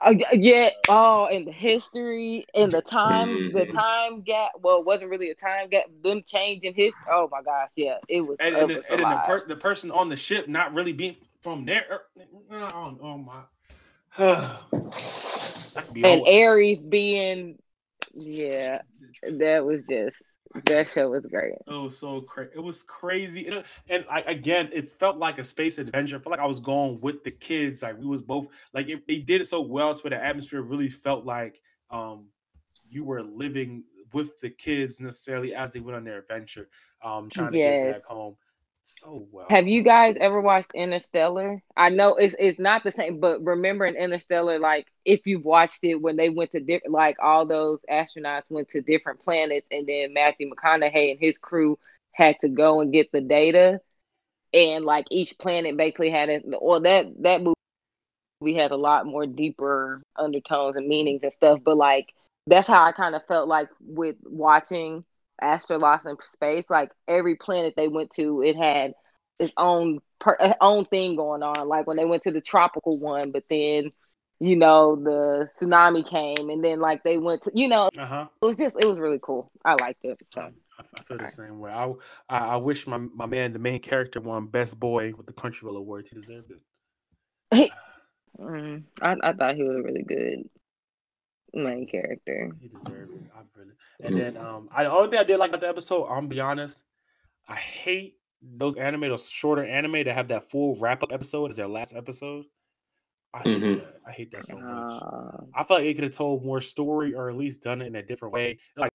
uh, 0.01 0.13
yeah. 0.33 0.69
Oh, 0.87 1.27
and 1.27 1.45
the 1.45 1.51
history 1.51 2.45
and 2.55 2.71
the 2.71 2.81
time, 2.81 3.51
the 3.51 3.61
mm-hmm. 3.61 3.77
time 3.77 4.21
gap. 4.21 4.51
Well, 4.61 4.79
it 4.79 4.85
wasn't 4.85 5.09
really 5.09 5.29
a 5.29 5.35
time 5.35 5.69
gap. 5.69 5.83
Them 6.03 6.21
changing 6.25 6.73
his. 6.73 6.93
Oh 7.09 7.27
my 7.31 7.41
gosh, 7.41 7.69
yeah, 7.75 7.97
it 8.07 8.21
was. 8.21 8.37
And, 8.39 8.55
and, 8.55 8.71
and, 8.71 8.83
and 8.89 8.99
the, 8.99 9.21
per, 9.25 9.47
the, 9.47 9.55
person 9.55 9.91
on 9.91 10.09
the 10.09 10.15
ship 10.15 10.47
not 10.47 10.73
really 10.73 10.93
being 10.93 11.17
from 11.41 11.65
there. 11.65 12.01
Er, 12.51 12.69
oh, 12.73 12.97
oh 13.01 13.17
my. 13.17 13.41
and 15.75 16.23
Aries 16.25 16.81
being, 16.81 17.57
yeah, 18.13 18.81
that 19.23 19.65
was 19.65 19.83
just 19.83 20.21
that 20.65 20.87
show 20.87 21.09
was 21.09 21.25
great. 21.25 21.53
It 21.67 21.71
was 21.71 21.97
so 21.97 22.21
crazy. 22.21 22.51
It 22.55 22.59
was 22.59 22.83
crazy, 22.83 23.47
and, 23.47 23.63
and 23.87 24.05
I, 24.09 24.21
again, 24.21 24.69
it 24.73 24.89
felt 24.89 25.17
like 25.17 25.37
a 25.37 25.43
space 25.43 25.77
adventure. 25.77 26.17
I 26.17 26.19
felt 26.19 26.31
like 26.31 26.39
I 26.39 26.47
was 26.47 26.59
going 26.59 26.99
with 27.01 27.23
the 27.23 27.31
kids. 27.31 27.83
Like 27.83 27.99
we 27.99 28.07
was 28.07 28.21
both 28.21 28.47
like 28.73 28.89
it, 28.89 29.07
they 29.07 29.19
did 29.19 29.41
it 29.41 29.47
so 29.47 29.61
well 29.61 29.93
to 29.93 30.01
where 30.01 30.09
the 30.09 30.23
atmosphere 30.23 30.61
really 30.61 30.89
felt 30.89 31.25
like 31.25 31.61
um 31.91 32.25
you 32.89 33.03
were 33.03 33.21
living 33.21 33.83
with 34.11 34.39
the 34.41 34.49
kids 34.49 34.99
necessarily 34.99 35.53
as 35.53 35.71
they 35.71 35.79
went 35.79 35.95
on 35.95 36.03
their 36.03 36.17
adventure, 36.19 36.67
um 37.03 37.29
trying 37.29 37.51
to 37.51 37.57
yes. 37.57 37.85
get 37.85 37.93
back 37.93 38.05
home 38.05 38.35
so 38.83 39.27
well. 39.31 39.47
Have 39.49 39.67
you 39.67 39.83
guys 39.83 40.15
ever 40.19 40.41
watched 40.41 40.71
Interstellar? 40.73 41.61
I 41.75 41.89
know 41.89 42.15
it's 42.15 42.35
it's 42.39 42.59
not 42.59 42.83
the 42.83 42.91
same, 42.91 43.19
but 43.19 43.43
remember 43.43 43.85
in 43.85 43.95
Interstellar, 43.95 44.59
like 44.59 44.87
if 45.05 45.25
you've 45.25 45.45
watched 45.45 45.83
it 45.83 45.95
when 45.95 46.15
they 46.15 46.29
went 46.29 46.51
to 46.51 46.59
different, 46.59 46.93
like 46.93 47.17
all 47.21 47.45
those 47.45 47.79
astronauts 47.89 48.43
went 48.49 48.69
to 48.69 48.81
different 48.81 49.21
planets, 49.21 49.67
and 49.71 49.87
then 49.87 50.13
Matthew 50.13 50.49
McConaughey 50.49 51.11
and 51.11 51.19
his 51.19 51.37
crew 51.37 51.77
had 52.11 52.37
to 52.41 52.49
go 52.49 52.81
and 52.81 52.93
get 52.93 53.11
the 53.11 53.21
data, 53.21 53.81
and 54.53 54.85
like 54.85 55.05
each 55.11 55.37
planet 55.37 55.77
basically 55.77 56.09
had 56.09 56.29
it. 56.29 56.45
Or 56.59 56.79
that 56.81 57.07
that 57.21 57.41
movie 57.41 57.53
we 58.41 58.55
had 58.55 58.71
a 58.71 58.77
lot 58.77 59.05
more 59.05 59.25
deeper 59.25 60.01
undertones 60.15 60.75
and 60.77 60.87
meanings 60.87 61.23
and 61.23 61.31
stuff, 61.31 61.59
but 61.63 61.77
like 61.77 62.13
that's 62.47 62.67
how 62.67 62.83
I 62.83 62.91
kind 62.91 63.15
of 63.15 63.25
felt 63.27 63.47
like 63.47 63.69
with 63.81 64.15
watching 64.23 65.03
Astra 65.41 65.77
Lost 65.77 66.05
in 66.05 66.15
space, 66.33 66.65
like 66.69 66.91
every 67.07 67.35
planet 67.35 67.73
they 67.75 67.87
went 67.87 68.11
to, 68.11 68.41
it 68.41 68.55
had 68.55 68.93
its 69.39 69.53
own 69.57 69.99
per, 70.19 70.37
own 70.61 70.85
thing 70.85 71.15
going 71.15 71.43
on. 71.43 71.67
Like 71.67 71.87
when 71.87 71.97
they 71.97 72.05
went 72.05 72.23
to 72.23 72.31
the 72.31 72.41
tropical 72.41 72.97
one, 72.97 73.31
but 73.31 73.43
then 73.49 73.91
you 74.39 74.55
know 74.55 74.95
the 74.95 75.49
tsunami 75.59 76.07
came, 76.07 76.49
and 76.49 76.63
then 76.63 76.79
like 76.79 77.03
they 77.03 77.17
went 77.17 77.43
to 77.43 77.51
you 77.53 77.67
know 77.67 77.89
uh-huh. 77.97 78.27
it 78.41 78.45
was 78.45 78.57
just 78.57 78.75
it 78.79 78.85
was 78.85 78.99
really 78.99 79.19
cool. 79.21 79.51
I 79.63 79.73
liked 79.73 80.03
it. 80.03 80.19
So. 80.33 80.49
I 80.79 81.03
feel 81.03 81.17
the 81.17 81.27
same 81.27 81.59
way. 81.59 81.71
I, 81.71 81.91
I, 82.29 82.37
I 82.37 82.55
wish 82.55 82.87
my, 82.87 82.97
my 82.97 83.25
man, 83.25 83.51
the 83.51 83.59
main 83.59 83.81
character, 83.81 84.21
won 84.21 84.47
Best 84.47 84.79
Boy 84.79 85.11
with 85.11 85.27
the 85.27 85.33
Crunchyroll 85.33 85.75
Award. 85.75 86.07
He 86.07 86.15
deserved 86.15 86.53
it. 87.51 87.71
mm, 88.39 88.83
I, 89.01 89.15
I 89.21 89.33
thought 89.33 89.55
he 89.55 89.63
was 89.63 89.83
really 89.83 90.03
good 90.03 90.49
main 91.53 91.87
character. 91.87 92.51
He 92.59 92.67
deserved 92.67 93.13
it. 93.13 93.21
I 93.35 93.41
really. 93.55 93.73
And 94.01 94.19
then 94.19 94.37
um, 94.37 94.69
I 94.71 94.83
the 94.83 94.91
only 94.91 95.09
thing 95.09 95.19
I 95.19 95.23
did 95.23 95.37
like 95.37 95.49
about 95.49 95.61
the 95.61 95.69
episode, 95.69 96.07
I'm 96.07 96.27
be 96.27 96.39
honest, 96.39 96.83
I 97.47 97.55
hate 97.55 98.15
those 98.41 98.75
anime, 98.75 99.01
those 99.01 99.29
shorter 99.29 99.65
anime 99.65 100.03
that 100.03 100.13
have 100.13 100.29
that 100.29 100.49
full 100.49 100.77
wrap 100.77 101.03
up 101.03 101.11
episode 101.11 101.51
as 101.51 101.57
their 101.57 101.67
last 101.67 101.95
episode. 101.95 102.45
I 103.33 103.39
hate, 103.39 103.57
mm-hmm. 103.57 103.73
that. 103.75 103.95
I 104.07 104.11
hate 104.11 104.31
that 104.31 104.45
so 104.45 104.57
much. 104.57 105.01
Uh, 105.01 105.43
I 105.53 105.63
felt 105.63 105.81
like 105.81 105.85
it 105.85 105.93
could 105.95 106.05
have 106.05 106.15
told 106.15 106.43
more 106.43 106.61
story 106.61 107.13
or 107.13 107.29
at 107.29 107.35
least 107.35 107.61
done 107.61 107.81
it 107.81 107.87
in 107.87 107.95
a 107.95 108.01
different 108.01 108.33
way. 108.33 108.59
Like 108.75 108.91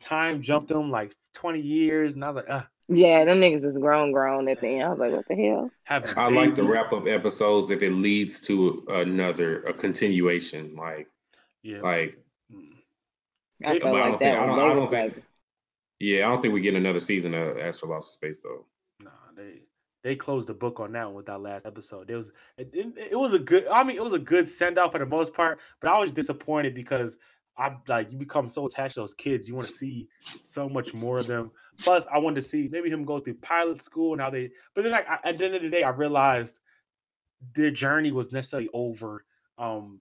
time 0.00 0.42
jumped 0.42 0.68
them 0.68 0.90
like 0.90 1.14
20 1.34 1.60
years, 1.60 2.14
and 2.14 2.24
I 2.24 2.28
was 2.28 2.36
like, 2.36 2.46
ah. 2.50 2.68
Yeah, 2.88 3.24
them 3.24 3.38
niggas 3.38 3.64
is 3.64 3.76
grown, 3.76 4.12
grown 4.12 4.48
at 4.48 4.60
the 4.60 4.68
end. 4.68 4.84
I 4.84 4.88
was 4.88 4.98
like, 4.98 5.12
what 5.12 5.28
the 5.28 5.36
hell? 5.36 5.70
I 6.16 6.30
like 6.30 6.54
the 6.54 6.64
wrap 6.64 6.92
up 6.92 7.06
episodes 7.06 7.70
if 7.70 7.82
it 7.82 7.92
leads 7.92 8.40
to 8.46 8.84
another 8.88 9.62
a 9.64 9.74
continuation. 9.74 10.74
Like 10.74 11.06
yeah. 11.68 11.80
Like, 11.82 12.18
I 13.64 13.78
felt 13.78 13.94
like 13.94 14.18
that. 14.20 14.38
I 14.38 14.46
don't, 14.46 14.58
I 14.58 14.74
don't 14.74 14.90
think. 14.90 15.22
Yeah, 16.00 16.26
I 16.26 16.30
don't 16.30 16.40
think 16.40 16.54
we 16.54 16.60
get 16.60 16.74
another 16.74 17.00
season 17.00 17.34
of 17.34 17.58
Astra 17.58 17.88
Lost 17.88 18.10
in 18.10 18.12
Space 18.12 18.42
though. 18.42 18.64
Nah, 19.02 19.10
they 19.36 19.62
they 20.02 20.16
closed 20.16 20.48
the 20.48 20.54
book 20.54 20.80
on 20.80 20.92
that 20.92 21.06
one 21.06 21.14
with 21.14 21.26
that 21.26 21.42
last 21.42 21.66
episode. 21.66 22.08
It 22.08 22.16
was 22.16 22.32
it, 22.56 22.70
it, 22.72 23.10
it 23.12 23.18
was 23.18 23.34
a 23.34 23.38
good. 23.38 23.66
I 23.66 23.84
mean, 23.84 23.96
it 23.96 24.04
was 24.04 24.14
a 24.14 24.18
good 24.18 24.48
send 24.48 24.78
off 24.78 24.92
for 24.92 24.98
the 24.98 25.06
most 25.06 25.34
part, 25.34 25.58
but 25.80 25.90
I 25.90 25.98
was 25.98 26.10
disappointed 26.10 26.74
because 26.74 27.18
I 27.58 27.76
like 27.86 28.10
you 28.10 28.16
become 28.16 28.48
so 28.48 28.66
attached 28.66 28.94
to 28.94 29.00
those 29.00 29.14
kids. 29.14 29.46
You 29.46 29.54
want 29.54 29.66
to 29.66 29.72
see 29.72 30.08
so 30.40 30.70
much 30.70 30.94
more 30.94 31.18
of 31.18 31.26
them. 31.26 31.50
Plus, 31.82 32.06
I 32.10 32.18
wanted 32.18 32.36
to 32.36 32.48
see 32.48 32.68
maybe 32.72 32.88
him 32.88 33.04
go 33.04 33.20
through 33.20 33.34
pilot 33.34 33.82
school 33.82 34.12
and 34.12 34.22
how 34.22 34.30
they. 34.30 34.50
But 34.74 34.84
then, 34.84 34.92
like 34.92 35.06
at 35.08 35.36
the 35.36 35.44
end 35.44 35.56
of 35.56 35.62
the 35.62 35.68
day, 35.68 35.82
I 35.82 35.90
realized 35.90 36.58
their 37.54 37.70
journey 37.70 38.10
was 38.12 38.32
necessarily 38.32 38.70
over. 38.72 39.24
Um, 39.58 40.00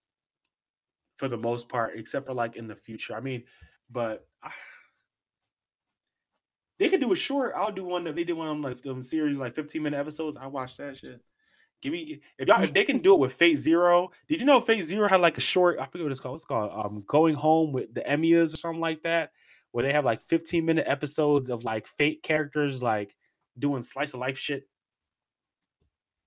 for 1.18 1.28
the 1.28 1.38
most 1.38 1.68
part, 1.68 1.94
except 1.98 2.28
for 2.28 2.34
like 2.34 2.56
in 2.56 2.68
the 2.68 2.76
future. 2.76 3.16
I 3.16 3.20
mean, 3.20 3.44
but 3.90 4.26
uh, 4.44 4.50
they 6.80 6.90
could 6.90 7.02
do 7.02 7.12
a 7.12 7.16
short. 7.16 7.54
I'll 7.56 7.72
do 7.72 7.84
one 7.84 8.04
that 8.06 8.16
they 8.16 8.24
did 8.24 8.34
one 8.34 8.48
on 8.48 8.62
like 8.62 8.82
them 8.82 9.04
series 9.04 9.38
like 9.38 9.56
15 9.56 9.82
minute 9.82 9.98
episodes. 9.98 10.38
I 10.38 10.48
watched 10.48 10.78
that 10.78 10.98
shit. 10.98 11.22
Give 11.82 11.94
me 11.94 12.22
if 12.40 12.48
y'all 12.48 12.64
if 12.64 12.74
they 12.74 12.86
can 12.86 13.00
do 13.00 13.14
it 13.14 13.20
with 13.20 13.34
Fate 13.34 13.58
Zero. 13.58 14.12
Did 14.28 14.40
you 14.40 14.48
know 14.48 14.60
Fate 14.60 14.84
Zero 14.86 15.08
had 15.08 15.22
like 15.22 15.38
a 15.38 15.42
short? 15.42 15.80
I 15.80 15.86
forget 15.86 16.04
what 16.04 16.12
it's 16.12 16.20
called. 16.22 16.36
It's 16.36 16.46
called 16.46 16.72
um 16.74 17.04
Going 17.08 17.36
Home 17.36 17.72
with 17.72 17.94
the 17.94 18.02
Emiyas 18.02 18.54
or 18.54 18.58
something 18.58 18.82
like 18.82 19.04
that, 19.04 19.32
where 19.72 19.86
they 19.86 19.94
have 19.94 20.06
like 20.06 20.24
15 20.28 20.66
minute 20.66 20.86
episodes 20.88 21.50
of 21.50 21.64
like 21.64 21.88
Fate 21.88 22.24
characters 22.24 22.82
like 22.82 23.16
doing 23.58 23.84
slice 23.84 24.14
of 24.14 24.20
life 24.20 24.38
shit. 24.38 24.68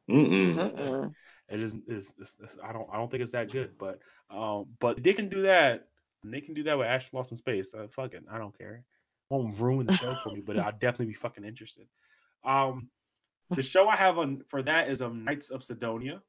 Mm-mm. 0.09 1.13
It 1.51 1.61
is, 1.61 1.75
it's, 1.89 2.13
it's, 2.19 2.37
it's, 2.43 2.57
I 2.63 2.73
don't 2.73 2.89
I 2.93 2.97
don't 2.97 3.11
think 3.11 3.23
it's 3.23 3.33
that 3.33 3.51
good, 3.51 3.73
but 3.79 3.99
um, 4.31 4.67
but 4.79 5.03
they 5.03 5.13
can 5.13 5.29
do 5.29 5.43
that. 5.43 5.89
And 6.23 6.35
they 6.35 6.41
can 6.41 6.55
do 6.55 6.63
that 6.65 6.77
with 6.77 6.87
Ash 6.87 7.09
Lost 7.13 7.31
in 7.31 7.39
Space. 7.39 7.73
Uh, 7.75 7.87
fuck 7.89 8.13
it, 8.15 8.25
I 8.31 8.39
don't 8.39 8.57
care. 8.57 8.85
Won't 9.31 9.59
ruin 9.59 9.87
the 9.87 9.97
show 9.97 10.15
for 10.23 10.33
me, 10.33 10.43
but 10.45 10.59
I'll 10.59 10.73
definitely 10.73 11.07
be 11.07 11.15
fucking 11.15 11.45
interested. 11.45 11.87
Um, 12.45 12.89
the 13.51 13.63
show 13.63 13.89
I 13.89 13.97
have 13.97 14.19
on 14.19 14.43
for 14.49 14.63
that 14.63 14.89
is 14.91 15.03
um 15.03 15.25
Knights 15.25 15.51
of 15.51 15.63
Sidonia. 15.63 16.23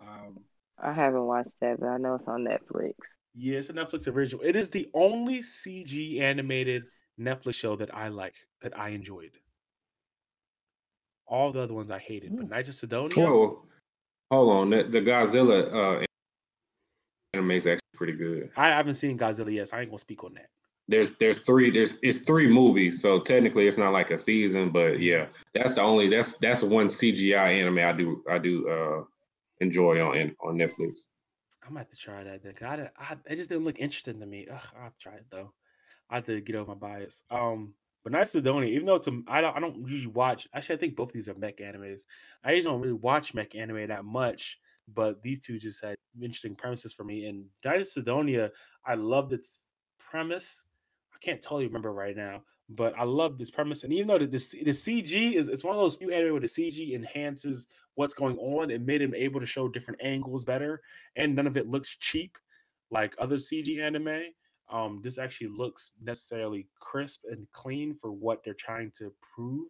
Um, 0.00 0.38
I 0.78 0.92
haven't 0.92 1.26
watched 1.26 1.56
that, 1.60 1.78
but 1.80 1.88
I 1.88 1.98
know 1.98 2.14
it's 2.14 2.26
on 2.26 2.44
Netflix. 2.44 2.94
Yeah, 3.34 3.58
it's 3.58 3.70
a 3.70 3.72
Netflix 3.72 4.08
original. 4.08 4.44
It 4.44 4.56
is 4.56 4.68
the 4.68 4.88
only 4.94 5.40
CG 5.40 6.20
animated 6.20 6.84
Netflix 7.18 7.54
show 7.54 7.76
that 7.76 7.94
I 7.94 8.08
like 8.08 8.34
that 8.62 8.78
I 8.78 8.90
enjoyed. 8.90 9.32
All 11.26 11.52
the 11.52 11.60
other 11.60 11.74
ones 11.74 11.90
I 11.90 11.98
hated, 11.98 12.36
but 12.36 12.44
hmm. 12.44 12.50
Knights 12.50 12.68
of 12.68 12.74
Sidonia. 12.74 13.16
Whoa, 13.16 13.64
hold 14.32 14.50
on. 14.50 14.70
The, 14.70 14.82
the 14.84 15.00
Godzilla 15.00 15.72
uh, 15.72 16.04
anime 17.34 17.50
is 17.52 17.66
actually 17.66 17.80
pretty 17.94 18.14
good. 18.14 18.50
I 18.56 18.68
haven't 18.68 18.94
seen 18.94 19.18
Godzilla 19.18 19.52
yet, 19.52 19.68
so 19.68 19.76
I 19.76 19.80
ain't 19.80 19.90
gonna 19.90 19.98
speak 19.98 20.24
on 20.24 20.34
that. 20.34 20.48
There's 20.88 21.12
there's 21.12 21.38
three 21.38 21.70
there's 21.70 21.98
it's 22.02 22.20
three 22.20 22.48
movies, 22.48 23.00
so 23.00 23.20
technically 23.20 23.68
it's 23.68 23.78
not 23.78 23.92
like 23.92 24.10
a 24.10 24.18
season, 24.18 24.70
but 24.70 25.00
yeah, 25.00 25.26
that's 25.54 25.74
the 25.74 25.82
only 25.82 26.08
that's 26.08 26.38
that's 26.38 26.62
one 26.62 26.86
CGI 26.86 27.60
anime 27.60 27.78
I 27.78 27.92
do 27.92 28.24
I 28.28 28.38
do 28.38 28.68
uh 28.68 29.04
enjoy 29.60 30.00
on 30.02 30.34
on 30.40 30.56
Netflix. 30.56 31.00
I 31.64 31.70
might 31.70 31.80
have 31.80 31.90
to 31.90 31.96
try 31.96 32.24
that 32.24 32.42
then. 32.42 32.54
I, 32.62 32.90
I 32.98 33.16
it 33.26 33.36
just 33.36 33.50
didn't 33.50 33.64
look 33.64 33.78
interesting 33.78 34.18
to 34.18 34.26
me. 34.26 34.48
Ugh, 34.50 34.60
I'll 34.82 34.94
try 34.98 35.14
it 35.14 35.26
though. 35.30 35.52
I 36.10 36.16
have 36.16 36.26
to 36.26 36.40
get 36.40 36.56
over 36.56 36.74
my 36.74 36.74
bias. 36.74 37.22
Um, 37.30 37.74
but 38.04 38.14
of 38.14 38.28
Sidonia, 38.28 38.68
even 38.72 38.86
though 38.86 38.96
it's 38.96 39.08
a, 39.08 39.22
I 39.28 39.40
don't 39.40 39.56
I 39.56 39.60
don't 39.60 39.88
usually 39.88 40.12
watch. 40.12 40.48
Actually, 40.54 40.76
I 40.76 40.78
think 40.78 40.96
both 40.96 41.08
of 41.08 41.14
these 41.14 41.28
are 41.28 41.34
mech 41.34 41.58
animes. 41.58 42.02
I 42.44 42.52
usually 42.52 42.72
don't 42.72 42.80
really 42.80 42.92
watch 42.94 43.34
mech 43.34 43.54
anime 43.54 43.88
that 43.88 44.04
much 44.04 44.58
but 44.88 45.22
these 45.22 45.44
two 45.44 45.58
just 45.58 45.82
had 45.82 45.96
interesting 46.20 46.54
premises 46.54 46.92
for 46.92 47.04
me. 47.04 47.26
And 47.26 47.44
of 47.64 47.86
Sidonia, 47.86 48.50
I 48.84 48.94
loved 48.94 49.32
its 49.32 49.68
premise. 49.98 50.64
I 51.14 51.18
can't 51.24 51.42
totally 51.42 51.66
remember 51.66 51.92
right 51.92 52.16
now, 52.16 52.42
but 52.68 52.94
I 52.98 53.04
love 53.04 53.38
this 53.38 53.50
premise. 53.50 53.84
And 53.84 53.92
even 53.92 54.08
though 54.08 54.18
the, 54.18 54.26
the, 54.26 54.62
the 54.64 54.70
CG 54.70 55.34
is 55.34 55.48
it's 55.48 55.64
one 55.64 55.74
of 55.74 55.80
those 55.80 55.96
few 55.96 56.12
anime 56.12 56.32
where 56.32 56.40
the 56.40 56.46
CG 56.46 56.94
enhances 56.94 57.68
what's 57.94 58.14
going 58.14 58.38
on, 58.38 58.70
it 58.70 58.82
made 58.82 59.02
him 59.02 59.14
able 59.14 59.40
to 59.40 59.46
show 59.46 59.68
different 59.68 60.00
angles 60.02 60.44
better, 60.44 60.80
and 61.16 61.34
none 61.34 61.46
of 61.46 61.56
it 61.56 61.68
looks 61.68 61.96
cheap 62.00 62.36
like 62.90 63.14
other 63.18 63.36
CG 63.36 63.80
anime. 63.80 64.24
Um, 64.72 65.00
this 65.02 65.18
actually 65.18 65.48
looks 65.48 65.92
necessarily 66.02 66.66
crisp 66.80 67.24
and 67.30 67.46
clean 67.52 67.94
for 67.94 68.10
what 68.10 68.42
they're 68.42 68.54
trying 68.54 68.90
to 68.98 69.12
prove. 69.20 69.68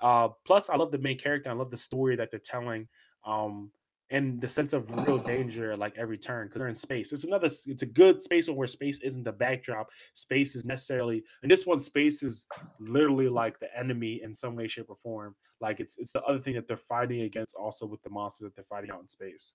Uh, 0.00 0.28
plus, 0.46 0.70
I 0.70 0.76
love 0.76 0.92
the 0.92 0.98
main 0.98 1.18
character. 1.18 1.50
I 1.50 1.54
love 1.54 1.70
the 1.70 1.76
story 1.76 2.16
that 2.16 2.30
they're 2.30 2.40
telling. 2.40 2.88
Um, 3.26 3.70
and 4.10 4.40
the 4.40 4.46
sense 4.46 4.72
of 4.72 4.88
real 5.06 5.18
danger 5.18 5.76
like 5.76 5.96
every 5.96 6.18
turn 6.18 6.46
because 6.46 6.60
they're 6.60 6.68
in 6.68 6.76
space. 6.76 7.12
It's 7.12 7.24
another. 7.24 7.46
It's 7.46 7.82
a 7.82 7.86
good 7.86 8.22
space 8.22 8.46
one 8.46 8.56
where 8.56 8.68
space 8.68 9.00
isn't 9.00 9.24
the 9.24 9.32
backdrop. 9.32 9.88
Space 10.12 10.54
is 10.54 10.64
necessarily, 10.64 11.24
and 11.42 11.50
this 11.50 11.66
one 11.66 11.80
space 11.80 12.22
is 12.22 12.46
literally 12.78 13.28
like 13.28 13.58
the 13.58 13.76
enemy 13.76 14.20
in 14.22 14.34
some 14.34 14.56
way, 14.56 14.68
shape, 14.68 14.86
or 14.88 14.96
form. 14.96 15.34
Like 15.60 15.80
it's 15.80 15.98
it's 15.98 16.12
the 16.12 16.22
other 16.22 16.38
thing 16.38 16.54
that 16.54 16.68
they're 16.68 16.76
fighting 16.76 17.22
against, 17.22 17.54
also 17.54 17.86
with 17.86 18.02
the 18.02 18.10
monsters 18.10 18.44
that 18.44 18.54
they're 18.54 18.64
fighting 18.68 18.90
out 18.90 19.00
in 19.00 19.08
space. 19.08 19.54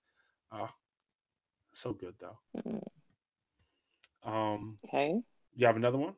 Uh, 0.52 0.66
so 1.72 1.92
good 1.92 2.14
though. 2.20 2.38
Um, 4.22 4.78
Okay. 4.86 5.20
you 5.54 5.66
have 5.66 5.76
another 5.76 5.98
one? 5.98 6.14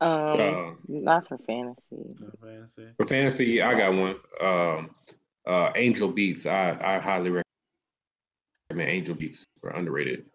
Um, 0.00 0.40
Uh, 0.40 0.74
not 0.88 1.26
for 1.28 1.38
fantasy. 1.38 2.14
No, 2.20 2.30
fantasy. 2.42 2.88
For 2.98 3.06
fantasy, 3.06 3.62
I 3.62 3.74
got 3.74 3.94
one. 3.94 4.16
Um, 4.40 4.94
uh, 5.46 5.72
Angel 5.74 6.08
Beats. 6.08 6.46
I 6.46 6.70
I 6.72 6.98
highly 6.98 7.30
recommend 7.30 7.44
I 8.70 8.74
mean 8.74 8.88
Angel 8.88 9.14
Beats 9.14 9.46
for 9.60 9.70
underrated. 9.70 10.26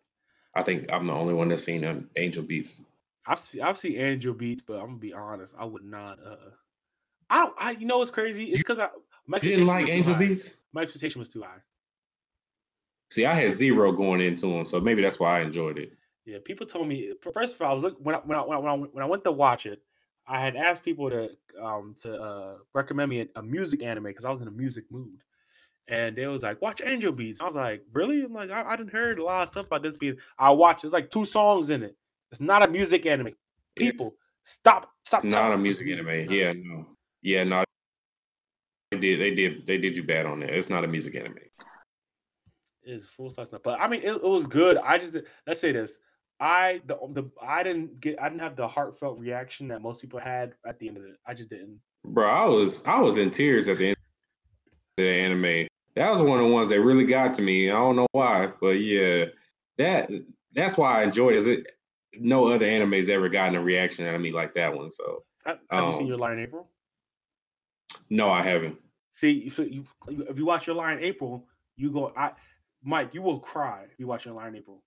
I 0.55 0.63
think 0.63 0.91
I'm 0.91 1.07
the 1.07 1.13
only 1.13 1.33
one 1.33 1.49
that's 1.49 1.63
seen 1.63 1.83
um, 1.85 2.09
Angel 2.15 2.43
Beats. 2.43 2.83
I've 3.27 3.39
seen 3.39 3.61
I've 3.61 3.77
seen 3.77 3.97
Angel 3.97 4.33
Beats, 4.33 4.63
but 4.65 4.79
I'm 4.79 4.87
gonna 4.87 4.97
be 4.97 5.13
honest, 5.13 5.53
I 5.57 5.65
would 5.65 5.83
not. 5.83 6.19
uh 6.25 6.35
I 7.29 7.37
don't. 7.45 7.55
I 7.57 7.71
you 7.71 7.85
know 7.85 7.99
what's 7.99 8.11
crazy? 8.11 8.45
It's 8.45 8.57
because 8.57 8.79
I 8.79 8.89
my 9.27 9.37
You 9.37 9.41
didn't 9.51 9.67
like 9.67 9.89
Angel 9.89 10.13
high. 10.13 10.19
Beats? 10.19 10.55
My 10.73 10.81
expectation 10.81 11.19
was 11.19 11.29
too 11.29 11.41
high. 11.43 11.59
See, 13.11 13.25
I 13.25 13.33
had 13.33 13.51
zero 13.51 13.91
going 13.91 14.21
into 14.21 14.47
them, 14.47 14.63
so 14.63 14.79
maybe 14.79 15.01
that's 15.01 15.19
why 15.19 15.39
I 15.39 15.41
enjoyed 15.41 15.77
it. 15.77 15.91
Yeah, 16.25 16.37
people 16.45 16.65
told 16.65 16.87
me 16.87 17.11
first 17.33 17.55
of 17.55 17.61
all, 17.61 17.71
I 17.71 17.73
was 17.73 17.83
look 17.83 17.97
when 17.99 18.15
I 18.15 18.19
when 18.19 18.37
I, 18.37 18.41
when 18.41 18.57
I, 18.57 18.59
when 18.59 18.69
I, 18.69 18.73
went- 18.73 18.95
when 18.95 19.03
I 19.03 19.07
went 19.07 19.23
to 19.25 19.33
watch 19.33 19.65
it, 19.65 19.81
I 20.25 20.39
had 20.39 20.55
asked 20.55 20.85
people 20.85 21.09
to 21.09 21.29
um 21.61 21.93
to 22.03 22.13
uh 22.21 22.55
recommend 22.73 23.09
me 23.09 23.21
a, 23.21 23.27
a 23.35 23.43
music 23.43 23.83
anime 23.83 24.05
because 24.05 24.23
I 24.23 24.29
was 24.29 24.41
in 24.41 24.47
a 24.47 24.51
music 24.51 24.85
mood, 24.89 25.19
and 25.89 26.15
they 26.15 26.25
was 26.27 26.43
like, 26.43 26.61
"Watch 26.61 26.81
Angel 26.85 27.11
Beats." 27.11 27.41
I 27.41 27.45
was 27.47 27.57
like, 27.57 27.83
"Really?" 27.91 28.23
I'm 28.23 28.33
like, 28.33 28.49
I, 28.49 28.63
I 28.63 28.75
didn't 28.77 28.93
heard 28.93 29.19
a 29.19 29.23
lot 29.25 29.43
of 29.43 29.49
stuff 29.49 29.65
about 29.65 29.83
this 29.83 29.97
being. 29.97 30.15
I 30.39 30.51
watched. 30.51 30.85
It's 30.85 30.93
like 30.93 31.09
two 31.09 31.25
songs 31.25 31.69
in 31.69 31.83
it. 31.83 31.97
It's 32.31 32.39
not 32.39 32.63
a 32.63 32.69
music 32.69 33.05
anime. 33.05 33.27
Yeah. 33.27 33.33
People, 33.75 34.15
stop, 34.45 34.89
stop. 35.03 35.25
It's 35.25 35.33
not 35.33 35.51
a 35.51 35.57
music 35.57 35.87
anime. 35.89 36.07
Not. 36.07 36.31
Yeah, 36.31 36.53
no. 36.53 36.85
Yeah, 37.21 37.43
no. 37.43 37.65
They 38.91 38.99
did. 38.99 39.19
They 39.19 39.35
did. 39.35 39.65
They 39.65 39.77
did 39.79 39.97
you 39.97 40.03
bad 40.03 40.25
on 40.25 40.39
that. 40.39 40.51
It's 40.51 40.69
not 40.69 40.85
a 40.85 40.87
music 40.87 41.15
anime. 41.15 41.39
Is 42.83 43.07
full 43.07 43.29
size 43.29 43.47
stuff. 43.49 43.61
But 43.63 43.79
I 43.79 43.87
mean, 43.87 44.01
it, 44.01 44.11
it 44.11 44.23
was 44.23 44.47
good. 44.47 44.77
I 44.77 44.97
just 44.97 45.15
let's 45.45 45.59
say 45.59 45.71
this. 45.71 45.97
I 46.39 46.81
the 46.87 46.97
the 47.11 47.29
I 47.41 47.61
didn't 47.61 48.01
get 48.01 48.19
I 48.19 48.27
didn't 48.27 48.41
have 48.41 48.55
the 48.55 48.67
heartfelt 48.67 49.19
reaction 49.19 49.67
that 49.67 49.81
most 49.81 50.01
people 50.01 50.19
had 50.19 50.53
at 50.65 50.79
the 50.79 50.87
end 50.87 50.97
of 50.97 51.03
it. 51.03 51.17
I 51.27 51.33
just 51.35 51.49
didn't. 51.49 51.79
Bro, 52.05 52.27
I 52.27 52.45
was 52.47 52.85
I 52.87 52.99
was 52.99 53.17
in 53.17 53.29
tears 53.29 53.69
at 53.69 53.77
the 53.77 53.89
end 53.89 53.97
of 54.97 55.03
the 55.03 55.07
anime. 55.07 55.67
That 55.95 56.09
was 56.09 56.21
one 56.21 56.39
of 56.39 56.47
the 56.47 56.51
ones 56.53 56.69
that 56.69 56.81
really 56.81 57.05
got 57.05 57.35
to 57.35 57.41
me. 57.43 57.69
I 57.69 57.73
don't 57.73 57.95
know 57.95 58.07
why, 58.13 58.51
but 58.59 58.81
yeah, 58.81 59.25
that 59.77 60.09
that's 60.53 60.77
why 60.77 61.01
I 61.01 61.03
enjoyed 61.03 61.33
it. 61.33 61.37
Is 61.37 61.47
it 61.47 61.67
no 62.19 62.47
other 62.51 62.65
anime's 62.65 63.09
ever 63.09 63.29
gotten 63.29 63.55
a 63.55 63.61
reaction 63.61 64.05
out 64.05 64.15
of 64.15 64.21
me 64.21 64.31
like 64.31 64.53
that 64.55 64.75
one. 64.75 64.89
So 64.89 65.23
Have, 65.45 65.59
have 65.69 65.85
you 65.85 65.91
seen 65.91 66.01
Um, 66.01 66.07
Your 66.07 66.17
Lie 66.17 66.33
in 66.33 66.39
April? 66.39 66.69
no, 68.09 68.29
I 68.29 68.41
haven't. 68.41 68.77
See, 69.11 69.39
if 69.47 69.59
you 69.59 69.85
if 70.07 70.37
you 70.37 70.45
watch 70.45 70.67
Your 70.67 70.75
Lie 70.75 70.93
in 70.93 70.99
April, 70.99 71.47
you 71.75 71.91
go. 71.91 72.13
I 72.15 72.31
Mike, 72.83 73.13
you 73.13 73.21
will 73.21 73.39
cry 73.39 73.83
if 73.91 73.99
you 73.99 74.07
watch 74.07 74.25
Your 74.25 74.33
Lie 74.35 74.47
in 74.47 74.55
April. 74.55 74.81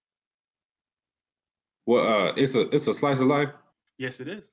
Well, 1.86 2.28
uh, 2.28 2.32
it's 2.36 2.54
a 2.54 2.62
it's 2.70 2.86
a 2.88 2.94
slice 2.94 3.20
of 3.20 3.26
life. 3.26 3.50
Yes, 3.98 4.20
it 4.20 4.28
is. 4.28 4.44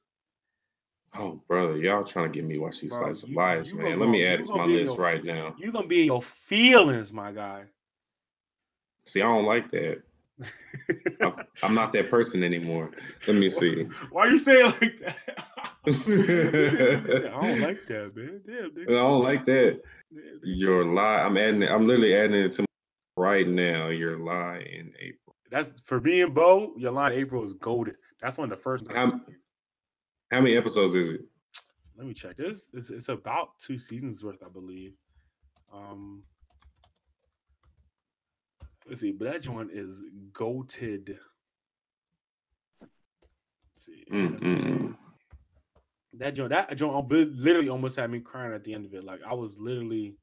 Oh, 1.18 1.41
brother, 1.47 1.77
y'all 1.77 2.03
trying 2.03 2.31
to 2.31 2.38
get 2.38 2.45
me 2.47 2.57
watch 2.57 2.80
these 2.81 2.93
Bro, 2.93 3.03
slice 3.07 3.23
of 3.23 3.30
you- 3.30 3.35
lives, 3.38 3.72
you 3.72 3.77
man. 3.77 3.99
Let 3.99 4.05
go- 4.05 4.11
me 4.11 4.26
add 4.26 4.41
it 4.41 4.45
to 4.45 4.55
my 4.55 4.65
list 4.65 4.95
your- 4.95 5.03
right 5.03 5.23
now. 5.23 5.55
You're 5.57 5.72
gonna 5.72 5.88
be 5.88 6.01
in 6.01 6.05
your 6.07 6.22
feelings, 6.22 7.11
my 7.11 7.31
guy. 7.31 7.63
See, 9.05 9.22
I 9.22 9.26
don't 9.26 9.45
like 9.45 9.72
that. 9.72 10.03
I'm, 11.22 11.34
I'm 11.63 11.73
not 11.73 11.91
that 11.93 12.09
person 12.09 12.43
anymore. 12.43 12.91
Let 13.27 13.35
me 13.35 13.49
see. 13.49 13.84
Why 14.11 14.27
you 14.27 14.38
saying 14.38 14.65
like 14.81 14.99
that? 14.99 15.18
I 15.85 17.41
don't 17.41 17.61
like 17.61 17.88
that, 17.88 18.11
man. 18.15 18.41
Damn, 18.45 18.72
I 18.88 18.99
don't 18.99 19.23
like 19.23 19.45
that. 19.45 19.81
Damn. 20.13 20.39
Your 20.43 20.85
lie. 20.85 21.22
I'm 21.22 21.38
adding 21.38 21.63
it. 21.63 21.72
I'm 21.72 21.84
literally 21.84 22.15
adding 22.15 22.35
it 22.35 22.51
to 22.53 22.61
my 22.63 22.65
right 23.17 23.47
now. 23.47 23.89
Your 23.89 24.17
lie 24.17 24.59
in 24.59 24.93
April. 24.99 25.35
That's 25.49 25.75
for 25.83 25.99
me 25.99 26.21
and 26.21 26.33
Bo. 26.33 26.73
Your 26.77 26.91
Lie 26.91 27.11
in 27.11 27.19
April 27.19 27.43
is 27.43 27.53
golden. 27.53 27.95
That's 28.21 28.38
one 28.38 28.51
of 28.51 28.57
the 28.57 28.63
first. 28.63 28.89
How, 28.89 29.19
how 30.31 30.39
many 30.39 30.55
episodes 30.55 30.95
is 30.95 31.09
it? 31.09 31.21
Let 31.97 32.07
me 32.07 32.13
check. 32.13 32.38
This 32.38 32.69
it's, 32.73 32.89
it's 32.89 33.09
about 33.09 33.59
two 33.59 33.77
seasons 33.77 34.23
worth, 34.23 34.41
I 34.43 34.49
believe. 34.49 34.93
Um, 35.73 36.23
let's 38.88 39.01
see, 39.01 39.11
but 39.11 39.31
that 39.31 39.41
joint 39.41 39.71
is 39.73 40.01
goated. 40.31 41.17
See, 43.75 44.05
Mm, 44.11 44.39
mm, 44.39 44.63
mm. 44.63 44.95
that 46.13 46.33
joint, 46.35 46.51
that 46.51 46.75
joint 46.77 47.09
literally 47.09 47.69
almost 47.69 47.97
had 47.97 48.09
me 48.09 48.19
crying 48.19 48.53
at 48.53 48.63
the 48.63 48.73
end 48.73 48.85
of 48.85 48.93
it. 48.93 49.03
Like 49.03 49.19
I 49.27 49.33
was 49.33 49.59
literally, 49.59 50.15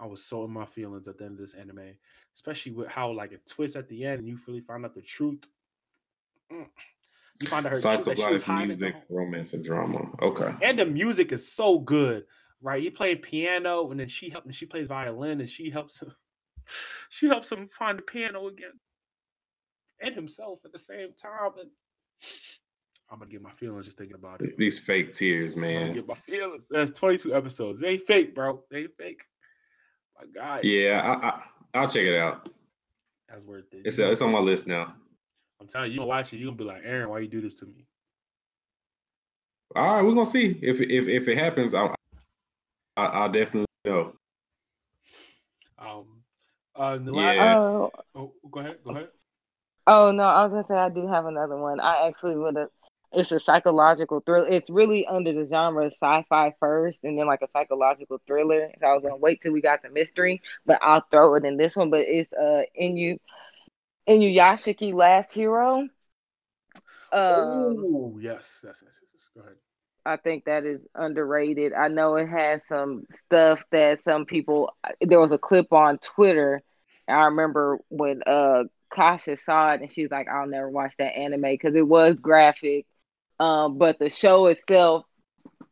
I 0.00 0.06
was 0.06 0.24
so 0.24 0.44
in 0.44 0.50
my 0.50 0.64
feelings 0.64 1.06
at 1.08 1.18
the 1.18 1.24
end 1.24 1.34
of 1.34 1.38
this 1.40 1.54
anime, 1.54 1.94
especially 2.34 2.72
with 2.72 2.88
how 2.88 3.10
like 3.10 3.32
it 3.32 3.46
twists 3.46 3.76
at 3.76 3.88
the 3.88 4.04
end 4.04 4.20
and 4.20 4.28
you 4.28 4.38
really 4.46 4.60
find 4.60 4.84
out 4.84 4.94
the 4.94 5.02
truth. 5.02 5.44
Mm. 6.50 6.66
You 7.42 7.48
find 7.48 7.66
out 7.66 7.70
her 7.70 7.80
Slice 7.80 8.06
of 8.06 8.18
life, 8.18 8.42
hiding 8.42 8.70
at 8.70 8.78
the 8.78 8.86
music, 8.86 9.02
romance, 9.10 9.52
and 9.52 9.62
drama. 9.62 10.10
Okay. 10.22 10.52
and 10.62 10.78
the 10.78 10.86
music 10.86 11.32
is 11.32 11.50
so 11.50 11.78
good, 11.78 12.24
right? 12.62 12.82
He 12.82 12.90
played 12.90 13.22
piano, 13.22 13.90
and 13.90 14.00
then 14.00 14.08
she 14.08 14.30
helped, 14.30 14.46
and 14.46 14.54
she 14.54 14.66
plays 14.66 14.88
violin, 14.88 15.40
and 15.40 15.48
she 15.48 15.70
helps 15.70 16.00
him. 16.00 16.12
She 17.12 17.26
helps 17.26 17.50
him 17.50 17.68
find 17.76 17.98
the 17.98 18.02
piano 18.02 18.46
again, 18.46 18.78
and 20.00 20.14
himself 20.14 20.60
at 20.64 20.70
the 20.70 20.78
same 20.78 21.08
time. 21.20 21.50
And 21.58 21.70
I'm 23.10 23.18
gonna 23.18 23.30
get 23.30 23.42
my 23.42 23.50
feelings 23.50 23.86
just 23.86 23.98
thinking 23.98 24.14
about 24.14 24.42
it. 24.42 24.56
These 24.56 24.78
fake 24.78 25.12
tears, 25.12 25.54
I'm 25.56 25.62
man. 25.62 25.92
get 25.94 26.06
my 26.06 26.14
feelings. 26.14 26.68
That's 26.70 26.96
22 26.96 27.34
episodes. 27.34 27.80
They 27.80 27.88
ain't 27.88 28.06
fake, 28.06 28.34
bro. 28.36 28.62
They 28.70 28.82
ain't 28.82 28.96
fake. 30.20 30.34
My 30.34 30.40
God, 30.40 30.64
Yeah, 30.64 31.18
I, 31.22 31.26
I, 31.28 31.42
I'll 31.74 31.88
check 31.88 32.02
it 32.04 32.18
out. 32.18 32.48
that's 33.28 33.44
worth 33.44 33.72
it. 33.72 33.82
It's 33.84 33.98
You 33.98 34.06
it's 34.06 34.22
on 34.22 34.32
my 34.32 34.38
list 34.38 34.66
now. 34.66 34.94
I'm 35.60 35.68
telling 35.68 35.88
you, 35.88 35.94
you 35.94 35.98
gonna 36.00 36.08
watch 36.08 36.32
it. 36.32 36.38
You 36.38 36.46
gonna 36.46 36.56
be 36.56 36.64
like, 36.64 36.82
Aaron, 36.84 37.10
why 37.10 37.18
you 37.20 37.28
do 37.28 37.40
this 37.40 37.54
to 37.56 37.66
me? 37.66 37.86
All 39.76 39.84
right, 39.94 40.02
we're 40.02 40.14
gonna 40.14 40.26
see 40.26 40.58
if 40.62 40.80
if 40.80 41.06
if 41.08 41.28
it 41.28 41.38
happens. 41.38 41.74
I'll 41.74 41.94
I, 42.96 43.04
I'll 43.04 43.32
definitely 43.32 43.66
know. 43.84 44.14
Um, 45.78 46.04
uh, 46.74 46.96
the 46.98 47.12
last. 47.12 47.36
Yeah. 47.36 47.54
Oh, 47.56 47.90
Oh, 48.14 48.32
go 48.50 48.60
ahead. 48.60 48.78
Go 48.84 48.90
ahead. 48.90 49.08
oh 49.86 50.10
no, 50.10 50.24
I 50.24 50.44
was 50.44 50.52
gonna 50.52 50.66
say 50.66 50.74
I 50.74 50.88
do 50.88 51.06
have 51.06 51.26
another 51.26 51.56
one. 51.56 51.78
I 51.80 52.06
actually 52.08 52.36
would 52.36 52.56
have. 52.56 52.68
It's 53.12 53.32
a 53.32 53.40
psychological 53.40 54.20
thriller. 54.20 54.46
It's 54.48 54.70
really 54.70 55.06
under 55.06 55.32
the 55.32 55.46
genre 55.46 55.86
of 55.86 55.94
sci-fi 55.94 56.54
first, 56.60 57.04
and 57.04 57.18
then 57.18 57.26
like 57.26 57.42
a 57.42 57.48
psychological 57.52 58.20
thriller. 58.26 58.70
So 58.80 58.86
I 58.86 58.94
was 58.94 59.02
gonna 59.02 59.16
wait 59.16 59.42
till 59.42 59.52
we 59.52 59.60
got 59.60 59.82
the 59.82 59.90
mystery, 59.90 60.42
but 60.64 60.78
I'll 60.82 61.04
throw 61.10 61.34
it 61.34 61.44
in 61.44 61.56
this 61.56 61.76
one. 61.76 61.90
But 61.90 62.00
it's 62.06 62.32
uh 62.32 62.62
Inu 62.80 63.18
Inuyashiki 64.08 64.94
Last 64.94 65.32
Hero. 65.32 65.88
Um, 67.12 67.84
oh, 67.84 68.18
yes, 68.20 68.62
yes, 68.64 68.82
yes, 68.84 69.00
yes, 69.02 69.10
yes. 69.14 69.30
Go 69.34 69.40
ahead. 69.40 69.56
I 70.06 70.16
think 70.16 70.44
that 70.44 70.64
is 70.64 70.80
underrated. 70.94 71.72
I 71.72 71.88
know 71.88 72.16
it 72.16 72.28
has 72.28 72.62
some 72.68 73.06
stuff 73.26 73.62
that 73.70 74.02
some 74.04 74.24
people. 74.24 74.74
There 75.00 75.20
was 75.20 75.32
a 75.32 75.38
clip 75.38 75.72
on 75.72 75.98
Twitter. 75.98 76.62
I 77.08 77.26
remember 77.26 77.78
when 77.88 78.22
uh 78.24 78.64
Kasha 78.90 79.36
saw 79.36 79.72
it 79.72 79.82
and 79.82 79.92
she's 79.92 80.10
like, 80.10 80.28
"I'll 80.28 80.46
never 80.46 80.68
watch 80.70 80.94
that 80.98 81.16
anime 81.16 81.42
because 81.42 81.74
it 81.74 81.86
was 81.86 82.20
graphic." 82.20 82.86
Um, 83.40 83.78
but 83.78 83.98
the 84.00 84.10
show 84.10 84.48
itself, 84.48 85.06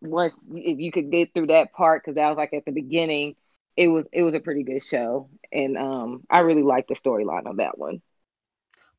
once 0.02 0.34
if 0.54 0.78
you 0.80 0.92
could 0.92 1.10
get 1.12 1.34
through 1.34 1.48
that 1.48 1.72
part, 1.72 2.02
because 2.04 2.16
that 2.16 2.28
was 2.28 2.38
like 2.38 2.54
at 2.54 2.64
the 2.66 2.72
beginning, 2.72 3.36
it 3.76 3.88
was 3.88 4.06
it 4.12 4.22
was 4.22 4.34
a 4.34 4.40
pretty 4.40 4.64
good 4.64 4.82
show, 4.82 5.30
and 5.52 5.78
um, 5.78 6.24
I 6.30 6.40
really 6.40 6.62
liked 6.64 6.88
the 6.88 6.94
storyline 6.96 7.46
on 7.46 7.58
that 7.58 7.78
one. 7.78 8.02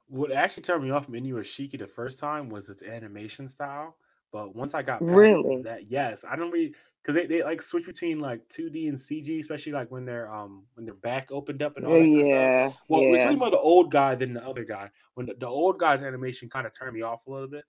What 0.08 0.32
actually 0.32 0.64
turned 0.64 0.84
me 0.84 0.90
off 0.90 1.06
from 1.06 1.14
Inuyashiki 1.14 1.78
the 1.78 1.88
first 1.88 2.20
time 2.20 2.50
was 2.50 2.70
its 2.70 2.82
animation 2.82 3.48
style. 3.48 3.96
But 4.32 4.56
once 4.56 4.74
I 4.74 4.82
got 4.82 5.08
past 5.08 5.46
Really? 5.46 5.64
that, 5.64 5.90
yes, 5.92 6.24
I 6.28 6.36
don't 6.36 6.52
really 6.52 6.74
because 7.02 7.16
they, 7.16 7.26
they 7.28 7.44
like 7.44 7.62
switch 7.62 7.86
between 7.86 8.20
like 8.20 8.48
2D 8.50 8.88
and 8.88 9.00
CG, 9.00 9.40
especially 9.40 9.72
like 9.72 9.92
when 9.92 10.06
they're 10.06 10.32
um 10.32 10.64
when 10.76 10.86
their 10.86 10.96
back 10.96 11.30
opened 11.32 11.62
up 11.62 11.78
and 11.78 11.86
all 11.86 11.98
that. 12.00 12.12
kind 12.12 12.22
of 12.22 12.28
stuff. 12.28 12.50
yeah, 12.52 12.72
Well, 12.88 13.06
it's 13.10 13.24
yeah. 13.24 13.26
really 13.26 13.38
more 13.38 13.52
the 13.52 13.60
old 13.60 13.92
guy 13.92 14.16
than 14.16 14.34
the 14.34 14.46
other 14.46 14.64
guy. 14.66 14.90
When 15.14 15.28
the, 15.28 15.36
the 15.36 15.48
old 15.48 15.80
guy's 15.80 16.02
animation 16.02 16.50
kind 16.50 16.66
of 16.68 16.74
turned 16.74 16.94
me 16.96 17.02
off 17.02 17.26
a 17.28 17.32
little 17.32 17.48
bit, 17.48 17.66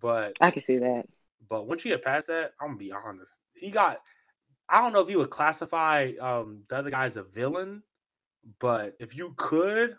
but 0.00 0.34
I 0.40 0.50
can 0.50 0.62
see 0.64 0.78
that. 0.78 1.06
but 1.48 1.66
once 1.66 1.84
you 1.84 1.90
get 1.90 2.04
past 2.04 2.26
that, 2.28 2.52
I'm 2.60 2.68
gonna 2.68 2.78
be 2.78 2.92
honest. 2.92 3.32
He 3.54 3.70
got 3.70 4.00
I 4.68 4.80
don't 4.80 4.92
know 4.92 5.00
if 5.00 5.10
you 5.10 5.18
would 5.18 5.30
classify 5.30 6.12
um 6.20 6.62
the 6.68 6.76
other 6.76 6.90
guy 6.90 7.06
as 7.06 7.16
a 7.16 7.22
villain, 7.22 7.82
but 8.58 8.94
if 8.98 9.16
you 9.16 9.34
could, 9.36 9.96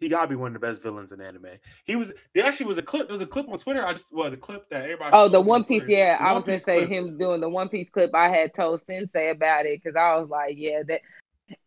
He 0.00 0.08
gotta 0.08 0.28
be 0.28 0.36
one 0.36 0.54
of 0.54 0.60
the 0.60 0.64
best 0.66 0.80
villains 0.82 1.10
in 1.10 1.20
anime. 1.20 1.46
He 1.84 1.96
was. 1.96 2.12
There 2.34 2.44
actually 2.44 2.66
was 2.66 2.78
a 2.78 2.82
clip. 2.82 3.08
There 3.08 3.14
was 3.14 3.20
a 3.20 3.26
clip 3.26 3.48
on 3.48 3.58
Twitter. 3.58 3.84
I 3.84 3.92
just 3.92 4.12
well, 4.12 4.30
the 4.30 4.36
clip 4.36 4.68
that 4.70 4.82
everybody. 4.82 5.10
Oh, 5.12 5.24
the 5.28 5.38
posted 5.38 5.40
on 5.40 5.46
One 5.46 5.64
Piece. 5.64 5.84
Twitter. 5.84 5.92
Yeah, 5.98 6.18
The 6.18 6.22
I 6.24 6.32
was 6.34 6.44
gonna 6.44 6.60
say 6.60 6.78
clip. 6.86 6.88
him 6.90 7.18
doing 7.18 7.40
the 7.40 7.48
One 7.48 7.68
Piece 7.68 7.90
clip. 7.90 8.14
I 8.14 8.28
had 8.28 8.54
told 8.54 8.80
Sensei 8.86 9.30
about 9.30 9.66
it 9.66 9.82
because 9.82 9.96
I 9.96 10.14
was 10.16 10.28
like, 10.28 10.54
yeah, 10.56 10.82
that 10.86 11.00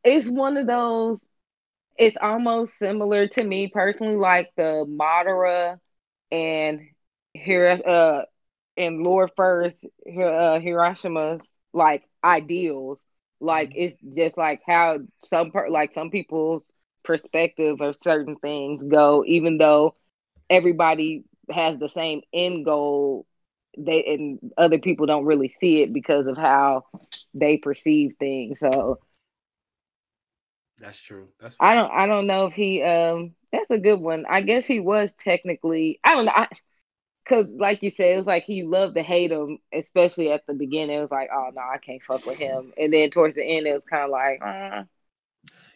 it's 0.03 0.29
one 0.29 0.55
of 0.57 0.65
those. 0.67 1.19
It's 1.97 2.17
almost 2.21 2.77
similar 2.79 3.27
to 3.27 3.43
me 3.43 3.67
personally, 3.67 4.15
like 4.15 4.51
the 4.55 4.85
Madara 4.89 5.77
and 6.31 6.79
here 7.33 7.79
uh 7.85 8.23
and 8.77 9.01
Lord 9.03 9.31
First 9.35 9.77
uh, 10.07 10.59
Hashirama's 10.59 11.41
like 11.73 12.03
ideals. 12.23 12.99
Like 13.39 13.73
it's 13.75 13.97
just 14.15 14.37
like 14.37 14.61
how 14.67 14.99
some 15.23 15.51
per- 15.51 15.69
like 15.69 15.93
some 15.93 16.11
people's 16.11 16.63
perspective 17.03 17.81
of 17.81 17.97
certain 18.01 18.35
things 18.37 18.83
go, 18.89 19.23
even 19.27 19.57
though 19.57 19.95
everybody 20.49 21.23
has 21.51 21.77
the 21.79 21.89
same 21.89 22.21
end 22.33 22.65
goal 22.65 23.25
they 23.77 24.03
and 24.05 24.39
other 24.57 24.79
people 24.79 25.05
don't 25.05 25.25
really 25.25 25.53
see 25.59 25.81
it 25.81 25.93
because 25.93 26.27
of 26.27 26.37
how 26.37 26.83
they 27.33 27.57
perceive 27.57 28.13
things 28.19 28.59
so 28.59 28.99
That's 30.79 30.99
true. 31.01 31.29
That's 31.39 31.57
i 31.59 31.73
don't 31.73 31.91
i 31.91 32.05
don't 32.05 32.27
know 32.27 32.45
if 32.45 32.53
he 32.53 32.81
um 32.83 33.33
that's 33.51 33.69
a 33.69 33.77
good 33.79 33.99
one 33.99 34.25
i 34.29 34.41
guess 34.41 34.65
he 34.65 34.79
was 34.79 35.11
technically 35.19 35.99
i 36.03 36.13
don't 36.13 36.25
know 36.25 36.33
I, 36.35 36.47
Cause 37.27 37.47
like 37.57 37.83
you 37.83 37.91
said, 37.91 38.15
it 38.15 38.17
was 38.17 38.25
like 38.25 38.43
he 38.43 38.63
loved 38.63 38.95
to 38.95 39.03
hate 39.03 39.31
him, 39.31 39.59
especially 39.73 40.31
at 40.31 40.45
the 40.47 40.53
beginning. 40.53 40.97
It 40.97 41.01
was 41.01 41.11
like, 41.11 41.29
oh 41.33 41.51
no, 41.53 41.61
I 41.61 41.77
can't 41.77 42.01
fuck 42.03 42.25
with 42.25 42.37
him. 42.37 42.73
And 42.77 42.93
then 42.93 43.11
towards 43.11 43.35
the 43.35 43.43
end, 43.43 43.67
it 43.67 43.73
was 43.73 43.83
kind 43.89 44.03
of 44.05 44.09
like, 44.09 44.41
uh, 44.41 44.83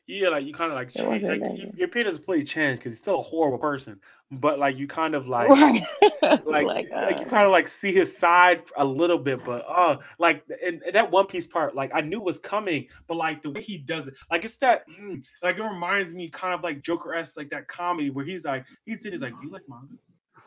Yeah, 0.08 0.30
like 0.30 0.46
you 0.46 0.54
kind 0.54 0.72
of 0.72 0.76
like, 0.76 0.92
It 0.96 1.04
wasn't 1.04 1.26
like 1.26 1.46
you, 1.52 1.72
your 1.76 1.88
opinion 1.88 2.08
doesn't 2.08 2.26
play 2.26 2.44
chance 2.44 2.80
because 2.80 2.94
he's 2.94 3.00
still 3.00 3.20
a 3.20 3.24
horrible 3.24 3.58
person. 3.58 4.00
But 4.32 4.60
like 4.60 4.78
you 4.78 4.88
kind 4.88 5.16
of 5.16 5.28
like, 5.28 5.58
right. 5.58 5.84
like, 6.22 6.46
like, 6.46 6.66
like, 6.66 6.88
uh, 6.94 7.14
you 7.18 7.26
kind 7.26 7.46
of 7.46 7.52
like 7.52 7.68
see 7.68 7.92
his 7.92 8.16
side 8.16 8.64
a 8.78 8.86
little 8.86 9.18
bit, 9.18 9.44
but 9.44 9.66
uh, 9.68 9.98
like 10.20 10.44
and, 10.64 10.82
and 10.84 10.96
that 10.96 11.12
One 11.12 11.26
Piece 11.28 11.48
part, 11.48 11.76
like 11.76 11.92
I 11.94 12.02
knew 12.02 12.22
was 12.22 12.40
coming, 12.40 12.88
but 13.08 13.18
like 13.18 13.42
the 13.44 13.50
way 13.52 13.62
he 13.64 13.78
does 13.78 14.08
it, 14.08 14.16
like 14.30 14.46
it's 14.46 14.58
that, 14.58 14.88
mm, 14.90 15.24
like 15.42 15.58
it 15.58 15.64
reminds 15.64 16.14
me 16.14 16.30
kind 16.30 16.54
of 16.54 16.64
like 16.64 16.82
Joker 16.84 17.14
esque, 17.16 17.38
like 17.38 17.50
that 17.50 17.68
comedy 17.68 18.10
where 18.12 18.26
he's 18.26 18.46
like, 18.46 18.66
he's 18.86 19.00
sitting, 19.00 19.14
he's 19.14 19.22
like, 19.22 19.34
"Do 19.40 19.48
you 19.48 19.52
like 19.52 19.64
manga?" 19.68 19.96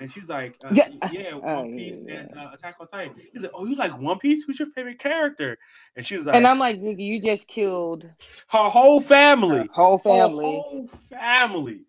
And 0.00 0.10
she's 0.10 0.28
like, 0.28 0.56
uh, 0.64 0.70
Yeah. 0.72 0.88
"Yeah, 1.10 1.34
One 1.34 1.44
Oh, 1.72 1.76
Piece 1.76 2.04
yeah. 2.06 2.14
and 2.20 2.38
uh, 2.38 2.50
Attack 2.54 2.76
on 2.80 2.86
Titan." 2.86 3.14
He's 3.32 3.42
like, 3.42 3.50
"Oh, 3.54 3.66
you 3.66 3.74
like 3.76 3.98
One 4.00 4.18
Piece? 4.18 4.44
Who's 4.44 4.58
your 4.58 4.68
favorite 4.68 4.98
character?" 4.98 5.58
And 5.96 6.06
she 6.06 6.14
was 6.14 6.26
like, 6.26 6.36
and 6.36 6.46
I'm 6.46 6.58
like, 6.58 6.76
nigga, 6.80 7.00
you 7.04 7.20
just 7.20 7.48
killed 7.48 8.04
"Her 8.48 8.58
whole 8.68 9.00
her 9.00 9.06
family, 9.06 9.68
whole 9.72 9.98
Her 9.98 10.02
family, 10.04 10.44
whole 10.44 10.86
family." 10.86 11.80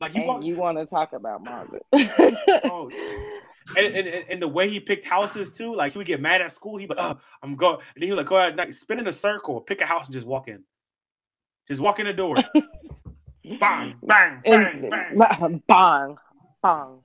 Like 0.00 0.12
he 0.12 0.18
and 0.20 0.28
walked, 0.28 0.44
you 0.44 0.56
want 0.56 0.78
to 0.78 0.86
talk 0.86 1.12
about 1.12 1.42
manga. 1.44 1.80
Oh, 2.64 2.88
and, 3.76 3.86
and, 3.96 4.08
and- 4.30 4.40
the 4.42 4.48
way 4.48 4.70
he 4.70 4.80
picked 4.80 5.04
houses 5.04 5.52
too, 5.52 5.74
like 5.74 5.92
he 5.92 5.98
would 5.98 6.06
get 6.06 6.20
mad 6.22 6.40
at 6.40 6.52
school. 6.52 6.78
He'd 6.78 6.88
be 6.88 6.94
like, 6.94 7.16
oh, 7.16 7.20
I'm 7.42 7.54
going. 7.56 7.78
And 7.96 8.02
he 8.04 8.10
would 8.10 8.16
like 8.18 8.26
go 8.26 8.36
out 8.38 8.50
at 8.50 8.56
night, 8.56 8.74
spin 8.74 8.98
in 9.00 9.06
a 9.08 9.12
circle, 9.12 9.60
pick 9.60 9.80
a 9.82 9.86
house, 9.86 10.06
and 10.06 10.14
just 10.14 10.26
walk 10.26 10.48
in. 10.48 10.62
Just 11.68 11.80
walk 11.82 11.98
in 11.98 12.06
the 12.06 12.12
door. 12.14 12.36
bang, 13.60 13.94
bang, 14.02 14.40
bang, 14.44 14.88
bang. 14.88 15.18
bang, 15.68 16.16
bang, 16.62 16.98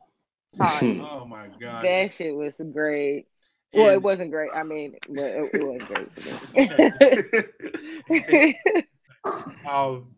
bang. 0.57 1.01
Oh 1.09 1.25
my 1.25 1.47
god. 1.59 1.83
that 1.85 2.11
shit 2.11 2.35
was 2.35 2.61
great. 2.71 3.25
Well, 3.73 3.91
it 3.91 4.03
wasn't 4.03 4.29
great. 4.29 4.51
I 4.53 4.61
mean, 4.63 4.93
but 5.09 5.23
it, 5.23 5.49
it 5.53 5.63
was 8.09 8.25
great. 8.27 8.57
Um, 9.65 10.15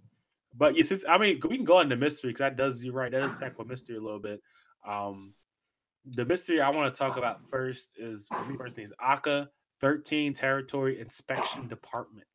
but 0.58 0.76
yeah, 0.76 0.82
since 0.84 1.06
I 1.08 1.20
mean, 1.20 1.40
we 1.48 1.58
can 1.58 1.66
go 1.66 1.80
into 1.80 1.96
mystery 1.96 2.32
because 2.32 2.40
that 2.40 2.58
does 2.58 2.84
you're 2.84 2.92
right. 2.94 3.12
That 3.12 3.22
does 3.22 3.38
tackle 3.38 3.66
mystery 3.66 3.98
a 3.98 4.02
little 4.02 4.20
bit. 4.20 4.42
Um, 4.88 5.20
the 6.06 6.26
mystery 6.26 6.60
I 6.60 6.70
want 6.70 6.92
to 6.94 6.98
talk 6.98 7.18
about 7.18 7.42
first 7.52 7.92
is 7.98 8.28
for 8.28 8.44
me 8.46 8.58
personally 8.58 8.86
is 8.86 8.94
ACCA 9.00 9.48
13 9.82 10.34
Territory 10.34 11.00
Inspection 11.00 11.68
Department. 11.68 12.26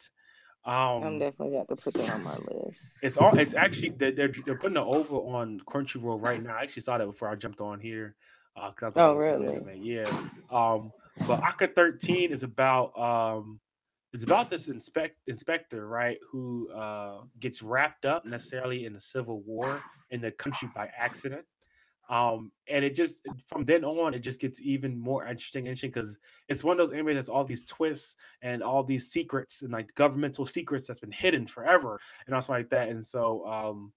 I'm 0.65 1.03
Um, 1.03 1.19
definitely 1.19 1.57
got 1.57 1.69
to 1.69 1.77
put 1.77 1.95
that 1.95 2.11
on 2.11 2.23
my 2.23 2.37
list. 2.37 2.81
it's 3.03 3.17
all. 3.17 3.35
It's 3.39 3.55
actually 3.55 3.91
they're, 3.91 4.13
they're 4.13 4.29
they're 4.29 4.57
putting 4.57 4.77
it 4.77 4.81
over 4.81 5.15
on 5.17 5.61
Crunchyroll 5.61 6.21
right 6.23 6.43
now. 6.43 6.57
I 6.57 6.63
actually 6.63 6.83
saw 6.83 6.99
that 6.99 7.07
before 7.07 7.29
I 7.29 7.35
jumped 7.35 7.61
on 7.61 7.81
here. 7.81 8.15
Uh, 8.57 8.73
'cause 8.73 8.89
I 8.89 8.91
thought 8.91 9.11
Oh, 9.13 9.15
really? 9.17 9.47
anime, 9.57 9.83
Yeah. 9.83 10.05
Um, 10.51 10.93
but 11.27 11.41
ACCA 11.43 11.75
13 11.75 12.33
is 12.33 12.43
about 12.43 12.99
um, 12.99 13.61
it's 14.13 14.25
about 14.25 14.51
this 14.51 14.69
inspect 14.69 15.17
inspector 15.29 15.87
right 15.89 16.19
who 16.31 16.71
uh 16.73 17.23
gets 17.39 17.63
wrapped 17.63 18.05
up 18.05 18.25
necessarily 18.27 18.85
in 18.85 18.93
the 18.93 19.01
civil 19.01 19.41
war 19.43 19.83
in 20.11 20.21
the 20.21 20.33
country 20.33 20.69
by 20.75 20.91
accident. 20.97 21.47
Um, 22.11 22.51
and 22.69 22.85
it 22.85 22.97
just 22.97 23.23
from 23.47 23.65
then 23.65 23.85
on, 23.85 24.15
it 24.15 24.19
just 24.19 24.41
gets 24.41 24.61
even 24.61 24.99
more 24.99 25.25
interesting, 25.25 25.67
interesting 25.67 25.91
because 25.91 26.19
it's 26.49 26.65
one 26.65 26.79
of 26.79 26.89
those 26.89 26.97
animes 26.97 27.15
that's 27.15 27.29
all 27.29 27.45
these 27.45 27.65
twists 27.65 28.17
and 28.43 28.65
all 28.65 28.83
these 28.83 29.13
secrets 29.13 29.63
and 29.63 29.73
like 29.73 29.95
governmental 29.95 30.45
secrets 30.45 30.89
that's 30.89 30.99
been 30.99 31.13
hidden 31.13 31.47
forever 31.47 32.01
and 32.27 32.35
also 32.35 32.53
like 32.53 32.69
that. 32.71 32.89
And 32.89 33.07
so 33.07 33.47
um 33.47 33.93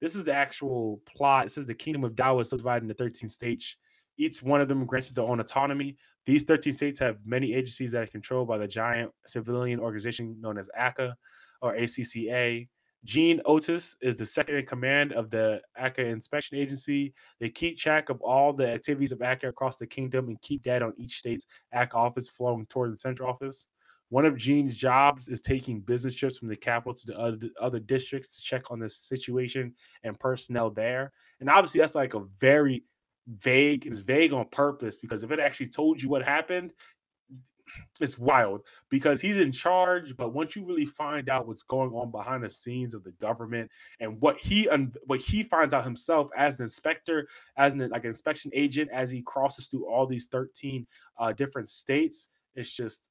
this 0.00 0.14
is 0.14 0.22
the 0.22 0.32
actual 0.32 1.00
plot. 1.04 1.46
It 1.46 1.50
says 1.50 1.66
the 1.66 1.74
kingdom 1.74 2.04
of 2.04 2.14
Dao 2.14 2.40
is 2.40 2.50
subdivided 2.50 2.84
into 2.84 2.94
13 2.94 3.28
states. 3.28 3.76
Each 4.16 4.40
one 4.42 4.60
of 4.60 4.68
them 4.68 4.86
granted 4.86 5.16
their 5.16 5.24
own 5.24 5.40
autonomy. 5.40 5.96
These 6.26 6.44
13 6.44 6.74
states 6.74 7.00
have 7.00 7.18
many 7.24 7.54
agencies 7.54 7.92
that 7.92 8.02
are 8.04 8.06
controlled 8.06 8.46
by 8.46 8.58
the 8.58 8.68
giant 8.68 9.10
civilian 9.26 9.80
organization 9.80 10.36
known 10.40 10.58
as 10.58 10.70
ACA 10.76 11.16
or 11.60 11.74
ACCA. 11.74 12.68
Jean 13.06 13.40
Otus 13.46 13.94
is 14.02 14.16
the 14.16 14.26
second 14.26 14.56
in 14.56 14.66
command 14.66 15.12
of 15.12 15.30
the 15.30 15.60
ACCA 15.80 16.10
inspection 16.10 16.58
agency. 16.58 17.14
They 17.38 17.48
keep 17.48 17.78
track 17.78 18.10
of 18.10 18.20
all 18.20 18.52
the 18.52 18.68
activities 18.68 19.12
of 19.12 19.20
ACCA 19.20 19.48
across 19.48 19.76
the 19.76 19.86
kingdom 19.86 20.28
and 20.28 20.40
keep 20.42 20.62
data 20.62 20.86
on 20.86 20.92
each 20.98 21.18
state's 21.18 21.46
ACCA 21.72 21.94
office 21.94 22.28
flowing 22.28 22.66
toward 22.66 22.92
the 22.92 22.96
central 22.96 23.30
office. 23.30 23.68
One 24.08 24.26
of 24.26 24.36
Jean's 24.36 24.74
jobs 24.74 25.28
is 25.28 25.40
taking 25.40 25.80
business 25.80 26.16
trips 26.16 26.38
from 26.38 26.48
the 26.48 26.56
capital 26.56 26.94
to 26.94 27.06
the 27.06 27.18
other, 27.18 27.38
other 27.60 27.78
districts 27.78 28.36
to 28.36 28.42
check 28.42 28.70
on 28.70 28.80
the 28.80 28.88
situation 28.88 29.74
and 30.02 30.18
personnel 30.18 30.70
there. 30.70 31.12
And 31.40 31.48
obviously, 31.48 31.80
that's 31.80 31.94
like 31.94 32.14
a 32.14 32.24
very 32.40 32.84
vague. 33.28 33.86
It's 33.86 34.00
vague 34.00 34.32
on 34.32 34.46
purpose 34.50 34.98
because 34.98 35.22
if 35.22 35.30
it 35.30 35.40
actually 35.40 35.68
told 35.68 36.02
you 36.02 36.08
what 36.08 36.24
happened, 36.24 36.72
it's 38.00 38.18
wild 38.18 38.62
because 38.88 39.20
he's 39.20 39.38
in 39.38 39.52
charge. 39.52 40.16
But 40.16 40.32
once 40.32 40.56
you 40.56 40.64
really 40.64 40.86
find 40.86 41.28
out 41.28 41.46
what's 41.46 41.62
going 41.62 41.92
on 41.92 42.10
behind 42.10 42.44
the 42.44 42.50
scenes 42.50 42.94
of 42.94 43.04
the 43.04 43.12
government 43.12 43.70
and 44.00 44.20
what 44.20 44.38
he 44.38 44.64
what 45.06 45.20
he 45.20 45.42
finds 45.42 45.74
out 45.74 45.84
himself 45.84 46.30
as 46.36 46.58
an 46.60 46.64
inspector, 46.64 47.28
as 47.56 47.74
an 47.74 47.88
like 47.90 48.04
an 48.04 48.10
inspection 48.10 48.50
agent, 48.54 48.90
as 48.92 49.10
he 49.10 49.22
crosses 49.22 49.66
through 49.66 49.86
all 49.88 50.06
these 50.06 50.26
thirteen 50.26 50.86
uh, 51.18 51.32
different 51.32 51.70
states, 51.70 52.28
it's 52.54 52.70
just 52.70 53.08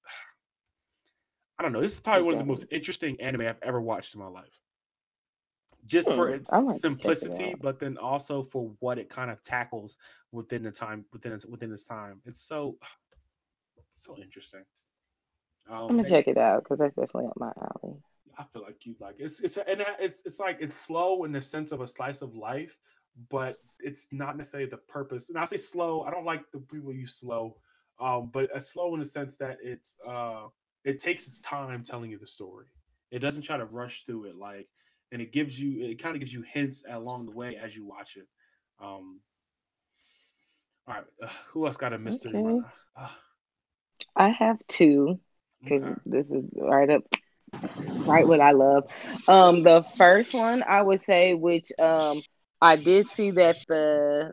I 1.58 1.64
don't 1.64 1.72
know. 1.74 1.82
This 1.82 1.94
is 1.94 2.00
probably 2.00 2.24
one 2.24 2.34
of 2.34 2.40
the 2.40 2.46
most 2.46 2.66
interesting 2.72 3.20
anime 3.22 3.42
I've 3.42 3.62
ever 3.62 3.82
watched 3.82 4.14
in 4.16 4.22
my 4.22 4.28
life. 4.28 4.62
Just 5.86 6.14
for 6.14 6.30
Hmm, 6.30 6.34
its 6.34 6.52
I 6.52 6.60
might 6.62 6.82
check 6.96 7.18
it 7.22 7.30
simplicity, 7.30 7.54
but 7.54 7.78
then 7.80 7.98
also 7.98 8.42
for 8.42 8.76
what 8.80 8.98
it 8.98 9.08
kind 9.10 9.30
of 9.30 9.44
tackles 9.44 9.98
within 10.32 10.64
the 10.64 10.72
time 10.72 11.06
within 11.14 11.32
its 11.32 11.46
within 11.46 11.72
its 11.72 11.84
time. 11.84 12.22
It's 12.26 12.42
so 12.42 12.78
so 13.98 14.18
interesting. 14.18 14.64
Um, 15.70 15.90
I'm 15.90 15.98
gonna 15.98 16.10
check 16.10 16.28
it 16.28 16.38
out 16.38 16.64
because 16.64 16.80
that's 16.80 16.96
definitely 16.96 17.28
up 17.28 17.38
my 17.38 17.52
alley. 17.60 17.96
I 18.38 18.44
feel 18.52 18.64
like 18.64 18.86
you 18.86 18.96
like 19.00 19.16
it's 19.18 19.40
it's 19.40 19.58
and 19.58 19.84
it's 20.00 20.22
it's 20.26 20.40
like 20.40 20.58
it's 20.60 20.76
slow 20.76 21.24
in 21.24 21.32
the 21.32 21.42
sense 21.42 21.72
of 21.72 21.82
a 21.82 21.88
slice 21.88 22.22
of 22.22 22.36
life, 22.36 22.78
but 23.30 23.58
it's 23.80 24.08
not 24.12 24.38
necessarily 24.38 24.70
the 24.70 24.78
purpose. 24.78 25.30
And 25.30 25.38
I 25.38 25.46
say 25.46 25.58
slow. 25.58 26.02
I 26.02 26.12
don't 26.12 26.26
like 26.26 26.44
the 26.52 26.60
people 26.60 26.94
use 26.94 27.16
slow, 27.16 27.58
um, 28.00 28.30
but 28.32 28.50
it's 28.54 28.72
slow 28.74 28.94
in 28.94 29.00
the 29.00 29.06
sense 29.06 29.38
that 29.38 29.58
it's 29.64 29.98
uh 30.08 30.48
it 30.84 31.00
takes 31.00 31.28
its 31.28 31.40
time 31.40 31.82
telling 31.84 32.12
you 32.12 32.20
the 32.20 32.28
story. 32.28 32.68
It 33.12 33.20
doesn't 33.20 33.44
try 33.44 33.58
to 33.58 33.66
rush 33.66 34.06
through 34.06 34.26
it 34.26 34.36
like, 34.36 34.68
and 35.12 35.22
it 35.22 35.32
gives 35.32 35.60
you 35.60 35.84
it 35.84 36.02
kind 36.02 36.16
of 36.16 36.20
gives 36.20 36.34
you 36.34 36.44
hints 36.44 36.84
along 36.90 37.26
the 37.26 37.32
way 37.32 37.56
as 37.56 37.76
you 37.76 37.86
watch 37.86 38.18
it. 38.18 38.28
Um, 38.82 39.22
all 40.88 40.96
right, 40.96 41.04
uh, 41.24 41.28
who 41.50 41.66
else 41.66 41.78
got 41.78 41.94
a 41.94 41.98
mystery? 41.98 42.36
Okay. 42.36 42.68
Uh, 42.98 43.10
I 44.16 44.30
have 44.30 44.58
two 44.68 45.20
because 45.64 45.84
okay. 45.84 46.02
this 46.06 46.28
is 46.30 46.58
right 46.62 46.90
up 46.90 47.04
right 48.06 48.28
what 48.28 48.42
I 48.42 48.52
love. 48.52 48.84
Um, 49.28 49.64
the 49.64 49.84
first 49.98 50.34
one 50.34 50.64
I 50.68 50.82
would 50.82 51.02
say, 51.02 51.34
which 51.34 51.72
um 51.80 52.24
I 52.62 52.76
did 52.76 53.10
see 53.10 53.32
that 53.32 53.58
the 53.68 54.32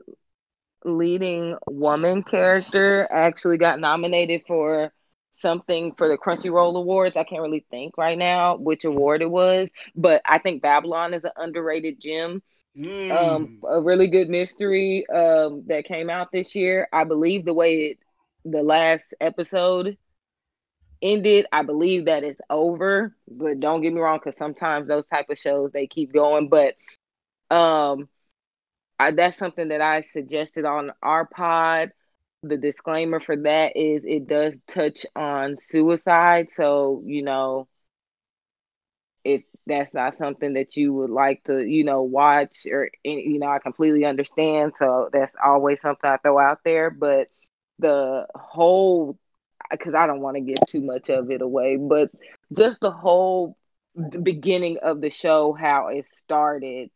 leading 0.85 1.57
woman 1.69 2.23
character 2.23 3.07
actually 3.11 3.59
got 3.59 3.81
nominated 3.81 4.43
for 4.47 4.93
something 5.41 5.93
for 5.97 6.09
the 6.09 6.17
Crunchyroll 6.19 6.77
Awards. 6.77 7.17
I 7.17 7.25
can't 7.25 7.43
really 7.43 7.65
think 7.71 7.97
right 7.99 8.19
now 8.19 8.57
which 8.57 8.85
award 8.85 9.23
it 9.23 9.31
was, 9.31 9.69
but 9.95 10.23
I 10.25 10.39
think 10.39 10.63
Babylon 10.63 11.15
is 11.15 11.25
an 11.25 11.33
underrated 11.37 12.01
gem. 12.01 12.43
Um, 13.11 13.49
Mm. 13.49 13.63
a 13.69 13.81
really 13.81 14.07
good 14.07 14.29
mystery 14.29 15.07
um 15.15 15.65
that 15.69 15.85
came 15.87 16.11
out 16.11 16.31
this 16.33 16.55
year. 16.55 16.89
I 16.93 17.05
believe 17.05 17.45
the 17.45 17.55
way 17.55 17.75
it, 17.93 17.99
the 18.44 18.62
last 18.62 19.14
episode 19.20 19.97
ended, 21.02 21.47
I 21.52 21.62
believe 21.62 22.06
that 22.06 22.24
it's 22.24 22.40
over. 22.51 23.14
But 23.28 23.60
don't 23.60 23.82
get 23.82 23.93
me 23.93 24.01
wrong, 24.01 24.20
because 24.23 24.39
sometimes 24.39 24.89
those 24.89 25.06
type 25.06 25.27
of 25.31 25.39
shows 25.39 25.73
they 25.73 25.86
keep 25.86 26.12
going. 26.12 26.48
But 26.48 26.74
Um, 27.51 28.09
I, 28.98 29.12
that's 29.12 29.39
something 29.39 29.69
that 29.69 29.81
I 29.81 30.01
suggested 30.02 30.64
on 30.64 30.93
our 31.02 31.27
pod. 31.27 31.93
The 32.43 32.56
disclaimer 32.56 33.20
for 33.20 33.36
that 33.36 33.77
is 33.77 34.05
it 34.05 34.27
does 34.27 34.55
touch 34.69 35.06
on 35.16 35.59
suicide. 35.60 36.48
So, 36.55 37.02
you 37.05 37.23
know, 37.23 37.69
if 39.24 39.43
that's 39.66 39.94
not 39.94 40.16
something 40.16 40.55
that 40.55 40.77
you 40.77 40.93
would 40.94 41.10
like 41.10 41.44
to, 41.44 41.60
you 41.64 41.85
know, 41.85 42.02
watch 42.02 42.66
or, 42.70 42.90
you 43.05 43.39
know, 43.39 43.48
I 43.48 43.59
completely 43.59 44.05
understand. 44.05 44.73
So 44.78 45.10
that's 45.12 45.35
always 45.44 45.81
something 45.81 46.09
I 46.10 46.16
throw 46.19 46.39
out 46.39 46.60
there. 46.64 46.90
But 46.90 47.28
the 47.78 48.27
whole, 48.35 49.19
because 49.70 49.94
I 49.94 50.07
don't 50.07 50.20
want 50.20 50.36
to 50.36 50.40
give 50.43 50.57
too 50.69 50.82
much 50.82 51.11
of 51.11 51.31
it 51.31 51.43
away, 51.43 51.77
but 51.77 52.11
just 52.57 52.81
the 52.81 52.90
whole 52.90 53.57
beginning 54.23 54.78
of 54.82 55.01
the 55.01 55.11
show, 55.11 55.53
how 55.53 55.89
it 55.89 56.07
started 56.07 56.90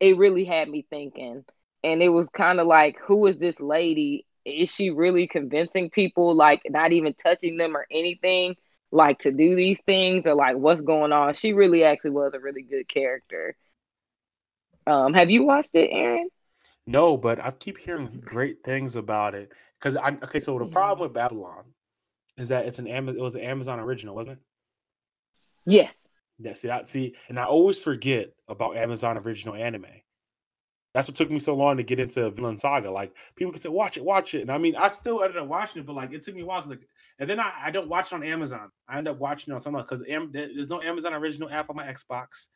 it 0.00 0.16
really 0.16 0.44
had 0.44 0.68
me 0.68 0.84
thinking. 0.88 1.44
And 1.84 2.02
it 2.02 2.08
was 2.08 2.28
kind 2.30 2.58
of 2.58 2.66
like, 2.66 2.98
who 3.06 3.26
is 3.26 3.38
this 3.38 3.60
lady? 3.60 4.26
Is 4.44 4.70
she 4.70 4.90
really 4.90 5.26
convincing 5.26 5.90
people, 5.90 6.34
like 6.34 6.62
not 6.68 6.92
even 6.92 7.14
touching 7.14 7.58
them 7.58 7.76
or 7.76 7.86
anything, 7.90 8.56
like 8.90 9.20
to 9.20 9.30
do 9.30 9.54
these 9.54 9.78
things 9.86 10.24
or 10.26 10.34
like 10.34 10.56
what's 10.56 10.80
going 10.80 11.12
on? 11.12 11.34
She 11.34 11.52
really 11.52 11.84
actually 11.84 12.10
was 12.10 12.32
a 12.34 12.40
really 12.40 12.62
good 12.62 12.88
character. 12.88 13.54
Um, 14.86 15.14
have 15.14 15.30
you 15.30 15.44
watched 15.44 15.76
it, 15.76 15.90
Aaron? 15.92 16.28
No, 16.86 17.16
but 17.16 17.38
I 17.38 17.50
keep 17.50 17.78
hearing 17.78 18.20
great 18.24 18.64
things 18.64 18.96
about 18.96 19.34
it. 19.34 19.52
Because 19.80 19.96
I 19.96 20.10
okay, 20.24 20.40
so 20.40 20.58
the 20.58 20.66
problem 20.66 21.08
with 21.08 21.14
Babylon 21.14 21.64
is 22.36 22.48
that 22.48 22.66
it's 22.66 22.78
an 22.78 22.86
Amazon. 22.86 23.18
It 23.18 23.22
was 23.22 23.34
an 23.34 23.42
Amazon 23.42 23.80
original, 23.80 24.14
wasn't 24.14 24.38
it? 24.38 24.42
Yes. 25.66 26.08
Yeah, 26.38 26.54
see 26.54 26.68
that 26.68 26.86
see, 26.88 27.14
and 27.28 27.38
I 27.38 27.44
always 27.44 27.78
forget 27.78 28.32
about 28.48 28.76
Amazon 28.76 29.18
original 29.18 29.54
anime. 29.54 29.86
That's 30.94 31.06
what 31.06 31.14
took 31.14 31.30
me 31.30 31.38
so 31.38 31.54
long 31.54 31.76
to 31.76 31.82
get 31.82 32.00
into 32.00 32.30
Vinland 32.30 32.58
Saga. 32.58 32.90
Like 32.90 33.14
people 33.36 33.52
could 33.52 33.62
say, 33.62 33.68
"Watch 33.68 33.96
it, 33.96 34.04
watch 34.04 34.34
it," 34.34 34.42
and 34.42 34.50
I 34.50 34.58
mean, 34.58 34.74
I 34.74 34.88
still 34.88 35.22
ended 35.22 35.36
up 35.36 35.48
watching 35.48 35.80
it, 35.80 35.86
but 35.86 35.94
like 35.94 36.12
it 36.12 36.22
took 36.22 36.34
me 36.34 36.42
a 36.42 36.46
while. 36.46 36.62
To, 36.62 36.68
like, 36.70 36.80
and 37.18 37.28
then 37.28 37.38
I, 37.38 37.52
I 37.64 37.70
don't 37.70 37.88
watch 37.88 38.06
it 38.06 38.14
on 38.14 38.24
Amazon. 38.24 38.70
I 38.88 38.98
end 38.98 39.06
up 39.06 39.18
watching 39.18 39.52
it 39.52 39.54
on 39.54 39.60
something 39.60 39.82
because 39.82 40.02
Am- 40.08 40.32
there's 40.32 40.68
no 40.68 40.82
Amazon 40.82 41.14
original 41.14 41.50
app 41.50 41.70
on 41.70 41.76
my 41.76 41.86
Xbox, 41.86 42.48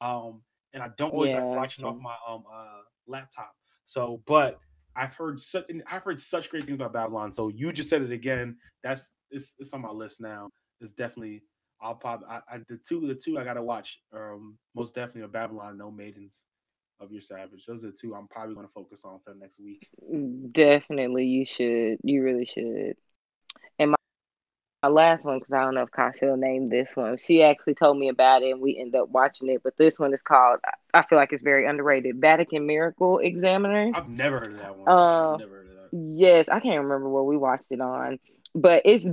um, 0.00 0.40
and 0.72 0.82
I 0.82 0.88
don't 0.96 1.12
always 1.12 1.32
yeah, 1.32 1.44
like 1.44 1.56
watching 1.56 1.84
off 1.84 1.96
my 2.00 2.14
um 2.26 2.44
uh, 2.52 2.80
laptop. 3.06 3.54
So, 3.84 4.22
but 4.24 4.58
I've 4.96 5.14
heard 5.14 5.40
such 5.40 5.64
I've 5.90 6.02
heard 6.02 6.20
such 6.20 6.50
great 6.50 6.64
things 6.64 6.76
about 6.76 6.92
Babylon. 6.92 7.32
So 7.32 7.48
you 7.48 7.72
just 7.72 7.90
said 7.90 8.02
it 8.02 8.12
again. 8.12 8.56
That's 8.82 9.10
it's, 9.30 9.54
it's 9.58 9.72
on 9.72 9.82
my 9.82 9.90
list 9.90 10.20
now. 10.20 10.50
It's 10.80 10.92
definitely 10.92 11.42
I'll 11.80 11.94
pop 11.94 12.22
I, 12.28 12.40
I, 12.48 12.58
the 12.68 12.78
two 12.86 13.06
the 13.06 13.14
two 13.14 13.38
I 13.38 13.44
gotta 13.44 13.62
watch. 13.62 14.00
Um, 14.14 14.58
most 14.74 14.94
definitely 14.94 15.22
a 15.22 15.28
Babylon, 15.28 15.78
No 15.78 15.90
Maidens 15.90 16.44
of 17.00 17.10
Your 17.10 17.20
Savage. 17.20 17.64
Those 17.66 17.84
are 17.84 17.88
the 17.88 17.96
two 18.00 18.14
I'm 18.14 18.28
probably 18.28 18.54
gonna 18.54 18.68
focus 18.68 19.04
on 19.04 19.18
for 19.24 19.32
the 19.32 19.40
next 19.40 19.60
week. 19.60 19.88
Mm, 20.12 20.52
definitely, 20.52 21.26
you 21.26 21.44
should. 21.44 21.98
You 22.02 22.22
really 22.22 22.46
should. 22.46 22.96
My, 24.82 24.88
last 24.88 25.24
one, 25.24 25.38
because 25.38 25.52
I 25.52 25.62
don't 25.62 25.74
know 25.74 25.82
if 25.82 25.90
Kasha 25.90 26.36
named 26.36 26.68
this 26.68 26.96
one. 26.96 27.16
She 27.18 27.42
actually 27.42 27.74
told 27.74 27.98
me 27.98 28.08
about 28.08 28.42
it, 28.42 28.50
and 28.50 28.60
we 28.60 28.76
end 28.76 28.94
up 28.94 29.08
watching 29.10 29.48
it. 29.48 29.62
But 29.62 29.76
this 29.76 29.98
one 29.98 30.12
is 30.12 30.22
called. 30.22 30.60
I 30.92 31.02
feel 31.02 31.18
like 31.18 31.32
it's 31.32 31.42
very 31.42 31.66
underrated. 31.66 32.20
Vatican 32.20 32.66
Miracle 32.66 33.18
Examiners. 33.18 33.94
I've 33.96 34.08
never 34.08 34.38
heard 34.40 34.52
of 34.52 34.58
that 34.58 34.76
one. 34.76 34.88
Uh, 34.88 35.36
never 35.36 35.56
heard 35.56 35.68
of 35.68 35.90
that. 35.92 36.16
Yes, 36.16 36.48
I 36.48 36.60
can't 36.60 36.82
remember 36.82 37.08
where 37.08 37.22
we 37.22 37.36
watched 37.36 37.70
it 37.70 37.80
on, 37.80 38.18
but 38.54 38.82
it's 38.84 39.06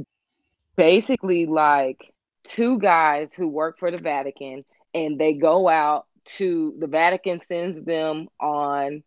basically 0.76 1.46
like 1.46 2.14
two 2.44 2.80
guys 2.80 3.30
who 3.36 3.48
work 3.48 3.78
for 3.80 3.91
the 3.91 3.98
Vatican 3.98 4.64
and 4.94 5.20
they 5.20 5.34
go 5.34 5.68
out 5.68 6.06
to 6.26 6.76
the 6.80 6.88
Vatican 6.88 7.40
sends 7.41 7.84
them 7.86 8.28
on 8.40 9.04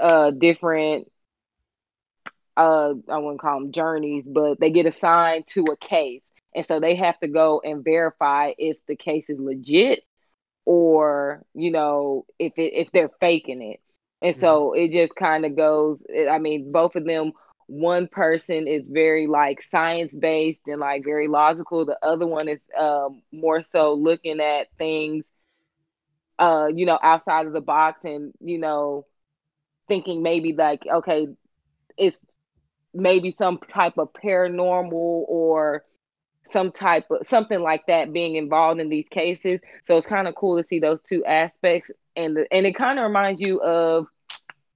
uh 0.00 0.30
different 0.30 1.10
uh 2.58 2.94
I 3.08 3.18
wouldn't 3.18 3.40
call 3.40 3.60
them 3.60 3.72
journeys, 3.72 4.24
but 4.26 4.60
they 4.60 4.70
get 4.70 4.86
assigned 4.86 5.46
to 5.48 5.64
a 5.72 5.76
case. 5.78 6.22
And 6.54 6.66
so 6.66 6.80
they 6.80 6.96
have 6.96 7.18
to 7.20 7.28
go 7.28 7.62
and 7.64 7.84
verify 7.84 8.52
if 8.58 8.78
the 8.88 8.96
case 8.96 9.30
is 9.30 9.38
legit 9.38 10.04
or, 10.66 11.42
you 11.54 11.70
know, 11.70 12.26
if 12.38 12.54
it 12.58 12.74
if 12.74 12.92
they're 12.92 13.10
faking 13.20 13.62
it. 13.62 13.80
And 14.20 14.36
so 14.36 14.74
mm-hmm. 14.76 14.80
it 14.80 14.92
just 14.92 15.14
kind 15.16 15.46
of 15.46 15.56
goes 15.56 16.00
I 16.30 16.38
mean, 16.38 16.72
both 16.72 16.96
of 16.96 17.06
them 17.06 17.32
one 17.68 18.08
person 18.08 18.66
is 18.66 18.88
very 18.88 19.26
like 19.26 19.62
science 19.62 20.14
based 20.14 20.62
and 20.66 20.80
like 20.80 21.04
very 21.04 21.28
logical 21.28 21.84
the 21.84 21.98
other 22.02 22.26
one 22.26 22.48
is 22.48 22.60
um, 22.78 23.22
more 23.30 23.62
so 23.62 23.92
looking 23.92 24.40
at 24.40 24.68
things 24.78 25.24
uh 26.38 26.68
you 26.74 26.86
know 26.86 26.98
outside 27.02 27.46
of 27.46 27.52
the 27.52 27.60
box 27.60 28.00
and 28.04 28.32
you 28.40 28.58
know 28.58 29.04
thinking 29.86 30.22
maybe 30.22 30.54
like 30.54 30.82
okay 30.90 31.28
it's 31.98 32.16
maybe 32.94 33.30
some 33.30 33.58
type 33.58 33.98
of 33.98 34.12
paranormal 34.12 34.92
or 34.92 35.84
some 36.52 36.72
type 36.72 37.04
of 37.10 37.26
something 37.28 37.60
like 37.60 37.86
that 37.86 38.12
being 38.12 38.36
involved 38.36 38.80
in 38.80 38.88
these 38.88 39.08
cases. 39.10 39.60
So 39.86 39.96
it's 39.96 40.06
kind 40.06 40.28
of 40.28 40.34
cool 40.34 40.60
to 40.60 40.66
see 40.66 40.78
those 40.78 41.00
two 41.08 41.24
aspects. 41.24 41.90
And 42.16 42.36
the, 42.36 42.46
and 42.52 42.66
it 42.66 42.74
kind 42.74 42.98
of 42.98 43.04
reminds 43.04 43.40
you 43.40 43.60
of 43.60 44.06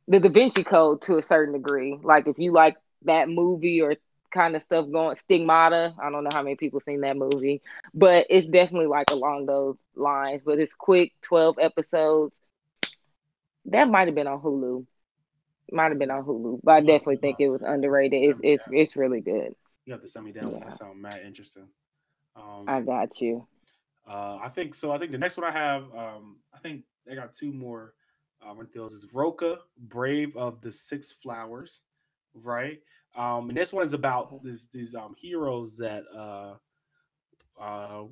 the 0.06 0.20
Da 0.20 0.28
Vinci 0.28 0.64
Code 0.64 1.02
to 1.02 1.18
a 1.18 1.22
certain 1.22 1.54
degree. 1.54 1.98
Like 2.02 2.26
if 2.26 2.38
you 2.38 2.52
like 2.52 2.76
that 3.04 3.28
movie 3.28 3.80
or 3.80 3.96
kind 4.32 4.56
of 4.56 4.62
stuff 4.62 4.90
going 4.90 5.14
stigmata 5.14 5.92
i 6.02 6.08
don't 6.10 6.24
know 6.24 6.30
how 6.32 6.42
many 6.42 6.56
people 6.56 6.80
seen 6.86 7.02
that 7.02 7.18
movie 7.18 7.60
but 7.92 8.26
it's 8.30 8.46
definitely 8.46 8.86
like 8.86 9.10
along 9.10 9.44
those 9.44 9.76
lines. 9.94 10.42
But 10.44 10.58
it's 10.58 10.74
quick 10.74 11.12
12 11.22 11.58
episodes. 11.60 12.34
That 13.66 13.88
might 13.88 14.08
have 14.08 14.14
been 14.14 14.26
on 14.26 14.40
hulu 14.40 14.86
might 15.70 15.90
have 15.90 15.98
been 15.98 16.10
on 16.10 16.24
hulu 16.24 16.60
but 16.62 16.72
i 16.72 16.80
definitely 16.80 17.16
think 17.16 17.36
it 17.40 17.48
was 17.48 17.62
underrated. 17.62 18.22
It's 18.22 18.40
it's, 18.42 18.64
it's 18.70 18.96
really 18.96 19.20
good. 19.20 19.54
You 19.86 19.92
have 19.92 20.02
to 20.02 20.08
send 20.08 20.26
me 20.26 20.32
down 20.32 20.52
yeah. 20.52 20.60
that 20.60 20.74
sounds 20.74 20.96
mad 20.96 21.20
interesting. 21.26 21.68
Um, 22.36 22.64
i 22.66 22.80
got 22.80 23.20
you. 23.20 23.46
uh, 24.08 24.38
i 24.42 24.48
think 24.48 24.74
so 24.74 24.90
i 24.90 24.98
think 24.98 25.12
the 25.12 25.18
next 25.18 25.36
one 25.36 25.46
i 25.46 25.52
have 25.52 25.82
um, 25.96 26.36
i 26.54 26.58
think 26.58 26.84
i 27.10 27.14
got 27.14 27.34
two 27.34 27.52
more 27.52 27.94
um, 28.44 28.58
is 28.60 29.06
Rokka, 29.14 29.58
Brave 29.78 30.36
of 30.36 30.60
the 30.62 30.72
Six 30.72 31.12
Flowers 31.12 31.82
right? 32.34 32.78
Um, 33.16 33.48
and 33.48 33.56
this 33.56 33.72
one 33.72 33.84
is 33.84 33.92
about 33.92 34.42
this, 34.42 34.68
these 34.72 34.94
um, 34.94 35.14
heroes 35.20 35.76
that 35.76 36.04
uh, 36.16 36.54
uh, 37.60 38.04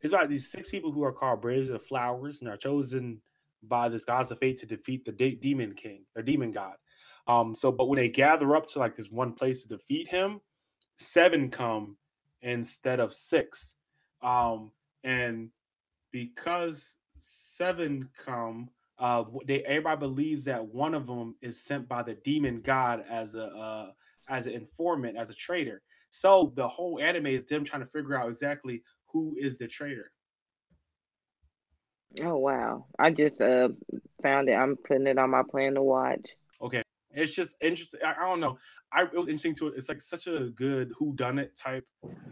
it's 0.00 0.12
about 0.12 0.28
these 0.28 0.50
six 0.50 0.70
people 0.70 0.92
who 0.92 1.04
are 1.04 1.12
called 1.12 1.40
Braves 1.40 1.70
of 1.70 1.82
Flowers 1.82 2.40
and 2.40 2.48
are 2.50 2.56
chosen 2.56 3.20
by 3.68 3.88
this 3.88 4.04
gods 4.04 4.30
of 4.30 4.38
fate 4.38 4.58
to 4.58 4.66
defeat 4.66 5.04
the 5.04 5.12
de- 5.12 5.36
demon 5.36 5.74
king 5.74 6.04
or 6.16 6.22
demon 6.22 6.50
god. 6.50 6.74
Um, 7.26 7.54
so, 7.54 7.72
but 7.72 7.88
when 7.88 7.96
they 7.98 8.08
gather 8.08 8.54
up 8.54 8.68
to 8.68 8.78
like 8.78 8.96
this 8.96 9.10
one 9.10 9.32
place 9.32 9.62
to 9.62 9.68
defeat 9.68 10.08
him, 10.08 10.40
seven 10.98 11.50
come 11.50 11.96
instead 12.42 13.00
of 13.00 13.14
six. 13.14 13.74
Um, 14.22 14.72
and 15.02 15.50
because 16.12 16.96
seven 17.18 18.08
come, 18.24 18.70
uh, 18.98 19.24
they 19.46 19.62
everybody 19.62 19.98
believes 19.98 20.44
that 20.44 20.66
one 20.66 20.94
of 20.94 21.06
them 21.06 21.34
is 21.42 21.60
sent 21.60 21.88
by 21.88 22.02
the 22.02 22.14
demon 22.24 22.60
god 22.60 23.04
as 23.10 23.34
a 23.34 23.44
uh, 23.46 23.90
as 24.28 24.46
an 24.46 24.52
informant, 24.52 25.16
as 25.16 25.30
a 25.30 25.34
traitor. 25.34 25.82
So 26.10 26.52
the 26.54 26.68
whole 26.68 27.00
anime 27.00 27.26
is 27.26 27.44
them 27.44 27.64
trying 27.64 27.82
to 27.82 27.88
figure 27.88 28.16
out 28.16 28.28
exactly 28.28 28.82
who 29.08 29.36
is 29.40 29.58
the 29.58 29.66
traitor. 29.66 30.12
Oh 32.22 32.36
wow! 32.36 32.86
I 32.98 33.10
just 33.10 33.40
uh 33.40 33.70
found 34.22 34.48
it. 34.48 34.54
I'm 34.54 34.76
putting 34.76 35.06
it 35.06 35.18
on 35.18 35.30
my 35.30 35.42
plan 35.48 35.74
to 35.74 35.82
watch. 35.82 36.30
Okay, 36.62 36.82
it's 37.10 37.32
just 37.32 37.56
interesting. 37.60 38.00
I, 38.04 38.14
I 38.22 38.28
don't 38.28 38.40
know. 38.40 38.58
I 38.92 39.02
it 39.02 39.14
was 39.14 39.28
interesting 39.28 39.54
to 39.56 39.68
it. 39.68 39.74
It's 39.76 39.88
like 39.88 40.00
such 40.00 40.26
a 40.26 40.50
good 40.54 40.92
who 40.98 41.14
done 41.14 41.38
it 41.38 41.56
type. 41.56 41.86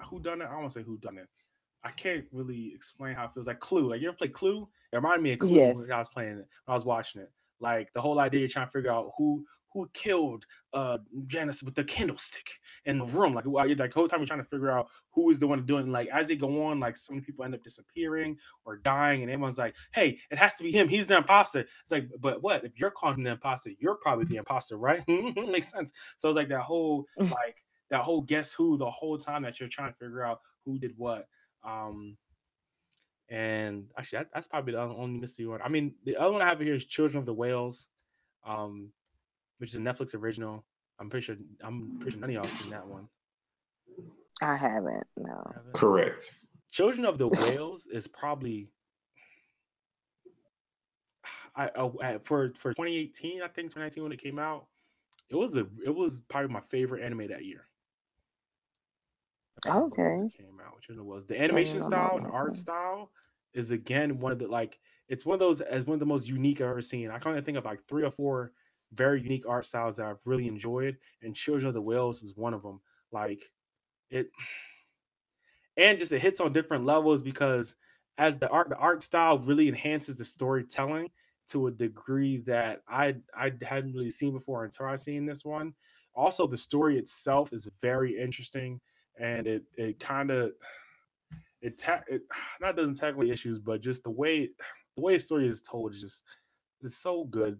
Who 0.08 0.20
done 0.20 0.42
it? 0.42 0.48
I 0.50 0.56
want 0.56 0.70
to 0.70 0.78
say 0.80 0.84
who 0.84 0.98
done 0.98 1.18
it. 1.18 1.28
I 1.84 1.90
can't 1.90 2.24
really 2.30 2.72
explain 2.74 3.14
how 3.16 3.24
it 3.24 3.32
feels 3.34 3.46
like 3.48 3.58
Clue. 3.58 3.90
Like 3.90 4.00
you 4.00 4.08
ever 4.08 4.16
play 4.16 4.28
Clue? 4.28 4.68
It 4.92 4.96
reminded 4.96 5.22
me 5.22 5.32
of 5.32 5.40
Clue 5.40 5.56
yes. 5.56 5.76
when 5.76 5.92
I 5.92 5.98
was 5.98 6.08
playing 6.08 6.38
it. 6.38 6.46
I 6.68 6.74
was 6.74 6.84
watching 6.84 7.22
it. 7.22 7.30
Like 7.60 7.92
the 7.92 8.00
whole 8.00 8.20
idea, 8.20 8.40
you're 8.40 8.48
trying 8.48 8.66
to 8.66 8.72
figure 8.72 8.92
out 8.92 9.12
who 9.16 9.44
who 9.72 9.88
killed 9.92 10.44
uh 10.72 10.98
Janice 11.26 11.62
with 11.62 11.74
the 11.74 11.84
candlestick 11.84 12.48
in 12.84 12.98
the 12.98 13.04
room. 13.04 13.34
Like, 13.34 13.46
like 13.46 13.76
the 13.76 13.90
whole 13.94 14.08
time 14.08 14.20
you're 14.20 14.26
trying 14.26 14.42
to 14.42 14.48
figure 14.48 14.70
out 14.70 14.88
who 15.12 15.30
is 15.30 15.38
the 15.38 15.46
one 15.46 15.64
doing. 15.66 15.92
Like 15.92 16.08
as 16.08 16.28
they 16.28 16.36
go 16.36 16.64
on, 16.64 16.80
like 16.80 16.96
some 16.96 17.20
people 17.20 17.44
end 17.44 17.54
up 17.54 17.62
disappearing 17.62 18.38
or 18.64 18.76
dying, 18.76 19.22
and 19.22 19.30
everyone's 19.30 19.58
like, 19.58 19.74
"Hey, 19.92 20.18
it 20.30 20.38
has 20.38 20.54
to 20.56 20.62
be 20.62 20.72
him. 20.72 20.88
He's 20.88 21.06
the 21.06 21.16
imposter." 21.18 21.60
It's 21.60 21.90
like, 21.90 22.08
but 22.20 22.42
what 22.42 22.64
if 22.64 22.78
you're 22.78 22.90
calling 22.90 23.18
him 23.18 23.24
the 23.24 23.30
imposter? 23.32 23.70
You're 23.78 23.96
probably 23.96 24.24
the 24.24 24.36
imposter, 24.36 24.76
right? 24.76 25.02
Makes 25.08 25.70
sense. 25.70 25.92
So 26.16 26.28
it's 26.28 26.36
like 26.36 26.48
that 26.48 26.62
whole 26.62 27.06
like 27.18 27.62
that 27.90 28.02
whole 28.02 28.22
guess 28.22 28.52
who 28.52 28.78
the 28.78 28.90
whole 28.90 29.18
time 29.18 29.42
that 29.42 29.60
you're 29.60 29.68
trying 29.68 29.92
to 29.92 29.98
figure 29.98 30.24
out 30.24 30.40
who 30.64 30.78
did 30.78 30.94
what. 30.96 31.28
Um, 31.64 32.16
and 33.28 33.86
actually, 33.96 34.20
that, 34.20 34.28
that's 34.34 34.48
probably 34.48 34.72
the 34.72 34.80
only 34.80 35.20
mystery 35.20 35.46
one. 35.46 35.62
I 35.62 35.68
mean, 35.68 35.94
the 36.04 36.16
other 36.16 36.32
one 36.32 36.42
I 36.42 36.48
have 36.48 36.60
here 36.60 36.74
is 36.74 36.84
Children 36.84 37.18
of 37.18 37.26
the 37.26 37.34
Whales, 37.34 37.88
um, 38.46 38.90
which 39.62 39.70
is 39.70 39.76
a 39.76 39.78
Netflix 39.78 40.12
original. 40.12 40.64
I'm 40.98 41.08
pretty 41.08 41.24
sure 41.24 41.36
I'm 41.62 41.96
pretty 42.00 42.10
sure 42.10 42.20
none 42.20 42.30
of 42.30 42.34
y'all 42.34 42.44
seen 42.44 42.70
that 42.72 42.84
one. 42.84 43.06
I 44.42 44.56
haven't. 44.56 45.06
No. 45.16 45.40
Haven't? 45.54 45.72
Correct. 45.72 46.32
Children 46.72 47.06
of 47.06 47.16
the 47.16 47.28
Whales 47.28 47.86
is 47.86 48.08
probably 48.08 48.70
I, 51.54 51.70
oh, 51.76 51.96
I 52.02 52.18
for 52.24 52.52
for 52.56 52.72
2018, 52.72 53.40
I 53.40 53.46
think 53.46 53.68
2019 53.68 54.02
when 54.02 54.12
it 54.12 54.20
came 54.20 54.40
out, 54.40 54.66
it 55.30 55.36
was 55.36 55.56
a 55.56 55.64
it 55.86 55.94
was 55.94 56.20
probably 56.28 56.52
my 56.52 56.60
favorite 56.62 57.04
anime 57.04 57.28
that 57.28 57.44
year. 57.44 57.68
Okay. 59.64 60.16
Came 60.36 60.58
out, 60.66 60.74
which 60.74 60.90
it 60.90 61.04
was 61.04 61.28
the 61.28 61.40
animation 61.40 61.76
I'm 61.76 61.84
style 61.84 62.16
and 62.16 62.26
art 62.26 62.56
style 62.56 63.12
is 63.54 63.70
again 63.70 64.18
one 64.18 64.32
of 64.32 64.40
the 64.40 64.48
like 64.48 64.80
it's 65.08 65.24
one 65.24 65.34
of 65.34 65.40
those 65.40 65.60
as 65.60 65.86
one 65.86 65.94
of 65.94 66.00
the 66.00 66.06
most 66.06 66.26
unique 66.26 66.60
I've 66.60 66.70
ever 66.70 66.82
seen. 66.82 67.12
I 67.12 67.20
can 67.20 67.30
only 67.30 67.42
think 67.42 67.58
of 67.58 67.64
like 67.64 67.86
three 67.86 68.02
or 68.02 68.10
four 68.10 68.50
very 68.92 69.22
unique 69.22 69.46
art 69.48 69.66
styles 69.66 69.96
that 69.96 70.06
I've 70.06 70.26
really 70.26 70.46
enjoyed, 70.46 70.98
and 71.22 71.34
Children 71.34 71.68
of 71.68 71.74
the 71.74 71.82
Whales 71.82 72.22
is 72.22 72.36
one 72.36 72.54
of 72.54 72.62
them. 72.62 72.80
Like 73.10 73.50
it, 74.10 74.30
and 75.76 75.98
just 75.98 76.12
it 76.12 76.22
hits 76.22 76.40
on 76.40 76.52
different 76.52 76.84
levels 76.84 77.22
because 77.22 77.74
as 78.18 78.38
the 78.38 78.48
art 78.48 78.68
the 78.68 78.76
art 78.76 79.02
style 79.02 79.38
really 79.38 79.68
enhances 79.68 80.16
the 80.16 80.24
storytelling 80.24 81.08
to 81.48 81.66
a 81.66 81.70
degree 81.70 82.38
that 82.38 82.82
I 82.88 83.16
I 83.36 83.52
hadn't 83.62 83.94
really 83.94 84.10
seen 84.10 84.32
before 84.32 84.64
until 84.64 84.86
I 84.86 84.96
seen 84.96 85.26
this 85.26 85.44
one. 85.44 85.74
Also, 86.14 86.46
the 86.46 86.56
story 86.56 86.98
itself 86.98 87.52
is 87.52 87.68
very 87.80 88.20
interesting, 88.20 88.80
and 89.18 89.46
it 89.46 89.64
it 89.76 89.98
kind 89.98 90.30
of 90.30 90.52
it, 91.60 91.78
ta- 91.78 92.04
it 92.08 92.22
not 92.60 92.76
doesn't 92.76 92.96
tackle 92.96 93.28
issues, 93.28 93.58
but 93.58 93.80
just 93.80 94.02
the 94.04 94.10
way 94.10 94.50
the 94.96 95.02
way 95.02 95.14
the 95.14 95.20
story 95.20 95.48
is 95.48 95.62
told 95.62 95.94
is 95.94 96.00
just 96.00 96.24
it's 96.82 96.96
so 96.96 97.24
good. 97.24 97.58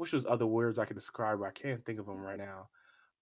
Wish 0.00 0.12
there's 0.12 0.24
other 0.24 0.46
words 0.46 0.78
I 0.78 0.86
could 0.86 0.96
describe, 0.96 1.40
but 1.40 1.48
I 1.48 1.50
can't 1.50 1.84
think 1.84 2.00
of 2.00 2.06
them 2.06 2.22
right 2.22 2.38
now. 2.38 2.70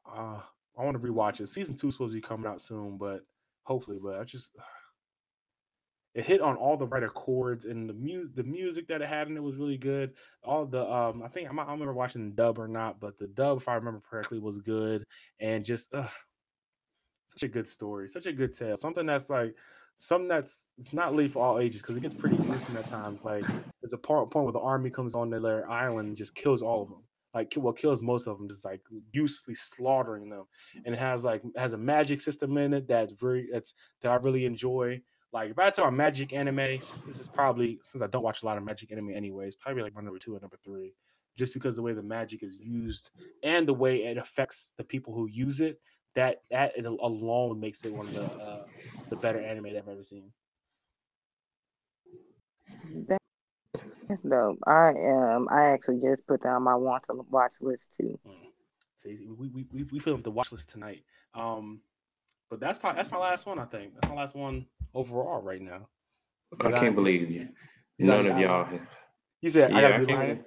Uh, 0.08 0.38
I 0.78 0.84
want 0.84 0.94
to 0.96 1.04
rewatch 1.04 1.40
it. 1.40 1.48
Season 1.48 1.74
two 1.74 1.88
is 1.88 1.94
supposed 1.94 2.12
to 2.12 2.20
be 2.20 2.20
coming 2.20 2.46
out 2.46 2.60
soon, 2.60 2.98
but 2.98 3.22
hopefully, 3.64 3.98
but 4.00 4.20
I 4.20 4.22
just 4.22 4.56
it 6.14 6.24
hit 6.24 6.40
on 6.40 6.54
all 6.54 6.76
the 6.76 6.86
right 6.86 7.04
chords 7.12 7.64
and 7.64 7.88
the 7.88 7.94
mu- 7.94 8.28
the 8.32 8.44
music 8.44 8.86
that 8.88 9.02
it 9.02 9.08
had 9.08 9.26
and 9.26 9.36
it 9.36 9.40
was 9.40 9.56
really 9.56 9.76
good. 9.76 10.12
All 10.44 10.66
the 10.66 10.88
um, 10.88 11.20
I 11.24 11.26
think 11.26 11.50
I, 11.50 11.52
might, 11.52 11.64
I 11.64 11.66
don't 11.66 11.80
remember 11.80 11.94
watching 11.94 12.30
the 12.30 12.36
dub 12.36 12.60
or 12.60 12.68
not, 12.68 13.00
but 13.00 13.18
the 13.18 13.26
dub, 13.26 13.56
if 13.56 13.66
I 13.66 13.74
remember 13.74 14.00
correctly, 14.08 14.38
was 14.38 14.60
good 14.60 15.04
and 15.40 15.64
just 15.64 15.92
uh, 15.92 16.06
such 17.26 17.42
a 17.42 17.48
good 17.48 17.66
story, 17.66 18.06
such 18.06 18.26
a 18.26 18.32
good 18.32 18.56
tale. 18.56 18.76
Something 18.76 19.06
that's 19.06 19.28
like 19.28 19.56
something 19.96 20.28
that's 20.28 20.70
it's 20.78 20.92
not 20.92 21.12
leave 21.12 21.32
for 21.32 21.44
all 21.44 21.58
ages 21.58 21.82
because 21.82 21.96
it 21.96 22.02
gets 22.02 22.14
pretty 22.14 22.36
gruesome 22.36 22.76
at 22.76 22.86
times. 22.86 23.24
Like 23.24 23.44
there's 23.88 23.98
a 23.98 24.06
part 24.06 24.30
point 24.30 24.44
where 24.44 24.52
the 24.52 24.58
army 24.58 24.90
comes 24.90 25.14
on 25.14 25.30
their 25.30 25.68
island 25.70 26.08
and 26.08 26.16
just 26.16 26.34
kills 26.34 26.60
all 26.60 26.82
of 26.82 26.88
them. 26.88 27.02
Like 27.34 27.54
well, 27.56 27.72
kills 27.72 28.02
most 28.02 28.26
of 28.26 28.36
them, 28.38 28.48
just 28.48 28.64
like 28.64 28.80
uselessly 29.12 29.54
slaughtering 29.54 30.28
them. 30.28 30.44
And 30.84 30.94
it 30.94 30.98
has 30.98 31.24
like 31.24 31.42
has 31.56 31.72
a 31.72 31.78
magic 31.78 32.20
system 32.20 32.56
in 32.58 32.74
it 32.74 32.86
that's 32.88 33.12
very 33.12 33.48
that's 33.50 33.72
that 34.02 34.10
I 34.10 34.16
really 34.16 34.44
enjoy. 34.44 35.00
Like 35.32 35.50
if 35.50 35.58
I 35.58 35.68
a 35.68 35.90
magic 35.90 36.32
anime, 36.32 36.80
this 37.06 37.20
is 37.20 37.28
probably 37.28 37.78
since 37.82 38.02
I 38.02 38.06
don't 38.08 38.22
watch 38.22 38.42
a 38.42 38.46
lot 38.46 38.58
of 38.58 38.64
magic 38.64 38.92
anime 38.92 39.10
anyways, 39.14 39.56
probably 39.56 39.82
like 39.82 39.94
my 39.94 40.02
number 40.02 40.18
two 40.18 40.32
and 40.32 40.42
number 40.42 40.58
three. 40.62 40.94
Just 41.36 41.54
because 41.54 41.76
the 41.76 41.82
way 41.82 41.92
the 41.92 42.02
magic 42.02 42.42
is 42.42 42.58
used 42.58 43.10
and 43.42 43.68
the 43.68 43.74
way 43.74 44.04
it 44.04 44.18
affects 44.18 44.72
the 44.76 44.84
people 44.84 45.14
who 45.14 45.28
use 45.28 45.60
it, 45.60 45.80
that 46.14 46.42
that 46.50 46.72
alone 46.84 47.60
makes 47.60 47.84
it 47.84 47.92
one 47.92 48.06
of 48.06 48.14
the 48.14 48.24
uh, 48.24 48.64
the 49.10 49.16
better 49.16 49.40
anime 49.40 49.66
I've 49.66 49.88
ever 49.88 50.02
seen. 50.02 50.32
That- 53.06 53.18
That's 54.08 54.22
dope. 54.22 54.58
I 54.66 54.90
am. 54.96 55.48
I 55.50 55.66
actually 55.70 56.00
just 56.00 56.26
put 56.26 56.42
that 56.42 56.48
on 56.48 56.62
my 56.62 56.74
want 56.74 57.04
to 57.10 57.24
watch 57.30 57.52
list 57.60 57.82
too. 57.98 58.18
Mm. 58.26 58.32
See, 58.96 59.18
we 59.36 59.48
we 59.48 59.66
we, 59.72 59.82
we 59.84 59.98
filmed 59.98 60.24
the 60.24 60.30
watch 60.30 60.50
list 60.50 60.70
tonight. 60.70 61.02
Um, 61.34 61.80
but 62.50 62.58
that's 62.60 62.82
my 62.82 62.92
that's 62.94 63.10
my 63.10 63.18
last 63.18 63.46
one. 63.46 63.58
I 63.58 63.64
think 63.66 63.94
that's 63.94 64.08
my 64.08 64.16
last 64.16 64.34
one 64.34 64.66
overall 64.94 65.42
right 65.42 65.60
now. 65.60 65.88
I 66.60 66.72
can't 66.72 66.94
believe 66.94 67.30
you. 67.30 67.48
You 67.98 68.06
None 68.06 68.26
of 68.26 68.38
y'all. 68.38 68.64
have- 68.64 68.88
You 69.42 69.50
said 69.50 69.72
I 69.72 69.80
Yeah, 69.80 69.86
I 69.86 69.90
gotta 69.90 70.00
be 70.00 70.06
can't. 70.06 70.20
believe- 70.28 70.44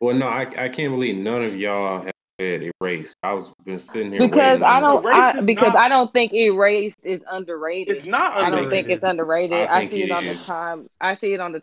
Well, 0.00 0.16
no, 0.16 0.26
I, 0.28 0.42
I 0.56 0.68
can't 0.70 0.92
believe 0.92 1.16
none 1.16 1.42
of 1.44 1.54
y'all 1.56 2.02
have 2.04 2.14
said 2.40 2.70
erased. 2.80 3.16
I 3.22 3.34
was 3.34 3.52
been 3.66 3.78
sitting 3.78 4.12
here 4.12 4.20
Because 4.26 4.62
I 4.62 4.80
don't. 4.80 5.04
I, 5.06 5.40
because 5.42 5.74
not- 5.74 5.76
I 5.76 5.88
don't 5.88 6.10
think 6.14 6.32
erased 6.32 6.96
is 7.02 7.20
underrated. 7.30 7.94
It's 7.96 8.06
not. 8.06 8.32
I 8.36 8.48
don't 8.48 8.70
think 8.70 8.88
it's 8.88 9.04
underrated. 9.04 9.68
I 9.68 9.80
I, 9.80 9.88
see 9.90 10.02
it, 10.04 10.06
it 10.06 10.12
on 10.12 10.24
is. 10.24 10.46
the 10.46 10.52
time. 10.52 10.88
I 11.00 11.16
see 11.16 11.34
it 11.34 11.40
on 11.40 11.52
the 11.52 11.62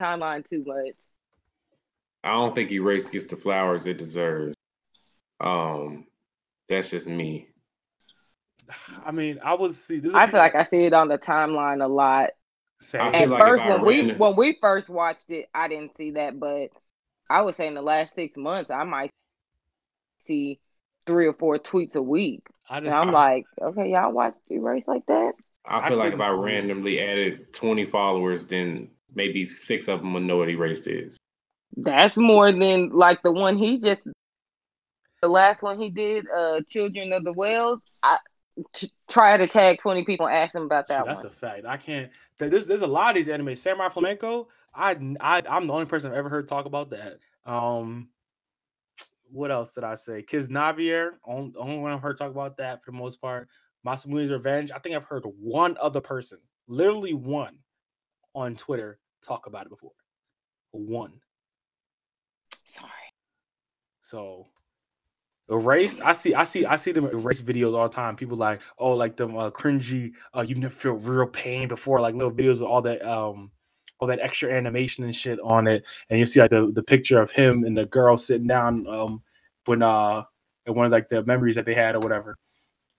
timeline 0.00 0.48
too 0.48 0.64
much. 0.66 0.94
I 2.24 2.32
don't 2.32 2.54
think 2.54 2.70
erased 2.72 3.12
gets 3.12 3.26
the 3.26 3.36
flowers 3.36 3.86
it 3.86 3.98
deserves. 3.98 4.54
Um, 5.40 6.06
that's 6.68 6.90
just 6.90 7.08
me. 7.08 7.48
I 9.04 9.12
mean, 9.12 9.38
I 9.42 9.54
was 9.54 9.82
see. 9.82 9.98
This 10.00 10.14
I 10.14 10.30
feel 10.30 10.40
like 10.40 10.54
I 10.54 10.64
see 10.64 10.84
it 10.84 10.92
on 10.92 11.08
the 11.08 11.18
timeline 11.18 11.82
a 11.82 11.88
lot. 11.88 12.30
Say, 12.80 12.98
At 12.98 13.28
like 13.28 13.40
first, 13.40 13.64
when 13.64 13.84
we 13.84 14.00
ran- 14.02 14.18
when 14.18 14.36
we 14.36 14.58
first 14.60 14.88
watched 14.88 15.30
it, 15.30 15.48
I 15.54 15.68
didn't 15.68 15.96
see 15.96 16.12
that, 16.12 16.38
but 16.38 16.68
I 17.30 17.42
would 17.42 17.56
say 17.56 17.66
in 17.66 17.74
the 17.74 17.82
last 17.82 18.14
six 18.14 18.36
months, 18.36 18.70
I 18.70 18.84
might 18.84 19.10
see 20.26 20.60
three 21.06 21.26
or 21.26 21.32
four 21.32 21.58
tweets 21.58 21.94
a 21.96 22.02
week. 22.02 22.42
I 22.68 22.76
And 22.76 22.86
just, 22.86 22.96
I'm 22.96 23.12
like, 23.12 23.46
okay, 23.60 23.90
y'all 23.90 24.12
watch 24.12 24.34
Erase 24.50 24.84
like 24.86 25.06
that? 25.06 25.32
I 25.64 25.80
I 25.80 25.88
feel 25.88 25.98
like 25.98 26.12
if 26.12 26.20
I 26.20 26.30
randomly 26.30 27.00
added 27.00 27.52
20 27.52 27.84
followers, 27.86 28.46
then 28.46 28.90
maybe 29.14 29.46
six 29.46 29.88
of 29.88 30.00
them 30.00 30.14
would 30.14 30.22
know 30.22 30.38
what 30.38 30.48
erased 30.48 30.86
is. 30.86 31.18
That's 31.76 32.16
more 32.16 32.50
than 32.50 32.90
like 32.90 33.22
the 33.22 33.32
one 33.32 33.56
he 33.56 33.78
just, 33.78 34.06
the 35.20 35.28
last 35.28 35.62
one 35.62 35.80
he 35.80 35.90
did, 35.90 36.26
uh, 36.30 36.60
Children 36.68 37.12
of 37.12 37.24
the 37.24 37.32
Whales. 37.32 37.80
I 38.02 38.18
t- 38.72 38.92
try 39.08 39.36
to 39.36 39.46
tag 39.46 39.78
20 39.78 40.04
people 40.04 40.26
and 40.26 40.36
ask 40.36 40.52
them 40.52 40.64
about 40.64 40.88
that 40.88 40.98
Shit, 40.98 41.06
that's 41.06 41.24
one. 41.24 41.26
a 41.26 41.30
fact. 41.30 41.66
I 41.66 41.76
can't. 41.76 42.10
There's 42.38 42.66
there's 42.66 42.82
a 42.82 42.86
lot 42.86 43.10
of 43.10 43.16
these 43.16 43.28
anime. 43.28 43.56
Samurai 43.56 43.88
Flamenco. 43.88 44.48
I 44.74 44.96
I 45.20 45.42
I'm 45.48 45.66
the 45.66 45.72
only 45.72 45.86
person 45.86 46.10
I've 46.10 46.18
ever 46.18 46.28
heard 46.28 46.48
talk 46.48 46.66
about 46.66 46.90
that. 46.90 47.18
Um, 47.44 48.08
what 49.30 49.50
else 49.50 49.74
did 49.74 49.84
I 49.84 49.94
say? 49.94 50.22
Kiznaiver. 50.22 51.10
Only, 51.24 51.52
only 51.58 51.78
one 51.78 51.92
I've 51.92 52.00
heard 52.00 52.16
talk 52.18 52.30
about 52.30 52.56
that 52.58 52.84
for 52.84 52.92
the 52.92 52.96
most 52.96 53.20
part. 53.20 53.48
Masamune's 53.86 54.30
Revenge. 54.30 54.70
I 54.70 54.78
think 54.78 54.94
I've 54.94 55.04
heard 55.04 55.24
one 55.24 55.76
other 55.80 56.00
person, 56.00 56.38
literally 56.66 57.14
one, 57.14 57.56
on 58.34 58.56
Twitter 58.56 58.98
talk 59.22 59.46
about 59.46 59.66
it 59.66 59.70
before. 59.70 59.92
One. 60.72 61.12
Sorry. 62.64 62.90
So 64.02 64.46
erased. 65.50 66.00
I 66.02 66.12
see. 66.12 66.34
I 66.34 66.44
see. 66.44 66.66
I 66.66 66.76
see 66.76 66.92
them 66.92 67.06
erase 67.06 67.40
videos 67.42 67.74
all 67.76 67.88
the 67.88 67.94
time. 67.94 68.16
People 68.16 68.36
like, 68.36 68.60
oh, 68.78 68.92
like 68.92 69.16
them 69.16 69.36
uh, 69.36 69.50
cringy. 69.50 70.12
Uh, 70.36 70.42
you 70.42 70.54
never 70.54 70.74
feel 70.74 70.92
real 70.92 71.26
pain 71.26 71.68
before. 71.68 72.00
Like 72.00 72.14
little 72.14 72.32
videos 72.32 72.60
with 72.60 72.62
all 72.62 72.82
that 72.82 73.02
um, 73.02 73.50
all 73.98 74.08
that 74.08 74.20
extra 74.20 74.52
animation 74.52 75.04
and 75.04 75.14
shit 75.16 75.38
on 75.42 75.66
it. 75.66 75.84
And 76.10 76.18
you 76.18 76.26
see 76.26 76.40
like 76.40 76.50
the 76.50 76.70
the 76.72 76.82
picture 76.82 77.20
of 77.20 77.30
him 77.30 77.64
and 77.64 77.76
the 77.76 77.86
girl 77.86 78.16
sitting 78.16 78.46
down 78.46 78.86
um 78.86 79.22
when 79.64 79.82
uh 79.82 80.22
one 80.66 80.86
of 80.86 80.92
like 80.92 81.08
the 81.08 81.22
memories 81.24 81.54
that 81.54 81.64
they 81.64 81.74
had 81.74 81.94
or 81.94 82.00
whatever. 82.00 82.36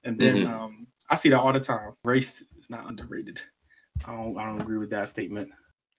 And 0.04 0.20
then 0.20 0.38
Mhm. 0.38 0.50
um 0.50 0.88
I 1.10 1.16
see 1.16 1.30
that 1.30 1.40
all 1.40 1.54
the 1.54 1.60
time. 1.60 1.94
Race 2.04 2.44
is 2.58 2.70
not 2.70 2.88
underrated. 2.88 3.42
I 4.06 4.12
don't. 4.16 4.38
I 4.38 4.46
don't 4.46 4.62
agree 4.62 4.78
with 4.78 4.90
that 4.92 5.10
statement. 5.10 5.50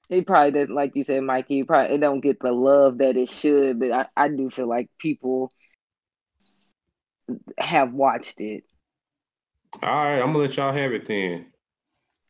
It 0.09 0.27
probably 0.27 0.51
doesn't, 0.51 0.75
like 0.75 0.97
you 0.97 1.05
said, 1.05 1.23
Mikey. 1.23 1.61
It 1.61 1.67
probably 1.69 1.95
it 1.95 2.01
don't 2.01 2.21
get 2.21 2.41
the 2.41 2.53
love 2.53 2.99
that 2.99 3.17
it 3.17 3.31
should, 3.31 3.79
but 3.79 3.93
I, 3.93 4.07
I 4.17 4.29
do 4.29 4.51
feel 4.51 4.69
like 4.69 4.91
people 4.99 5.51
have 7.59 7.93
watched 7.93 8.41
it. 8.41 8.65
All 9.83 9.89
right, 10.05 10.19
I'm 10.21 10.29
gonna 10.29 10.39
let 10.39 10.57
y'all 10.57 10.73
have 10.73 10.93
it 10.93 11.07
then. 11.07 11.53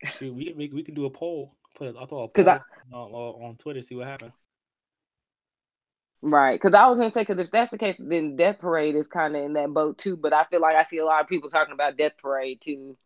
See, 0.09 0.31
we 0.31 0.47
can 0.47 0.57
we 0.75 0.83
can 0.85 0.95
do 0.95 1.07
a 1.07 1.11
poll. 1.11 1.57
Put 1.77 1.89
it. 1.89 1.97
I'll 1.99 2.07
throw 2.07 2.23
a 2.25 2.29
'Cause 2.35 2.47
poll 2.47 2.49
I- 2.49 2.61
on, 2.93 3.13
on 3.13 3.45
on 3.51 3.57
Twitter. 3.57 3.83
See 3.83 3.97
what 3.97 4.07
happens. 4.09 4.35
Right, 6.23 6.61
because 6.61 6.75
I 6.75 6.87
was 6.87 6.99
gonna 6.99 7.13
say, 7.13 7.23
because 7.23 7.41
if 7.41 7.51
that's 7.51 7.71
the 7.71 7.79
case, 7.79 7.97
then 7.99 8.37
Death 8.37 8.59
Parade 8.59 8.95
is 8.95 9.07
kind 9.09 9.35
of 9.37 9.43
in 9.43 9.55
that 9.55 9.71
boat 9.71 9.97
too. 9.99 10.17
But 10.19 10.35
I 10.35 10.45
feel 10.45 10.61
like 10.61 10.77
I 10.77 10.85
see 10.85 10.99
a 10.99 11.05
lot 11.05 11.23
of 11.23 11.29
people 11.29 11.49
talking 11.49 11.73
about 11.73 11.97
Death 11.97 12.13
Parade 12.19 12.61
too, 12.61 12.97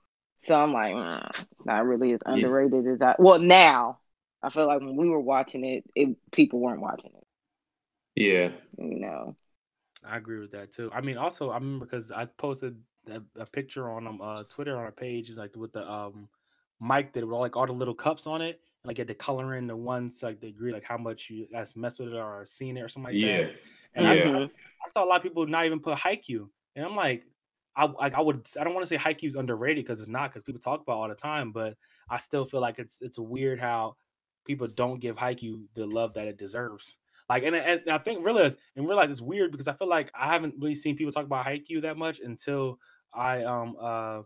so 0.44 0.60
I'm 0.60 0.72
like, 0.72 0.94
mm, 0.94 1.46
not 1.64 1.86
really 1.86 2.14
as 2.14 2.20
Yeah. 2.32 2.48
underrated 2.48 2.86
as 2.86 3.00
I. 3.02 3.16
Well, 3.18 3.38
now 3.38 3.98
I 4.42 4.50
feel 4.50 4.66
like 4.66 4.80
when 4.80 4.96
we 4.96 5.08
were 5.08 5.20
watching 5.20 5.64
it, 5.64 5.84
it 5.94 6.16
people 6.32 6.60
weren't 6.60 6.80
watching 6.80 7.12
it. 7.14 7.26
Yeah. 8.16 8.50
You 8.78 9.00
know, 9.00 9.36
I 10.04 10.16
agree 10.16 10.38
with 10.38 10.52
that 10.52 10.72
too. 10.72 10.90
I 10.92 11.00
mean, 11.00 11.16
also 11.16 11.50
I 11.50 11.54
remember 11.54 11.86
because 11.86 12.10
I 12.12 12.26
posted 12.26 12.76
a, 13.10 13.22
a 13.36 13.46
picture 13.46 13.90
on 13.90 14.06
um 14.06 14.20
uh 14.20 14.44
Twitter 14.44 14.76
on 14.76 14.82
our 14.84 14.92
page 14.92 15.30
is 15.30 15.36
like 15.36 15.56
with 15.56 15.72
the 15.72 15.88
um 15.90 16.28
mic 16.80 17.12
that 17.12 17.24
with 17.24 17.32
all 17.32 17.40
like 17.40 17.56
all 17.56 17.66
the 17.66 17.72
little 17.72 17.94
cups 17.94 18.26
on 18.26 18.42
it, 18.42 18.60
and 18.82 18.88
like 18.88 18.96
get 18.96 19.06
the 19.06 19.14
color 19.14 19.54
in 19.56 19.66
the 19.66 19.76
ones 19.76 20.22
like 20.22 20.40
they 20.40 20.48
agree 20.48 20.72
like 20.72 20.84
how 20.84 20.98
much 20.98 21.30
you 21.30 21.46
guys 21.50 21.74
mess 21.76 21.98
with 21.98 22.08
it 22.08 22.16
or 22.16 22.44
seen 22.44 22.76
it 22.76 22.82
or 22.82 22.88
something 22.88 23.14
like 23.14 23.22
yeah. 23.22 23.42
that. 23.42 23.54
And 23.94 24.06
Yeah. 24.06 24.38
I, 24.38 24.42
I 24.44 24.90
saw 24.92 25.04
a 25.04 25.06
lot 25.06 25.16
of 25.16 25.22
people 25.22 25.46
not 25.46 25.64
even 25.66 25.80
put 25.80 25.96
Haikyuu, 25.98 26.48
and 26.76 26.84
I'm 26.84 26.96
like, 26.96 27.24
I 27.76 27.86
like 27.86 28.14
I 28.14 28.20
would 28.20 28.46
I 28.58 28.64
don't 28.64 28.74
want 28.74 28.84
to 28.84 28.88
say 28.88 28.96
Haikyuu's 28.96 29.34
underrated 29.34 29.84
because 29.84 30.00
it's 30.00 30.08
not 30.08 30.30
because 30.30 30.42
people 30.44 30.60
talk 30.60 30.82
about 30.82 30.96
all 30.96 31.08
the 31.08 31.14
time, 31.14 31.52
but 31.52 31.76
I 32.08 32.18
still 32.18 32.44
feel 32.44 32.60
like 32.60 32.78
it's 32.78 32.98
it's 33.00 33.18
weird 33.18 33.60
how 33.60 33.96
people 34.46 34.66
don't 34.68 35.00
give 35.00 35.16
Haikyuu 35.16 35.64
the 35.74 35.86
love 35.86 36.14
that 36.14 36.28
it 36.28 36.38
deserves. 36.38 36.98
Like, 37.28 37.42
and, 37.42 37.56
and 37.56 37.80
I 37.90 37.98
think 37.98 38.24
realize 38.24 38.56
and 38.76 38.86
realize 38.86 39.10
it's 39.10 39.22
weird 39.22 39.50
because 39.50 39.68
I 39.68 39.72
feel 39.72 39.88
like 39.88 40.10
I 40.18 40.26
haven't 40.26 40.54
really 40.58 40.74
seen 40.74 40.96
people 40.96 41.12
talk 41.12 41.24
about 41.24 41.46
Haikyuu 41.46 41.82
that 41.82 41.96
much 41.96 42.20
until 42.20 42.78
I 43.12 43.42
um 43.44 43.76
uh 43.80 44.22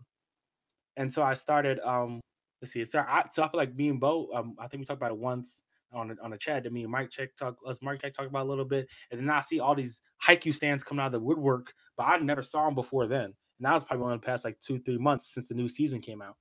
and 0.97 1.11
so 1.11 1.23
I 1.23 1.33
started 1.33 1.79
um 1.79 2.19
let's 2.61 2.73
see 2.73 2.83
so 2.85 2.99
I, 2.99 3.25
so 3.31 3.43
I 3.43 3.49
feel 3.49 3.59
like 3.59 3.75
me 3.75 3.89
and 3.89 3.99
Bo 3.99 4.29
um 4.33 4.55
I 4.59 4.67
think 4.67 4.81
we 4.81 4.85
talked 4.85 4.99
about 4.99 5.11
it 5.11 5.17
once 5.17 5.63
on 5.93 6.09
the, 6.09 6.15
on 6.23 6.31
the 6.31 6.37
chat 6.37 6.63
that 6.63 6.73
me 6.73 6.83
and 6.83 6.91
Mike 6.91 7.09
check 7.09 7.35
talk 7.35 7.57
us 7.65 7.79
Mike 7.81 8.01
check 8.01 8.13
talk 8.13 8.27
about 8.27 8.45
a 8.45 8.49
little 8.49 8.65
bit, 8.65 8.87
and 9.11 9.19
then 9.19 9.29
I 9.29 9.41
see 9.41 9.59
all 9.59 9.75
these 9.75 10.01
Haikyuu 10.25 10.53
stands 10.53 10.83
coming 10.83 11.01
out 11.01 11.07
of 11.07 11.13
the 11.13 11.19
woodwork, 11.19 11.73
but 11.97 12.03
I 12.03 12.17
never 12.17 12.43
saw 12.43 12.65
them 12.65 12.75
before 12.75 13.07
then. 13.07 13.25
And 13.25 13.65
that 13.65 13.73
was 13.73 13.83
probably 13.83 14.03
one 14.03 14.13
of 14.13 14.21
the 14.21 14.25
past 14.25 14.45
like 14.45 14.59
two 14.61 14.79
three 14.79 14.97
months 14.97 15.33
since 15.33 15.49
the 15.49 15.55
new 15.55 15.67
season 15.67 16.01
came 16.01 16.21
out. 16.21 16.35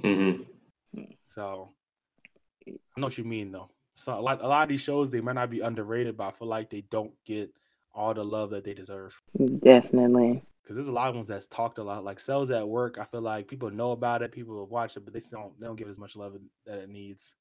hmm 0.00 0.42
So 1.24 1.70
I 2.66 3.00
know 3.00 3.06
what 3.06 3.18
you 3.18 3.24
mean 3.24 3.52
though. 3.52 3.70
So 3.94 4.18
a 4.18 4.20
lot 4.20 4.42
a 4.42 4.48
lot 4.48 4.62
of 4.62 4.68
these 4.68 4.80
shows 4.80 5.10
they 5.10 5.20
might 5.20 5.34
not 5.34 5.50
be 5.50 5.60
underrated, 5.60 6.16
but 6.16 6.28
I 6.28 6.30
feel 6.32 6.48
like 6.48 6.70
they 6.70 6.82
don't 6.90 7.12
get 7.24 7.50
all 7.94 8.12
the 8.12 8.24
love 8.24 8.50
that 8.50 8.64
they 8.64 8.74
deserve. 8.74 9.20
Definitely. 9.62 10.42
Because 10.62 10.76
there's 10.76 10.88
a 10.88 10.92
lot 10.92 11.08
of 11.08 11.14
ones 11.14 11.28
that's 11.28 11.46
talked 11.46 11.78
a 11.78 11.82
lot. 11.82 12.04
Like 12.04 12.20
cells 12.20 12.50
at 12.50 12.68
work, 12.68 12.98
I 12.98 13.04
feel 13.04 13.22
like 13.22 13.48
people 13.48 13.70
know 13.70 13.92
about 13.92 14.22
it, 14.22 14.32
people 14.32 14.66
watch 14.66 14.96
it, 14.96 15.04
but 15.04 15.14
they 15.14 15.20
still 15.20 15.40
don't 15.40 15.60
they 15.60 15.66
don't 15.66 15.76
give 15.76 15.88
it 15.88 15.92
as 15.92 15.98
much 15.98 16.16
love 16.16 16.36
that 16.66 16.78
it 16.78 16.90
needs. 16.90 17.36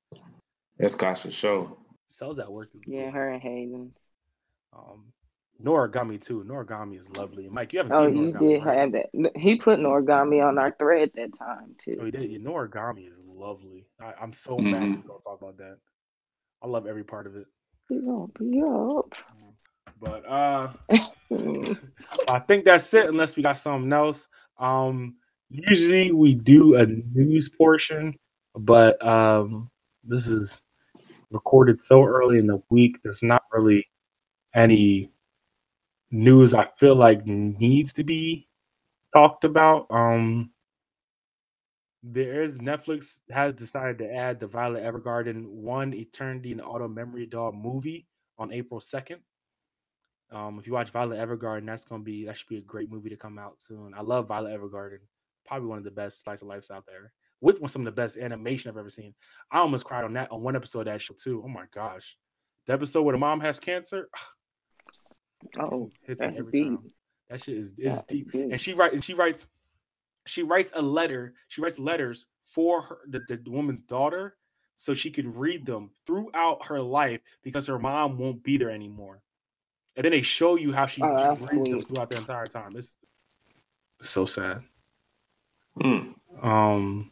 That's 0.78 0.96
Kasha's 0.96 1.34
show. 1.34 1.78
Cells 2.08 2.40
at 2.40 2.52
work 2.52 2.70
Yeah, 2.86 3.06
good. 3.06 3.14
her 3.14 3.30
and 3.32 3.42
Hayden. 3.42 3.94
Um, 4.74 5.06
Noragami 5.64 6.22
too. 6.22 6.44
Noragami 6.48 7.00
is 7.00 7.10
lovely. 7.10 7.48
Mike, 7.50 7.72
you 7.74 7.80
haven't 7.80 7.94
Oh, 7.94 8.08
seen 8.08 8.18
you 8.18 8.34
Noragami, 8.34 8.40
did 8.40 8.64
right? 8.66 8.78
have 8.80 8.92
that. 8.92 9.32
He 9.40 9.56
put 9.56 9.80
an 9.80 9.86
origami 9.86 10.46
on 10.46 10.58
our 10.58 10.76
thread 10.78 11.12
that 11.16 11.38
time 11.38 11.76
too. 11.84 11.98
Oh, 12.02 12.06
he 12.06 12.12
did. 12.12 12.30
Yeah, 12.30 12.40
Noragami 12.40 13.08
is 13.10 13.18
lovely. 13.26 13.88
I, 14.02 14.14
I'm 14.22 14.34
so 14.34 14.58
mad 14.58 14.84
Mhm. 14.84 15.02
we 15.02 15.08
don't 15.08 15.22
talk 15.22 15.42
about 15.42 15.58
that. 15.58 15.78
I 16.62 16.68
love 16.68 16.88
every 16.88 17.04
part 17.04 17.28
of 17.28 17.36
it. 17.36 17.48
He 17.88 18.02
gonna 18.02 18.28
be 18.38 18.62
up. 18.62 19.14
But 20.00 20.26
uh 20.30 20.74
Mm. 21.32 21.78
I 22.30 22.40
think 22.40 22.66
that's 22.66 22.94
it, 22.94 23.08
unless 23.08 23.36
we 23.36 23.44
got 23.44 23.58
something 23.58 23.92
else. 23.92 24.28
Um, 24.60 25.16
usually 25.50 26.12
we 26.12 26.36
do 26.36 26.76
a 26.76 26.86
news 26.86 27.50
portion, 27.50 28.16
but 28.54 29.04
um, 29.06 29.70
this 30.06 30.28
is 30.28 30.62
recorded 31.32 31.80
so 31.80 32.04
early 32.04 32.38
in 32.38 32.48
the 32.48 32.62
week. 32.70 32.98
There's 33.04 33.24
not 33.24 33.44
really 33.52 33.88
any 34.54 35.12
news 36.12 36.54
I 36.54 36.64
feel 36.64 36.96
like 36.96 37.26
needs 37.26 37.94
to 37.94 38.04
be 38.04 38.48
talked 39.14 39.44
about. 39.44 39.88
Um, 39.90 40.52
there's 42.04 42.60
Netflix 42.60 43.22
has 43.32 43.54
decided 43.56 43.98
to 43.98 44.14
add 44.14 44.40
the 44.40 44.48
Violet 44.48 44.84
Evergarden 44.84 45.48
One 45.48 45.94
Eternity 45.94 46.52
and 46.52 46.62
Auto 46.62 46.88
Memory 46.88 47.26
Doll 47.26 47.52
movie 47.52 48.06
on 48.38 48.54
April 48.54 48.80
2nd. 48.80 49.18
Um, 50.32 50.60
if 50.60 50.68
you 50.68 50.74
watch 50.74 50.92
Violet 50.92 51.18
Evergarden, 51.18 51.66
that's 51.66 51.86
gonna 51.86 52.04
be 52.04 52.26
that 52.26 52.38
should 52.38 52.48
be 52.48 52.58
a 52.58 52.62
great 52.62 52.92
movie 52.92 53.10
to 53.10 53.18
come 53.18 53.40
out 53.40 53.62
soon. 53.62 53.94
I 53.96 54.02
love 54.02 54.28
Violet 54.28 54.60
Evergarden, 54.60 55.00
probably 55.46 55.68
one 55.68 55.78
of 55.78 55.84
the 55.84 55.92
best 55.92 56.22
slice 56.24 56.42
of 56.42 56.48
lives 56.48 56.72
out 56.72 56.86
there, 56.86 57.12
with 57.42 57.60
one- 57.62 57.70
some 57.70 57.82
of 57.82 57.86
the 57.86 58.02
best 58.02 58.18
animation 58.18 58.70
I've 58.72 58.78
ever 58.78 58.90
seen. 58.90 59.14
I 59.52 59.60
almost 59.60 59.86
cried 59.86 60.04
on 60.04 60.14
that 60.14 60.32
on 60.32 60.42
one 60.42 60.56
episode 60.56 60.80
of 60.82 60.86
that 60.86 61.02
show 61.02 61.14
too. 61.14 61.42
Oh 61.44 61.50
my 61.50 61.66
gosh, 61.74 62.18
the 62.68 62.74
episode 62.74 63.04
where 63.04 63.14
the 63.14 63.20
mom 63.20 63.40
has 63.42 63.60
cancer. 63.60 64.10
Oh, 65.60 65.92
hits 66.02 66.22
me 66.22 66.28
that's 66.28 66.42
deep. 66.52 66.66
time. 66.66 66.92
That 67.30 67.44
shit 67.44 67.58
is 67.58 67.74
is 67.78 68.04
deep. 68.06 68.32
deep. 68.32 68.52
And 68.52 68.60
she 68.60 68.74
writes 68.74 68.94
and 68.96 69.04
she 69.04 69.14
writes 69.14 69.46
she 70.26 70.42
writes 70.42 70.72
a 70.74 70.82
letter. 70.82 71.36
She 71.50 71.62
writes 71.62 71.78
letters 71.78 72.26
for 72.46 72.82
her 72.82 72.98
the, 73.08 73.20
the, 73.28 73.38
the 73.38 73.52
woman's 73.52 73.82
daughter 73.84 74.38
so 74.76 74.96
she 74.96 75.12
could 75.12 75.36
read 75.38 75.66
them 75.66 75.92
throughout 76.08 76.66
her 76.66 76.82
life 76.82 77.22
because 77.44 77.68
her 77.68 77.78
mom 77.78 78.18
won't 78.18 78.44
be 78.44 78.58
there 78.58 78.72
anymore. 78.72 79.22
And 79.96 80.04
then 80.04 80.12
they 80.12 80.22
show 80.24 80.56
you 80.56 80.74
how 80.74 80.88
she, 80.88 81.02
Oh, 81.04 81.16
she 81.16 81.24
that's 81.24 81.42
reads 81.52 81.70
them 81.70 81.82
throughout 81.82 82.10
the 82.10 82.18
entire 82.18 82.48
time. 82.48 82.72
It's 82.76 82.98
so 84.02 84.26
sad. 84.26 84.64
Mm. 85.80 86.16
Um, 86.42 87.12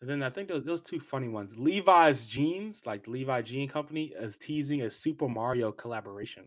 and 0.00 0.08
then 0.08 0.22
I 0.22 0.30
think 0.30 0.48
those, 0.48 0.64
those 0.64 0.82
two 0.82 1.00
funny 1.00 1.28
ones. 1.28 1.56
Levi's 1.58 2.24
Jeans, 2.24 2.86
like 2.86 3.08
Levi 3.08 3.42
Jean 3.42 3.68
Company, 3.68 4.12
is 4.18 4.36
teasing 4.36 4.82
a 4.82 4.90
Super 4.90 5.28
Mario 5.28 5.72
collaboration. 5.72 6.44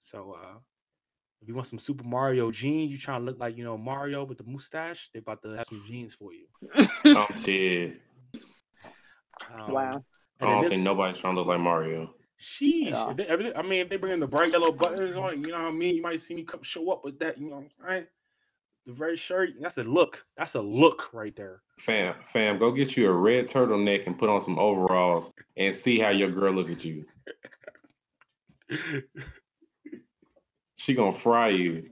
So 0.00 0.36
uh 0.40 0.58
if 1.42 1.48
you 1.48 1.54
want 1.54 1.66
some 1.66 1.78
Super 1.78 2.04
Mario 2.04 2.50
jeans, 2.50 2.90
you 2.90 2.96
trying 2.98 3.20
to 3.20 3.26
look 3.26 3.38
like 3.38 3.56
you 3.56 3.64
know 3.64 3.76
Mario 3.76 4.24
with 4.24 4.38
the 4.38 4.44
mustache, 4.44 5.10
they 5.12 5.18
about 5.18 5.42
to 5.42 5.50
have 5.50 5.66
some 5.68 5.84
jeans 5.86 6.14
for 6.14 6.30
you. 6.32 6.46
I'm 7.04 7.42
dead. 7.42 8.00
Um, 9.54 9.70
Wow. 9.72 10.04
I 10.40 10.44
don't 10.46 10.62
this- 10.62 10.70
think 10.70 10.82
nobody's 10.82 11.18
trying 11.18 11.34
to 11.34 11.40
look 11.40 11.48
like 11.48 11.60
Mario. 11.60 12.14
Sheesh. 12.40 12.90
Yeah. 12.90 13.12
They- 13.16 13.54
I 13.54 13.62
mean, 13.62 13.80
if 13.80 13.88
they 13.88 13.96
bring 13.96 14.12
in 14.14 14.20
the 14.20 14.26
bright 14.26 14.50
yellow 14.52 14.72
buttons 14.72 15.16
on, 15.16 15.42
you 15.44 15.52
know 15.52 15.62
what 15.62 15.68
I 15.68 15.70
mean? 15.72 15.96
You 15.96 16.02
might 16.02 16.20
see 16.20 16.34
me 16.34 16.42
come 16.44 16.62
show 16.62 16.90
up 16.90 17.04
with 17.04 17.18
that, 17.20 17.38
you 17.38 17.48
know 17.48 17.56
what 17.56 17.64
I'm 17.86 17.88
saying? 17.88 18.06
The 18.86 18.92
red 18.92 19.18
shirt, 19.18 19.50
that's 19.60 19.78
a 19.78 19.82
look. 19.82 20.24
That's 20.36 20.54
a 20.54 20.60
look 20.60 21.12
right 21.12 21.34
there. 21.34 21.62
Fam, 21.78 22.14
fam, 22.24 22.58
go 22.58 22.70
get 22.70 22.96
you 22.96 23.08
a 23.08 23.12
red 23.12 23.48
turtleneck 23.48 24.06
and 24.06 24.16
put 24.18 24.30
on 24.30 24.40
some 24.40 24.58
overalls 24.58 25.32
and 25.56 25.74
see 25.74 25.98
how 25.98 26.10
your 26.10 26.30
girl 26.30 26.52
look 26.52 26.70
at 26.70 26.84
you. 26.84 27.04
She 30.78 30.94
gonna 30.94 31.10
fry 31.10 31.48
you. 31.48 31.90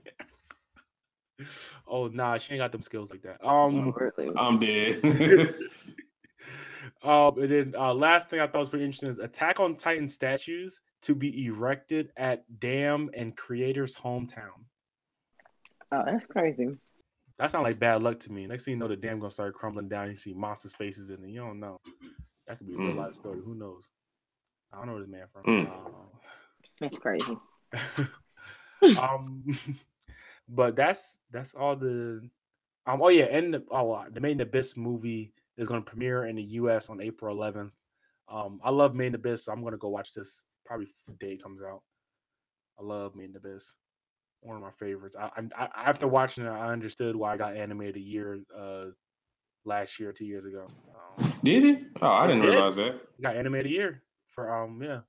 oh 1.87 2.07
nah, 2.07 2.37
she 2.37 2.53
ain't 2.53 2.61
got 2.61 2.71
them 2.71 2.81
skills 2.83 3.11
like 3.11 3.23
that. 3.23 3.39
Oh, 3.43 3.65
Um 3.65 3.91
really? 3.97 4.31
I'm 4.37 4.59
dead. 4.59 5.03
um 7.03 7.37
and 7.41 7.51
then 7.51 7.73
uh 7.77 7.93
last 7.93 8.29
thing 8.29 8.39
I 8.39 8.47
thought 8.47 8.59
was 8.59 8.69
pretty 8.69 8.85
interesting 8.85 9.09
is 9.09 9.19
Attack 9.19 9.59
on 9.59 9.75
Titan 9.75 10.07
statues 10.07 10.79
to 11.01 11.15
be 11.15 11.45
erected 11.47 12.11
at 12.15 12.43
Dam 12.59 13.09
and 13.13 13.35
creator's 13.35 13.95
hometown. 13.95 14.63
Oh, 15.95 16.03
that's 16.05 16.25
crazy. 16.25 16.75
That 17.37 17.51
sounds 17.51 17.63
like 17.63 17.79
bad 17.79 18.01
luck 18.01 18.19
to 18.21 18.31
me. 18.31 18.47
Next 18.47 18.63
thing 18.65 18.73
you 18.73 18.79
know, 18.79 18.87
the 18.87 18.95
dam 18.95 19.19
gonna 19.19 19.31
start 19.31 19.53
crumbling 19.55 19.87
down. 19.89 20.09
You 20.09 20.15
see 20.17 20.33
monsters' 20.33 20.73
faces 20.73 21.09
in 21.09 21.23
it. 21.23 21.29
You 21.29 21.39
don't 21.41 21.59
know. 21.59 21.79
That 22.47 22.57
could 22.57 22.67
be 22.67 22.73
a 22.73 22.77
real 22.77 22.93
Mm. 22.93 22.97
life 22.97 23.15
story. 23.15 23.39
Who 23.43 23.55
knows? 23.55 23.83
I 24.71 24.77
don't 24.77 24.87
know 24.87 24.93
where 24.93 25.01
this 25.01 25.09
man 25.11 25.27
from. 25.31 25.43
Mm. 25.43 26.09
That's 26.79 26.97
crazy. 26.99 27.37
Um, 28.99 29.43
but 30.49 30.75
that's 30.75 31.17
that's 31.31 31.55
all 31.55 31.75
the. 31.75 32.21
Um. 32.85 33.01
Oh 33.01 33.07
yeah, 33.07 33.25
and 33.25 33.53
the, 33.55 33.63
oh 33.71 33.93
uh, 33.93 34.05
the 34.11 34.19
Made 34.19 34.33
in 34.33 34.41
Abyss 34.41 34.77
movie 34.77 35.33
is 35.57 35.67
gonna 35.67 35.81
premiere 35.81 36.25
in 36.25 36.35
the 36.35 36.43
U.S. 36.43 36.89
on 36.89 37.01
April 37.01 37.35
11th. 37.35 37.71
Um, 38.27 38.59
I 38.63 38.69
love 38.69 38.93
Made 38.93 39.07
in 39.07 39.15
Abyss, 39.15 39.45
so 39.45 39.53
I'm 39.53 39.63
gonna 39.63 39.77
go 39.77 39.89
watch 39.89 40.13
this 40.13 40.43
probably 40.65 40.87
the 41.07 41.13
day 41.13 41.33
it 41.33 41.41
comes 41.43 41.61
out. 41.63 41.81
I 42.79 42.83
love 42.83 43.15
Made 43.15 43.29
in 43.31 43.35
Abyss. 43.37 43.73
One 44.45 44.57
of 44.57 44.61
my 44.61 44.71
favorites. 44.71 45.15
I, 45.19 45.29
I, 45.57 45.65
I 45.65 45.89
after 45.89 46.07
watching 46.07 46.45
it, 46.45 46.49
I 46.49 46.71
understood 46.71 47.15
why 47.15 47.33
I 47.33 47.37
got 47.37 47.55
animated 47.57 47.95
a 47.97 47.99
year 47.99 48.39
uh 48.57 48.85
last 49.65 49.99
year, 49.99 50.11
two 50.11 50.25
years 50.25 50.45
ago. 50.45 50.67
Um, 51.17 51.33
Did 51.43 51.65
it? 51.65 51.83
Oh, 52.01 52.07
I 52.07 52.27
didn't 52.27 52.43
did. 52.43 52.49
realize 52.49 52.75
that. 52.75 53.01
got 53.21 53.35
animated 53.35 53.71
a 53.71 53.73
year 53.73 54.03
for 54.35 54.53
um 54.55 54.81
yeah. 54.83 54.99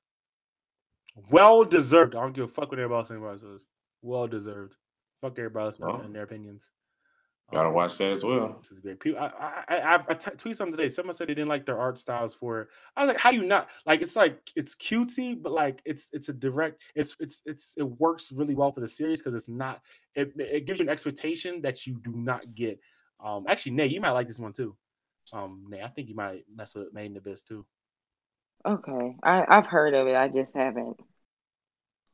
Well 1.30 1.64
deserved. 1.64 2.14
I 2.14 2.20
don't 2.22 2.34
give 2.34 2.44
a 2.44 2.48
fuck 2.48 2.70
what 2.70 2.78
everybody 2.78 2.98
else 3.00 3.10
anybody 3.10 3.38
says. 3.38 3.66
Well 4.02 4.26
deserved. 4.26 4.74
Fuck 5.20 5.38
everybody 5.38 5.66
else 5.66 5.76
Oh. 5.82 5.96
and 6.04 6.14
their 6.14 6.22
opinions. 6.24 6.70
Gotta 7.52 7.68
Um, 7.68 7.74
watch 7.74 7.96
that 7.98 8.10
as 8.12 8.24
well. 8.24 8.56
This 8.60 8.72
is 8.72 8.80
great. 8.80 8.98
People, 9.00 9.20
I, 9.20 9.26
I, 9.28 9.64
I, 9.76 9.94
I, 9.96 10.04
I 10.08 10.14
t- 10.14 10.30
tweeted 10.32 10.56
something 10.56 10.76
today. 10.76 10.88
Someone 10.88 11.14
said 11.14 11.28
they 11.28 11.34
didn't 11.34 11.48
like 11.48 11.64
their 11.64 11.78
art 11.78 11.98
styles 11.98 12.34
for 12.34 12.62
it. 12.62 12.68
I 12.96 13.02
was 13.02 13.08
like, 13.08 13.18
how 13.18 13.30
do 13.30 13.36
you 13.36 13.44
not 13.44 13.68
like? 13.86 14.02
It's 14.02 14.16
like 14.16 14.50
it's 14.56 14.74
cutesy, 14.74 15.40
but 15.40 15.52
like 15.52 15.80
it's 15.84 16.08
it's 16.12 16.28
a 16.28 16.32
direct. 16.32 16.82
It's 16.96 17.16
it's 17.20 17.42
it's 17.46 17.74
it 17.76 17.84
works 17.84 18.32
really 18.32 18.54
well 18.54 18.72
for 18.72 18.80
the 18.80 18.88
series 18.88 19.20
because 19.20 19.34
it's 19.36 19.48
not. 19.48 19.80
It 20.14 20.32
it 20.38 20.66
gives 20.66 20.80
you 20.80 20.86
an 20.86 20.90
expectation 20.90 21.62
that 21.62 21.86
you 21.86 21.94
do 22.04 22.12
not 22.12 22.54
get. 22.54 22.80
Um, 23.24 23.46
actually, 23.48 23.72
Nay, 23.72 23.86
you 23.86 24.00
might 24.00 24.10
like 24.10 24.26
this 24.28 24.40
one 24.40 24.52
too. 24.52 24.76
Um, 25.32 25.66
Nay, 25.68 25.82
I 25.82 25.88
think 25.88 26.08
you 26.08 26.16
might 26.16 26.44
mess 26.54 26.74
with 26.74 26.92
Made 26.92 27.06
in 27.12 27.16
Abyss 27.16 27.44
too. 27.44 27.64
Okay, 28.66 29.16
I 29.22 29.44
I've 29.48 29.66
heard 29.66 29.94
of 29.94 30.06
it. 30.08 30.14
I 30.16 30.28
just 30.28 30.54
haven't 30.54 31.00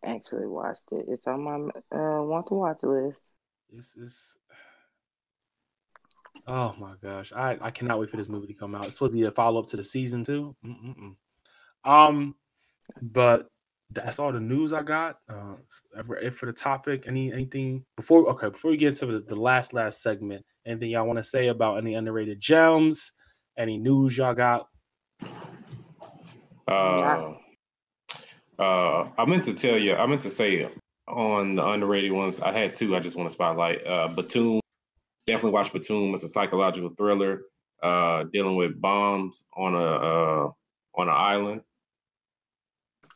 actually 0.05 0.47
watched 0.47 0.93
it. 0.93 1.07
It's 1.09 1.27
on 1.27 1.43
my 1.43 1.57
uh 1.99 2.23
want 2.23 2.47
to 2.49 2.55
watch 2.55 2.83
list. 2.85 3.21
This 3.71 3.97
is. 3.97 4.37
Oh 6.47 6.75
my 6.79 6.95
gosh, 7.03 7.33
I 7.33 7.57
I 7.61 7.71
cannot 7.71 8.01
wait 8.01 8.11
for 8.11 8.17
this 8.17 8.29
movie 8.29 8.49
to 8.49 8.55
come 8.55 8.75
out. 8.75 8.87
It's 8.87 8.95
supposed 8.95 9.13
to 9.13 9.19
be 9.19 9.25
a 9.25 9.31
follow 9.31 9.61
up 9.61 9.69
to 9.69 9.77
the 9.77 9.85
season 9.85 10.25
two. 10.25 10.57
Mm-mm-mm. 10.65 11.15
Um, 11.85 12.35
but 13.01 13.49
that's 13.91 14.19
all 14.19 14.33
the 14.33 14.41
news 14.41 14.73
I 14.73 14.83
got. 14.83 15.19
Uh, 15.29 15.55
for, 16.05 16.31
for 16.31 16.47
the 16.47 16.53
topic. 16.53 17.05
Any 17.07 17.33
anything 17.33 17.85
before? 17.97 18.29
Okay, 18.31 18.49
before 18.49 18.71
we 18.71 18.77
get 18.77 18.95
to 18.97 19.07
the, 19.07 19.21
the 19.21 19.37
last 19.37 19.73
last 19.73 20.03
segment, 20.03 20.45
anything 20.67 20.91
y'all 20.91 21.07
want 21.07 21.19
to 21.19 21.25
say 21.25 21.49
about 21.49 21.79
any 21.79 21.95
underrated 21.95 22.41
gems? 22.41 23.13
Any 23.57 23.79
news 23.79 24.17
y'all 24.17 24.35
got? 24.35 24.69
Uh, 26.67 27.35
uh, 28.59 29.11
I 29.19 29.25
meant 29.27 29.45
to 29.45 29.55
tell 29.55 29.77
you, 29.77 29.95
I 29.95 30.07
meant 30.07 30.23
to 30.23 30.31
say 30.31 30.71
on 31.07 31.57
the 31.57 31.67
underrated 31.67 32.13
ones, 32.13 32.41
I 32.41 32.53
had 32.53 32.75
two 32.75 32.97
I 32.97 33.01
just 33.01 33.17
want 33.17 33.29
to 33.29 33.35
spotlight. 33.35 33.87
Uh, 33.87 34.09
Btooom, 34.09 34.61
definitely 35.27 35.53
watch 35.53 35.73
Btooom. 35.73 36.13
It's 36.13 36.25
a 36.25 36.29
psychological 36.29 36.91
thriller 36.97 37.43
uh, 37.83 38.25
dealing 38.33 38.57
with 38.57 38.81
bombs 38.81 39.47
on 39.57 39.75
a 39.75 39.79
uh, 39.79 40.51
on 40.95 41.09
an 41.09 41.15
island. 41.15 41.61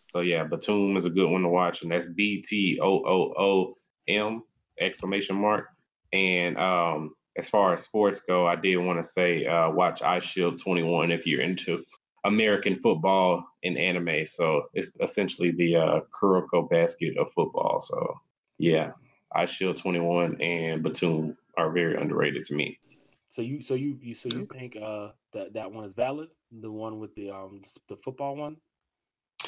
So 0.05 0.21
yeah, 0.21 0.47
Btooom 0.47 0.97
is 0.97 1.05
a 1.05 1.11
good 1.11 1.31
one 1.31 1.43
to 1.43 1.49
watch, 1.49 1.83
and 1.83 1.91
that's 1.91 2.07
B 2.07 2.43
T 2.43 2.79
O 2.81 3.03
O 3.05 3.35
O 3.37 3.75
M 4.09 4.43
exclamation 4.81 5.37
mark. 5.37 5.67
And 6.13 6.57
um, 6.59 7.15
as 7.37 7.49
far 7.49 7.75
as 7.75 7.83
sports 7.83 8.21
go, 8.21 8.47
I 8.47 8.57
did 8.57 8.77
want 8.77 9.03
to 9.03 9.09
say 9.09 9.45
uh, 9.47 9.71
watch 9.71 10.01
Eyeshield 10.01 10.63
21 10.63 11.11
if 11.11 11.27
you're 11.27 11.41
into 11.41 11.85
American 12.25 12.77
football 12.77 13.45
in 13.63 13.77
anime. 13.77 14.27
So 14.27 14.65
it's 14.75 14.93
essentially 15.01 15.51
the 15.51 15.77
uh, 15.77 16.01
Kuroko 16.19 16.69
basket 16.69 17.17
of 17.19 17.33
football. 17.33 17.81
So 17.81 18.15
yeah, 18.59 18.93
Eyeshield 19.37 19.77
21 19.77 20.41
and 20.41 20.85
Btooom 20.85 21.37
are 21.57 21.71
very 21.71 21.97
underrated 21.97 22.45
to 22.47 22.55
me. 22.55 22.79
So 23.29 23.43
you 23.43 23.61
so 23.63 23.75
you, 23.75 23.99
you 24.01 24.15
so 24.15 24.29
you 24.33 24.47
think 24.53 24.77
uh 24.77 25.09
that 25.33 25.55
that 25.55 25.71
one 25.71 25.85
is 25.85 25.95
valid? 25.95 26.29
The 26.61 26.71
one 26.71 27.01
with 27.01 27.15
the 27.15 27.31
um 27.31 27.63
the 27.89 27.97
football 27.97 28.37
one? 28.37 28.57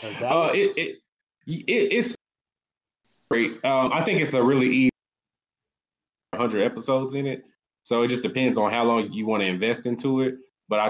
Uh, 0.02 0.50
it, 0.54 0.76
it, 0.76 0.98
it 1.46 1.64
it's 1.66 2.14
great. 3.30 3.64
Um, 3.64 3.92
I 3.92 4.02
think 4.02 4.20
it's 4.20 4.34
a 4.34 4.42
really 4.42 4.68
easy 4.68 4.90
100 6.32 6.62
episodes 6.62 7.14
in 7.14 7.26
it. 7.26 7.44
So 7.82 8.02
it 8.02 8.08
just 8.08 8.22
depends 8.22 8.58
on 8.58 8.70
how 8.70 8.84
long 8.84 9.12
you 9.12 9.26
want 9.26 9.42
to 9.42 9.46
invest 9.46 9.86
into 9.86 10.20
it. 10.20 10.34
But 10.68 10.80
I 10.80 10.88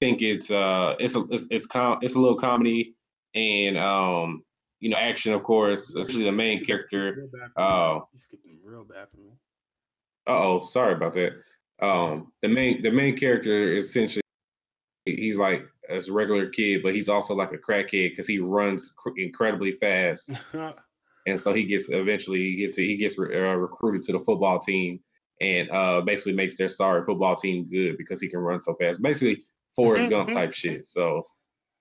think 0.00 0.22
it's 0.22 0.50
uh 0.50 0.96
it's 0.98 1.14
a 1.14 1.24
it's 1.30 1.46
it's, 1.50 1.66
com- 1.66 1.98
it's 2.02 2.16
a 2.16 2.18
little 2.18 2.38
comedy 2.38 2.96
and 3.34 3.78
um 3.78 4.42
you 4.80 4.90
know 4.90 4.96
action 4.96 5.32
of 5.32 5.42
course, 5.42 5.94
especially 5.94 6.24
the 6.24 6.32
main 6.32 6.64
character. 6.64 7.28
Uh, 7.56 8.00
you 8.12 8.18
skipped 8.18 8.46
real 8.64 8.84
bad 8.84 9.08
for 9.10 9.18
me. 9.18 9.30
Oh, 10.30 10.60
sorry 10.60 10.94
about 10.94 11.14
that. 11.14 11.32
Um, 11.80 12.32
the 12.42 12.48
main 12.48 12.82
the 12.82 12.90
main 12.90 13.16
character 13.16 13.72
is 13.72 13.86
essentially 13.86 14.22
he's 15.06 15.38
like 15.38 15.66
a 15.88 16.00
regular 16.10 16.48
kid, 16.48 16.82
but 16.82 16.94
he's 16.94 17.08
also 17.08 17.34
like 17.34 17.52
a 17.52 17.58
crackhead 17.58 18.10
because 18.10 18.26
he 18.26 18.38
runs 18.38 18.92
cr- 18.96 19.16
incredibly 19.16 19.72
fast, 19.72 20.30
and 21.26 21.38
so 21.38 21.52
he 21.52 21.64
gets 21.64 21.90
eventually 21.90 22.38
he 22.38 22.56
gets 22.56 22.76
he 22.76 22.96
gets 22.96 23.18
re- 23.18 23.36
uh, 23.36 23.54
recruited 23.54 24.02
to 24.02 24.12
the 24.12 24.18
football 24.20 24.58
team 24.58 25.00
and 25.40 25.70
uh, 25.70 26.00
basically 26.02 26.34
makes 26.34 26.56
their 26.56 26.68
sorry 26.68 27.02
football 27.04 27.34
team 27.34 27.68
good 27.70 27.96
because 27.96 28.20
he 28.20 28.28
can 28.28 28.40
run 28.40 28.60
so 28.60 28.74
fast. 28.74 29.02
Basically, 29.02 29.42
Forrest 29.74 30.10
Gump 30.10 30.28
mm-hmm. 30.28 30.38
type 30.38 30.52
shit. 30.52 30.86
So 30.86 31.24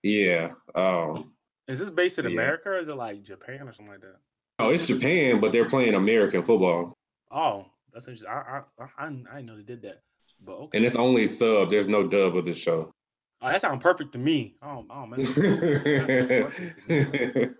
yeah. 0.01 0.51
Um, 0.75 1.33
is 1.67 1.79
this 1.79 1.89
based 1.89 2.19
in 2.19 2.25
yeah. 2.25 2.31
America 2.31 2.69
or 2.69 2.79
is 2.79 2.87
it 2.87 2.95
like 2.95 3.21
Japan 3.23 3.67
or 3.67 3.73
something 3.73 3.91
like 3.91 4.01
that? 4.01 4.15
Oh, 4.59 4.69
it's 4.69 4.87
Japan, 4.87 5.39
but 5.39 5.51
they're 5.51 5.69
playing 5.69 5.93
American 5.93 6.43
football. 6.43 6.93
Oh, 7.31 7.67
that's 7.99 8.07
interesting. 8.07 8.29
I 8.29 8.61
I 8.79 8.85
I, 8.97 9.05
I 9.05 9.09
didn't 9.09 9.45
know 9.45 9.57
they 9.57 9.63
did 9.63 9.81
that. 9.83 10.01
But 10.43 10.53
okay. 10.53 10.77
And 10.77 10.85
it's 10.85 10.95
only 10.95 11.27
sub. 11.27 11.69
There's 11.69 11.87
no 11.87 12.07
dub 12.07 12.37
of 12.37 12.45
the 12.45 12.53
show. 12.53 12.93
Oh, 13.41 13.47
that 13.47 13.61
sounds 13.61 13.83
perfect 13.83 14.13
to 14.13 14.19
me. 14.19 14.55
Oh, 14.61 14.85
oh 14.89 15.05
man. 15.05 15.19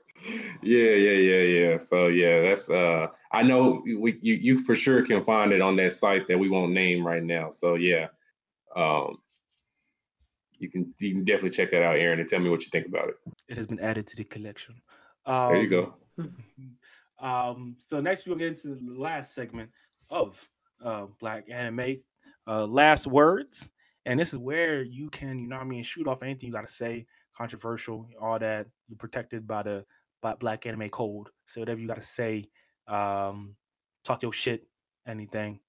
yeah, 0.62 0.62
yeah, 0.62 1.12
yeah, 1.12 1.42
yeah. 1.42 1.78
So 1.78 2.08
yeah, 2.08 2.42
that's 2.42 2.70
uh 2.70 3.08
I 3.32 3.44
know 3.44 3.84
we 3.86 4.18
you 4.22 4.36
you 4.36 4.60
for 4.60 4.76
sure 4.76 5.06
can 5.06 5.24
find 5.24 5.52
it 5.52 5.62
on 5.62 5.76
that 5.78 5.94
site 5.94 6.28
that 6.28 6.38
we 6.38 6.50
won't 6.50 6.74
name 6.74 7.06
right 7.06 7.24
now. 7.24 7.50
So 7.50 7.76
yeah. 7.76 8.08
Um 8.76 9.20
you 10.58 10.70
can 10.70 10.94
you 11.00 11.16
can 11.16 11.26
definitely 11.26 11.52
check 11.52 11.72
that 11.72 11.84
out, 11.84 11.98
Aaron, 11.98 12.20
and 12.20 12.28
tell 12.28 12.40
me 12.40 12.50
what 12.50 12.64
you 12.64 12.70
think 12.70 12.88
about 12.88 13.10
it. 13.10 13.16
It 13.48 13.58
has 13.58 13.68
been 13.68 13.80
added 13.80 14.08
to 14.08 14.16
the 14.16 14.26
collection. 14.26 14.82
Um, 15.26 15.54
there 15.54 15.62
you 15.62 15.70
go. 15.70 15.94
Um, 17.22 17.78
so 17.80 18.02
next 18.02 18.28
we'll 18.28 18.38
get 18.38 18.50
into 18.50 18.76
the 18.76 19.00
last 19.00 19.34
segment 19.34 19.70
of 20.10 20.48
uh, 20.84 21.06
Black 21.20 21.46
Anime, 21.52 21.98
uh, 22.48 22.66
last 22.66 23.08
words, 23.08 23.70
and 24.06 24.20
this 24.20 24.34
is 24.34 24.40
where 24.40 24.82
you 24.82 25.10
can, 25.10 25.40
you 25.40 25.48
know, 25.48 25.58
I 25.58 25.64
mean, 25.64 25.84
shoot 25.84 26.08
off 26.08 26.24
anything 26.24 26.48
you 26.48 26.54
got 26.54 26.68
to 26.68 26.74
say, 26.74 27.06
controversial, 27.38 28.08
all 28.20 28.40
that. 28.40 28.68
You're 28.88 28.98
protected 28.98 29.48
by 29.48 29.64
the 29.64 29.86
by 30.22 30.34
Black 30.36 30.66
Anime 30.66 30.90
Code, 30.90 31.28
so 31.46 31.62
whatever 31.62 31.80
you 31.80 31.88
got 31.88 32.02
to 32.02 32.02
say, 32.02 32.50
um, 32.88 33.56
talk 34.04 34.22
your 34.22 34.34
shit, 34.34 34.68
anything. 35.08 35.60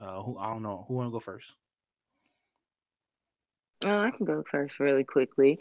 Uh, 0.00 0.22
who 0.22 0.38
I 0.38 0.50
don't 0.50 0.62
know, 0.62 0.84
who 0.88 0.94
want 0.94 1.08
to 1.08 1.12
go 1.12 1.20
first? 1.20 1.54
Oh, 3.84 3.98
I 3.98 4.10
can 4.10 4.26
go 4.26 4.44
first 4.50 4.78
really 4.78 5.04
quickly. 5.04 5.58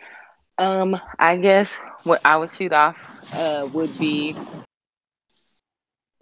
Um, 0.58 1.00
I 1.18 1.38
guess 1.38 1.72
what 2.04 2.22
I 2.26 2.36
would 2.36 2.52
shoot 2.52 2.74
off 2.74 3.34
uh, 3.34 3.68
would 3.72 3.98
be 3.98 4.36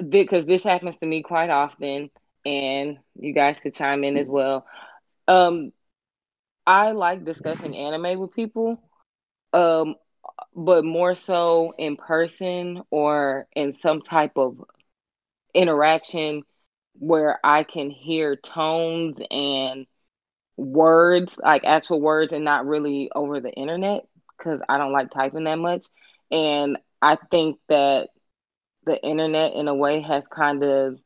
because 0.10 0.46
this 0.46 0.64
happens 0.64 0.98
to 0.98 1.06
me 1.06 1.22
quite 1.24 1.50
often, 1.50 2.10
and 2.46 2.98
you 3.16 3.34
guys 3.34 3.60
could 3.60 3.74
chime 3.74 4.04
in 4.04 4.18
as 4.18 4.28
well. 4.28 4.66
Um, 5.28 5.72
I 6.66 6.92
like 6.92 7.26
discussing 7.26 7.76
anime 7.76 8.20
with 8.20 8.34
people, 8.34 8.80
um, 9.54 9.96
but 10.56 10.84
more 10.86 11.16
so 11.16 11.74
in 11.78 11.96
person 11.98 12.82
or 12.92 13.48
in 13.56 13.78
some 13.80 14.02
type 14.02 14.38
of 14.38 14.58
interaction 15.54 16.44
where 17.00 17.40
I 17.44 17.64
can 17.64 17.90
hear 17.90 18.36
tones 18.36 19.20
and 19.32 19.86
words, 20.58 21.38
like 21.44 21.64
actual 21.66 22.02
words, 22.02 22.34
and 22.34 22.44
not 22.46 22.66
really 22.66 23.10
over 23.16 23.40
the 23.40 23.52
internet 23.52 24.06
because 24.38 24.62
I 24.70 24.78
don't 24.78 24.94
like 24.94 25.12
typing 25.12 25.44
that 25.46 25.58
much. 25.60 25.86
And 26.32 26.78
I 27.02 27.18
think 27.32 27.58
that 27.70 28.10
the 28.88 29.02
internet, 29.04 29.54
in 29.54 29.68
a 29.68 29.76
way, 29.76 30.02
has 30.02 30.24
kind 30.28 30.64
of 30.64 31.00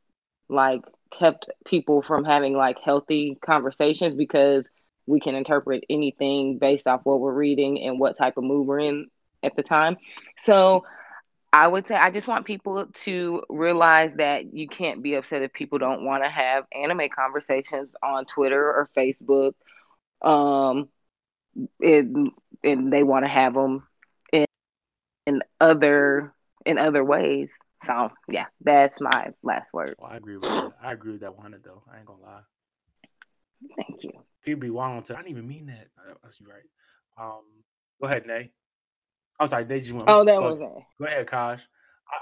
like 0.47 0.81
kept 1.17 1.49
people 1.65 2.01
from 2.01 2.23
having 2.23 2.55
like 2.55 2.79
healthy 2.79 3.37
conversations 3.45 4.15
because 4.15 4.69
we 5.07 5.19
can 5.19 5.35
interpret 5.35 5.83
anything 5.89 6.57
based 6.57 6.87
off 6.87 7.01
what 7.03 7.19
we're 7.19 7.33
reading 7.33 7.81
and 7.81 7.99
what 7.99 8.17
type 8.17 8.37
of 8.37 8.43
mood 8.43 8.67
we're 8.67 8.79
in 8.79 9.07
at 9.43 9.55
the 9.55 9.63
time. 9.63 9.97
So 10.39 10.85
I 11.51 11.67
would 11.67 11.87
say 11.87 11.95
I 11.95 12.11
just 12.11 12.27
want 12.27 12.45
people 12.45 12.85
to 12.85 13.43
realize 13.49 14.11
that 14.17 14.53
you 14.53 14.67
can't 14.69 15.03
be 15.03 15.15
upset 15.15 15.41
if 15.41 15.51
people 15.51 15.79
don't 15.79 16.05
want 16.05 16.23
to 16.23 16.29
have 16.29 16.65
anime 16.71 17.09
conversations 17.13 17.89
on 18.01 18.25
Twitter 18.25 18.63
or 18.63 18.89
Facebook. 18.97 19.53
Um, 20.21 20.87
and, 21.81 22.31
and 22.63 22.93
they 22.93 23.03
want 23.03 23.25
to 23.25 23.29
have 23.29 23.53
them 23.53 23.85
in, 24.31 24.45
in 25.25 25.41
other 25.59 26.33
in 26.65 26.77
other 26.77 27.03
ways. 27.03 27.51
So 27.85 28.11
yeah, 28.29 28.45
that's 28.61 29.01
my 29.01 29.29
last 29.43 29.73
word. 29.73 29.95
Well, 29.97 30.11
I 30.11 30.17
agree 30.17 30.35
with 30.37 30.43
that. 30.43 30.73
I 30.81 30.91
agree 30.93 31.13
with 31.13 31.21
that 31.21 31.37
one 31.37 31.55
though. 31.63 31.83
I 31.91 31.97
ain't 31.97 32.05
gonna 32.05 32.21
lie. 32.21 32.41
Thank 33.75 34.03
you. 34.03 34.11
People 34.43 34.61
be 34.61 34.69
wild 34.69 35.05
to. 35.05 35.13
I 35.13 35.17
didn't 35.17 35.31
even 35.31 35.47
mean 35.47 35.67
that. 35.67 35.87
That's 36.23 36.39
you 36.39 36.47
right. 36.47 36.63
Um, 37.19 37.41
go 38.01 38.07
ahead, 38.07 38.25
Nay. 38.25 38.51
I'm 39.39 39.47
sorry, 39.47 39.65
Nay. 39.65 39.79
You 39.79 40.03
oh, 40.07 40.23
that 40.23 40.41
was 40.41 40.59
it. 40.59 40.83
Go 40.99 41.05
ahead, 41.05 41.27
Kosh. 41.27 41.61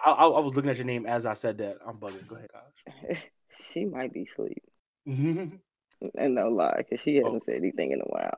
I, 0.05 0.11
I, 0.11 0.25
I, 0.25 0.39
was 0.39 0.55
looking 0.55 0.69
at 0.69 0.77
your 0.77 0.85
name 0.85 1.05
as 1.05 1.25
I 1.25 1.33
said 1.33 1.57
that. 1.57 1.77
I'm 1.85 1.97
bugging. 1.97 2.27
Go 2.27 2.35
ahead, 2.35 2.49
Kosh. 2.51 3.17
she 3.71 3.85
might 3.85 4.13
be 4.13 4.23
asleep. 4.23 4.63
and 5.05 6.35
no 6.35 6.49
lie, 6.49 6.75
because 6.77 7.01
she 7.01 7.15
hasn't 7.15 7.35
oh. 7.35 7.45
said 7.45 7.55
anything 7.55 7.91
in 7.91 8.01
a 8.01 8.05
while. 8.05 8.37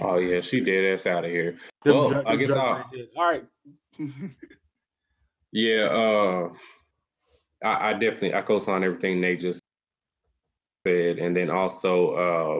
oh 0.00 0.18
yeah, 0.18 0.40
she 0.40 0.60
dead 0.60 0.92
ass 0.92 1.06
out 1.06 1.24
of 1.24 1.30
here. 1.30 1.56
Well, 1.84 2.22
I 2.26 2.36
guess 2.36 2.50
I'll. 2.50 2.90
All 3.16 3.24
right. 3.24 3.44
yeah, 5.52 5.84
uh, 5.84 6.48
I, 7.64 7.90
I 7.90 7.92
definitely 7.94 8.34
I 8.34 8.42
co-sign 8.42 8.84
everything 8.84 9.20
Nate 9.20 9.40
just 9.40 9.62
said, 10.86 11.18
and 11.18 11.36
then 11.36 11.50
also 11.50 12.10
uh, 12.10 12.58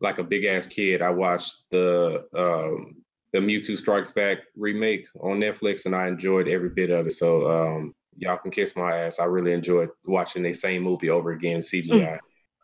like 0.00 0.18
a 0.18 0.24
big 0.24 0.44
ass 0.44 0.66
kid, 0.66 1.02
I 1.02 1.10
watched 1.10 1.70
the 1.70 2.26
um, 2.36 2.96
the 3.32 3.38
Mewtwo 3.38 3.76
Strikes 3.76 4.10
Back 4.10 4.38
remake 4.56 5.06
on 5.20 5.38
Netflix, 5.38 5.86
and 5.86 5.94
I 5.94 6.08
enjoyed 6.08 6.48
every 6.48 6.70
bit 6.70 6.90
of 6.90 7.06
it. 7.06 7.12
So 7.12 7.50
um, 7.50 7.94
y'all 8.16 8.38
can 8.38 8.50
kiss 8.50 8.76
my 8.76 8.96
ass. 8.96 9.20
I 9.20 9.24
really 9.24 9.52
enjoyed 9.52 9.90
watching 10.04 10.42
the 10.42 10.52
same 10.52 10.82
movie 10.82 11.10
over 11.10 11.32
again, 11.32 11.60
CGI. 11.60 12.18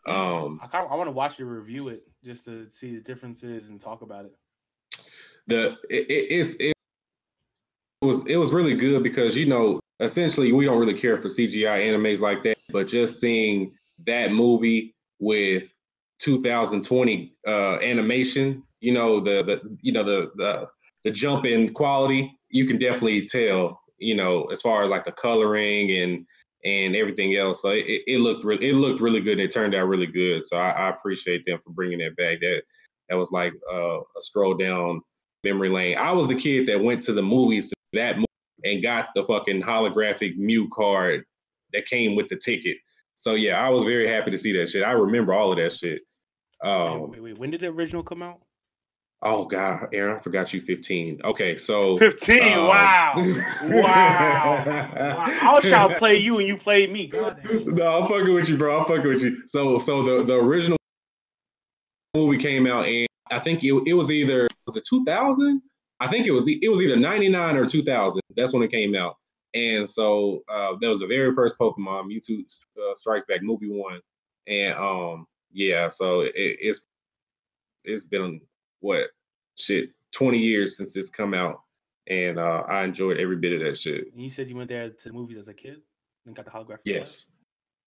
Mm. 0.07 0.11
Um, 0.11 0.61
I, 0.71 0.79
I 0.79 0.95
want 0.95 1.07
to 1.07 1.11
watch 1.11 1.39
you 1.39 1.45
review 1.45 1.89
it 1.89 2.03
just 2.23 2.45
to 2.45 2.69
see 2.69 2.95
the 2.95 3.01
differences 3.01 3.69
and 3.69 3.81
talk 3.81 4.01
about 4.01 4.25
it. 4.25 4.35
The 5.47 5.77
it, 5.89 6.09
it, 6.09 6.31
it's 6.31 6.55
it 6.55 6.74
was 8.05 8.25
it 8.27 8.37
was 8.37 8.53
really 8.53 8.75
good 8.75 9.03
because 9.03 9.35
you 9.35 9.45
know 9.45 9.79
essentially 9.99 10.51
we 10.51 10.65
don't 10.65 10.79
really 10.79 10.93
care 10.93 11.17
for 11.17 11.27
CGI 11.27 11.85
animes 11.85 12.19
like 12.19 12.43
that, 12.43 12.57
but 12.69 12.87
just 12.87 13.19
seeing 13.19 13.73
that 14.05 14.31
movie 14.31 14.95
with 15.19 15.73
2020 16.19 17.33
uh, 17.47 17.77
animation, 17.79 18.63
you 18.79 18.91
know 18.91 19.19
the 19.19 19.43
the 19.43 19.77
you 19.81 19.91
know 19.91 20.03
the 20.03 20.31
the 20.35 20.67
the 21.03 21.11
jump 21.11 21.45
in 21.45 21.71
quality, 21.73 22.35
you 22.49 22.65
can 22.65 22.79
definitely 22.79 23.27
tell, 23.27 23.79
you 23.99 24.15
know, 24.15 24.45
as 24.45 24.59
far 24.61 24.83
as 24.83 24.89
like 24.89 25.05
the 25.05 25.11
coloring 25.11 25.91
and 25.91 26.25
and 26.65 26.95
everything 26.95 27.35
else. 27.35 27.61
So 27.61 27.69
it, 27.69 28.01
it 28.07 28.19
looked 28.19 28.43
really 28.43 28.69
it 28.69 28.73
looked 28.73 29.01
really 29.01 29.21
good. 29.21 29.39
it 29.39 29.51
turned 29.51 29.75
out 29.75 29.87
really 29.87 30.07
good. 30.07 30.45
So 30.45 30.57
I, 30.57 30.69
I 30.71 30.89
appreciate 30.89 31.45
them 31.45 31.59
for 31.63 31.71
bringing 31.71 31.99
that 31.99 32.15
back. 32.17 32.39
That 32.41 32.63
that 33.09 33.15
was 33.15 33.31
like 33.31 33.53
uh, 33.71 33.99
a 33.99 34.21
stroll 34.21 34.55
down 34.55 35.01
memory 35.43 35.69
lane. 35.69 35.97
I 35.97 36.11
was 36.11 36.27
the 36.27 36.35
kid 36.35 36.67
that 36.67 36.83
went 36.83 37.03
to 37.03 37.13
the 37.13 37.21
movies 37.21 37.71
that 37.95 38.17
movie 38.17 38.25
and 38.63 38.81
got 38.81 39.09
the 39.15 39.25
fucking 39.25 39.61
holographic 39.61 40.37
Mew 40.37 40.69
card 40.73 41.23
that 41.73 41.85
came 41.85 42.15
with 42.15 42.29
the 42.29 42.37
ticket. 42.37 42.77
So 43.15 43.35
yeah, 43.35 43.59
I 43.59 43.69
was 43.69 43.83
very 43.83 44.07
happy 44.07 44.31
to 44.31 44.37
see 44.37 44.57
that 44.57 44.69
shit. 44.69 44.83
I 44.83 44.91
remember 44.91 45.33
all 45.33 45.51
of 45.51 45.57
that 45.57 45.73
shit. 45.73 46.01
Um, 46.63 47.11
wait, 47.11 47.21
wait, 47.21 47.37
when 47.37 47.51
did 47.51 47.61
the 47.61 47.67
original 47.67 48.03
come 48.03 48.21
out? 48.21 48.41
Oh 49.21 49.45
God, 49.45 49.87
Aaron, 49.93 50.17
I 50.17 50.19
forgot 50.19 50.53
you 50.53 50.61
15. 50.61 51.21
Okay, 51.23 51.57
so 51.57 51.97
15. 51.97 52.43
Um, 52.43 52.67
wow. 52.67 53.13
wow. 53.15 53.23
wow. 54.65 55.23
I 55.41 55.51
was 55.53 55.63
trying 55.65 55.89
to 55.89 55.95
play 55.95 56.17
you 56.17 56.37
and 56.37 56.47
you 56.47 56.57
played 56.57 56.91
me. 56.91 57.07
God 57.07 57.39
no, 57.43 58.01
I'm 58.01 58.07
fucking 58.07 58.33
with 58.33 58.49
you, 58.49 58.57
bro. 58.57 58.79
I'm 58.79 58.85
fucking 58.85 59.07
with 59.07 59.23
you. 59.23 59.41
So 59.47 59.79
so 59.79 60.03
the, 60.03 60.23
the 60.25 60.35
original 60.35 60.77
movie 62.13 62.37
came 62.37 62.67
out 62.67 62.85
and 62.85 63.07
I 63.31 63.39
think 63.39 63.63
it, 63.63 63.73
it 63.87 63.93
was 63.93 64.11
either 64.11 64.47
was 64.67 64.75
it 64.75 64.83
2000? 64.89 65.61
I 65.99 66.07
think 66.07 66.27
it 66.27 66.31
was 66.31 66.47
it 66.47 66.69
was 66.69 66.81
either 66.81 66.97
99 66.97 67.57
or 67.57 67.65
2000. 67.65 68.21
That's 68.35 68.53
when 68.53 68.63
it 68.63 68.71
came 68.71 68.95
out. 68.95 69.15
And 69.53 69.89
so 69.89 70.43
uh, 70.49 70.73
that 70.81 70.89
was 70.89 70.99
the 70.99 71.07
very 71.07 71.33
first 71.33 71.57
Pokemon 71.57 72.09
Mewtwo 72.11 72.41
uh, 72.41 72.93
Strikes 72.95 73.25
Back 73.25 73.41
movie 73.41 73.69
one, 73.69 74.01
and 74.47 74.73
um 74.75 75.25
yeah, 75.51 75.87
so 75.87 76.21
it, 76.21 76.33
it's 76.35 76.87
it's 77.85 78.03
been 78.03 78.41
what 78.81 79.07
shit 79.57 79.91
20 80.13 80.37
years 80.37 80.75
since 80.75 80.91
this 80.93 81.09
come 81.09 81.33
out, 81.33 81.61
and 82.07 82.37
uh, 82.37 82.63
I 82.67 82.83
enjoyed 82.83 83.17
every 83.17 83.37
bit 83.37 83.53
of 83.53 83.61
that 83.61 83.77
shit. 83.77 84.11
And 84.11 84.21
you 84.21 84.29
said 84.29 84.49
you 84.49 84.55
went 84.55 84.69
there 84.69 84.89
to 84.89 85.03
the 85.03 85.13
movies 85.13 85.37
as 85.37 85.47
a 85.47 85.53
kid 85.53 85.77
and 86.25 86.35
got 86.35 86.45
the 86.45 86.51
holographic. 86.51 86.79
Yes, 86.83 87.31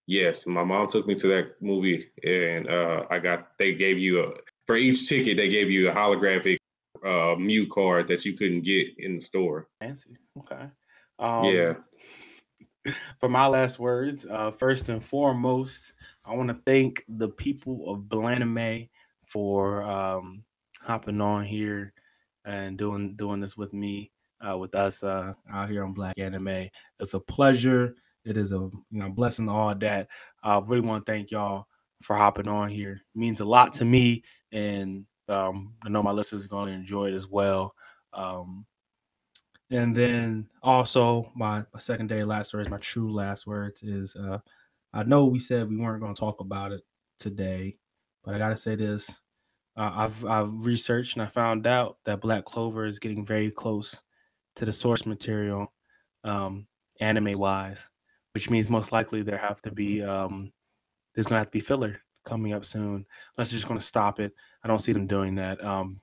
yes. 0.06 0.46
My 0.46 0.64
mom 0.64 0.88
took 0.88 1.06
me 1.06 1.14
to 1.16 1.26
that 1.28 1.60
movie, 1.60 2.10
and 2.24 2.68
uh, 2.68 3.04
I 3.10 3.18
got 3.18 3.58
they 3.58 3.74
gave 3.74 3.98
you 3.98 4.22
a 4.22 4.32
for 4.66 4.76
each 4.76 5.08
ticket 5.08 5.36
they 5.36 5.48
gave 5.48 5.70
you 5.70 5.90
a 5.90 5.92
holographic 5.92 6.57
uh 7.04 7.36
Mew 7.36 7.68
card 7.68 8.08
that 8.08 8.24
you 8.24 8.34
couldn't 8.34 8.62
get 8.62 8.88
in 8.98 9.16
the 9.16 9.20
store. 9.20 9.68
Fancy. 9.80 10.16
Okay. 10.38 10.66
Um, 11.18 11.44
yeah. 11.44 11.74
For 13.20 13.28
my 13.28 13.46
last 13.46 13.78
words, 13.78 14.24
uh, 14.24 14.50
first 14.52 14.88
and 14.88 15.04
foremost, 15.04 15.92
I 16.24 16.34
want 16.34 16.48
to 16.48 16.58
thank 16.64 17.04
the 17.08 17.28
people 17.28 17.90
of 17.92 18.02
Blanime 18.02 18.88
for 19.26 19.82
um, 19.82 20.44
hopping 20.80 21.20
on 21.20 21.44
here 21.44 21.92
and 22.44 22.78
doing 22.78 23.14
doing 23.16 23.40
this 23.40 23.56
with 23.56 23.72
me, 23.72 24.10
uh, 24.46 24.56
with 24.56 24.74
us 24.74 25.02
uh, 25.02 25.34
out 25.52 25.68
here 25.68 25.84
on 25.84 25.92
Black 25.92 26.18
Anime. 26.18 26.68
It's 26.98 27.14
a 27.14 27.20
pleasure. 27.20 27.94
It 28.24 28.36
is 28.36 28.52
a 28.52 28.56
you 28.56 28.82
know 28.90 29.10
blessing 29.10 29.48
all 29.48 29.74
that. 29.74 30.08
I 30.42 30.58
really 30.58 30.86
want 30.86 31.04
to 31.04 31.12
thank 31.12 31.30
y'all 31.30 31.66
for 32.02 32.16
hopping 32.16 32.48
on 32.48 32.68
here. 32.68 32.92
It 32.92 33.18
means 33.18 33.40
a 33.40 33.44
lot 33.44 33.74
to 33.74 33.84
me, 33.84 34.22
and 34.52 35.04
um, 35.28 35.74
I 35.82 35.88
know 35.88 36.02
my 36.02 36.12
listeners 36.12 36.46
are 36.46 36.48
going 36.48 36.68
to 36.68 36.74
enjoy 36.74 37.08
it 37.08 37.14
as 37.14 37.26
well. 37.26 37.74
Um, 38.12 38.66
and 39.70 39.94
then 39.94 40.48
also 40.62 41.30
my, 41.34 41.64
my 41.72 41.96
day 42.06 42.24
last 42.24 42.54
words, 42.54 42.70
my 42.70 42.78
true 42.78 43.12
last 43.12 43.46
words 43.46 43.82
is 43.82 44.16
uh, 44.16 44.38
I 44.92 45.02
know 45.02 45.26
we 45.26 45.38
said 45.38 45.68
we 45.68 45.76
weren't 45.76 46.00
going 46.00 46.14
to 46.14 46.20
talk 46.20 46.40
about 46.40 46.72
it 46.72 46.82
today, 47.18 47.76
but 48.24 48.34
I 48.34 48.38
got 48.38 48.50
to 48.50 48.56
say 48.56 48.76
this. 48.76 49.20
Uh, 49.76 49.92
I've 49.94 50.24
I've 50.24 50.66
researched 50.66 51.14
and 51.16 51.22
I 51.22 51.26
found 51.28 51.66
out 51.66 51.98
that 52.04 52.20
Black 52.20 52.44
Clover 52.44 52.86
is 52.86 52.98
getting 52.98 53.24
very 53.24 53.50
close 53.50 54.02
to 54.56 54.64
the 54.64 54.72
source 54.72 55.06
material, 55.06 55.72
um, 56.24 56.66
anime 57.00 57.38
wise, 57.38 57.90
which 58.34 58.50
means 58.50 58.70
most 58.70 58.90
likely 58.92 59.22
there 59.22 59.38
have 59.38 59.62
to 59.62 59.70
be 59.70 60.02
um, 60.02 60.52
there's 61.14 61.28
gonna 61.28 61.40
have 61.40 61.48
to 61.48 61.52
be 61.52 61.60
filler 61.60 62.02
coming 62.28 62.52
up 62.52 62.64
soon. 62.64 63.06
Unless 63.36 63.50
they're 63.50 63.58
just 63.58 63.68
gonna 63.68 63.80
stop 63.80 64.20
it. 64.20 64.32
I 64.62 64.68
don't 64.68 64.80
see 64.80 64.92
them 64.92 65.06
doing 65.06 65.36
that. 65.36 65.62
Um, 65.64 66.00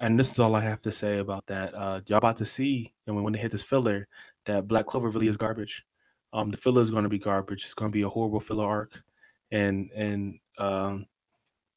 and 0.00 0.18
this 0.18 0.30
is 0.30 0.38
all 0.38 0.54
I 0.54 0.60
have 0.60 0.80
to 0.80 0.92
say 0.92 1.18
about 1.18 1.46
that. 1.46 1.74
Uh, 1.74 2.00
y'all 2.06 2.18
about 2.18 2.36
to 2.38 2.44
see, 2.44 2.92
and 3.06 3.22
when 3.22 3.32
they 3.32 3.38
hit 3.38 3.50
this 3.50 3.64
filler, 3.64 4.06
that 4.46 4.68
Black 4.68 4.86
Clover 4.86 5.10
really 5.10 5.28
is 5.28 5.36
garbage. 5.36 5.84
Um, 6.32 6.50
the 6.50 6.56
filler 6.56 6.82
is 6.82 6.90
going 6.90 7.02
to 7.02 7.08
be 7.08 7.18
garbage. 7.18 7.64
It's 7.64 7.74
going 7.74 7.90
to 7.90 7.96
be 7.96 8.02
a 8.02 8.08
horrible 8.08 8.40
filler 8.40 8.66
arc, 8.66 9.02
and 9.50 9.90
and 9.94 10.38
um, 10.58 11.06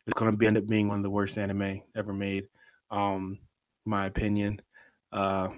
it's 0.06 0.20
going 0.20 0.38
to 0.38 0.46
end 0.46 0.58
up 0.58 0.68
being 0.68 0.88
one 0.88 0.98
of 0.98 1.04
the 1.04 1.10
worst 1.10 1.38
anime 1.38 1.82
ever 1.96 2.14
made. 2.14 2.48
Um, 2.90 3.40
my 3.86 4.06
opinion. 4.06 4.62
Uh, 5.12 5.50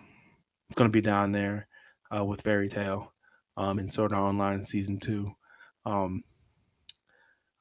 it's 0.70 0.78
going 0.78 0.90
to 0.90 0.94
be 0.94 1.02
down 1.02 1.32
there 1.32 1.68
uh, 2.16 2.24
with 2.24 2.42
Fairy 2.42 2.70
Tail, 2.70 3.14
um, 3.58 3.80
in 3.80 3.90
Sword 3.90 4.14
Online 4.14 4.64
season 4.64 5.00
two. 5.00 5.32
Um, 5.86 6.24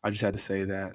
I 0.04 0.10
just 0.10 0.22
had 0.22 0.32
to 0.34 0.38
say 0.38 0.64
that. 0.64 0.92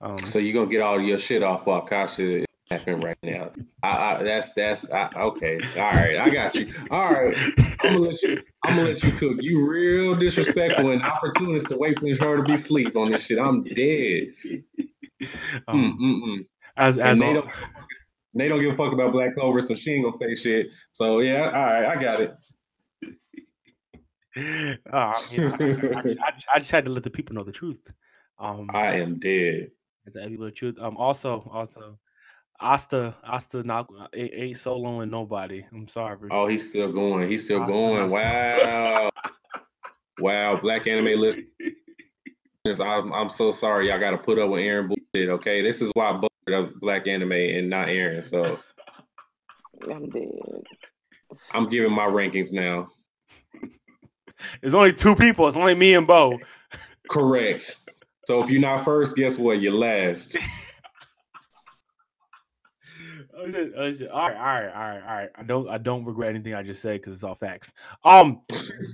Um, 0.00 0.18
So 0.24 0.38
you're 0.38 0.54
gonna 0.54 0.70
get 0.70 0.82
all 0.82 1.00
your 1.00 1.18
shit 1.18 1.42
off 1.42 1.66
while 1.66 1.82
Kasha 1.82 2.40
is 2.40 2.46
happening 2.70 3.00
right 3.00 3.16
now. 3.22 3.50
I, 3.82 3.88
I, 3.88 4.22
that's 4.22 4.52
that's 4.52 4.90
I, 4.90 5.08
okay. 5.16 5.58
All 5.76 5.90
right, 5.90 6.18
I 6.18 6.30
got 6.30 6.54
you. 6.54 6.72
All 6.90 7.12
right, 7.12 7.36
I'm 7.82 7.94
gonna 7.94 7.98
let 7.98 8.22
you. 8.22 8.42
I'm 8.64 8.76
gonna 8.76 8.88
let 8.88 9.02
you 9.02 9.12
cook. 9.12 9.42
You 9.42 9.68
real 9.68 10.14
disrespectful 10.14 10.90
and 10.90 11.02
opportunist 11.02 11.68
to 11.70 11.76
wait 11.78 11.98
for 11.98 12.06
her 12.08 12.36
to 12.36 12.42
be 12.42 12.54
asleep 12.54 12.96
on 12.96 13.10
this 13.10 13.26
shit. 13.26 13.38
I'm 13.38 13.64
dead. 13.64 14.28
um, 15.68 15.96
Mm, 15.98 15.98
mm, 15.98 16.22
mm. 16.22 16.46
as 16.76 16.98
as 16.98 17.18
they 17.18 17.26
al- 17.26 17.34
don't. 17.34 17.50
They 18.34 18.48
don't 18.48 18.60
give 18.60 18.74
a 18.74 18.76
fuck 18.76 18.92
about 18.92 19.12
Black 19.12 19.34
Clover, 19.34 19.60
so 19.62 19.74
she 19.74 19.92
ain't 19.92 20.04
gonna 20.04 20.16
say 20.16 20.34
shit. 20.34 20.70
So 20.90 21.20
yeah, 21.20 21.50
all 21.54 21.64
right, 21.64 21.86
I 21.86 22.00
got 22.00 22.20
it. 22.20 22.36
Uh, 24.92 25.14
you 25.32 25.40
know, 25.40 25.56
I, 25.58 25.64
I, 25.64 26.00
I, 26.00 26.32
I 26.54 26.58
just 26.58 26.70
had 26.70 26.84
to 26.84 26.90
let 26.90 27.02
the 27.02 27.08
people 27.08 27.34
know 27.34 27.42
the 27.42 27.52
truth. 27.52 27.90
Um, 28.38 28.68
I 28.72 28.98
am 28.98 29.18
dead. 29.18 29.70
It's 30.04 30.16
a 30.16 30.28
people 30.28 30.46
the 30.46 30.52
truth. 30.52 30.76
Um, 30.80 30.96
also, 30.96 31.48
also, 31.52 31.98
Asta, 32.60 33.16
Asta, 33.24 33.62
not 33.62 33.88
ain't, 34.14 34.32
ain't 34.34 34.56
soloing 34.56 35.10
nobody. 35.10 35.64
I'm 35.72 35.88
sorry. 35.88 36.28
Oh, 36.30 36.46
he's 36.46 36.66
still 36.66 36.92
going. 36.92 37.28
He's 37.28 37.44
still 37.44 37.62
Asta, 37.62 37.72
going. 37.72 38.02
Asta. 38.04 38.14
Wow. 38.14 39.10
wow. 40.20 40.60
Black 40.60 40.86
anime 40.86 41.18
list. 41.18 41.40
I'm, 42.66 43.12
I'm 43.12 43.30
so 43.30 43.52
sorry. 43.52 43.88
Y'all 43.88 44.00
got 44.00 44.10
to 44.10 44.18
put 44.18 44.38
up 44.38 44.50
with 44.50 44.60
Aaron 44.60 44.88
bullshit. 44.88 45.28
Okay, 45.28 45.62
this 45.62 45.80
is 45.80 45.90
why 45.94 46.10
I 46.10 46.12
voted 46.14 46.30
of 46.74 46.80
Black 46.80 47.06
anime 47.06 47.32
and 47.32 47.70
not 47.70 47.88
Aaron. 47.88 48.22
So 48.22 48.58
I'm 49.90 50.08
dead. 50.10 50.28
I'm 51.52 51.68
giving 51.68 51.92
my 51.92 52.06
rankings 52.06 52.52
now. 52.52 52.88
It's 54.60 54.74
only 54.74 54.92
two 54.92 55.16
people. 55.16 55.48
It's 55.48 55.56
only 55.56 55.74
me 55.74 55.94
and 55.94 56.06
Bo. 56.06 56.38
Correct. 57.08 57.78
So 58.26 58.42
if 58.42 58.50
you're 58.50 58.60
not 58.60 58.84
first, 58.84 59.16
guess 59.16 59.38
what? 59.38 59.60
You're 59.60 59.72
last. 59.72 60.36
Oh, 63.38 63.50
shit, 63.50 63.72
oh, 63.76 63.92
shit. 63.92 64.10
All 64.10 64.30
right, 64.30 64.34
all 64.34 64.44
right, 64.44 64.74
all 64.74 64.80
right, 64.80 65.02
all 65.02 65.14
right. 65.14 65.28
I 65.36 65.42
don't, 65.42 65.68
I 65.68 65.76
don't 65.76 66.06
regret 66.06 66.30
anything 66.30 66.54
I 66.54 66.62
just 66.62 66.80
said 66.80 67.02
because 67.02 67.12
it's 67.12 67.22
all 67.22 67.34
facts. 67.34 67.70
Um, 68.02 68.40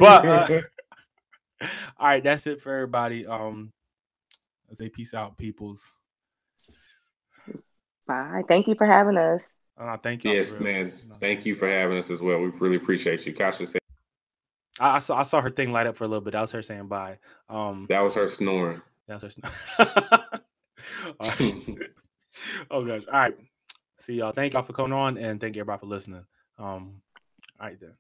but 0.01 0.27
uh, 0.27 0.49
all 1.97 2.09
right, 2.09 2.25
that's 2.25 2.49
it 2.49 2.61
for 2.61 2.75
everybody. 2.75 3.25
Um, 3.25 3.73
I 4.69 4.75
say 4.75 4.89
peace 4.89 5.15
out, 5.15 5.39
peoples. 5.39 5.93
Bye. 8.09 8.43
Thank 8.49 8.67
you 8.67 8.75
for 8.75 8.85
having 8.85 9.17
us. 9.17 9.47
Uh, 9.79 9.97
thank 9.97 10.25
you. 10.25 10.33
yes, 10.33 10.59
man. 10.59 10.93
Thank 11.21 11.47
you 11.47 11.55
for 11.55 11.69
having 11.69 11.97
us 11.97 12.11
as 12.11 12.21
well. 12.21 12.39
We 12.39 12.49
really 12.49 12.77
appreciate 12.77 13.25
you. 13.25 13.33
Kasha 13.33 13.65
said 13.65 13.81
I, 14.81 14.97
I 14.97 14.99
saw, 14.99 15.19
I 15.19 15.23
saw 15.23 15.41
her 15.41 15.51
thing 15.51 15.71
light 15.71 15.87
up 15.87 15.97
for 15.97 16.03
a 16.03 16.09
little 16.09 16.25
bit. 16.25 16.33
That 16.33 16.41
was 16.41 16.51
her 16.51 16.63
saying 16.63 16.89
bye. 16.89 17.19
Um, 17.49 17.87
that 17.89 18.01
was 18.01 18.17
her 18.17 18.29
snoring. 18.29 18.83
Her. 19.09 19.21
All 21.21 21.29
right. 21.29 21.65
oh 22.71 22.85
gosh. 22.85 23.03
All 23.07 23.19
right. 23.21 23.37
See 23.99 24.15
y'all. 24.15 24.33
Thank 24.33 24.55
y'all 24.55 24.63
for 24.63 24.73
coming 24.73 24.93
on, 24.93 25.19
and 25.19 25.41
thank 25.41 25.57
everybody 25.57 25.81
for 25.81 25.87
listening. 25.87 26.25
Um, 26.59 27.03
all 27.61 27.69
right 27.69 27.81
then. 27.81 27.95